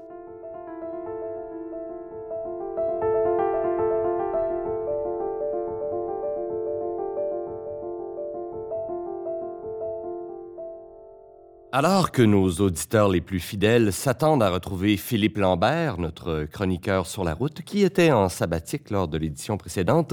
Alors 11.74 12.12
que 12.12 12.20
nos 12.20 12.50
auditeurs 12.60 13.08
les 13.08 13.22
plus 13.22 13.40
fidèles 13.40 13.94
s'attendent 13.94 14.42
à 14.42 14.50
retrouver 14.50 14.98
Philippe 14.98 15.38
Lambert, 15.38 15.96
notre 15.96 16.44
chroniqueur 16.44 17.06
sur 17.06 17.24
la 17.24 17.32
route, 17.32 17.62
qui 17.62 17.82
était 17.82 18.12
en 18.12 18.28
sabbatique 18.28 18.90
lors 18.90 19.08
de 19.08 19.16
l'édition 19.16 19.56
précédente, 19.56 20.12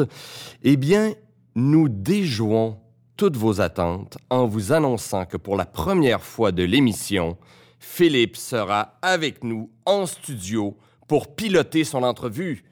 eh 0.63 0.77
bien, 0.77 1.15
nous 1.55 1.89
déjouons 1.89 2.77
toutes 3.17 3.35
vos 3.35 3.59
attentes 3.59 4.17
en 4.29 4.47
vous 4.47 4.71
annonçant 4.71 5.25
que 5.25 5.35
pour 5.35 5.57
la 5.57 5.65
première 5.65 6.21
fois 6.23 6.53
de 6.53 6.63
l'émission, 6.63 7.37
Philippe 7.77 8.37
sera 8.37 8.97
avec 9.01 9.43
nous 9.43 9.69
en 9.85 10.05
studio 10.05 10.77
pour 11.09 11.35
piloter 11.35 11.83
son 11.83 12.03
entrevue. 12.03 12.63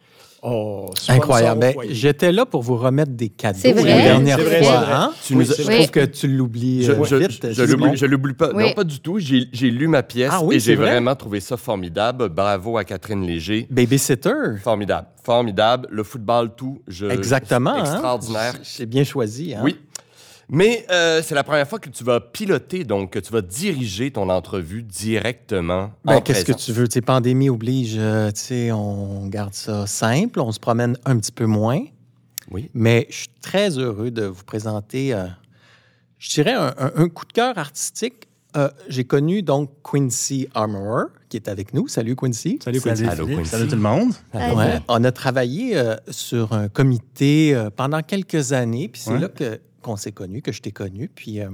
Oh, 0.50 0.90
Incroyable. 1.10 1.60
Ben. 1.60 1.74
J'étais 1.90 2.32
là 2.32 2.46
pour 2.46 2.62
vous 2.64 2.78
remettre 2.78 3.12
des 3.12 3.30
cadeaux 3.30 3.60
la 3.66 3.74
dernière 3.84 4.40
vrai, 4.40 4.64
fois. 4.64 4.84
hein? 4.90 5.12
Tu 5.26 5.36
nous 5.36 5.52
as- 5.52 5.56
Je 5.58 5.62
trouve 5.64 5.92
que 5.92 6.06
tu 6.06 6.28
l'oublies 6.28 6.84
Je, 6.84 6.92
euh, 6.94 7.04
je- 7.04 8.06
l'oublie- 8.06 8.34
pas. 8.34 8.52
Oui. 8.54 8.64
Non, 8.68 8.74
pas 8.74 8.84
du 8.84 9.00
tout. 9.00 9.20
J'ai 9.20 9.70
lu 9.72 9.88
ma 9.88 10.04
pièce 10.04 10.32
Ah 10.34 10.42
oui, 10.44 10.56
et 10.56 10.60
j'ai 10.60 10.76
vrai? 10.76 10.92
vraiment 10.92 11.16
trouvé 11.16 11.40
ça 11.42 11.58
formidable. 11.58 12.30
Bravo 12.30 12.78
à 12.78 12.84
Catherine 12.86 13.26
Léger. 13.26 13.68
Babysitter. 13.70 14.32
Formidable. 14.64 15.08
Formidable. 15.24 15.88
Le 15.92 16.04
football, 16.04 16.52
tout. 16.56 16.80
Je, 16.88 17.06
Exactement. 17.08 17.72
hein? 17.76 17.80
Extraordinaire. 17.94 18.54
C'est 18.64 18.86
bien 18.86 19.04
choisi. 19.04 19.54
hein? 19.54 19.60
Oui. 19.64 19.76
Mais 20.50 20.86
euh, 20.90 21.22
c'est 21.22 21.36
la 21.36 21.44
première 21.44 21.68
fois 21.68 21.78
que 21.80 21.90
tu 21.90 22.04
vas 22.06 22.22
piloter, 22.22 22.86
donc 22.86 23.12
que 23.12 23.20
tu 23.20 23.34
vas 23.34 23.42
diriger 23.42 24.12
ton 24.12 24.30
entrevue 24.30 24.82
directement 24.82 25.92
Ben, 26.06 26.16
en 26.16 26.22
Qu'est-ce 26.22 26.46
que 26.46 26.54
tu 26.54 26.72
veux? 26.72 26.88
Pandémie 27.06 27.50
oblige, 27.50 27.96
euh, 27.98 28.32
tu 28.32 28.40
sais, 28.42 28.72
on 28.72 29.28
garde 29.28 29.54
ça 29.54 29.86
simple, 29.88 30.40
on 30.40 30.52
se 30.54 30.60
promène 30.60 30.98
un 31.06 31.18
petit 31.18 31.34
peu 31.34 31.46
moins. 31.46 31.82
Oui. 32.50 32.70
Mais 32.74 33.08
je 33.10 33.16
suis 33.18 33.28
très 33.42 33.78
heureux 33.78 34.10
de 34.10 34.24
vous 34.24 34.46
présenter, 34.46 35.14
euh, 35.14 35.26
je 36.18 36.30
dirais, 36.36 36.54
un, 36.54 36.74
un- 36.78 36.92
un 36.96 37.10
coup 37.10 37.26
de 37.26 37.34
cœur 37.34 37.58
artistique. 37.58 38.30
Euh, 38.56 38.70
J'ai 38.88 39.04
connu 39.04 39.44
donc 39.44 39.70
Quincy 39.84 40.48
Armorer, 40.56 41.08
qui 41.28 41.36
est 41.36 41.50
avec 41.50 41.74
nous. 41.74 41.90
Salut 41.90 42.16
Quincy. 42.16 42.58
Salut, 42.64 42.80
Quincy. 42.80 43.04
Allô, 43.04 43.26
Philippe. 43.26 43.40
Quincy. 43.40 43.52
Salut 43.52 43.68
tout 43.68 43.76
le 43.76 43.82
monde. 43.82 44.14
Ouais, 44.34 44.80
on 44.88 45.04
a 45.04 45.12
travaillé 45.12 45.78
euh, 45.78 45.96
sur 46.10 46.54
un 46.54 46.70
comité 46.70 47.54
euh, 47.54 47.70
pendant 47.70 48.02
quelques 48.02 48.54
années, 48.54 48.88
puis 48.88 49.02
c'est 49.02 49.12
Ouais. 49.12 49.20
là 49.20 49.28
que, 49.28 49.60
qu'on 49.88 49.96
s'est 49.98 50.12
connus, 50.12 50.42
que 50.42 50.52
je 50.52 50.62
t'ai 50.62 50.72
connu. 50.72 51.10
Puis 51.14 51.40
euh, 51.42 51.50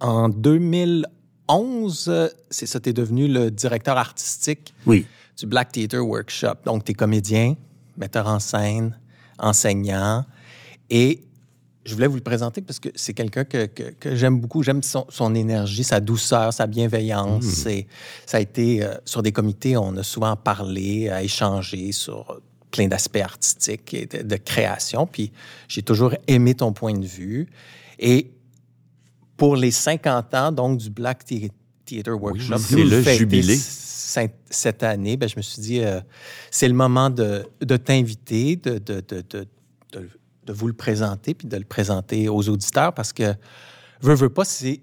en 0.00 0.28
2011, 0.28 2.06
euh, 2.08 2.28
c'est 2.50 2.66
ça, 2.66 2.80
tu 2.80 2.88
es 2.90 2.92
devenu 2.92 3.28
le 3.28 3.50
directeur 3.50 3.96
artistique 3.98 4.74
Oui. 4.86 5.06
du 5.38 5.46
Black 5.46 5.72
Theatre 5.72 5.98
Workshop. 6.00 6.56
Donc, 6.64 6.84
tu 6.84 6.92
es 6.92 6.94
comédien, 6.94 7.54
metteur 7.96 8.26
en 8.26 8.40
scène, 8.40 8.98
enseignant. 9.38 10.24
Et 10.90 11.22
je 11.84 11.94
voulais 11.94 12.06
vous 12.06 12.16
le 12.16 12.22
présenter 12.22 12.62
parce 12.62 12.78
que 12.78 12.88
c'est 12.94 13.12
quelqu'un 13.14 13.44
que, 13.44 13.66
que- 13.66 13.90
que 13.98 14.14
j'aime 14.14 14.40
beaucoup. 14.40 14.62
J'aime 14.62 14.82
son, 14.82 15.04
son 15.08 15.34
énergie, 15.34 15.84
sa 15.84 16.00
douceur, 16.00 16.52
sa 16.52 16.66
bienveillance. 16.66 17.44
C'est- 17.44 17.86
Ça 18.26 18.38
a 18.38 18.40
été, 18.40 18.82
euh, 18.84 18.94
sur 19.04 19.22
des 19.22 19.32
comités, 19.32 19.76
on 19.76 19.96
a 19.96 20.02
souvent 20.02 20.36
parlé, 20.36 21.08
à 21.10 21.22
échanger 21.22 21.92
sur 21.92 22.40
plein 22.72 22.88
d'aspects 22.88 23.18
artistiques 23.22 23.94
et 23.94 24.06
de, 24.06 24.22
de 24.22 24.36
création. 24.36 25.06
Puis 25.06 25.30
j'ai 25.68 25.82
toujours 25.82 26.14
aimé 26.26 26.54
ton 26.56 26.72
point 26.72 26.94
de 26.94 27.06
vue. 27.06 27.46
Et 28.00 28.32
pour 29.36 29.54
les 29.54 29.70
50 29.70 30.34
ans 30.34 30.50
donc 30.52 30.78
du 30.78 30.90
Black 30.90 31.24
Thea- 31.24 31.50
Theatre 31.84 32.12
Workshop, 32.12 32.58
c'est 32.58 32.74
que 32.76 32.80
vous 32.80 32.90
le 32.90 33.02
jubilé. 33.18 33.56
Cette 34.50 34.82
année, 34.82 35.16
ben, 35.16 35.28
je 35.28 35.36
me 35.36 35.42
suis 35.42 35.62
dit, 35.62 35.80
euh, 35.80 36.00
c'est 36.50 36.68
le 36.68 36.74
moment 36.74 37.08
de, 37.08 37.44
de 37.60 37.76
t'inviter, 37.76 38.56
de, 38.56 38.78
de, 38.78 39.02
de, 39.10 40.52
vous 40.52 40.66
le 40.66 40.74
présenter, 40.74 41.34
puis 41.34 41.48
de 41.48 41.56
le 41.56 41.64
présenter 41.64 42.28
aux 42.28 42.46
auditeurs, 42.48 42.92
parce 42.92 43.12
que, 43.12 43.34
veux, 44.02 44.14
veux 44.14 44.28
pas, 44.28 44.44
c'est 44.44 44.80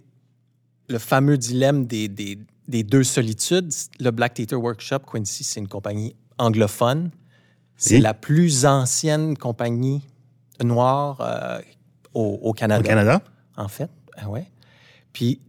le 0.88 0.98
fameux 0.98 1.38
dilemme 1.38 1.86
des, 1.86 2.08
des, 2.08 2.40
des 2.68 2.84
deux 2.84 3.04
solitudes. 3.04 3.72
Le 4.00 4.10
Black 4.12 4.34
Theatre 4.34 4.56
Workshop, 4.58 5.00
Quincy, 5.12 5.44
c'est 5.44 5.60
une 5.60 5.68
compagnie 5.68 6.16
anglophone. 6.40 7.12
C'est 7.82 7.96
Oui. 7.96 8.02
la 8.02 8.14
plus 8.14 8.66
ancienne 8.66 9.36
compagnie 9.38 10.02
noire 10.64 11.18
euh, 11.22 11.60
au, 12.14 12.38
au 12.44 12.54
Canada. 12.54 12.82
Au 12.82 12.88
Canada? 12.88 13.22
En 13.56 13.68
fait, 13.70 13.90
ah 14.18 14.30
ouais. 14.30 14.46
Puis, 15.14 15.40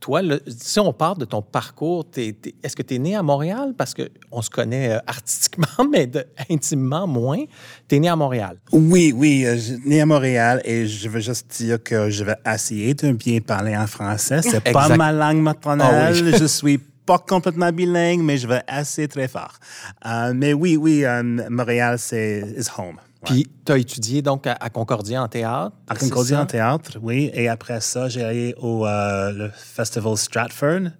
toi, 0.00 0.20
si 0.48 0.80
on 0.80 0.92
part 0.92 1.16
de 1.16 1.24
ton 1.26 1.40
parcours, 1.42 2.06
est-ce 2.16 2.74
que 2.76 2.82
tu 2.82 2.94
es 2.94 2.98
né 2.98 3.14
à 3.14 3.22
Montréal? 3.22 3.74
Parce 3.76 3.94
qu'on 3.94 4.42
se 4.42 4.48
connaît 4.50 4.92
euh, 4.94 4.98
artistiquement, 5.06 5.66
mais 5.90 6.06
de- 6.06 6.26
intimement 6.50 7.06
moins. 7.06 7.44
Tu 7.88 7.96
es 7.96 8.00
né 8.00 8.08
à 8.08 8.16
Montréal. 8.16 8.56
Oui, 8.72 9.12
oui, 9.14 9.44
euh, 9.46 9.54
je 9.56 9.74
suis 9.74 9.80
né 9.88 10.00
à 10.00 10.06
Montréal 10.06 10.60
et 10.64 10.86
je 10.86 11.08
veux 11.08 11.20
juste 11.20 11.50
dire 11.58 11.82
que 11.82 12.08
je 12.10 12.24
vais 12.24 12.36
essayer 12.46 12.94
de 12.94 13.12
bien 13.12 13.40
parler 13.40 13.76
en 13.76 13.86
français. 13.86 14.40
C'est 14.42 14.72
pas 14.72 14.94
ma 14.96 15.12
langue 15.12 15.42
maternelle. 15.42 15.86
Ah 15.90 16.10
oui. 16.12 16.34
je 16.38 16.44
suis 16.46 16.80
pas 17.06 17.18
complètement 17.18 17.70
bilingue, 17.72 18.20
mais 18.20 18.38
je 18.38 18.46
vais 18.46 18.62
essayer 18.68 19.08
très 19.08 19.28
fort. 19.28 19.58
Euh, 20.06 20.32
mais 20.34 20.52
oui, 20.52 20.76
oui, 20.76 21.04
euh, 21.04 21.22
Montréal, 21.50 21.98
c'est 21.98 22.42
is 22.56 22.68
home. 22.76 22.96
Ouais. 22.96 23.00
Puis, 23.24 23.50
tu 23.64 23.72
as 23.72 23.78
étudié 23.78 24.22
donc 24.22 24.46
à, 24.46 24.52
à 24.60 24.70
Concordia 24.70 25.22
en 25.22 25.28
théâtre. 25.28 25.76
À 25.88 25.94
Concordia 25.94 26.40
en 26.40 26.46
théâtre, 26.46 26.98
oui. 27.02 27.30
Et 27.34 27.48
après 27.48 27.80
ça, 27.80 28.08
j'ai 28.08 28.22
allé 28.22 28.54
au 28.58 28.86
euh, 28.86 29.32
le 29.32 29.50
Festival 29.50 30.16
Stratford 30.16 30.90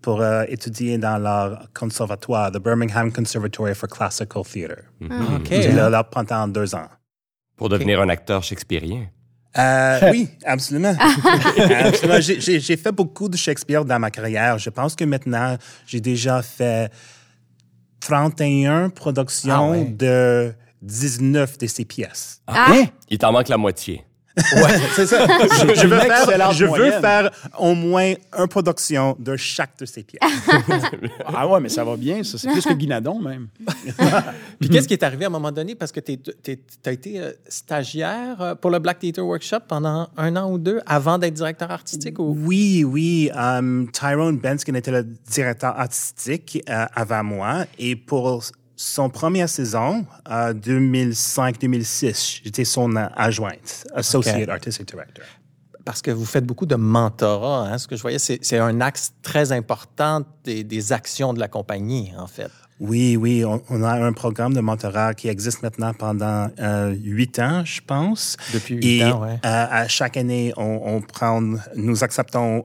pour 0.00 0.20
euh, 0.20 0.44
étudier 0.48 0.98
dans 0.98 1.18
leur 1.18 1.68
conservatoire, 1.74 2.50
the 2.50 2.58
Birmingham 2.58 3.12
Conservatory 3.12 3.74
for 3.74 3.88
Classical 3.88 4.42
Theatre. 4.44 4.82
OK. 5.00 5.46
J'étais 5.48 5.72
là, 5.72 5.88
là 5.88 6.04
pendant 6.04 6.48
deux 6.48 6.74
ans. 6.74 6.88
Pour 7.56 7.68
devenir 7.68 8.00
un 8.00 8.08
acteur 8.08 8.42
shakespearien. 8.42 9.06
Euh, 9.58 10.10
oui, 10.10 10.28
absolument. 10.46 10.94
absolument. 10.98 12.20
J'ai- 12.20 12.40
J'ai 12.40 12.58
j'ai 12.60 12.76
fait 12.76 12.92
beaucoup 12.92 13.28
de 13.28 13.36
Shakespeare 13.36 13.84
dans 13.84 13.98
ma 13.98 14.10
carrière. 14.10 14.58
Je 14.58 14.70
pense 14.70 14.94
que 14.96 15.04
maintenant, 15.04 15.56
j'ai 15.86 16.00
déjà 16.00 16.40
fait 16.42 16.90
31 18.00 18.88
productions 18.90 19.52
Ah 19.52 19.70
ouais. 19.70 19.84
de 19.84 20.52
19 20.82 21.58
de 21.58 21.66
ces 21.66 21.84
pièces. 21.84 22.40
Ah! 22.46 22.72
Il 23.08 23.18
t'en 23.18 23.32
manque 23.32 23.48
la 23.48 23.56
moitié. 23.58 24.04
Ouais, 24.36 24.80
c'est 24.96 25.06
ça. 25.06 25.26
Je, 25.42 25.74
je 25.74 25.86
veux, 25.86 25.98
faire, 25.98 26.52
je 26.52 26.64
veux 26.64 26.90
faire 26.92 27.30
au 27.58 27.74
moins 27.74 28.14
une 28.38 28.48
production 28.48 29.14
de 29.18 29.36
chaque 29.36 29.78
de 29.78 29.86
ces 29.86 30.02
pièces. 30.02 30.22
Ah 31.26 31.46
ouais, 31.48 31.60
mais 31.60 31.68
ça 31.68 31.84
va 31.84 31.96
bien, 31.96 32.22
ça. 32.22 32.38
C'est 32.38 32.50
plus 32.50 32.64
que 32.64 32.72
Guinadon, 32.72 33.20
même. 33.20 33.48
Puis 34.60 34.68
qu'est-ce 34.68 34.88
qui 34.88 34.94
est 34.94 35.02
arrivé 35.02 35.24
à 35.24 35.28
un 35.28 35.30
moment 35.30 35.52
donné? 35.52 35.74
Parce 35.74 35.92
que 35.92 36.00
tu 36.00 36.18
as 36.84 36.92
été 36.92 37.20
euh, 37.20 37.32
stagiaire 37.48 38.40
euh, 38.40 38.54
pour 38.54 38.70
le 38.70 38.78
Black 38.78 38.98
Theatre 38.98 39.22
Workshop 39.22 39.60
pendant 39.68 40.08
un 40.16 40.36
an 40.36 40.50
ou 40.50 40.58
deux 40.58 40.80
avant 40.86 41.18
d'être 41.18 41.34
directeur 41.34 41.70
artistique? 41.70 42.18
Ou... 42.18 42.36
Oui, 42.44 42.84
oui. 42.84 43.30
um, 43.34 43.90
Tyrone 43.92 44.38
Benskin 44.38 44.74
était 44.74 44.90
le 44.90 45.04
directeur 45.30 45.78
artistique 45.78 46.62
euh, 46.68 46.86
avant 46.94 47.24
moi. 47.24 47.64
Et 47.78 47.96
pour 47.96 48.42
son 48.82 49.08
première 49.10 49.48
saison, 49.48 50.04
euh, 50.28 50.52
2005-2006, 50.54 52.40
j'étais 52.44 52.64
son 52.64 52.96
euh, 52.96 53.06
adjointe, 53.14 53.86
Associate 53.94 54.48
Artistic 54.48 54.88
Director. 54.88 55.24
Parce 55.84 56.02
que 56.02 56.10
vous 56.10 56.24
faites 56.24 56.44
beaucoup 56.44 56.66
de 56.66 56.74
mentorat. 56.74 57.68
Hein? 57.68 57.78
Ce 57.78 57.86
que 57.88 57.96
je 57.96 58.02
voyais, 58.02 58.18
c'est 58.18 58.58
un 58.58 58.80
axe 58.80 59.12
très 59.22 59.52
important 59.52 60.22
des, 60.44 60.64
des 60.64 60.92
actions 60.92 61.32
de 61.32 61.40
la 61.40 61.48
compagnie, 61.48 62.12
en 62.18 62.26
fait. 62.26 62.50
Oui, 62.80 63.16
oui, 63.16 63.44
on, 63.44 63.62
on 63.68 63.82
a 63.82 63.92
un 63.92 64.12
programme 64.12 64.54
de 64.54 64.60
mentorat 64.60 65.14
qui 65.14 65.28
existe 65.28 65.62
maintenant 65.62 65.92
pendant 65.94 66.48
euh, 66.58 66.92
huit 67.00 67.38
ans, 67.38 67.64
je 67.64 67.80
pense. 67.80 68.36
Depuis 68.52 68.76
huit 68.76 69.04
ans, 69.04 69.22
ouais. 69.22 69.34
euh, 69.34 69.38
à 69.44 69.86
chaque 69.88 70.16
année, 70.16 70.52
on, 70.56 70.80
on 70.84 71.00
prend, 71.00 71.40
nous 71.76 72.02
acceptons 72.02 72.64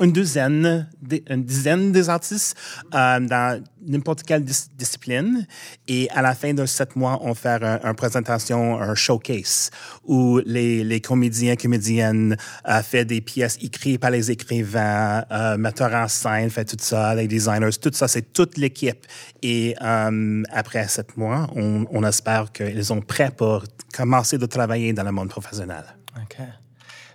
une 0.00 0.12
dizaine, 0.12 0.88
des- 1.02 1.24
une 1.28 1.42
dizaine 1.44 1.90
des 1.90 2.08
artistes 2.08 2.56
euh, 2.94 3.18
dans 3.20 3.60
n'importe 3.84 4.22
quelle 4.22 4.44
dis- 4.44 4.68
discipline. 4.78 5.46
Et 5.88 6.08
à 6.10 6.22
la 6.22 6.34
fin 6.34 6.54
de 6.54 6.64
sept 6.64 6.94
mois, 6.94 7.18
on 7.22 7.34
fait 7.34 7.60
un- 7.62 7.80
une 7.82 7.94
présentation, 7.96 8.80
un 8.80 8.94
showcase, 8.94 9.70
où 10.04 10.40
les, 10.46 10.84
les 10.84 11.00
comédiens, 11.00 11.56
comédiennes 11.56 12.36
euh, 12.68 12.82
font 12.82 13.04
des 13.04 13.20
pièces 13.20 13.58
écrites 13.62 14.00
par 14.00 14.12
les 14.12 14.30
écrivains, 14.30 15.24
euh, 15.32 15.56
metteurs 15.56 15.92
en 15.92 16.06
scène, 16.06 16.50
fait 16.50 16.64
tout 16.64 16.76
ça, 16.78 17.14
les 17.16 17.26
designers, 17.26 17.70
tout 17.80 17.90
ça, 17.92 18.06
c'est 18.06 18.32
toute 18.32 18.56
l'équipe. 18.56 19.04
Et 19.42 19.74
euh, 19.82 20.42
après 20.52 20.86
sept 20.86 21.16
mois, 21.16 21.48
on, 21.56 21.84
on 21.90 22.04
espère 22.04 22.52
qu'ils 22.52 22.84
sont 22.84 23.00
prêts 23.00 23.32
pour 23.36 23.64
commencer 23.92 24.38
de 24.38 24.46
travailler 24.46 24.92
dans 24.92 25.02
le 25.04 25.10
monde 25.12 25.30
professionnel. 25.30 25.84
OK. 26.16 26.36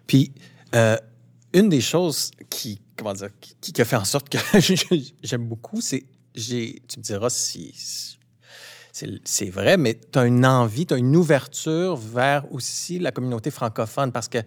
Puis, 0.06 0.34
euh, 0.76 0.98
une 1.54 1.70
des 1.70 1.82
choses 1.82 2.32
qui, 2.50 2.82
comment 2.96 3.14
dire, 3.14 3.30
qui, 3.40 3.74
qui 3.74 3.82
a 3.82 3.86
fait 3.86 3.96
en 3.96 4.06
sorte 4.06 4.30
que 4.30 4.38
j'aime 5.24 5.48
beaucoup, 5.48 5.82
c'est, 5.82 6.04
j'ai, 6.36 6.82
tu 6.88 7.00
me 7.00 7.04
diras 7.04 7.30
si, 7.30 7.74
c'est 9.24 9.50
vrai, 9.50 9.78
mais 9.78 9.96
tu 9.96 10.20
as 10.20 10.26
une 10.26 10.46
envie, 10.46 10.86
tu 10.86 10.94
as 10.94 10.98
une 10.98 11.16
ouverture 11.16 11.96
vers 11.96 12.52
aussi 12.52 13.00
la 13.00 13.12
communauté 13.12 13.52
francophone 13.52 14.12
parce 14.12 14.28
que, 14.28 14.40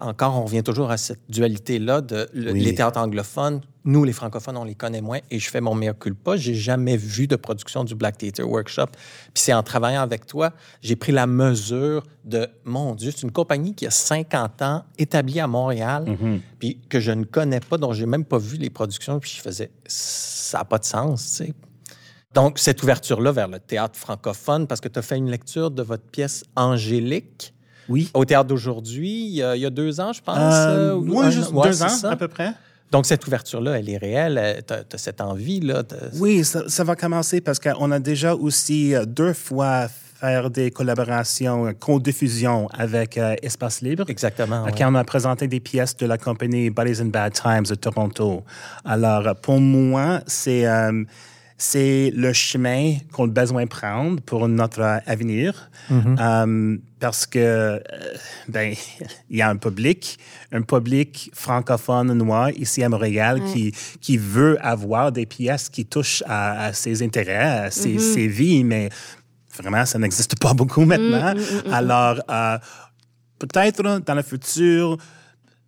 encore, 0.00 0.36
on 0.36 0.44
revient 0.44 0.62
toujours 0.62 0.90
à 0.90 0.96
cette 0.96 1.20
dualité-là 1.28 2.00
de 2.00 2.28
le- 2.32 2.52
Oui. 2.52 2.60
les 2.60 2.74
théâtres 2.74 2.98
anglophones. 3.00 3.60
Nous, 3.86 4.02
les 4.04 4.12
francophones, 4.12 4.56
on 4.56 4.64
les 4.64 4.74
connaît 4.74 5.02
moins 5.02 5.18
et 5.30 5.38
je 5.38 5.50
fais 5.50 5.60
mon 5.60 5.74
meilleur 5.74 5.98
culpa. 5.98 6.36
J'ai 6.36 6.54
jamais 6.54 6.96
vu 6.96 7.26
de 7.26 7.36
production 7.36 7.84
du 7.84 7.94
Black 7.94 8.16
Theatre 8.18 8.42
Workshop. 8.44 8.86
Puis 9.34 9.42
c'est 9.42 9.52
en 9.52 9.62
travaillant 9.62 10.00
avec 10.00 10.26
toi, 10.26 10.52
j'ai 10.80 10.96
pris 10.96 11.12
la 11.12 11.26
mesure 11.26 12.02
de, 12.24 12.48
mon 12.64 12.94
Dieu, 12.94 13.10
c'est 13.14 13.22
une 13.24 13.32
compagnie 13.32 13.74
qui 13.74 13.86
a 13.86 13.90
50 13.90 14.62
ans, 14.62 14.84
établie 14.96 15.38
à 15.40 15.46
Montréal, 15.46 16.16
puis 16.58 16.80
que 16.88 16.98
je 17.00 17.12
ne 17.12 17.24
connais 17.24 17.60
pas, 17.60 17.76
dont 17.76 17.92
j'ai 17.92 18.06
même 18.06 18.24
pas 18.24 18.38
vu 18.38 18.56
les 18.56 18.70
productions. 18.70 19.20
Puis 19.20 19.34
je 19.36 19.42
faisais, 19.42 19.70
ça 19.86 20.58
n'a 20.58 20.64
pas 20.64 20.78
de 20.78 20.84
sens, 20.84 21.22
tu 21.38 21.44
sais. 21.46 21.54
Donc, 22.32 22.58
cette 22.58 22.82
ouverture-là 22.82 23.30
vers 23.30 23.46
le 23.46 23.60
théâtre 23.60 23.96
francophone, 23.96 24.66
parce 24.66 24.80
que 24.80 24.88
tu 24.88 24.98
as 24.98 25.02
fait 25.02 25.16
une 25.18 25.30
lecture 25.30 25.70
de 25.70 25.82
votre 25.84 26.02
pièce 26.04 26.42
Angélique 26.56 27.54
Oui. 27.88 28.10
au 28.14 28.24
théâtre 28.24 28.46
d'aujourd'hui, 28.48 29.26
il, 29.26 29.34
y 29.36 29.42
a- 29.42 29.56
il 29.56 29.62
y 29.62 29.66
a 29.66 29.70
deux 29.70 30.00
ans, 30.00 30.12
je 30.12 30.20
pense. 30.22 30.36
Euh, 30.38 30.90
euh, 30.90 30.94
ou 30.94 31.04
moi, 31.04 31.24
un 31.26 31.30
juste. 31.30 31.52
Ouais, 31.52 31.68
deux 31.68 31.82
ans, 31.82 31.88
ça. 31.88 32.10
à 32.12 32.16
peu 32.16 32.28
près. 32.28 32.52
Donc, 32.90 33.06
cette 33.06 33.26
ouverture-là, 33.26 33.78
elle 33.78 33.88
est 33.90 33.96
réelle. 33.96 34.62
Tu 34.66 34.72
as, 34.74 34.98
cette 34.98 35.20
envie-là. 35.20 35.82
Oui, 36.18 36.44
ça, 36.44 36.68
ça 36.68 36.84
va 36.84 36.94
commencer 36.96 37.40
parce 37.40 37.58
qu'on 37.58 37.90
a 37.90 37.98
déjà 37.98 38.34
aussi 38.34 38.94
euh, 38.94 39.04
deux 39.04 39.32
fois 39.32 39.88
faire 39.88 40.48
des 40.48 40.70
collaborations, 40.70 41.66
euh, 41.66 41.72
co-diffusion 41.72 42.68
avec 42.72 43.18
euh, 43.18 43.34
Espace 43.42 43.80
Libre. 43.82 44.04
Exactement. 44.08 44.62
Euh, 44.62 44.66
ouais. 44.66 44.72
Quand 44.78 44.90
on 44.92 44.94
a 44.94 45.02
présenté 45.04 45.48
des 45.48 45.60
pièces 45.60 45.96
de 45.96 46.06
la 46.06 46.18
compagnie 46.18 46.70
Buddies 46.70 47.00
in 47.02 47.06
Bad 47.06 47.32
Times 47.32 47.64
de 47.68 47.74
Toronto. 47.74 48.44
Alors, 48.84 49.26
euh, 49.26 49.34
pour 49.34 49.60
moi, 49.60 50.20
c'est 50.26 50.66
euh, 50.66 51.02
c'est 51.56 52.10
le 52.14 52.32
chemin 52.32 52.96
qu'on 53.12 53.24
a 53.24 53.30
besoin 53.30 53.64
de 53.64 53.68
prendre 53.68 54.20
pour 54.22 54.48
notre 54.48 55.00
avenir. 55.06 55.70
Euh, 55.90 56.76
parce 56.98 57.26
que, 57.26 57.38
euh, 57.38 57.78
ben, 58.48 58.74
il 59.30 59.36
y 59.36 59.42
a 59.42 59.48
un 59.48 59.56
public, 59.56 60.18
un 60.52 60.62
public 60.62 61.30
francophone 61.32 62.12
noir 62.14 62.50
ici 62.50 62.82
à 62.82 62.88
Montréal 62.88 63.40
qui, 63.52 63.72
qui 64.00 64.16
veut 64.16 64.58
avoir 64.64 65.12
des 65.12 65.26
pièces 65.26 65.68
qui 65.68 65.84
touchent 65.84 66.22
à, 66.26 66.66
à 66.66 66.72
ses 66.72 67.02
intérêts, 67.02 67.66
à 67.66 67.70
ses, 67.70 67.98
ses 67.98 68.26
vies, 68.26 68.64
mais 68.64 68.88
vraiment, 69.56 69.84
ça 69.84 69.98
n'existe 69.98 70.38
pas 70.38 70.54
beaucoup 70.54 70.84
maintenant. 70.84 71.34
Alors, 71.70 72.20
euh, 72.30 72.58
peut-être 73.38 74.00
dans 74.00 74.14
le 74.14 74.22
futur, 74.22 74.96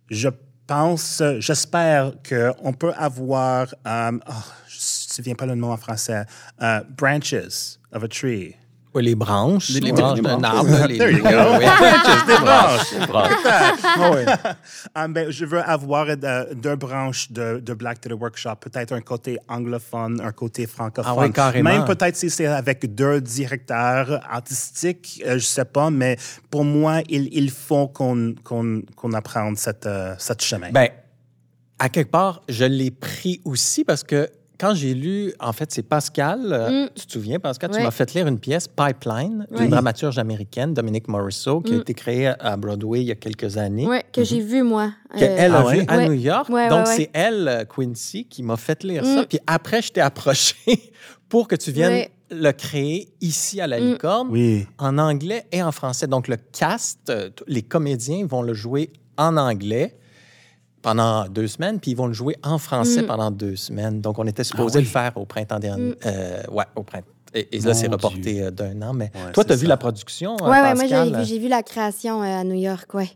je 0.09 0.29
pense, 0.67 1.23
j'espère 1.39 2.11
qu'on 2.27 2.73
peut 2.73 2.93
avoir, 2.97 3.73
euh, 3.87 4.11
oh, 4.29 4.33
souviens 5.17 5.35
pas 5.35 5.45
le 5.45 5.55
nom 5.55 5.71
en 5.71 5.77
français, 5.77 6.23
euh, 6.61 6.81
branches 6.97 7.33
of 7.91 8.03
a 8.03 8.07
tree. 8.07 8.55
Ouais, 8.93 9.03
les 9.03 9.15
branches, 9.15 9.69
les, 9.69 9.81
Les 9.81 9.91
branches 9.91 10.21
branches. 10.21 10.41
d'un 10.41 10.47
arbre. 10.47 10.87
les, 10.87 10.97
There 10.97 11.11
you 11.11 11.21
go. 11.21 11.29
Ouais. 11.29 11.59
Des 12.25 12.37
branches. 12.37 12.93
Ah. 13.83 14.55
Ah, 14.95 15.07
ben, 15.09 15.29
je 15.29 15.45
veux 15.45 15.59
avoir 15.61 16.07
euh, 16.09 16.53
deux 16.55 16.75
branches 16.75 17.31
de, 17.31 17.59
de 17.59 17.73
Black 17.73 18.01
to 18.01 18.09
the 18.09 18.19
Workshop, 18.19 18.55
peut-être 18.61 18.93
un 18.93 19.01
côté 19.01 19.37
anglophone, 19.47 20.19
un 20.21 20.31
côté 20.31 20.65
francophone. 20.65 21.13
Ah 21.15 21.19
ouais, 21.19 21.29
carrément. 21.31 21.69
Même 21.69 21.85
peut-être 21.85 22.15
si 22.15 22.29
c'est 22.29 22.47
avec 22.47 22.95
deux 22.95 23.21
directeurs 23.21 24.19
artistiques, 24.31 25.21
euh, 25.27 25.33
je 25.37 25.45
sais 25.45 25.65
pas, 25.65 25.89
mais 25.89 26.17
pour 26.49 26.63
moi, 26.63 27.01
il, 27.09 27.29
il 27.33 27.51
faut 27.51 27.87
qu'on 27.89 28.33
qu'on 28.43 29.13
apprenne 29.13 29.55
cette, 29.57 29.85
euh, 29.85 30.15
cette 30.17 30.41
chemin. 30.41 30.71
Ben, 30.71 30.89
à 31.77 31.89
quelque 31.89 32.09
part, 32.09 32.41
je 32.49 32.65
l'ai 32.65 32.89
pris 32.89 33.41
aussi 33.45 33.83
parce 33.83 34.03
que 34.03 34.29
quand 34.59 34.73
j'ai 34.73 34.93
lu, 34.93 35.33
en 35.39 35.53
fait, 35.53 35.71
c'est 35.71 35.83
Pascal, 35.83 36.39
euh, 36.51 36.85
Mm. 36.85 36.89
tu 36.95 37.05
te 37.05 37.11
souviens, 37.11 37.39
Pascal, 37.39 37.69
tu 37.71 37.81
m'as 37.81 37.91
fait 37.91 38.13
lire 38.13 38.27
une 38.27 38.39
pièce, 38.39 38.67
Pipeline, 38.67 39.45
Ouais. 39.51 39.57
d'une 39.59 39.69
dramaturge 39.69 40.17
américaine, 40.17 40.73
Dominique 40.73 41.07
Morisseau, 41.07 41.61
qui 41.61 41.73
a 41.73 41.77
Mm. 41.77 41.81
été 41.81 41.93
créée 41.93 42.27
à 42.39 42.57
Broadway 42.57 43.01
il 43.01 43.07
y 43.07 43.11
a 43.11 43.15
quelques 43.15 43.57
années. 43.57 43.85
Ouais, 43.87 44.03
que 44.11 44.23
j'ai 44.23 44.41
vu, 44.41 44.63
moi. 44.63 44.91
qu'elle 45.17 45.51
Euh, 45.51 45.55
a 45.55 45.59
Ah 45.59 45.71
vu 45.71 45.77
ouais? 45.79 45.85
à 45.87 45.97
Ouais. 45.97 46.07
New 46.09 46.13
York. 46.13 46.49
Ouais, 46.49 46.69
Donc, 46.69 46.79
ouais, 46.85 46.87
ouais. 46.89 46.95
c'est 46.97 47.09
elle, 47.13 47.47
euh, 47.47 47.63
Quincy, 47.65 48.25
qui 48.25 48.43
m'a 48.43 48.57
fait 48.57 48.83
lire 48.83 49.03
Mm. 49.03 49.15
ça. 49.15 49.25
Puis 49.25 49.39
après, 49.47 49.81
je 49.81 49.91
t'ai 49.93 50.01
approché 50.01 50.55
pour 51.29 51.47
que 51.47 51.55
tu 51.55 51.71
viennes 51.71 51.91
Ouais. 51.93 52.11
le 52.31 52.51
créer 52.51 53.09
ici 53.21 53.61
à 53.61 53.67
la 53.67 53.79
Mm. 53.79 53.83
Licorne, 53.93 54.27
Oui. 54.31 54.65
en 54.79 54.97
anglais 54.97 55.45
et 55.51 55.61
en 55.63 55.71
français. 55.71 56.07
Donc, 56.07 56.27
le 56.27 56.35
cast, 56.37 57.09
euh, 57.09 57.29
les 57.47 57.61
comédiens 57.61 58.25
vont 58.25 58.41
le 58.41 58.53
jouer 58.53 58.91
en 59.17 59.37
anglais 59.37 59.96
pendant 60.87 61.27
deux 61.27 61.47
semaines, 61.47 61.79
puis 61.81 61.91
ils 61.91 61.97
vont 61.97 62.07
le 62.07 62.13
jouer 62.13 62.37
en 62.43 62.57
français 62.57 63.01
Mm. 63.01 63.07
pendant 63.07 63.29
deux 63.29 63.57
semaines. 63.57 63.99
Donc, 63.99 64.19
on 64.19 64.25
était 64.25 64.45
supposé 64.45 64.77
oui. 64.79 64.85
le 64.85 64.89
faire 64.89 65.11
au 65.17 65.25
printemps 65.25 65.59
dernier. 65.59 65.89
Mm. 65.91 65.95
Euh, 66.05 66.43
ouais, 66.49 66.63
au 66.77 66.83
printemps. 66.83 67.07
Et, 67.33 67.57
et 67.57 67.59
là, 67.59 67.73
c'est 67.73 67.87
reporté 67.87 68.41
euh, 68.43 68.51
d'un 68.51 68.81
an. 68.81 68.93
Mais 68.93 69.11
Ouais, 69.13 69.33
toi, 69.33 69.43
tu 69.43 69.51
as 69.51 69.55
vu 69.57 69.67
la 69.67 69.75
production, 69.75 70.37
euh, 70.41 70.45
Ouais, 70.49 70.61
ouais, 70.61 70.75
moi, 70.75 70.85
j'ai 70.87 71.03
vu, 71.11 71.25
j'ai 71.25 71.39
vu 71.39 71.49
la 71.49 71.61
création 71.61 72.23
euh, 72.23 72.39
à 72.39 72.43
New 72.45 72.55
York, 72.55 72.93
ouais. 72.93 73.09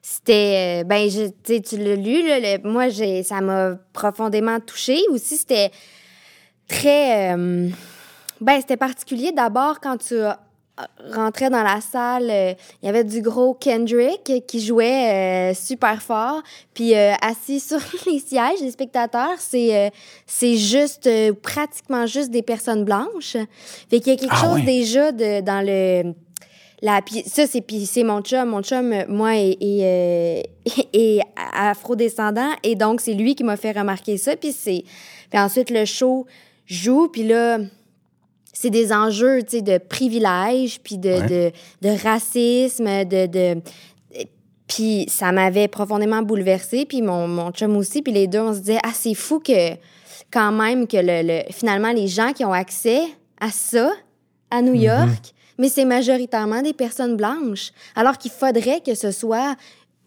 C'était, 0.00 0.82
ben, 0.84 1.10
je- 1.10 1.26
tu 1.44 1.56
sais, 1.56 1.60
tu 1.60 1.76
l'as 1.76 1.94
lu, 1.94 2.26
là, 2.26 2.40
le- 2.40 2.66
moi, 2.66 2.88
j'ai, 2.88 3.22
ça 3.22 3.42
m'a 3.42 3.74
profondément 3.92 4.58
touchée. 4.60 5.00
Aussi, 5.10 5.36
c'était 5.36 5.70
très, 6.68 7.34
euh, 7.36 7.68
ben, 8.40 8.60
c'était 8.60 8.78
particulier 8.78 9.32
d'abord 9.32 9.78
quand 9.80 9.98
tu 9.98 10.14
euh, 10.14 10.30
rentrais 11.12 11.50
dans 11.50 11.62
la 11.62 11.80
salle, 11.80 12.30
euh, 12.30 12.54
il 12.82 12.86
y 12.86 12.88
avait 12.88 13.04
du 13.04 13.22
gros 13.22 13.54
Kendrick 13.54 14.44
qui 14.46 14.60
jouait 14.60 15.52
euh, 15.52 15.54
super 15.54 16.02
fort, 16.02 16.42
puis 16.74 16.94
euh, 16.94 17.12
assis 17.22 17.60
sur 17.60 17.80
les 18.06 18.18
sièges, 18.18 18.60
les 18.60 18.70
spectateurs, 18.70 19.38
c'est 19.38 19.76
euh, 19.76 19.90
c'est 20.26 20.56
juste 20.56 21.06
euh, 21.06 21.32
pratiquement 21.32 22.06
juste 22.06 22.30
des 22.30 22.42
personnes 22.42 22.84
blanches. 22.84 23.36
Fait 23.90 24.00
qu'il 24.00 24.12
y 24.12 24.16
a 24.16 24.18
quelque 24.18 24.34
Ah 24.34 24.44
chose 24.44 24.54
ouais. 24.56 24.62
déjà 24.62 25.12
de 25.12 25.40
dans 25.40 25.64
le 25.64 26.14
la, 26.82 27.00
ça, 27.26 27.46
c'est, 27.46 27.60
puis 27.60 27.84
c'est 27.86 28.04
mon 28.04 28.22
chum. 28.22 28.48
Mon 28.48 28.62
chum, 28.62 28.92
euh, 28.92 29.04
moi, 29.08 29.36
est, 29.36 29.56
est, 29.60 29.84
euh, 29.84 30.82
est 30.92 31.20
afro-descendant. 31.36 32.50
Et 32.62 32.74
donc, 32.74 33.00
c'est 33.00 33.14
lui 33.14 33.34
qui 33.34 33.44
m'a 33.44 33.56
fait 33.56 33.72
remarquer 33.72 34.16
ça. 34.16 34.36
Puis 34.36 34.52
c'est... 34.52 34.84
Puis 35.30 35.38
ensuite, 35.38 35.70
le 35.70 35.84
show 35.84 36.26
joue. 36.66 37.08
Puis 37.08 37.24
là, 37.24 37.58
c'est 38.60 38.68
des 38.68 38.92
enjeux, 38.92 39.40
de 39.42 39.78
privilèges, 39.78 40.80
puis 40.82 40.98
de, 40.98 41.14
de, 41.26 41.52
de 41.80 42.02
racisme, 42.02 43.04
de... 43.06 43.26
de 43.26 43.62
puis 44.68 45.06
ça 45.08 45.32
m'avait 45.32 45.66
profondément 45.66 46.22
bouleversée. 46.22 46.84
Puis 46.84 47.00
mon, 47.02 47.26
mon 47.26 47.50
chum 47.52 47.74
aussi. 47.76 48.02
Puis 48.02 48.12
les 48.12 48.26
deux, 48.28 48.40
on 48.40 48.52
se 48.54 48.58
disait, 48.60 48.78
ah, 48.84 48.92
c'est 48.92 49.14
fou 49.14 49.40
que, 49.40 49.72
quand 50.30 50.52
même, 50.52 50.86
que 50.86 50.98
le, 50.98 51.26
le- 51.26 51.52
finalement, 51.52 51.90
les 51.90 52.06
gens 52.06 52.32
qui 52.32 52.44
ont 52.44 52.52
accès 52.52 53.00
à 53.40 53.50
ça, 53.50 53.90
à 54.50 54.62
New 54.62 54.74
York, 54.74 55.32
mais 55.58 55.68
c'est 55.68 55.84
majoritairement 55.84 56.62
des 56.62 56.72
personnes 56.74 57.16
blanches. 57.16 57.72
Alors 57.96 58.16
qu'il 58.16 58.30
faudrait 58.30 58.80
que 58.80 58.94
ce 58.94 59.10
soit 59.10 59.56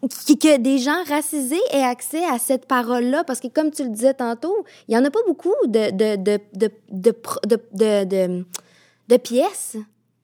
que 0.08 0.58
des 0.58 0.78
gens 0.78 1.02
racisés 1.08 1.60
aient 1.72 1.82
accès 1.82 2.24
à 2.24 2.38
cette 2.38 2.66
parole-là, 2.66 3.24
parce 3.24 3.40
que 3.40 3.48
comme 3.48 3.70
tu 3.70 3.84
le 3.84 3.90
disais 3.90 4.14
tantôt, 4.14 4.64
il 4.88 4.94
y 4.94 4.98
en 4.98 5.04
a 5.04 5.10
pas 5.10 5.20
beaucoup 5.26 5.54
de, 5.66 5.90
de, 5.90 6.16
de, 6.16 6.38
de, 6.54 6.70
de, 6.90 7.10
pro- 7.10 7.40
de, 7.46 7.58
de, 7.72 8.04
de- 8.04 8.44
de 9.08 9.16
pièces 9.18 9.76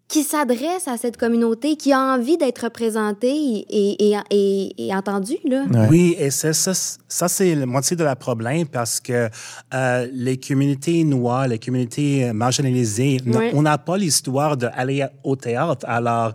qui 0.09 0.24
s'adressent 0.24 0.89
à 0.89 0.97
cette 0.97 1.16
communauté, 1.16 1.77
qui 1.77 1.93
a 1.93 2.01
envie 2.01 2.36
d'être 2.36 2.65
représentée 2.65 3.28
et, 3.32 4.11
et, 4.11 4.16
et, 4.31 4.86
et 4.89 4.93
entendue. 4.94 5.39
Là. 5.44 5.65
Ouais. 5.70 5.86
Oui, 5.89 6.16
et 6.19 6.31
ça, 6.32 6.52
ça 6.52 7.28
c'est 7.28 7.55
la 7.55 7.65
moitié 7.65 7.97
de 7.97 8.02
la 8.02 8.16
problème 8.16 8.66
parce 8.66 8.98
que 8.98 9.28
euh, 9.73 10.09
les 10.12 10.36
communautés 10.36 11.05
noires, 11.05 11.47
les 11.47 11.61
communautés 11.61 12.32
marginalisées, 12.32 13.19
Ouais. 13.24 13.52
on 13.55 13.62
n'a 13.62 13.78
pas 13.78 13.97
l'histoire 13.97 14.57
d'aller 14.57 15.07
au 15.23 15.36
théâtre. 15.36 15.86
Alors, 15.89 16.32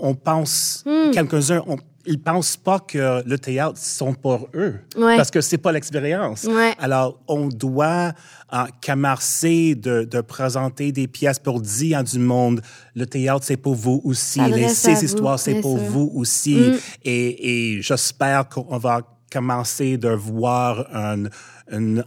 on 0.00 0.14
pense, 0.14 0.84
Hmm. 0.86 1.10
quelques-uns, 1.10 1.64
on- 1.66 1.78
ils 2.06 2.20
pensent 2.20 2.56
pas 2.56 2.78
que 2.80 3.22
le 3.26 3.38
théâtre 3.38 3.78
sont 3.78 4.14
pour 4.14 4.48
eux 4.54 4.74
Ouais. 4.96 5.16
parce 5.16 5.30
que 5.30 5.40
c'est 5.40 5.58
pas 5.58 5.72
l'expérience. 5.72 6.44
Ouais. 6.44 6.74
Alors, 6.78 7.18
on 7.28 7.48
doit 7.48 8.12
euh, 8.52 8.58
commencer 8.84 9.74
de, 9.74 10.04
de 10.04 10.20
présenter 10.20 10.92
des 10.92 11.06
pièces 11.08 11.38
pour 11.38 11.60
dire 11.60 11.98
à 11.98 12.02
du 12.02 12.18
monde, 12.18 12.60
le 12.94 13.06
théâtre, 13.06 13.44
c'est 13.44 13.56
pour 13.56 13.74
vous 13.74 14.00
aussi. 14.04 14.40
Les, 14.40 14.68
ces 14.68 15.04
histoires, 15.04 15.38
c'est 15.38 15.60
pour 15.60 15.78
sûr. 15.78 15.88
vous 15.88 16.10
aussi. 16.14 16.56
Mm. 16.56 16.74
Et, 17.04 17.74
et 17.76 17.82
j'espère 17.82 18.48
qu'on 18.48 18.78
va 18.78 19.00
commencer 19.32 19.96
de 19.98 20.08
voir 20.10 20.86
un, 20.94 21.24
un, 21.72 21.98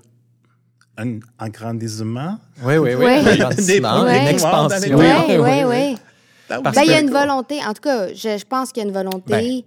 un 0.97 1.19
agrandissement. 1.37 2.37
Oui, 2.63 2.77
oui, 2.77 2.93
oui. 2.95 3.05
Ouais. 3.05 3.41
Un 3.41 4.07
une 4.07 4.27
expansion. 4.27 4.97
Oui, 4.97 5.05
oui, 5.29 5.63
oui, 5.67 5.97
Ben, 6.49 6.71
il 6.83 6.89
y 6.91 6.93
a 6.93 6.99
une 7.01 7.11
volonté. 7.11 7.59
En 7.65 7.73
tout 7.73 7.81
cas, 7.81 8.07
je, 8.09 8.37
je 8.37 8.45
pense 8.45 8.71
qu'il 8.71 8.81
y 8.83 8.85
a 8.85 8.89
une 8.89 8.93
volonté 8.95 9.31
Ben, 9.31 9.61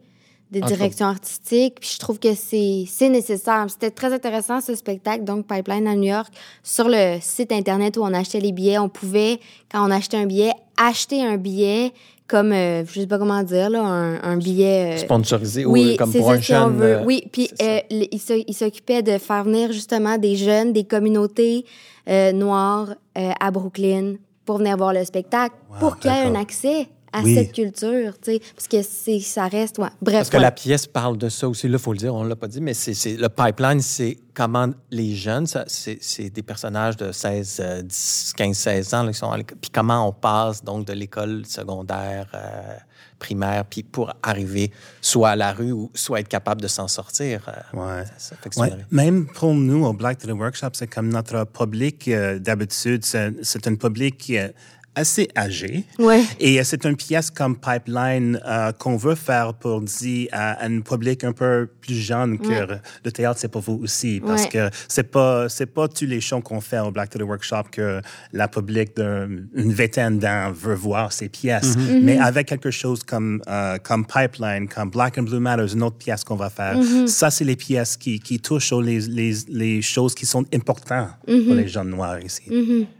de 0.53 0.61
direction 0.77 1.07
artistique. 1.07 1.77
Puis 1.81 1.91
je 1.95 1.99
trouve 1.99 2.19
que 2.19 2.35
c'est 2.35 2.85
c'est 2.89 3.09
nécessaire. 3.09 3.67
C'était 3.69 3.91
très 3.91 4.13
intéressant 4.13 4.61
ce 4.61 4.75
spectacle, 4.75 5.25
donc 5.25 5.47
Pipeline 5.47 5.87
à 5.89 5.95
New 5.97 6.05
York. 6.11 6.29
Sur 6.63 6.89
le 6.89 7.19
site 7.21 7.53
internet 7.53 7.97
où 7.97 8.03
on 8.03 8.13
achetait 8.15 8.41
les 8.41 8.53
billets, 8.53 8.79
on 8.79 8.89
pouvait, 8.89 9.41
quand 9.71 9.87
on 9.87 9.91
achetait 9.91 10.19
un 10.19 10.27
billet, 10.27 10.53
acheter 10.77 11.23
un 11.23 11.37
billet 11.39 11.93
comme, 12.29 12.53
euh, 12.53 12.85
je 12.87 13.01
sais 13.01 13.07
pas 13.07 13.19
comment 13.19 13.43
dire, 13.43 13.69
là, 13.69 13.81
un, 13.83 14.23
un 14.23 14.37
billet. 14.39 14.95
euh, 14.95 14.97
Sponsorisé 14.99 15.67
oui, 15.67 15.93
ou 15.93 15.97
comme 15.97 16.13
pour 16.13 16.29
ça, 16.29 16.33
un 16.35 16.41
si 16.41 16.53
on 16.55 16.69
veut. 16.71 16.83
euh, 16.99 17.05
Oui, 17.05 17.25
puis 17.31 17.51
euh, 17.61 17.81
il 17.91 18.19
s'o- 18.21 18.43
il 18.47 18.55
s'occupait 18.55 19.03
de 19.03 19.19
faire 19.19 19.45
venir 19.45 19.71
justement 19.73 20.17
des 20.17 20.37
jeunes, 20.37 20.73
des 20.73 20.85
communautés 20.85 21.67
euh, 22.09 22.33
noires 22.33 22.95
euh, 23.19 23.33
à 23.39 23.51
Brooklyn 23.51 24.15
pour 24.47 24.59
venir 24.59 24.77
voir 24.79 24.93
le 24.95 25.05
spectacle, 25.05 25.55
Wow, 25.71 25.79
pour 25.79 25.99
qu'il 25.99 26.11
y 26.11 26.15
ait 26.15 26.23
un 26.23 26.35
accès 26.35 26.89
à 27.13 27.23
Oui. 27.23 27.35
cette 27.35 27.53
culture, 27.53 28.15
tu 28.21 28.33
sais, 28.33 28.41
parce 28.55 28.69
que 28.69 28.83
c'est 28.83 29.21
ça 29.21 29.47
reste, 29.49 29.79
ouais. 29.79 29.89
Bref, 30.01 30.17
Parce 30.19 30.31
que 30.31 30.37
ouais. 30.37 30.43
la 30.43 30.51
pièce 30.53 30.87
parle 30.87 31.19
de 31.19 31.29
ça 31.29 31.49
aussi. 31.49 31.69
Là, 31.69 31.77
il 31.77 31.83
faut 31.83 31.93
le 31.93 31.99
dire, 31.99 32.15
on 32.15 32.25
ne 32.25 32.29
l'a 32.29 32.37
pas 32.37 32.49
dit, 32.49 32.61
mais 32.61 32.75
c'est 32.75 32.95
c'est- 32.95 33.17
le 33.17 33.29
pipeline, 33.29 33.81
c'est 33.81 34.19
comment 34.35 34.69
les 34.91 35.15
jeunes, 35.15 35.47
ça, 35.47 35.65
c'est 35.67 35.99
c'est 36.01 36.31
des 36.31 36.43
personnages 36.43 36.97
de 36.97 37.13
16, 37.13 37.59
euh, 37.61 37.83
10, 37.83 38.33
15, 38.37 38.57
16 38.57 38.95
ans 38.95 39.03
là, 39.05 39.13
qui 39.13 39.19
sont 39.19 39.31
à. 39.31 39.37
Puis 39.39 39.71
comment 39.73 40.09
on 40.09 40.13
passe 40.13 40.65
donc 40.65 40.87
de 40.87 40.93
l'école 40.93 41.45
secondaire, 41.47 42.27
euh, 42.35 42.77
primaire, 43.19 43.65
puis 43.67 43.83
pour 43.85 44.13
arriver 44.23 44.73
soit 45.01 45.31
à 45.31 45.37
la 45.37 45.53
rue 45.53 45.71
ou 45.73 45.91
soit 45.95 46.21
être 46.21 46.29
capable 46.29 46.61
de 46.61 46.67
s'en 46.69 46.89
sortir. 46.89 47.49
euh, 47.49 47.79
Ouais. 47.79 48.05
c'est 48.19 48.31
ça. 48.31 48.37
Fait 48.43 48.49
que 48.49 48.55
c'est 48.57 48.61
Ouais, 48.63 48.71
une- 48.71 48.85
même 48.91 49.27
pour 49.27 49.55
nous, 49.55 49.85
au 49.85 49.93
Black 49.93 50.19
to 50.19 50.27
the 50.27 50.33
Workshop, 50.37 50.71
c'est 50.73 50.89
comme 50.89 51.09
notre 51.09 51.45
public 51.45 52.09
euh, 52.09 52.39
d'habitude. 52.41 53.05
C'est 53.05 53.33
c'est 53.43 53.67
un 53.69 53.77
public 53.77 54.19
qui 54.19 54.35
est 54.37 54.53
assez 54.95 55.29
âgé. 55.37 55.85
Ouais. 55.99 56.23
Et 56.39 56.61
euh, 56.61 56.65
c'est 56.65 56.85
une 56.85 56.97
pièce 56.97 57.31
comme 57.31 57.57
Pipeline 57.59 58.39
euh, 58.47 58.73
qu'on 58.73 58.97
veut 58.97 59.15
faire 59.15 59.55
pour 59.55 59.81
dire 59.81 60.29
à 60.33 60.65
un 60.65 60.81
public 60.81 61.25
un 61.25 61.33
peu 61.33 61.69
plus 61.81 61.95
jeune 61.95 62.39
que 62.39 62.47
Ouais. 62.49 62.67
le 63.05 63.11
théâtre, 63.13 63.39
c'est 63.41 63.49
pour 63.49 63.63
vous 63.63 63.81
aussi. 63.83 64.21
Parce 64.21 64.43
Ouais. 64.45 64.49
que 64.51 64.71
c'est 64.89 65.11
pas, 65.11 65.49
c'est 65.49 65.67
pas 65.67 65.89
tous 65.89 66.05
les 66.05 66.21
shows 66.21 66.41
qu'on 66.43 66.61
fait 66.61 66.79
au 66.81 66.91
Black 66.91 67.11
to 67.11 67.19
the 67.19 67.23
Workshop 67.23 67.65
que 67.73 68.01
la 68.33 68.49
public 68.49 68.95
d'une 68.97 69.49
vingtaine 69.73 70.19
d'ans 70.19 70.53
veut 70.53 70.75
voir 70.75 71.13
ces 71.13 71.29
pièces. 71.31 71.77
Mm-hmm. 71.77 72.01
Mais 72.03 72.19
avec 72.19 72.49
quelque 72.49 72.71
chose 72.71 73.03
comme, 73.03 73.41
euh, 73.49 73.79
comme 73.83 74.05
Pipeline, 74.07 74.69
comme 74.69 74.91
Black 74.91 75.17
and 75.19 75.23
Blue 75.23 75.41
Matters, 75.41 75.73
une 75.75 75.83
autre 75.83 75.97
pièce 75.97 76.23
qu'on 76.25 76.37
va 76.37 76.51
faire, 76.51 76.77
Mm-hmm. 76.77 77.07
ça, 77.07 77.31
c'est 77.31 77.45
les 77.45 77.57
pièces 77.57 77.97
qui, 77.97 78.21
qui 78.21 78.39
touchent 78.41 78.73
aux 78.73 78.81
les, 78.81 79.01
les, 79.01 79.33
les 79.49 79.81
choses 79.83 80.15
qui 80.15 80.27
sont 80.27 80.45
importantes 80.55 81.09
Mm-hmm. 81.27 81.45
pour 81.47 81.55
les 81.55 81.69
jeunes 81.69 81.91
noirs 81.91 82.21
ici. 82.21 82.43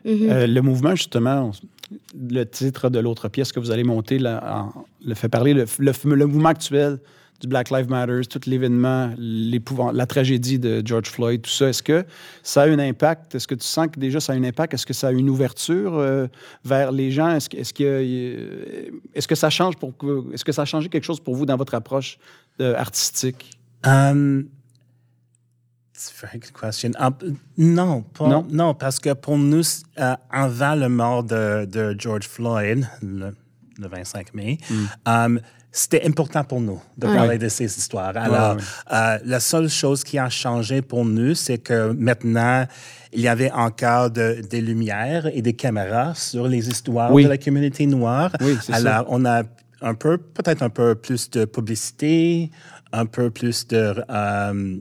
Euh, 0.07 0.47
le 0.47 0.61
mouvement, 0.61 0.95
justement, 0.95 1.51
on- 1.51 1.53
le 2.15 2.45
titre 2.45 2.91
de 2.91 2.99
l'autre 2.99 3.29
pièce 3.29 3.53
que 3.53 3.61
vous 3.61 3.71
allez 3.71 3.85
monter 3.85 4.19
le 4.19 5.15
fait 5.15 5.29
parler, 5.29 5.55
le, 5.55 6.27
mouvement 6.27 6.49
actuel 6.49 6.99
du 7.41 7.49
Black 7.49 7.71
Lives 7.71 7.91
Matter, 7.91 8.21
tout 8.31 8.41
l'événement, 8.47 9.11
la 9.93 10.07
tragédie 10.07 10.61
de 10.61 10.81
George 10.85 11.11
Floyd, 11.11 11.43
tout 11.43 11.51
ça. 11.51 11.69
Est-ce 11.69 11.83
que 11.83 12.05
ça 12.43 12.63
a 12.63 12.69
un 12.69 12.79
impact? 12.79 13.35
Est-ce 13.35 13.49
que 13.49 13.57
tu 13.57 13.67
sens 13.67 13.89
que 13.93 13.99
déjà 13.99 14.21
ça 14.21 14.33
a 14.33 14.37
un 14.37 14.45
impact? 14.45 14.75
Est-ce 14.75 14.87
que 14.87 14.93
ça 14.93 15.09
a 15.09 15.13
une 15.13 15.29
ouverture 15.29 15.99
euh, 15.99 16.29
vers 16.65 16.93
les 16.93 17.11
gens? 17.11 17.35
Est-ce 17.35 17.49
que, 17.49 17.57
que, 17.73 17.83
euh, 17.83 18.91
que 19.27 19.35
ça 19.35 19.49
pour 19.79 19.97
que- 19.97 20.53
ça 20.53 20.63
a 20.63 20.65
changé 20.65 20.89
quelque 20.89 21.05
chose 21.05 21.21
pour 21.21 21.35
vous 21.35 21.45
dans 21.45 21.57
votre 21.57 21.75
approche 21.75 22.19
euh, 22.61 22.77
artistique? 22.77 23.59
It's 26.03 26.13
a 26.23 26.27
very 26.27 26.39
good 26.39 26.53
question. 26.53 26.93
Non, 27.57 28.05
Non? 28.21 28.47
non, 28.51 28.75
parce 28.75 28.99
que 28.99 29.15
pour 29.15 29.39
nous, 29.39 29.63
euh, 29.99 30.15
avant 30.31 30.75
le 30.75 30.89
mort 30.89 31.23
de, 31.25 31.65
de 31.67 31.95
George 31.99 32.27
Floyd, 32.27 32.87
le, 33.03 33.35
le 33.79 33.89
25 33.89 34.35
mai, 34.35 34.59
um, 35.07 35.41
c'était 35.71 36.07
important 36.07 36.45
pour 36.45 36.61
nous 36.61 36.81
de 36.99 37.07
parler 37.07 37.39
de 37.39 37.49
ces 37.49 37.65
histoires. 37.79 38.15
Alors, 38.17 38.57
ouais. 38.57 38.63
euh, 38.93 39.19
la 39.25 39.41
seule 39.41 39.69
chose 39.69 40.05
qui 40.05 40.19
a 40.19 40.29
changé 40.29 40.83
pour 40.83 41.05
nous, 41.05 41.35
c'est 41.35 41.59
que 41.59 41.93
maintenant, 41.93 42.67
il 43.13 43.21
y 43.21 43.29
avait 43.29 43.51
encore 43.53 44.11
de- 44.11 44.43
des 44.51 44.61
lumières 44.61 45.27
et 45.35 45.41
des 45.41 45.55
caméras 45.55 46.15
sur 46.15 46.47
les 46.49 46.69
histoires 46.69 47.11
Oui. 47.13 47.25
de 47.25 47.29
la 47.29 47.39
communauté 47.39 47.87
noire. 47.87 48.31
Oui, 48.43 48.57
c'est 48.61 48.73
ça. 48.73 48.79
Alors, 48.79 49.07
on 49.09 49.25
a 49.25 49.45
un 49.81 49.95
peu, 49.95 50.19
peut-être 50.19 50.63
un 50.63 50.69
peu 50.71 50.95
plus 50.95 51.31
de 51.31 51.45
publicité, 51.47 52.51
un 52.93 53.07
peu 53.07 53.31
plus 53.31 53.67
de, 53.69 53.95
euh, 54.11 54.77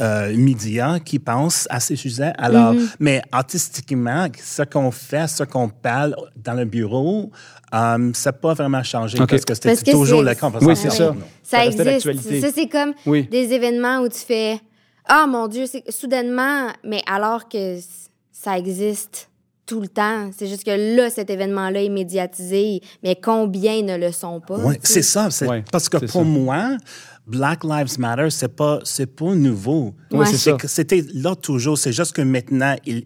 euh, 0.00 0.36
médias 0.36 0.98
qui 0.98 1.18
pensent 1.18 1.66
à 1.70 1.78
ces 1.80 1.96
sujets. 1.96 2.32
Alors, 2.38 2.74
mais 2.98 3.22
artistiquement, 3.30 4.26
ce 4.42 4.62
qu'on 4.62 4.90
fait, 4.90 5.28
ce 5.28 5.44
qu'on 5.44 5.68
parle 5.68 6.16
dans 6.36 6.54
le 6.54 6.64
bureau, 6.64 7.30
euh, 7.74 8.10
ça 8.12 8.30
n'a 8.30 8.32
pas 8.32 8.54
vraiment 8.54 8.82
changé 8.82 9.20
OK. 9.20 9.28
parce 9.28 9.44
que 9.44 9.54
c'était 9.54 9.92
toujours 9.92 10.22
la 10.22 10.34
conversation. 10.34 10.68
Oui, 10.68 10.76
c'est 10.76 10.90
ça. 10.90 11.14
Ça 11.42 11.66
existe. 11.66 12.40
Ça, 12.40 12.48
c'est 12.54 12.68
comme 12.68 12.92
Oui. 13.06 13.28
des 13.30 13.52
événements 13.52 13.98
où 14.00 14.08
tu 14.08 14.18
fais 14.18 14.60
Ah 15.06 15.26
mon 15.28 15.46
Dieu, 15.48 15.64
soudainement, 15.88 16.68
mais 16.82 17.02
alors 17.06 17.48
que 17.48 17.78
ça 18.32 18.58
existe 18.58 19.28
tout 19.66 19.80
le 19.80 19.88
temps. 19.88 20.30
C'est 20.36 20.46
juste 20.46 20.64
que 20.64 20.96
là, 20.96 21.08
cet 21.10 21.30
événement-là 21.30 21.82
est 21.82 21.88
médiatisé, 21.88 22.82
mais 23.02 23.16
combien 23.16 23.82
ne 23.82 23.96
le 23.96 24.12
sont 24.12 24.40
pas? 24.40 24.56
Oui, 24.58 24.74
c'est 24.82 25.02
ça. 25.02 25.28
Ouais, 25.42 25.64
parce 25.72 25.88
que 25.88 25.96
pour 25.98 26.10
ça. 26.10 26.22
moi, 26.22 26.76
Black 27.26 27.64
Lives 27.64 27.98
Matter, 27.98 28.30
c'est 28.30 28.54
pas, 28.54 28.80
c'est 28.84 29.06
pas 29.06 29.34
nouveau. 29.34 29.94
Ouais. 30.10 30.26
c'est 30.26 30.36
ça. 30.36 30.56
C'était 30.64 31.04
là 31.14 31.34
toujours. 31.34 31.78
C'est 31.78 31.92
juste 31.92 32.14
que 32.14 32.22
maintenant, 32.22 32.76
il, 32.84 33.04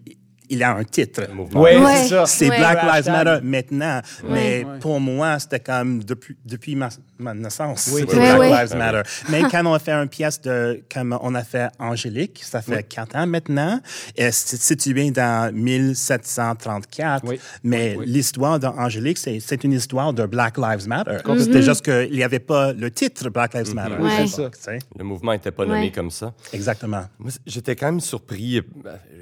il 0.49 0.63
a 0.63 0.75
un 0.75 0.83
titre. 0.83 1.21
Oui, 1.53 1.75
Ouais. 1.75 1.95
c'est 2.03 2.07
ça. 2.09 2.25
C'est 2.25 2.49
Ouais. 2.49 2.57
Black 2.57 2.83
Lives. 2.83 3.09
Matter 3.11 3.39
maintenant. 3.43 4.01
Mais 4.27 4.63
Ouais. 4.65 4.79
pour 4.79 4.99
moi, 4.99 5.37
c'était 5.39 5.59
comme 5.59 6.03
depuis, 6.03 6.35
depuis 6.45 6.75
ma, 6.75 6.89
ma 7.17 7.33
naissance. 7.33 7.89
Oui. 7.93 8.01
C'était 8.01 8.17
Ouais, 8.17 8.35
Black 8.35 8.39
ouais. 8.39 8.49
Lives 8.65 8.75
Matter. 8.77 9.01
Mais 9.29 9.41
quand 9.51 9.65
on 9.65 9.73
a 9.73 9.79
fait 9.79 9.91
une 9.91 10.07
pièce 10.09 10.41
de, 10.41 10.81
comme 10.93 11.17
on 11.21 11.35
a 11.35 11.43
fait 11.43 11.69
Angélique, 11.79 12.41
ça 12.43 12.61
fait 12.61 12.83
quatre 12.83 13.15
ans 13.15 13.27
maintenant, 13.27 13.79
et 14.15 14.31
c'est 14.31 14.59
situé 14.61 15.11
dans 15.11 15.53
1734. 15.53 17.23
Oui. 17.27 17.39
Mais 17.63 17.97
l'histoire 18.05 18.59
d'Angélique, 18.59 19.17
c'est, 19.17 19.39
c'est 19.39 19.63
une 19.63 19.73
histoire 19.73 20.13
de 20.13 20.25
Black 20.25 20.57
Lives 20.57 20.87
Matter. 20.87 21.17
Mhm. 21.25 21.39
C'était 21.39 21.61
juste 21.61 21.83
qu'il 21.83 22.11
n'y 22.15 22.23
avait 22.23 22.39
pas 22.39 22.73
le 22.73 22.89
titre 22.91 23.29
Black 23.29 23.53
Lives 23.53 23.73
Matter. 23.75 23.95
Ouais. 23.95 24.09
à 24.11 24.27
C'est 24.27 24.37
l'époque, 24.37 24.55
tu 24.57 24.63
sais? 24.63 24.79
Le 24.97 25.03
mouvement 25.03 25.31
n'était 25.33 25.51
pas 25.51 25.65
nommé 25.65 25.79
Ouais. 25.81 25.91
comme 25.91 26.11
ça. 26.11 26.33
Exactement. 26.53 27.03
J'étais 27.45 27.75
quand 27.75 27.87
même 27.87 27.99
surpris 27.99 28.57
euh, 28.57 28.63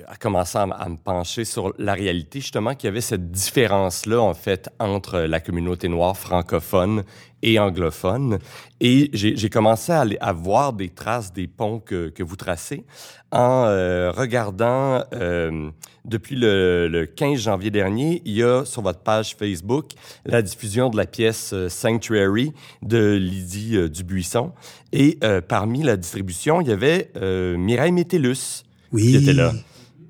à 0.08 0.16
commencer 0.16 0.58
à, 0.58 0.64
à 0.64 0.90
me 0.90 0.98
pencher 1.18 1.46
sur 1.46 1.74
la 1.80 1.94
réalité, 1.96 2.42
justement, 2.42 2.76
qu'il 2.76 2.88
y 2.88 2.92
avait 2.92 3.02
cette 3.02 3.32
différence-là, 3.32 4.22
en 4.22 4.36
fait, 4.36 4.70
entre 4.80 5.20
la 5.22 5.40
communauté 5.40 5.88
noire 5.90 6.16
francophone 6.16 7.02
et 7.42 7.58
anglophone. 7.58 8.38
Et 8.82 9.10
j'ai 9.14 9.50
commencé 9.50 9.92
à, 9.92 10.02
aller- 10.02 10.18
à 10.22 10.32
voir 10.34 10.74
des 10.74 10.90
traces 10.90 11.34
des 11.34 11.48
ponts 11.48 11.80
que, 11.80 12.10
que 12.10 12.22
vous 12.22 12.36
tracez 12.36 12.84
en 13.32 13.66
euh, 13.66 14.12
regardant, 14.12 15.04
euh, 15.14 15.70
depuis 16.06 16.36
le, 16.36 16.88
le 16.88 17.06
15 17.08 17.40
janvier 17.42 17.72
dernier, 17.72 18.22
il 18.26 18.34
y 18.34 18.44
a 18.44 18.64
sur 18.64 18.82
votre 18.84 19.00
page 19.00 19.36
Facebook 19.36 19.88
la 20.26 20.42
diffusion 20.44 20.90
de 20.90 20.98
la 20.98 21.06
pièce 21.06 21.52
euh, 21.54 21.68
Sanctuary 21.68 22.54
de 22.84 23.16
Lydie 23.16 23.76
euh, 23.76 23.90
Dubuisson. 23.90 24.52
Et 24.94 25.18
parmi 25.50 25.82
la 25.84 25.98
distribution, 25.98 26.62
il 26.62 26.68
y 26.68 26.72
avait 26.72 27.12
Mireille 27.58 27.92
Métellus 27.92 28.64
Oui. 28.94 29.02
qui 29.12 29.16
était 29.18 29.34
là. 29.34 29.52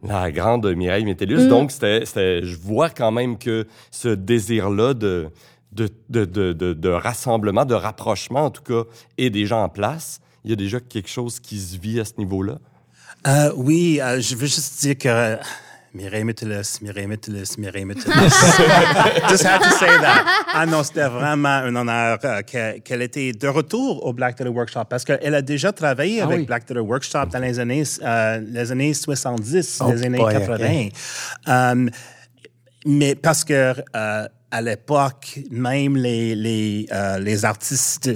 La 0.08 0.32
grande 0.32 0.66
Mireille 0.76 1.06
Métellus. 1.06 1.48
Donc, 1.48 1.72
c'était, 1.72 2.06
c'était- 2.06 2.42
je 2.44 2.56
vois 2.58 2.90
quand 2.90 3.12
même 3.12 3.38
que 3.38 3.68
ce 3.92 4.10
désir-là 4.10 4.94
de, 4.94 5.30
de, 5.74 5.90
de, 6.10 6.26
de, 6.26 6.54
de, 6.54 6.74
de 6.74 6.90
rassemblement, 6.90 7.66
de 7.66 7.74
rapprochement, 7.74 8.46
en 8.46 8.50
tout 8.52 8.64
cas, 8.64 8.84
et 9.18 9.30
des 9.30 9.46
gens 9.46 9.64
en 9.64 9.70
place, 9.70 10.20
il 10.44 10.50
y 10.52 10.54
a 10.54 10.56
déjà 10.56 10.80
quelque 10.80 11.10
chose 11.10 11.40
qui 11.40 11.60
se 11.60 11.78
vit 11.78 12.00
à 12.00 12.06
ce 12.06 12.14
niveau-là? 12.18 12.58
Euh, 13.28 13.52
oui, 13.58 14.00
euh, 14.02 14.22
je 14.22 14.36
veux 14.36 14.46
juste 14.48 14.80
dire 14.80 14.98
que 14.98 15.10
euh, 15.10 15.36
Mireille 15.98 16.24
Mireille 16.24 17.08
Mireille. 17.58 17.86
Just 19.30 19.44
had 19.44 19.62
to 19.62 19.70
say 19.78 19.88
that. 20.00 20.26
Ah 20.54 20.66
non, 20.66 20.84
c'était 20.84 21.08
vraiment 21.08 21.50
un 21.50 21.76
honneur 21.76 22.20
euh, 22.24 22.42
que- 22.42 22.80
qu'elle 22.80 23.02
était 23.02 23.32
de 23.32 23.48
retour 23.48 24.06
au 24.06 24.14
Black 24.14 24.36
Theatre 24.36 24.54
Workshop 24.54 24.86
parce 24.90 25.04
qu'elle 25.04 25.34
a 25.34 25.42
déjà 25.42 25.72
travaillé 25.72 26.22
avec 26.22 26.40
oui. 26.40 26.46
Black 26.46 26.66
Theatre 26.66 26.82
Workshop 26.84 27.26
dans 27.32 27.40
les 27.40 27.60
années, 27.60 27.84
euh, 28.04 28.40
les 28.48 28.72
années 28.72 28.94
70, 28.94 29.80
Oh 29.82 29.92
les 29.92 30.04
années 30.06 30.18
boy, 30.20 30.34
80. 30.34 30.90
Euh, 31.48 31.90
mais 32.86 33.16
parce 33.16 33.44
que 33.44 33.74
euh, 33.96 34.28
à 34.52 34.62
l'époque, 34.62 35.40
même 35.52 35.98
les, 35.98 36.36
les, 36.36 36.88
euh, 36.92 37.18
les 37.20 37.44
artistes 37.44 38.10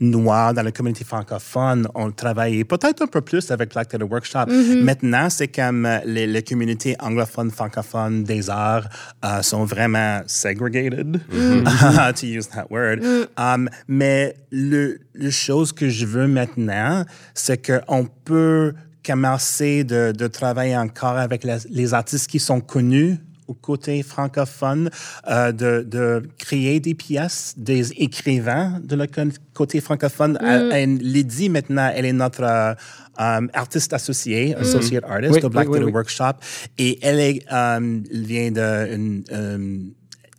noirs 0.00 0.54
dans 0.54 0.62
la 0.62 0.72
communauté 0.72 1.04
francophone 1.04 1.86
ont 1.94 2.10
travaillé 2.10 2.64
peut-être 2.64 3.02
un 3.02 3.06
peu 3.06 3.20
plus 3.20 3.50
avec 3.50 3.72
Black 3.72 3.88
Theatre 3.88 4.06
Workshop. 4.10 4.46
Maintenant, 4.82 5.30
c'est 5.30 5.48
comme 5.48 5.86
euh, 5.86 5.98
les, 6.04 6.26
les 6.26 6.42
communautés 6.42 6.96
anglophones, 7.00 7.50
francophones 7.50 8.24
des 8.24 8.50
arts 8.50 8.88
euh, 9.24 9.42
sont 9.42 9.64
vraiment 9.64 10.22
segregated, 10.26 11.20
to 12.16 12.26
use 12.26 12.48
that 12.48 12.66
word. 12.70 13.00
Um, 13.36 13.68
mais 13.88 14.34
le, 14.50 14.98
le 15.14 15.30
chose 15.30 15.72
que 15.72 15.88
je 15.88 16.06
veux 16.06 16.26
maintenant, 16.26 17.04
c'est 17.34 17.64
qu'on 17.64 18.06
peut 18.24 18.74
commencer 19.04 19.84
de, 19.84 20.12
de 20.12 20.26
travailler 20.26 20.76
encore 20.76 21.16
avec 21.18 21.44
les, 21.44 21.58
les 21.70 21.94
artistes 21.94 22.28
qui 22.28 22.40
sont 22.40 22.60
connus 22.60 23.18
au 23.46 23.54
côté 23.54 24.02
francophone, 24.02 24.90
euh, 25.28 25.52
de, 25.52 25.84
de 25.86 26.22
créer 26.38 26.80
des 26.80 26.94
pièces, 26.94 27.54
des 27.56 27.92
écrivains 27.92 28.80
de 28.82 28.96
le 28.96 29.06
côté 29.52 29.80
francophone. 29.80 30.38
Euh, 30.42 30.86
Lydie, 30.86 31.48
maintenant, 31.48 31.90
elle 31.94 32.06
est 32.06 32.12
notre 32.12 32.42
euh, 32.42 32.74
euh, 33.20 33.46
artiste 33.52 33.92
associée, 33.92 34.54
associate 34.56 35.04
artist 35.04 35.34
Oui, 35.34 35.44
au 35.44 35.48
Black 35.50 35.68
oui, 35.68 35.78
oui, 35.78 35.84
oui. 35.86 35.92
Workshop. 35.92 36.34
Et 36.78 36.98
elle 37.02 37.20
est, 37.20 37.44
euh, 37.52 38.00
elle 38.10 38.24
vient 38.24 38.50
d'une 38.50 39.24
euh, 39.32 39.78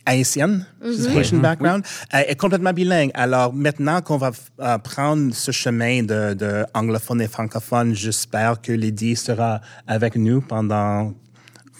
haïtienne, 0.04 0.64
she's 0.84 1.06
Haitian 1.06 1.38
background, 1.38 1.84
Elle 2.12 2.26
est 2.28 2.36
complètement 2.36 2.72
bilingue. 2.72 3.10
Alors 3.14 3.52
maintenant 3.52 4.00
qu'on 4.02 4.18
va 4.18 4.30
euh, 4.60 4.78
prendre 4.78 5.34
ce 5.34 5.50
chemin 5.50 6.02
de, 6.02 6.34
de 6.34 6.64
anglophone 6.74 7.20
et 7.22 7.28
francophone, 7.28 7.94
j'espère 7.94 8.60
que 8.60 8.72
Lydie 8.72 9.16
sera 9.16 9.60
avec 9.86 10.14
nous 10.16 10.40
pendant 10.40 11.12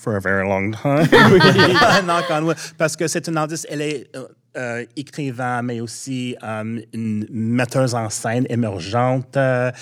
for 0.06 0.16
a 0.16 0.20
very 0.20 0.46
long 0.48 0.70
time. 0.72 1.08
Knock 2.06 2.30
on 2.30 2.44
wood. 2.46 2.56
Parce 2.78 2.94
que 2.94 3.08
c'est 3.08 3.26
une 3.26 3.36
artiste, 3.36 3.66
elle 3.68 3.82
est 3.82 4.06
euh, 4.14 4.24
euh, 4.56 4.84
écrivain, 4.96 5.62
mais 5.62 5.80
aussi 5.80 6.36
euh, 6.44 6.80
une 6.92 7.26
metteuse 7.30 7.92
en 7.94 8.08
scène 8.08 8.46
émergente. 8.48 9.36
euh, 9.36 9.72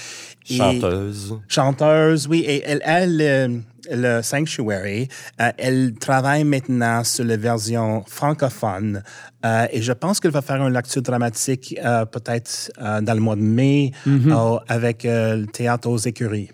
et- 0.48 0.56
Chanteuse. 0.56 1.38
chanteuse, 1.46 2.26
oui. 2.26 2.40
Et 2.46 2.62
elle 2.64 2.82
a 2.84 3.04
le, 3.06 4.22
Sanctuary. 4.22 5.08
Euh, 5.42 5.50
elle 5.58 5.92
travaille 6.00 6.44
maintenant 6.44 7.04
sur 7.04 7.24
la 7.26 7.36
version 7.36 8.02
francophone. 8.08 9.02
Euh, 9.44 9.66
et 9.70 9.82
je 9.82 9.92
pense 9.92 10.20
qu'elle 10.20 10.30
va 10.30 10.40
faire 10.40 10.66
une 10.66 10.72
lecture 10.72 11.02
dramatique 11.02 11.78
euh, 11.84 12.06
peut-être 12.06 12.72
euh, 12.80 13.02
dans 13.02 13.12
le 13.12 13.20
mois 13.20 13.36
de 13.36 13.42
mai 13.42 13.92
euh, 14.08 14.56
avec 14.68 15.04
euh, 15.04 15.36
le 15.36 15.46
théâtre 15.48 15.86
aux 15.90 15.98
écuries. 15.98 16.48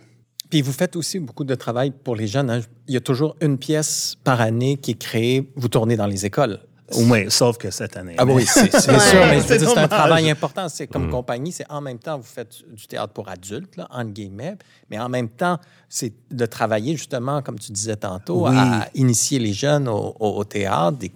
Puis 0.51 0.63
vous 0.63 0.73
faites 0.73 0.97
aussi 0.97 1.19
beaucoup 1.21 1.45
de 1.45 1.55
travail 1.55 1.93
pour 1.93 2.17
les 2.17 2.27
jeunes. 2.27 2.51
hein. 2.51 2.61
Il 2.89 2.95
y 2.95 2.97
a 2.97 3.01
toujours 3.01 3.37
une 3.41 3.57
pièce 3.57 4.17
par 4.25 4.41
année 4.41 4.77
qui 4.77 4.91
est 4.93 4.99
créée. 4.99 5.51
Vous 5.57 5.69
tournez 5.69 5.97
dans 5.97 6.07
les 6.07 6.27
écoles. 6.27 6.59
Oui, 6.97 7.27
sauf 7.31 7.57
que 7.57 7.71
cette 7.71 7.97
année. 7.97 8.17
Ah 8.19 8.25
oui, 8.27 8.45
c'est 8.45 8.69
sûr, 8.81 8.93
mais 9.31 9.41
C'est 9.41 9.63
un 9.79 9.87
travail 9.87 10.29
important. 10.29 10.69
C'est 10.69 10.89
comme 10.89 11.09
compagnie, 11.09 11.53
c'est 11.53 11.71
en 11.71 11.81
même 11.81 12.01
temps, 12.01 12.19
vous 12.19 12.25
faites 12.25 12.53
du 12.75 12.85
théâtre 12.89 13.13
pour 13.13 13.29
adultes, 13.29 13.77
là, 13.77 13.87
entre 13.93 14.11
guillemets, 14.11 14.57
mais 14.91 14.99
en 14.99 15.09
même 15.09 15.29
temps, 15.29 15.61
c'est 15.89 16.13
de 16.33 16.47
travailler 16.47 16.97
justement, 16.97 17.43
comme 17.43 17.61
tu 17.61 17.71
disais 17.71 17.95
tantôt, 17.95 18.49
Oui. 18.49 18.57
à 18.57 18.89
initier 18.97 19.39
les 19.39 19.53
jeunes 19.53 19.87
au, 19.87 20.17
au- 20.19 20.39
au 20.39 20.43
théâtre, 20.43 20.99
des, 20.99 21.13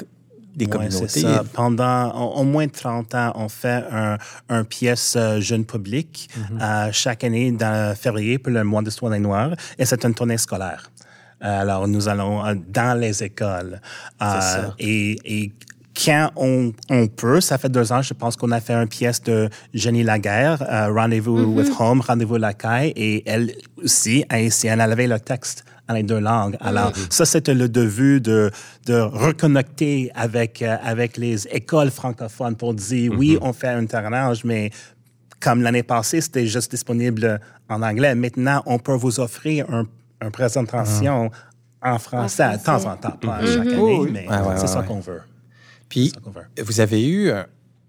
des 0.57 0.67
Ouais, 0.67 0.71
communautés. 0.71 1.21
ça. 1.21 1.43
Pendant 1.53 2.11
au, 2.11 2.41
au 2.41 2.45
moins 2.45 2.69
30 2.69 3.15
ans, 3.15 3.33
on 3.37 3.49
fait 3.49 3.83
un, 3.91 4.17
un 4.49 4.65
pièce 4.65 5.15
euh, 5.17 5.41
jeune 5.41 5.65
public 5.65 6.29
Mhm. 6.37 6.59
euh, 6.63 6.89
chaque 6.93 7.25
année 7.25 7.51
dans 7.53 7.95
février 7.97 8.39
pour 8.39 8.53
le 8.53 8.63
mois 8.65 8.83
d'histoire 8.83 9.11
des 9.13 9.19
Noirs 9.19 9.53
et 9.79 9.85
c'est 9.85 10.05
une 10.05 10.15
tournée 10.15 10.39
scolaire. 10.39 10.91
Euh, 11.45 11.61
Alors, 11.63 11.87
nous 11.89 12.09
allons 12.09 12.43
dans 12.73 12.99
les 12.99 13.23
écoles. 13.23 13.81
Ça. 14.21 14.75
Et, 14.79 15.17
et 15.25 15.53
quand 16.05 16.31
on, 16.37 16.73
on 16.91 17.07
peut, 17.07 17.41
ça 17.41 17.57
fait 17.59 17.69
deux 17.69 17.93
ans, 17.93 18.03
je 18.03 18.15
pense 18.15 18.35
qu'on 18.37 18.51
a 18.51 18.61
fait 18.61 18.73
une 18.75 18.89
pièce 18.89 19.23
de 19.23 19.49
Jenny 19.73 20.03
Laguerre, 20.03 20.61
euh, 20.63 20.93
Rendez-vous 20.93 21.55
with 21.55 21.71
Home, 21.79 22.01
Rendez-vous 22.01 22.37
la 22.37 22.53
caille, 22.55 22.93
et 22.97 23.23
elle 23.31 23.53
aussi, 23.83 24.25
haïtienne, 24.29 24.81
elle 24.81 24.91
avait 24.93 25.07
le 25.07 25.21
texte 25.21 25.65
en 25.89 25.95
les 25.95 26.03
deux 26.03 26.19
langues. 26.21 26.57
Alors, 26.61 26.93
ça, 27.11 27.25
c'était 27.25 27.55
le 27.55 27.69
début 27.69 28.21
de, 28.21 28.51
de 28.87 28.95
reconnecter 29.01 30.11
avec, 30.15 30.63
euh, 30.63 30.77
avec 30.83 31.17
les 31.17 31.47
écoles 31.49 31.91
francophones 31.91 32.57
pour 32.57 32.75
dire, 32.75 33.13
oui, 33.17 33.39
on 33.43 33.53
fait 33.53 33.69
un 33.69 33.85
tournage, 33.87 34.45
mais 34.45 34.71
comme 35.41 35.63
l'année 35.63 35.83
passée, 35.83 36.21
c'était 36.21 36.47
juste 36.47 36.71
disponible 36.71 37.39
en 37.69 37.83
anglais. 37.83 38.15
Maintenant, 38.15 38.63
on 38.67 38.79
peut 38.79 38.95
vous 38.95 39.21
offrir 39.21 39.71
un, 39.71 39.87
une 40.23 40.31
présentation 40.31 41.31
en 41.83 41.99
français, 41.99 42.57
de 42.57 42.65
temps 42.65 42.87
en 42.87 42.97
temps, 42.97 43.11
pas 43.11 43.45
chaque 43.45 43.67
année, 43.67 44.09
mais 44.11 44.27
ouais, 44.27 44.37
c'est 44.57 44.63
ouais, 44.63 44.67
ça 44.67 44.81
ouais. 44.81 44.87
qu'on 44.87 45.01
veut. 45.01 45.21
Puis, 45.91 46.15
veut. 46.25 46.65
vous 46.65 46.81
avez 46.81 47.07
eu 47.07 47.31
un, 47.31 47.45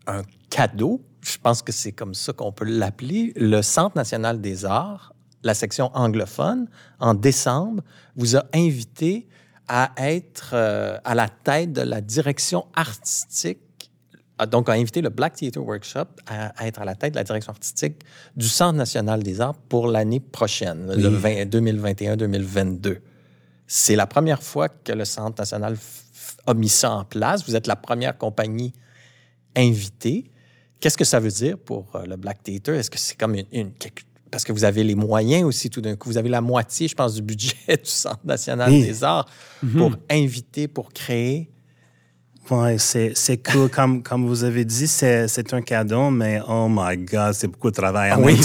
un 0.08 0.22
cadeau, 0.50 1.02
je 1.22 1.38
pense 1.42 1.62
que 1.62 1.72
c'est 1.72 1.94
comme 1.94 2.14
ça 2.14 2.34
qu'on 2.34 2.52
peut 2.52 2.66
l'appeler, 2.66 3.32
le 3.38 3.62
Centre 3.62 3.96
national 3.96 4.42
des 4.42 4.66
arts, 4.66 5.15
la 5.46 5.54
section 5.54 5.90
anglophone, 5.96 6.68
en 7.00 7.14
décembre, 7.14 7.82
vous 8.18 8.36
a 8.36 8.44
invité 8.54 9.28
à 9.68 9.92
être 9.98 10.52
euh, 10.54 10.98
à 11.06 11.16
la 11.16 11.30
tête 11.30 11.72
de 11.72 11.82
la 11.82 12.02
direction 12.02 12.66
artistique 12.76 13.60
a 14.38 14.46
donc 14.46 14.68
invité 14.68 15.02
le 15.02 15.08
Black 15.10 15.36
Theatre 15.36 15.62
Workshop 15.62 16.08
à, 16.28 16.48
à 16.62 16.68
être 16.68 16.82
à 16.82 16.86
la 16.86 16.94
tête 16.96 17.14
de 17.14 17.18
la 17.20 17.24
direction 17.24 17.52
artistique 17.54 18.02
du 18.36 18.48
Centre 18.50 18.76
national 18.78 19.24
des 19.24 19.40
arts 19.40 19.56
pour 19.56 19.88
l'année 19.88 20.20
prochaine, 20.20 20.88
le 20.94 21.08
20 21.08 21.46
2021-2022. 21.46 22.98
C'est 23.66 23.96
la 23.96 24.08
première 24.08 24.44
fois 24.44 24.68
que 24.68 24.92
le 24.92 25.06
Centre 25.06 25.40
national 25.42 25.78
a 26.48 26.54
mis 26.54 26.68
ça 26.70 26.92
en 26.92 27.06
place. 27.06 27.48
Vous 27.48 27.56
êtes 27.56 27.66
la 27.68 27.78
première 27.78 28.18
compagnie 28.18 28.74
invitée. 29.56 30.30
Qu'est-ce 30.80 30.98
que 30.98 31.06
ça 31.06 31.20
veut 31.20 31.32
dire 31.32 31.58
pour 31.58 31.96
euh, 31.96 32.06
le 32.06 32.18
Black 32.18 32.44
Theatre? 32.44 32.72
Est-ce 32.74 32.92
que 32.92 32.98
c'est 33.00 33.18
comme 33.18 33.36
une, 33.36 33.46
une- 33.54 33.72
quelque- 33.74 34.04
Parce 34.36 34.44
que 34.44 34.52
vous 34.52 34.66
avez 34.66 34.84
les 34.84 34.96
moyens 34.96 35.46
aussi 35.46 35.70
tout 35.70 35.80
d'un 35.80 35.96
coup. 35.96 36.10
Vous 36.10 36.18
avez 36.18 36.28
la 36.28 36.42
moitié, 36.42 36.90
je 36.90 36.94
pense, 36.94 37.14
du 37.14 37.22
budget 37.22 37.56
du 37.70 37.78
Centre 37.86 38.20
national 38.26 38.70
Oui. 38.70 38.84
des 38.84 39.02
arts 39.02 39.26
pour 39.78 39.94
inviter, 40.12 40.68
pour 40.68 40.92
créer. 40.92 41.50
Ouais, 42.52 42.78
c'est, 42.78 43.14
c'est 43.16 43.38
cool. 43.38 43.70
Comme, 43.70 44.04
comme 44.04 44.28
vous 44.28 44.44
avez 44.44 44.66
dit, 44.66 44.88
c'est, 44.88 45.30
c'est 45.30 45.54
un 45.54 45.62
cadeau, 45.62 46.10
mais 46.10 46.42
oh 46.50 46.68
my 46.70 46.98
God, 46.98 47.32
c'est 47.32 47.48
beaucoup 47.48 47.70
de 47.72 47.76
travail. 47.78 48.12
en 48.12 48.22
Oui. 48.24 48.38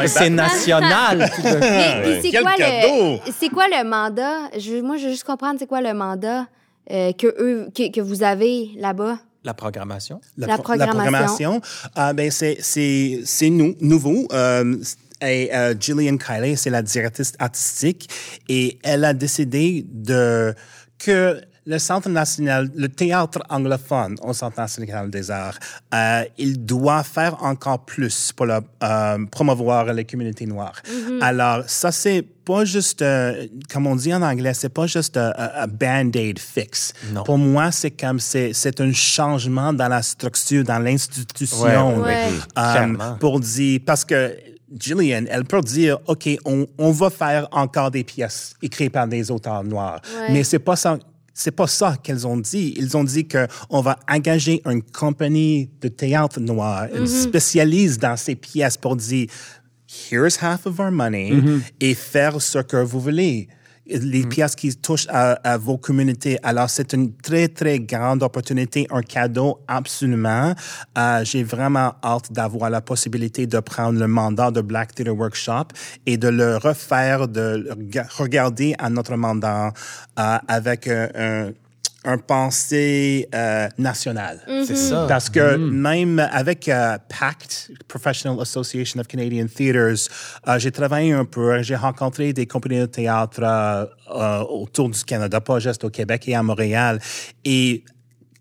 Mais 0.00 0.06
c'est 0.08 0.30
national. 0.30 1.30
Mais 1.44 2.02
puis 2.02 2.30
c'est 2.32 2.40
quoi, 2.40 2.54
cadeau! 2.54 3.20
le, 3.26 3.32
c'est 3.38 3.48
quoi 3.50 3.66
le 3.68 3.86
mandat? 3.86 4.48
Je, 4.58 4.80
moi, 4.80 4.96
je 4.96 5.04
veux 5.04 5.10
juste 5.10 5.24
comprendre 5.24 5.56
c'est 5.58 5.66
quoi 5.68 5.82
le 5.82 5.92
mandat 5.92 6.46
euh, 6.90 7.12
que, 7.12 7.26
eux, 7.38 7.68
que, 7.76 7.92
que 7.92 8.00
vous 8.00 8.22
avez 8.22 8.70
là-bas? 8.78 9.18
La 9.44 9.54
programmation? 9.54 10.20
La 10.36 10.46
pro- 10.54 10.62
programmation. 10.62 11.60
ah, 11.96 12.12
ben 12.12 12.30
c'est, 12.30 12.58
c'est, 12.60 13.22
c'est 13.24 13.50
nou- 13.50 13.74
nouveau. 13.80 14.28
Euh, 14.32 14.76
et 15.20 15.54
euh, 15.54 15.74
Gillian 15.78 16.16
Kiley, 16.16 16.56
c'est 16.56 16.70
la 16.70 16.82
directrice 16.82 17.32
artistique, 17.38 18.08
et 18.48 18.78
elle 18.82 19.04
a 19.04 19.14
décidé 19.14 19.84
de 19.88 20.54
que 20.98 21.40
le 21.64 21.78
Centre 21.78 22.08
national, 22.08 22.70
le 22.74 22.88
théâtre 22.88 23.40
anglophone 23.48 24.16
au 24.22 24.32
Centre 24.32 24.58
national 24.60 25.10
des 25.10 25.30
arts, 25.30 25.58
euh, 25.94 26.24
il 26.36 26.64
doit 26.64 27.02
faire 27.04 27.42
encore 27.42 27.84
plus 27.84 28.32
pour 28.32 28.46
la, 28.46 28.60
euh, 28.82 29.18
promouvoir 29.30 29.92
les 29.92 30.04
communautés 30.04 30.46
noires. 30.46 30.80
Alors, 31.20 31.62
ça, 31.68 31.92
c'est 31.92 32.22
pas 32.44 32.64
juste, 32.64 33.02
euh, 33.02 33.46
comme 33.72 33.86
on 33.86 33.94
dit 33.94 34.12
en 34.12 34.22
anglais, 34.22 34.54
c'est 34.54 34.68
pas 34.70 34.86
juste 34.88 35.16
un, 35.16 35.32
un- 35.38 35.62
un 35.62 35.66
band-aid 35.68 36.40
fixe. 36.40 36.92
Non. 37.12 37.22
Pour 37.22 37.38
moi, 37.38 37.70
c'est 37.70 37.92
comme, 37.92 38.18
c'est, 38.18 38.52
c'est 38.52 38.80
un 38.80 38.92
changement 38.92 39.72
dans 39.72 39.86
la 39.88 40.02
structure, 40.02 40.64
dans 40.64 40.80
l'institution. 40.80 42.00
Ouais, 42.00 42.06
ouais. 42.06 42.28
Euh, 42.58 43.14
pour 43.20 43.38
dire, 43.38 43.78
parce 43.86 44.04
que 44.04 44.36
Gillian, 44.76 45.24
elle 45.28 45.44
peut 45.44 45.60
dire, 45.60 45.98
OK, 46.06 46.28
on, 46.44 46.66
on 46.78 46.90
va 46.90 47.10
faire 47.10 47.46
encore 47.52 47.90
des 47.90 48.02
pièces 48.04 48.54
écrites 48.62 48.92
par 48.92 49.06
des 49.06 49.30
auteurs 49.30 49.62
noirs. 49.62 50.00
Ouais. 50.18 50.32
Mais 50.32 50.42
c'est 50.44 50.58
pas 50.58 50.76
ça. 50.76 50.98
C'est 51.34 51.50
pas 51.52 51.66
ça 51.66 51.96
qu'elles 52.02 52.26
ont 52.26 52.36
dit. 52.36 52.74
Ils 52.76 52.96
ont 52.96 53.04
dit 53.04 53.26
que 53.26 53.46
on 53.70 53.80
va 53.80 53.98
engager 54.08 54.60
une 54.66 54.82
compagnie 54.82 55.70
de 55.80 55.88
théâtre 55.88 56.40
noir. 56.40 56.88
Elle 56.94 57.08
spécialise 57.08 57.98
dans 57.98 58.16
ces 58.16 58.34
pièces 58.34 58.76
pour 58.76 58.96
dire, 58.96 59.28
here's 60.10 60.42
half 60.42 60.66
of 60.66 60.78
our 60.78 60.90
money 60.90 61.32
et 61.80 61.94
faire 61.94 62.40
ce 62.40 62.58
que 62.58 62.76
vous 62.76 63.00
voulez. 63.00 63.48
Les 63.86 64.24
pièces 64.26 64.54
qui 64.54 64.74
touchent 64.76 65.08
à, 65.08 65.32
à 65.42 65.56
vos 65.56 65.76
communautés. 65.76 66.38
Alors, 66.44 66.70
c'est 66.70 66.92
une 66.92 67.12
très, 67.16 67.48
très 67.48 67.80
grande 67.80 68.22
opportunité, 68.22 68.86
un 68.90 69.02
cadeau 69.02 69.58
absolument. 69.66 70.54
Euh, 70.96 71.24
J'ai 71.24 71.42
vraiment 71.42 71.94
hâte 72.02 72.32
d'avoir 72.32 72.70
la 72.70 72.80
possibilité 72.80 73.46
de 73.46 73.58
prendre 73.58 73.98
le 73.98 74.06
mandat 74.06 74.52
de 74.52 74.60
Black 74.60 74.94
Theatre 74.94 75.12
Workshop 75.12 75.68
et 76.06 76.16
de 76.16 76.28
le 76.28 76.58
refaire, 76.58 77.26
de 77.26 77.74
le 77.74 78.02
regarder 78.16 78.74
à 78.78 78.88
notre 78.88 79.16
mandat 79.16 79.72
euh, 80.18 80.38
avec 80.46 80.86
un, 80.86 81.08
un, 81.14 81.50
un 82.04 82.18
pensée 82.18 83.28
euh, 83.34 83.68
nationale. 83.78 84.40
C'est 84.66 84.76
ça. 84.76 85.06
Parce 85.08 85.30
que 85.30 85.56
même 85.56 86.18
avec 86.18 86.68
euh, 86.68 86.98
PACT, 87.08 87.70
Professional 87.86 88.40
Association 88.40 89.00
of 89.00 89.06
Canadian 89.06 89.46
Theatres, 89.46 90.08
euh, 90.48 90.58
j'ai 90.58 90.72
travaillé 90.72 91.12
un 91.12 91.24
peu, 91.24 91.62
j'ai 91.62 91.76
rencontré 91.76 92.32
des 92.32 92.46
compagnies 92.46 92.80
de 92.80 92.86
théâtre 92.86 93.40
euh, 93.42 94.40
autour 94.48 94.88
du 94.90 95.02
Canada, 95.04 95.40
pas 95.40 95.60
juste 95.60 95.84
au 95.84 95.90
Québec 95.90 96.24
et 96.28 96.34
à 96.34 96.42
Montréal. 96.42 96.98
Et 97.44 97.84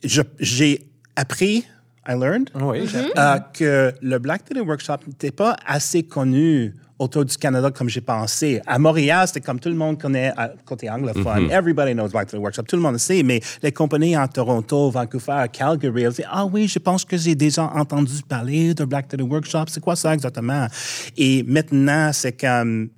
je- 0.03 0.21
j'ai 0.39 0.87
appris, 1.15 1.65
I 2.07 2.13
learned, 2.19 2.49
Oui, 2.55 2.89
euh, 3.17 3.37
que 3.53 3.93
le 4.01 4.17
Black 4.17 4.43
Theatre 4.45 4.65
Workshop 4.65 4.97
n'était 5.07 5.29
pas 5.31 5.55
assez 5.67 6.01
connu 6.01 6.75
autour 7.01 7.25
du 7.25 7.35
Canada 7.35 7.71
comme 7.71 7.89
j'ai 7.89 8.01
pensé. 8.01 8.61
À 8.67 8.77
Montréal, 8.77 9.27
c'était 9.27 9.41
comme 9.41 9.59
tout 9.59 9.69
le 9.69 9.75
monde 9.75 9.99
connaît 9.99 10.31
à 10.37 10.49
côté 10.65 10.89
anglophone. 10.89 11.49
Everybody 11.51 11.93
knows 11.93 12.09
Black 12.09 12.27
Theatre 12.27 12.41
Workshop. 12.41 12.63
Tout 12.63 12.75
le 12.75 12.81
monde 12.83 12.93
le 12.93 12.99
sait, 12.99 13.23
mais 13.23 13.41
les 13.63 13.71
compagnies 13.71 14.15
en 14.15 14.27
Toronto, 14.27 14.91
Vancouver, 14.91 15.45
Calgary, 15.51 16.03
elles 16.03 16.13
disent 16.13 16.25
Ah 16.29 16.45
oui, 16.45 16.67
je 16.67 16.77
pense 16.77 17.03
que 17.03 17.17
j'ai 17.17 17.33
déjà 17.33 17.63
entendu 17.63 18.21
parler 18.27 18.75
de 18.75 18.85
Black 18.85 19.07
Theatre 19.07 19.25
Workshop. 19.25 19.65
C'est 19.67 19.81
quoi 19.81 19.95
ça 19.95 20.13
exactement? 20.13 20.67
Et 21.17 21.43
maintenant, 21.43 22.11
c'est 22.13 22.39
comme. 22.39 22.89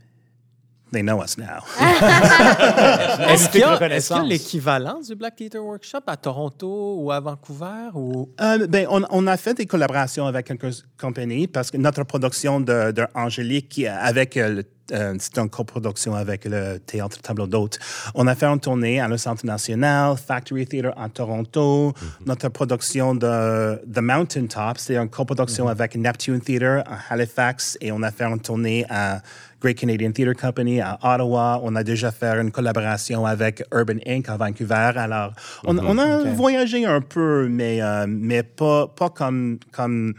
They 0.94 1.02
know 1.02 1.22
us 1.24 1.38
now. 1.38 1.64
Est-ce 3.28 3.50
qu'il 3.50 3.62
y 3.62 3.64
a, 3.64 3.74
reconnaissance. 3.74 4.20
est-ce 4.20 4.22
qu'il 4.22 4.30
y 4.30 4.36
a 4.36 4.38
l'équivalent 4.38 5.00
du 5.02 5.16
Black 5.16 5.36
Theatre 5.36 5.58
Workshop 5.60 6.04
à 6.06 6.16
Toronto 6.18 6.98
ou 7.00 7.12
à 7.12 7.20
Vancouver? 7.20 7.90
Ou... 7.96 8.30
Euh, 8.40 8.68
ben, 8.68 8.86
on, 8.92 9.04
on 9.10 9.26
a 9.26 9.36
fait 9.36 9.56
des 9.56 9.66
collaborations 9.66 10.28
avec 10.28 10.46
quelques 10.46 10.84
compagnies 11.00 11.48
parce 11.48 11.72
que 11.72 11.78
notre 11.78 12.04
production 12.04 12.60
de, 12.60 12.92
de 12.92 13.08
Angélique, 13.16 13.84
avec 13.86 14.38
euh, 14.38 14.50
le 14.50 14.64
euh, 14.92 15.16
c'est 15.18 15.38
une 15.38 15.50
coproduction 15.50 16.14
avec 16.14 16.46
le 16.46 16.78
Théâtre 16.80 17.20
Tableau 17.22 17.48
d'Hôte. 17.48 17.80
On 18.16 18.28
a 18.28 18.36
fait 18.36 18.46
une 18.46 18.60
tournée 18.60 19.00
à 19.00 19.08
le 19.08 19.18
Centre 19.18 19.46
National, 19.46 20.18
Factory 20.18 20.68
Theatre 20.68 20.94
en 20.98 21.08
Toronto. 21.10 21.94
Notre 22.26 22.50
production 22.50 23.16
de 23.16 23.82
The 23.92 24.00
Mountain 24.00 24.48
Top, 24.48 24.78
c'est 24.78 24.98
une 24.98 25.10
coproduction 25.10 25.68
avec 25.68 25.96
Neptune 25.96 26.42
Theatre 26.42 26.84
à 26.86 27.14
Halifax 27.14 27.78
et 27.80 27.92
on 27.92 28.04
a 28.04 28.12
fait 28.12 28.26
une 28.26 28.40
tournée 28.42 28.86
à 28.90 29.22
Great 29.64 29.78
Canadian 29.80 30.12
Theatre 30.12 30.34
Company 30.40 30.82
à 30.82 31.00
Ottawa. 31.02 31.62
On 31.64 31.74
a 31.78 31.84
déjà 31.86 32.12
fait 32.12 32.28
une 32.42 32.52
collaboration 32.52 33.26
avec 33.26 33.64
Urban 33.74 34.00
Inc. 34.06 34.28
à 34.28 34.36
Vancouver. 34.36 34.92
Alors, 34.98 35.32
on, 35.66 35.78
on 35.78 35.98
a 35.98 36.24
voyagé 36.34 36.86
un 36.86 37.00
peu, 37.00 37.48
mais, 37.50 37.82
euh, 37.82 38.06
mais 38.08 38.44
pas, 38.44 38.88
pas 38.90 39.10
comme, 39.10 39.60
comme 39.72 40.16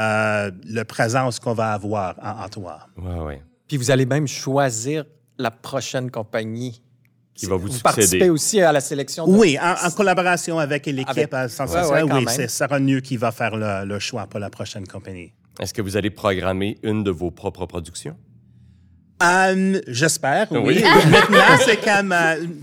euh, 0.00 0.50
le 0.66 0.82
présence 0.82 1.38
qu'on 1.38 1.54
va 1.54 1.72
avoir 1.74 2.16
à 2.20 2.44
Ottawa. 2.46 2.80
Ouais, 3.00 3.20
ouais. 3.20 3.42
Puis 3.68 3.76
vous 3.76 3.92
allez 3.92 4.06
même 4.06 4.26
choisir 4.26 5.04
la 5.38 5.52
prochaine 5.52 6.10
compagnie 6.10 6.82
Qui 7.34 7.46
va 7.46 7.54
vous 7.54 7.68
Vous 7.68 7.78
participez 7.78 8.28
aussi 8.28 8.60
à 8.60 8.72
la 8.72 8.80
sélection. 8.80 9.24
de- 9.28 9.32
Oui, 9.38 9.56
en, 9.62 9.86
en 9.86 9.90
collaboration 9.92 10.58
avec 10.58 10.86
l'équipe 10.86 11.08
Avec- 11.08 11.32
à 11.32 11.42
Ouais, 11.44 11.48
Social, 11.48 11.86
ouais, 11.92 12.08
quand 12.08 12.18
oui, 12.18 12.24
c'est 12.28 12.48
Sarah 12.48 12.80
qui 13.04 13.16
va 13.16 13.30
faire 13.30 13.54
le, 13.56 13.86
le 13.86 13.98
choix 14.00 14.26
pour 14.26 14.40
la 14.40 14.50
prochaine 14.50 14.86
compagnie. 14.88 15.32
Est-ce 15.60 15.72
que 15.72 15.80
vous 15.80 15.96
allez 15.96 16.10
programmer 16.10 16.78
une 16.82 17.04
de 17.04 17.12
vos 17.12 17.30
propres 17.30 17.66
productions? 17.66 18.16
J'espère, 19.86 20.46
oui. 20.50 20.60
Oui. 20.64 20.82
Maintenant, 21.10 21.56
c'est 21.64 21.80
comme... 21.84 22.14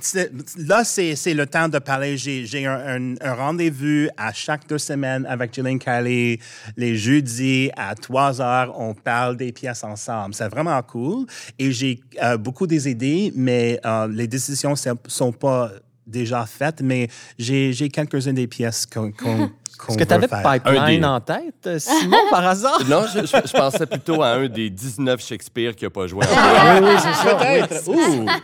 c'est- 0.02 0.32
là, 0.58 0.84
c'est 0.84 1.34
le 1.34 1.46
temps 1.46 1.70
de 1.70 1.80
parler. 1.80 2.18
J'ai 2.18 2.66
un, 2.66 2.74
un- 2.74 3.16
un 3.22 3.34
rendez-vous 3.34 4.08
à 4.18 4.34
chaque 4.34 4.68
deux 4.68 4.78
semaines 4.78 5.26
avec 5.28 5.54
Gillian 5.54 5.78
Kelly. 5.78 6.40
Les 6.76 6.96
jeudis, 6.96 7.70
à 7.78 7.94
3 7.96 8.42
heures, 8.42 8.74
on 8.80 8.94
parle 8.94 9.38
des 9.38 9.52
pièces 9.52 9.84
ensemble. 9.84 10.34
C'est 10.34 10.50
vraiment 10.50 10.82
cool. 10.82 11.26
Et 11.60 11.72
j'ai 11.72 12.00
euh, 12.24 12.38
beaucoup 12.38 12.66
des 12.68 12.90
idées, 12.90 13.32
mais 13.36 13.80
euh, 13.86 14.08
les 14.12 14.28
décisions 14.28 14.72
ne 14.74 14.94
sont 15.08 15.32
pas 15.32 15.72
déjà 16.08 16.46
faites, 16.46 16.82
mais 16.82 17.10
j'ai 17.38 17.74
j'ai 17.74 17.90
quelques-unes 17.90 18.34
des 18.34 18.48
pièces 18.48 18.86
qu'on 18.86 19.12
qu'on 19.12 19.50
qu'on 19.78 19.90
Est-ce 19.94 19.98
que 20.00 20.04
tu 20.06 20.14
avais 20.14 20.28
faire. 20.28 20.42
Pipeline 20.42 21.02
des- 21.02 21.06
en 21.06 21.20
tête, 21.20 21.68
euh, 21.68 21.78
Simon, 21.78 22.18
par 22.32 22.48
hasard? 22.48 22.80
Non, 22.90 23.04
je, 23.14 23.20
je- 23.22 23.48
je 23.48 23.52
pensais 23.54 23.86
plutôt 23.86 24.24
à 24.24 24.30
un 24.30 24.48
des 24.48 24.72
19 24.72 25.22
Shakespeare 25.24 25.76
qui 25.76 25.84
n'a 25.86 25.92
pas 25.92 26.08
joué. 26.08 26.26
Oui, 26.28 26.80
oui, 26.88 26.96
c'est 26.98 27.14
ça. 27.14 27.36
Peut-être. 27.36 27.88
Ouh. 27.88 28.26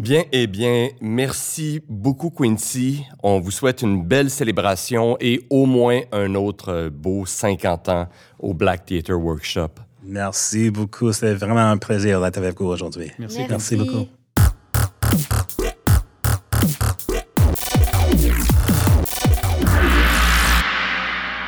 Bien, 0.00 0.22
eh 0.30 0.46
bien, 0.46 0.90
merci 1.00 1.80
beaucoup, 1.88 2.30
Quincy. 2.30 3.04
On 3.20 3.40
vous 3.40 3.50
souhaite 3.50 3.82
une 3.82 4.04
belle 4.04 4.30
célébration 4.30 5.16
et 5.18 5.44
au 5.50 5.66
moins 5.66 6.02
un 6.12 6.36
autre 6.36 6.68
euh, 6.72 6.88
beau 6.90 7.26
50 7.26 7.88
ans 7.88 8.08
au 8.38 8.54
Black 8.54 8.86
Theatre 8.86 9.14
Workshop. 9.14 9.70
Merci 10.04 10.70
beaucoup. 10.70 11.12
C'est 11.12 11.34
vraiment 11.34 11.68
un 11.70 11.78
plaisir 11.78 12.20
d'être 12.20 12.38
avec 12.38 12.60
vous 12.60 12.66
aujourd'hui. 12.68 13.10
Merci. 13.18 13.40
Merci 13.48 13.74
beaucoup. 13.76 14.06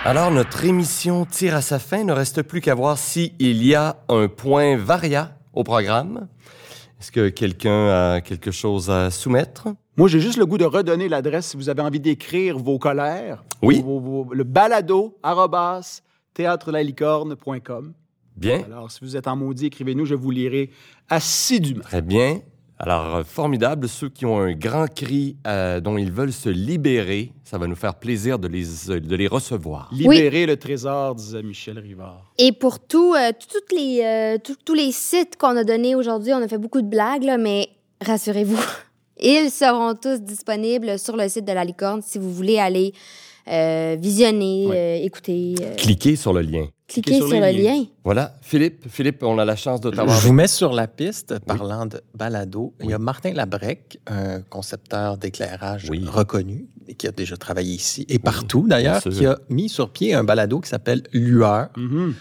Alors, 0.04 0.30
notre 0.30 0.64
émission 0.64 1.26
tire 1.26 1.54
à 1.54 1.60
sa 1.60 1.78
fin. 1.78 1.98
Il 1.98 2.06
ne 2.06 2.12
reste 2.12 2.42
plus 2.42 2.60
qu'à 2.60 2.74
voir 2.74 2.98
s'il 2.98 3.34
y 3.40 3.74
a 3.74 4.02
un 4.08 4.28
point 4.28 4.76
varia 4.76 5.36
au 5.52 5.62
programme. 5.62 6.28
Est-ce 7.00 7.12
que 7.12 7.28
quelqu'un 7.28 7.88
a 8.14 8.20
quelque 8.20 8.50
chose 8.50 8.90
à 8.90 9.10
soumettre? 9.10 9.68
Moi, 9.96 10.08
j'ai 10.08 10.20
juste 10.20 10.38
le 10.38 10.46
goût 10.46 10.58
de 10.58 10.64
redonner 10.64 11.08
l'adresse 11.08 11.48
si 11.48 11.56
vous 11.56 11.68
avez 11.68 11.82
envie 11.82 12.00
d'écrire 12.00 12.58
vos 12.58 12.78
colères. 12.78 13.44
Oui. 13.62 13.82
Vos- 13.82 14.00
vos- 14.00 14.24
vos- 14.24 14.34
le 14.34 14.44
balado, 14.44 15.18
arrobas, 15.22 16.00
théâtrelalicorne.com. 16.34 17.92
Bien, 18.36 18.62
Alors, 18.64 18.90
si 18.90 19.00
vous 19.02 19.16
êtes 19.16 19.26
en 19.28 19.36
maudit, 19.36 19.66
écrivez-nous, 19.66 20.06
je 20.06 20.14
vous 20.14 20.30
lirai 20.30 20.70
assidûment. 21.10 21.82
très 21.82 22.00
bien. 22.00 22.40
Alors, 22.82 23.16
euh, 23.16 23.24
formidable, 23.24 23.88
ceux 23.90 24.08
qui 24.08 24.24
ont 24.24 24.38
un 24.40 24.52
grand 24.54 24.86
cri 24.92 25.36
euh, 25.46 25.80
dont 25.80 25.98
ils 25.98 26.10
veulent 26.10 26.32
se 26.32 26.48
libérer, 26.48 27.30
ça 27.44 27.58
va 27.58 27.66
nous 27.66 27.74
faire 27.76 27.94
plaisir 27.96 28.38
de 28.38 28.48
les, 28.48 28.64
de 29.00 29.16
les 29.16 29.26
recevoir. 29.26 29.90
Libérer 29.92 30.46
le 30.46 30.56
trésor, 30.56 31.14
disait 31.14 31.42
Michel 31.42 31.78
Rivard. 31.78 32.32
Et 32.38 32.52
pour 32.52 32.80
tout, 32.80 33.14
euh, 33.14 33.32
tout- 33.38 33.48
toutes 33.60 33.78
les, 33.78 34.00
euh, 34.02 34.38
tout- 34.42 34.56
tous 34.64 34.72
les 34.72 34.92
sites 34.92 35.36
qu'on 35.36 35.56
a 35.58 35.64
donnés 35.64 35.94
aujourd'hui, 35.94 36.32
on 36.32 36.38
a 36.42 36.48
fait 36.48 36.56
beaucoup 36.56 36.80
de 36.80 36.88
blagues, 36.88 37.24
là, 37.24 37.36
mais 37.36 37.68
rassurez-vous, 38.00 38.56
ils 39.20 39.50
seront 39.50 39.92
tous 39.94 40.18
disponibles 40.22 40.98
sur 40.98 41.18
le 41.18 41.28
site 41.28 41.44
de 41.44 41.52
la 41.52 41.64
licorne 41.66 42.00
si 42.02 42.18
vous 42.18 42.32
voulez 42.32 42.58
aller 42.58 42.94
euh, 43.48 43.96
visionner, 43.98 44.66
Oui. 44.68 44.76
euh, 44.76 44.96
écouter, 45.02 45.54
euh, 45.60 45.74
Cliquez 45.76 46.14
sur 46.16 46.32
le 46.32 46.40
lien. 46.42 46.66
Cliquer 46.90 47.16
sur, 47.16 47.28
sur 47.28 47.40
le 47.40 47.50
lien. 47.52 47.84
Voilà, 48.04 48.34
Philippe, 48.42 48.86
Philippe, 48.88 49.22
on 49.22 49.38
a 49.38 49.44
la 49.44 49.56
chance 49.56 49.80
de 49.80 49.90
t'avoir. 49.90 50.18
Je 50.20 50.26
vous 50.26 50.32
mets 50.32 50.48
sur 50.48 50.72
la 50.72 50.88
piste, 50.88 51.38
parlant 51.40 51.86
de 51.86 52.00
balado. 52.14 52.74
Il 52.82 52.90
y 52.90 52.92
a 52.92 52.98
Martin 52.98 53.32
Labrec, 53.32 54.00
un 54.06 54.40
concepteur 54.42 55.16
d'éclairage 55.16 55.86
Oui. 55.88 56.04
reconnu, 56.06 56.66
et 56.88 56.94
qui 56.94 57.06
a 57.06 57.12
déjà 57.12 57.36
travaillé 57.36 57.74
ici 57.74 58.04
et 58.08 58.18
partout 58.18 58.66
d'ailleurs, 58.68 59.02
qui 59.02 59.24
a 59.26 59.38
mis 59.48 59.68
sur 59.68 59.90
pied 59.90 60.14
un 60.14 60.24
balado 60.24 60.60
qui 60.60 60.68
s'appelle 60.68 61.02
Lueur. 61.12 61.68
Mhm. 61.76 62.14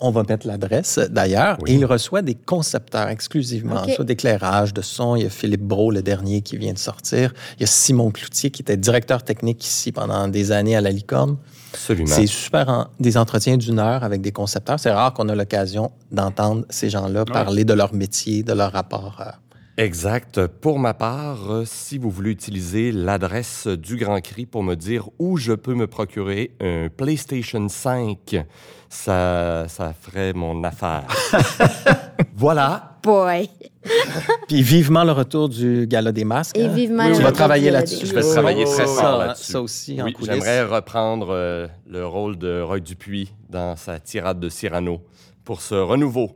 On 0.00 0.12
va 0.12 0.22
mettre 0.22 0.46
l'adresse 0.46 1.00
d'ailleurs. 1.10 1.58
Oui. 1.60 1.72
Et 1.72 1.74
il 1.74 1.84
reçoit 1.84 2.22
des 2.22 2.36
concepteurs 2.36 3.08
exclusivement, 3.08 3.82
soit 3.88 4.04
d'éclairage, 4.04 4.72
de 4.72 4.80
son. 4.80 5.16
Il 5.16 5.24
y 5.24 5.26
a 5.26 5.28
Philippe 5.30 5.62
Brault, 5.64 5.90
le 5.90 6.02
dernier, 6.02 6.40
qui 6.42 6.56
vient 6.56 6.72
de 6.72 6.78
sortir. 6.78 7.34
Il 7.56 7.62
y 7.62 7.64
a 7.64 7.66
Simon 7.66 8.12
Cloutier, 8.12 8.52
qui 8.52 8.62
était 8.62 8.76
directeur 8.76 9.24
technique 9.24 9.64
ici 9.66 9.90
pendant 9.90 10.28
des 10.28 10.52
années 10.52 10.76
à 10.76 10.80
la 10.80 10.92
Licorne. 10.92 11.36
Absolument. 11.72 12.08
C'est 12.14 12.26
super, 12.26 12.68
en- 12.68 12.86
des 12.98 13.16
entretiens 13.16 13.56
d'une 13.56 13.78
heure 13.78 14.02
avec 14.04 14.20
des 14.20 14.32
concepteurs. 14.32 14.80
C'est 14.80 14.90
rare 14.92 15.12
qu'on 15.12 15.28
a 15.28 15.34
l'occasion 15.34 15.92
d'entendre 16.10 16.64
ces 16.70 16.88
gens-là 16.90 17.24
parler 17.24 17.64
de 17.64 17.72
leur 17.74 17.92
métier, 17.94 18.42
de 18.42 18.52
leur 18.52 18.72
rapport. 18.72 19.16
euh, 19.20 19.30
Exact. 19.76 20.44
Pour 20.46 20.80
ma 20.80 20.92
part, 20.92 21.52
euh, 21.52 21.62
si 21.64 21.98
vous 21.98 22.10
voulez 22.10 22.30
utiliser 22.32 22.90
l'adresse 22.90 23.68
du 23.68 23.96
Grand 23.96 24.20
Cri 24.20 24.44
pour 24.44 24.64
me 24.64 24.74
dire 24.74 25.08
où 25.20 25.36
je 25.36 25.52
peux 25.52 25.74
me 25.74 25.86
procurer 25.86 26.50
un 26.60 26.88
PlayStation 26.88 27.68
5, 27.68 28.44
ça, 28.88 29.66
ça 29.68 29.92
ferait 30.00 30.32
mon 30.32 30.64
affaire. 30.64 31.04
voilà. 32.34 32.98
Boy. 33.02 33.48
Puis 34.48 34.62
vivement 34.62 35.04
le 35.04 35.12
retour 35.12 35.48
du 35.48 35.86
Gala 35.86 36.12
des 36.12 36.24
masques. 36.24 36.56
Et 36.58 36.64
hein? 36.64 36.68
vivement 36.68 37.04
Tu 37.04 37.10
le 37.10 37.14
vas 37.18 37.24
retour 37.26 37.32
travailler 37.38 37.62
du 37.62 37.66
Gala 37.66 37.78
là-dessus. 37.80 38.00
des 38.00 38.06
Je 38.06 38.14
vais 38.14 38.22
Oh, 38.24 38.32
travailler 38.32 38.64
oh, 38.66 38.70
très 38.74 38.84
fort 38.86 38.96
ça, 38.96 39.26
là-dessus. 39.26 39.52
ça 39.52 39.62
aussi 39.62 40.02
en 40.02 40.04
Oui, 40.06 40.12
coulisses. 40.12 40.32
J'aimerais 40.32 40.64
reprendre 40.64 41.28
euh, 41.30 41.66
le 41.88 42.06
rôle 42.06 42.36
de 42.38 42.60
Roy 42.60 42.80
Dupuis 42.80 43.32
dans 43.48 43.76
sa 43.76 43.98
tirade 44.00 44.40
de 44.40 44.48
Cyrano 44.48 45.00
pour 45.44 45.60
ce 45.60 45.74
renouveau 45.74 46.32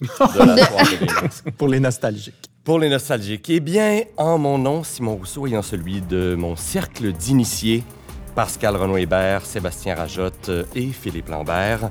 de 0.00 0.06
la 0.38 0.56
soirée 0.66 0.96
des 1.00 1.06
masques. 1.22 1.50
Pour 1.56 1.68
les 1.68 1.80
nostalgiques. 1.80 2.34
Pour 2.64 2.78
les 2.78 2.88
nostalgiques, 2.88 3.50
eh 3.50 3.58
bien, 3.60 4.02
en 4.16 4.38
mon 4.38 4.56
nom, 4.58 4.84
Simon 4.84 5.16
Rousseau, 5.16 5.48
et 5.48 5.56
en 5.56 5.62
celui 5.62 6.00
de 6.00 6.36
mon 6.38 6.54
cercle 6.54 7.12
d'initiés, 7.12 7.82
Pascal 8.36 8.76
Renaud-Hébert, 8.76 9.44
Sébastien 9.44 9.96
Rajotte 9.96 10.48
euh, 10.48 10.64
et 10.76 10.86
Philippe 10.88 11.28
Lambert, 11.28 11.90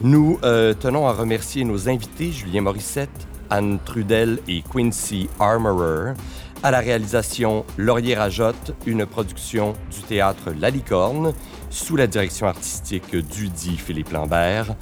nous 0.00 0.38
euh, 0.42 0.74
tenons 0.74 1.06
à 1.06 1.12
remercier 1.12 1.64
nos 1.64 1.88
invités, 1.88 2.32
Julien 2.32 2.62
Morissette, 2.62 3.27
Anne 3.50 3.78
Trudel 3.84 4.40
et 4.48 4.62
Quincy 4.62 5.28
Armorer. 5.40 6.14
À 6.62 6.70
la 6.70 6.80
réalisation, 6.80 7.64
Laurier 7.76 8.16
Rajotte, 8.16 8.74
une 8.86 9.06
production 9.06 9.74
du 9.90 10.02
théâtre 10.02 10.52
La 10.58 10.70
Licorne, 10.70 11.32
sous 11.70 11.96
la 11.96 12.06
direction 12.06 12.46
artistique 12.46 13.14
du 13.14 13.48
dit 13.48 13.76
Philippe 13.76 14.12
Lambert. 14.12 14.74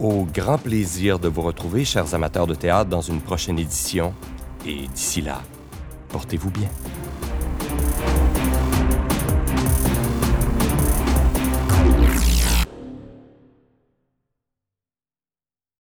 Au 0.00 0.24
grand 0.24 0.58
plaisir 0.58 1.18
de 1.18 1.28
vous 1.28 1.42
retrouver, 1.42 1.84
chers 1.84 2.14
amateurs 2.14 2.46
de 2.46 2.54
théâtre, 2.54 2.88
dans 2.88 3.02
une 3.02 3.20
prochaine 3.20 3.58
édition. 3.58 4.14
Et 4.66 4.88
d'ici 4.88 5.20
là, 5.20 5.42
portez-vous 6.08 6.50
bien. 6.50 6.68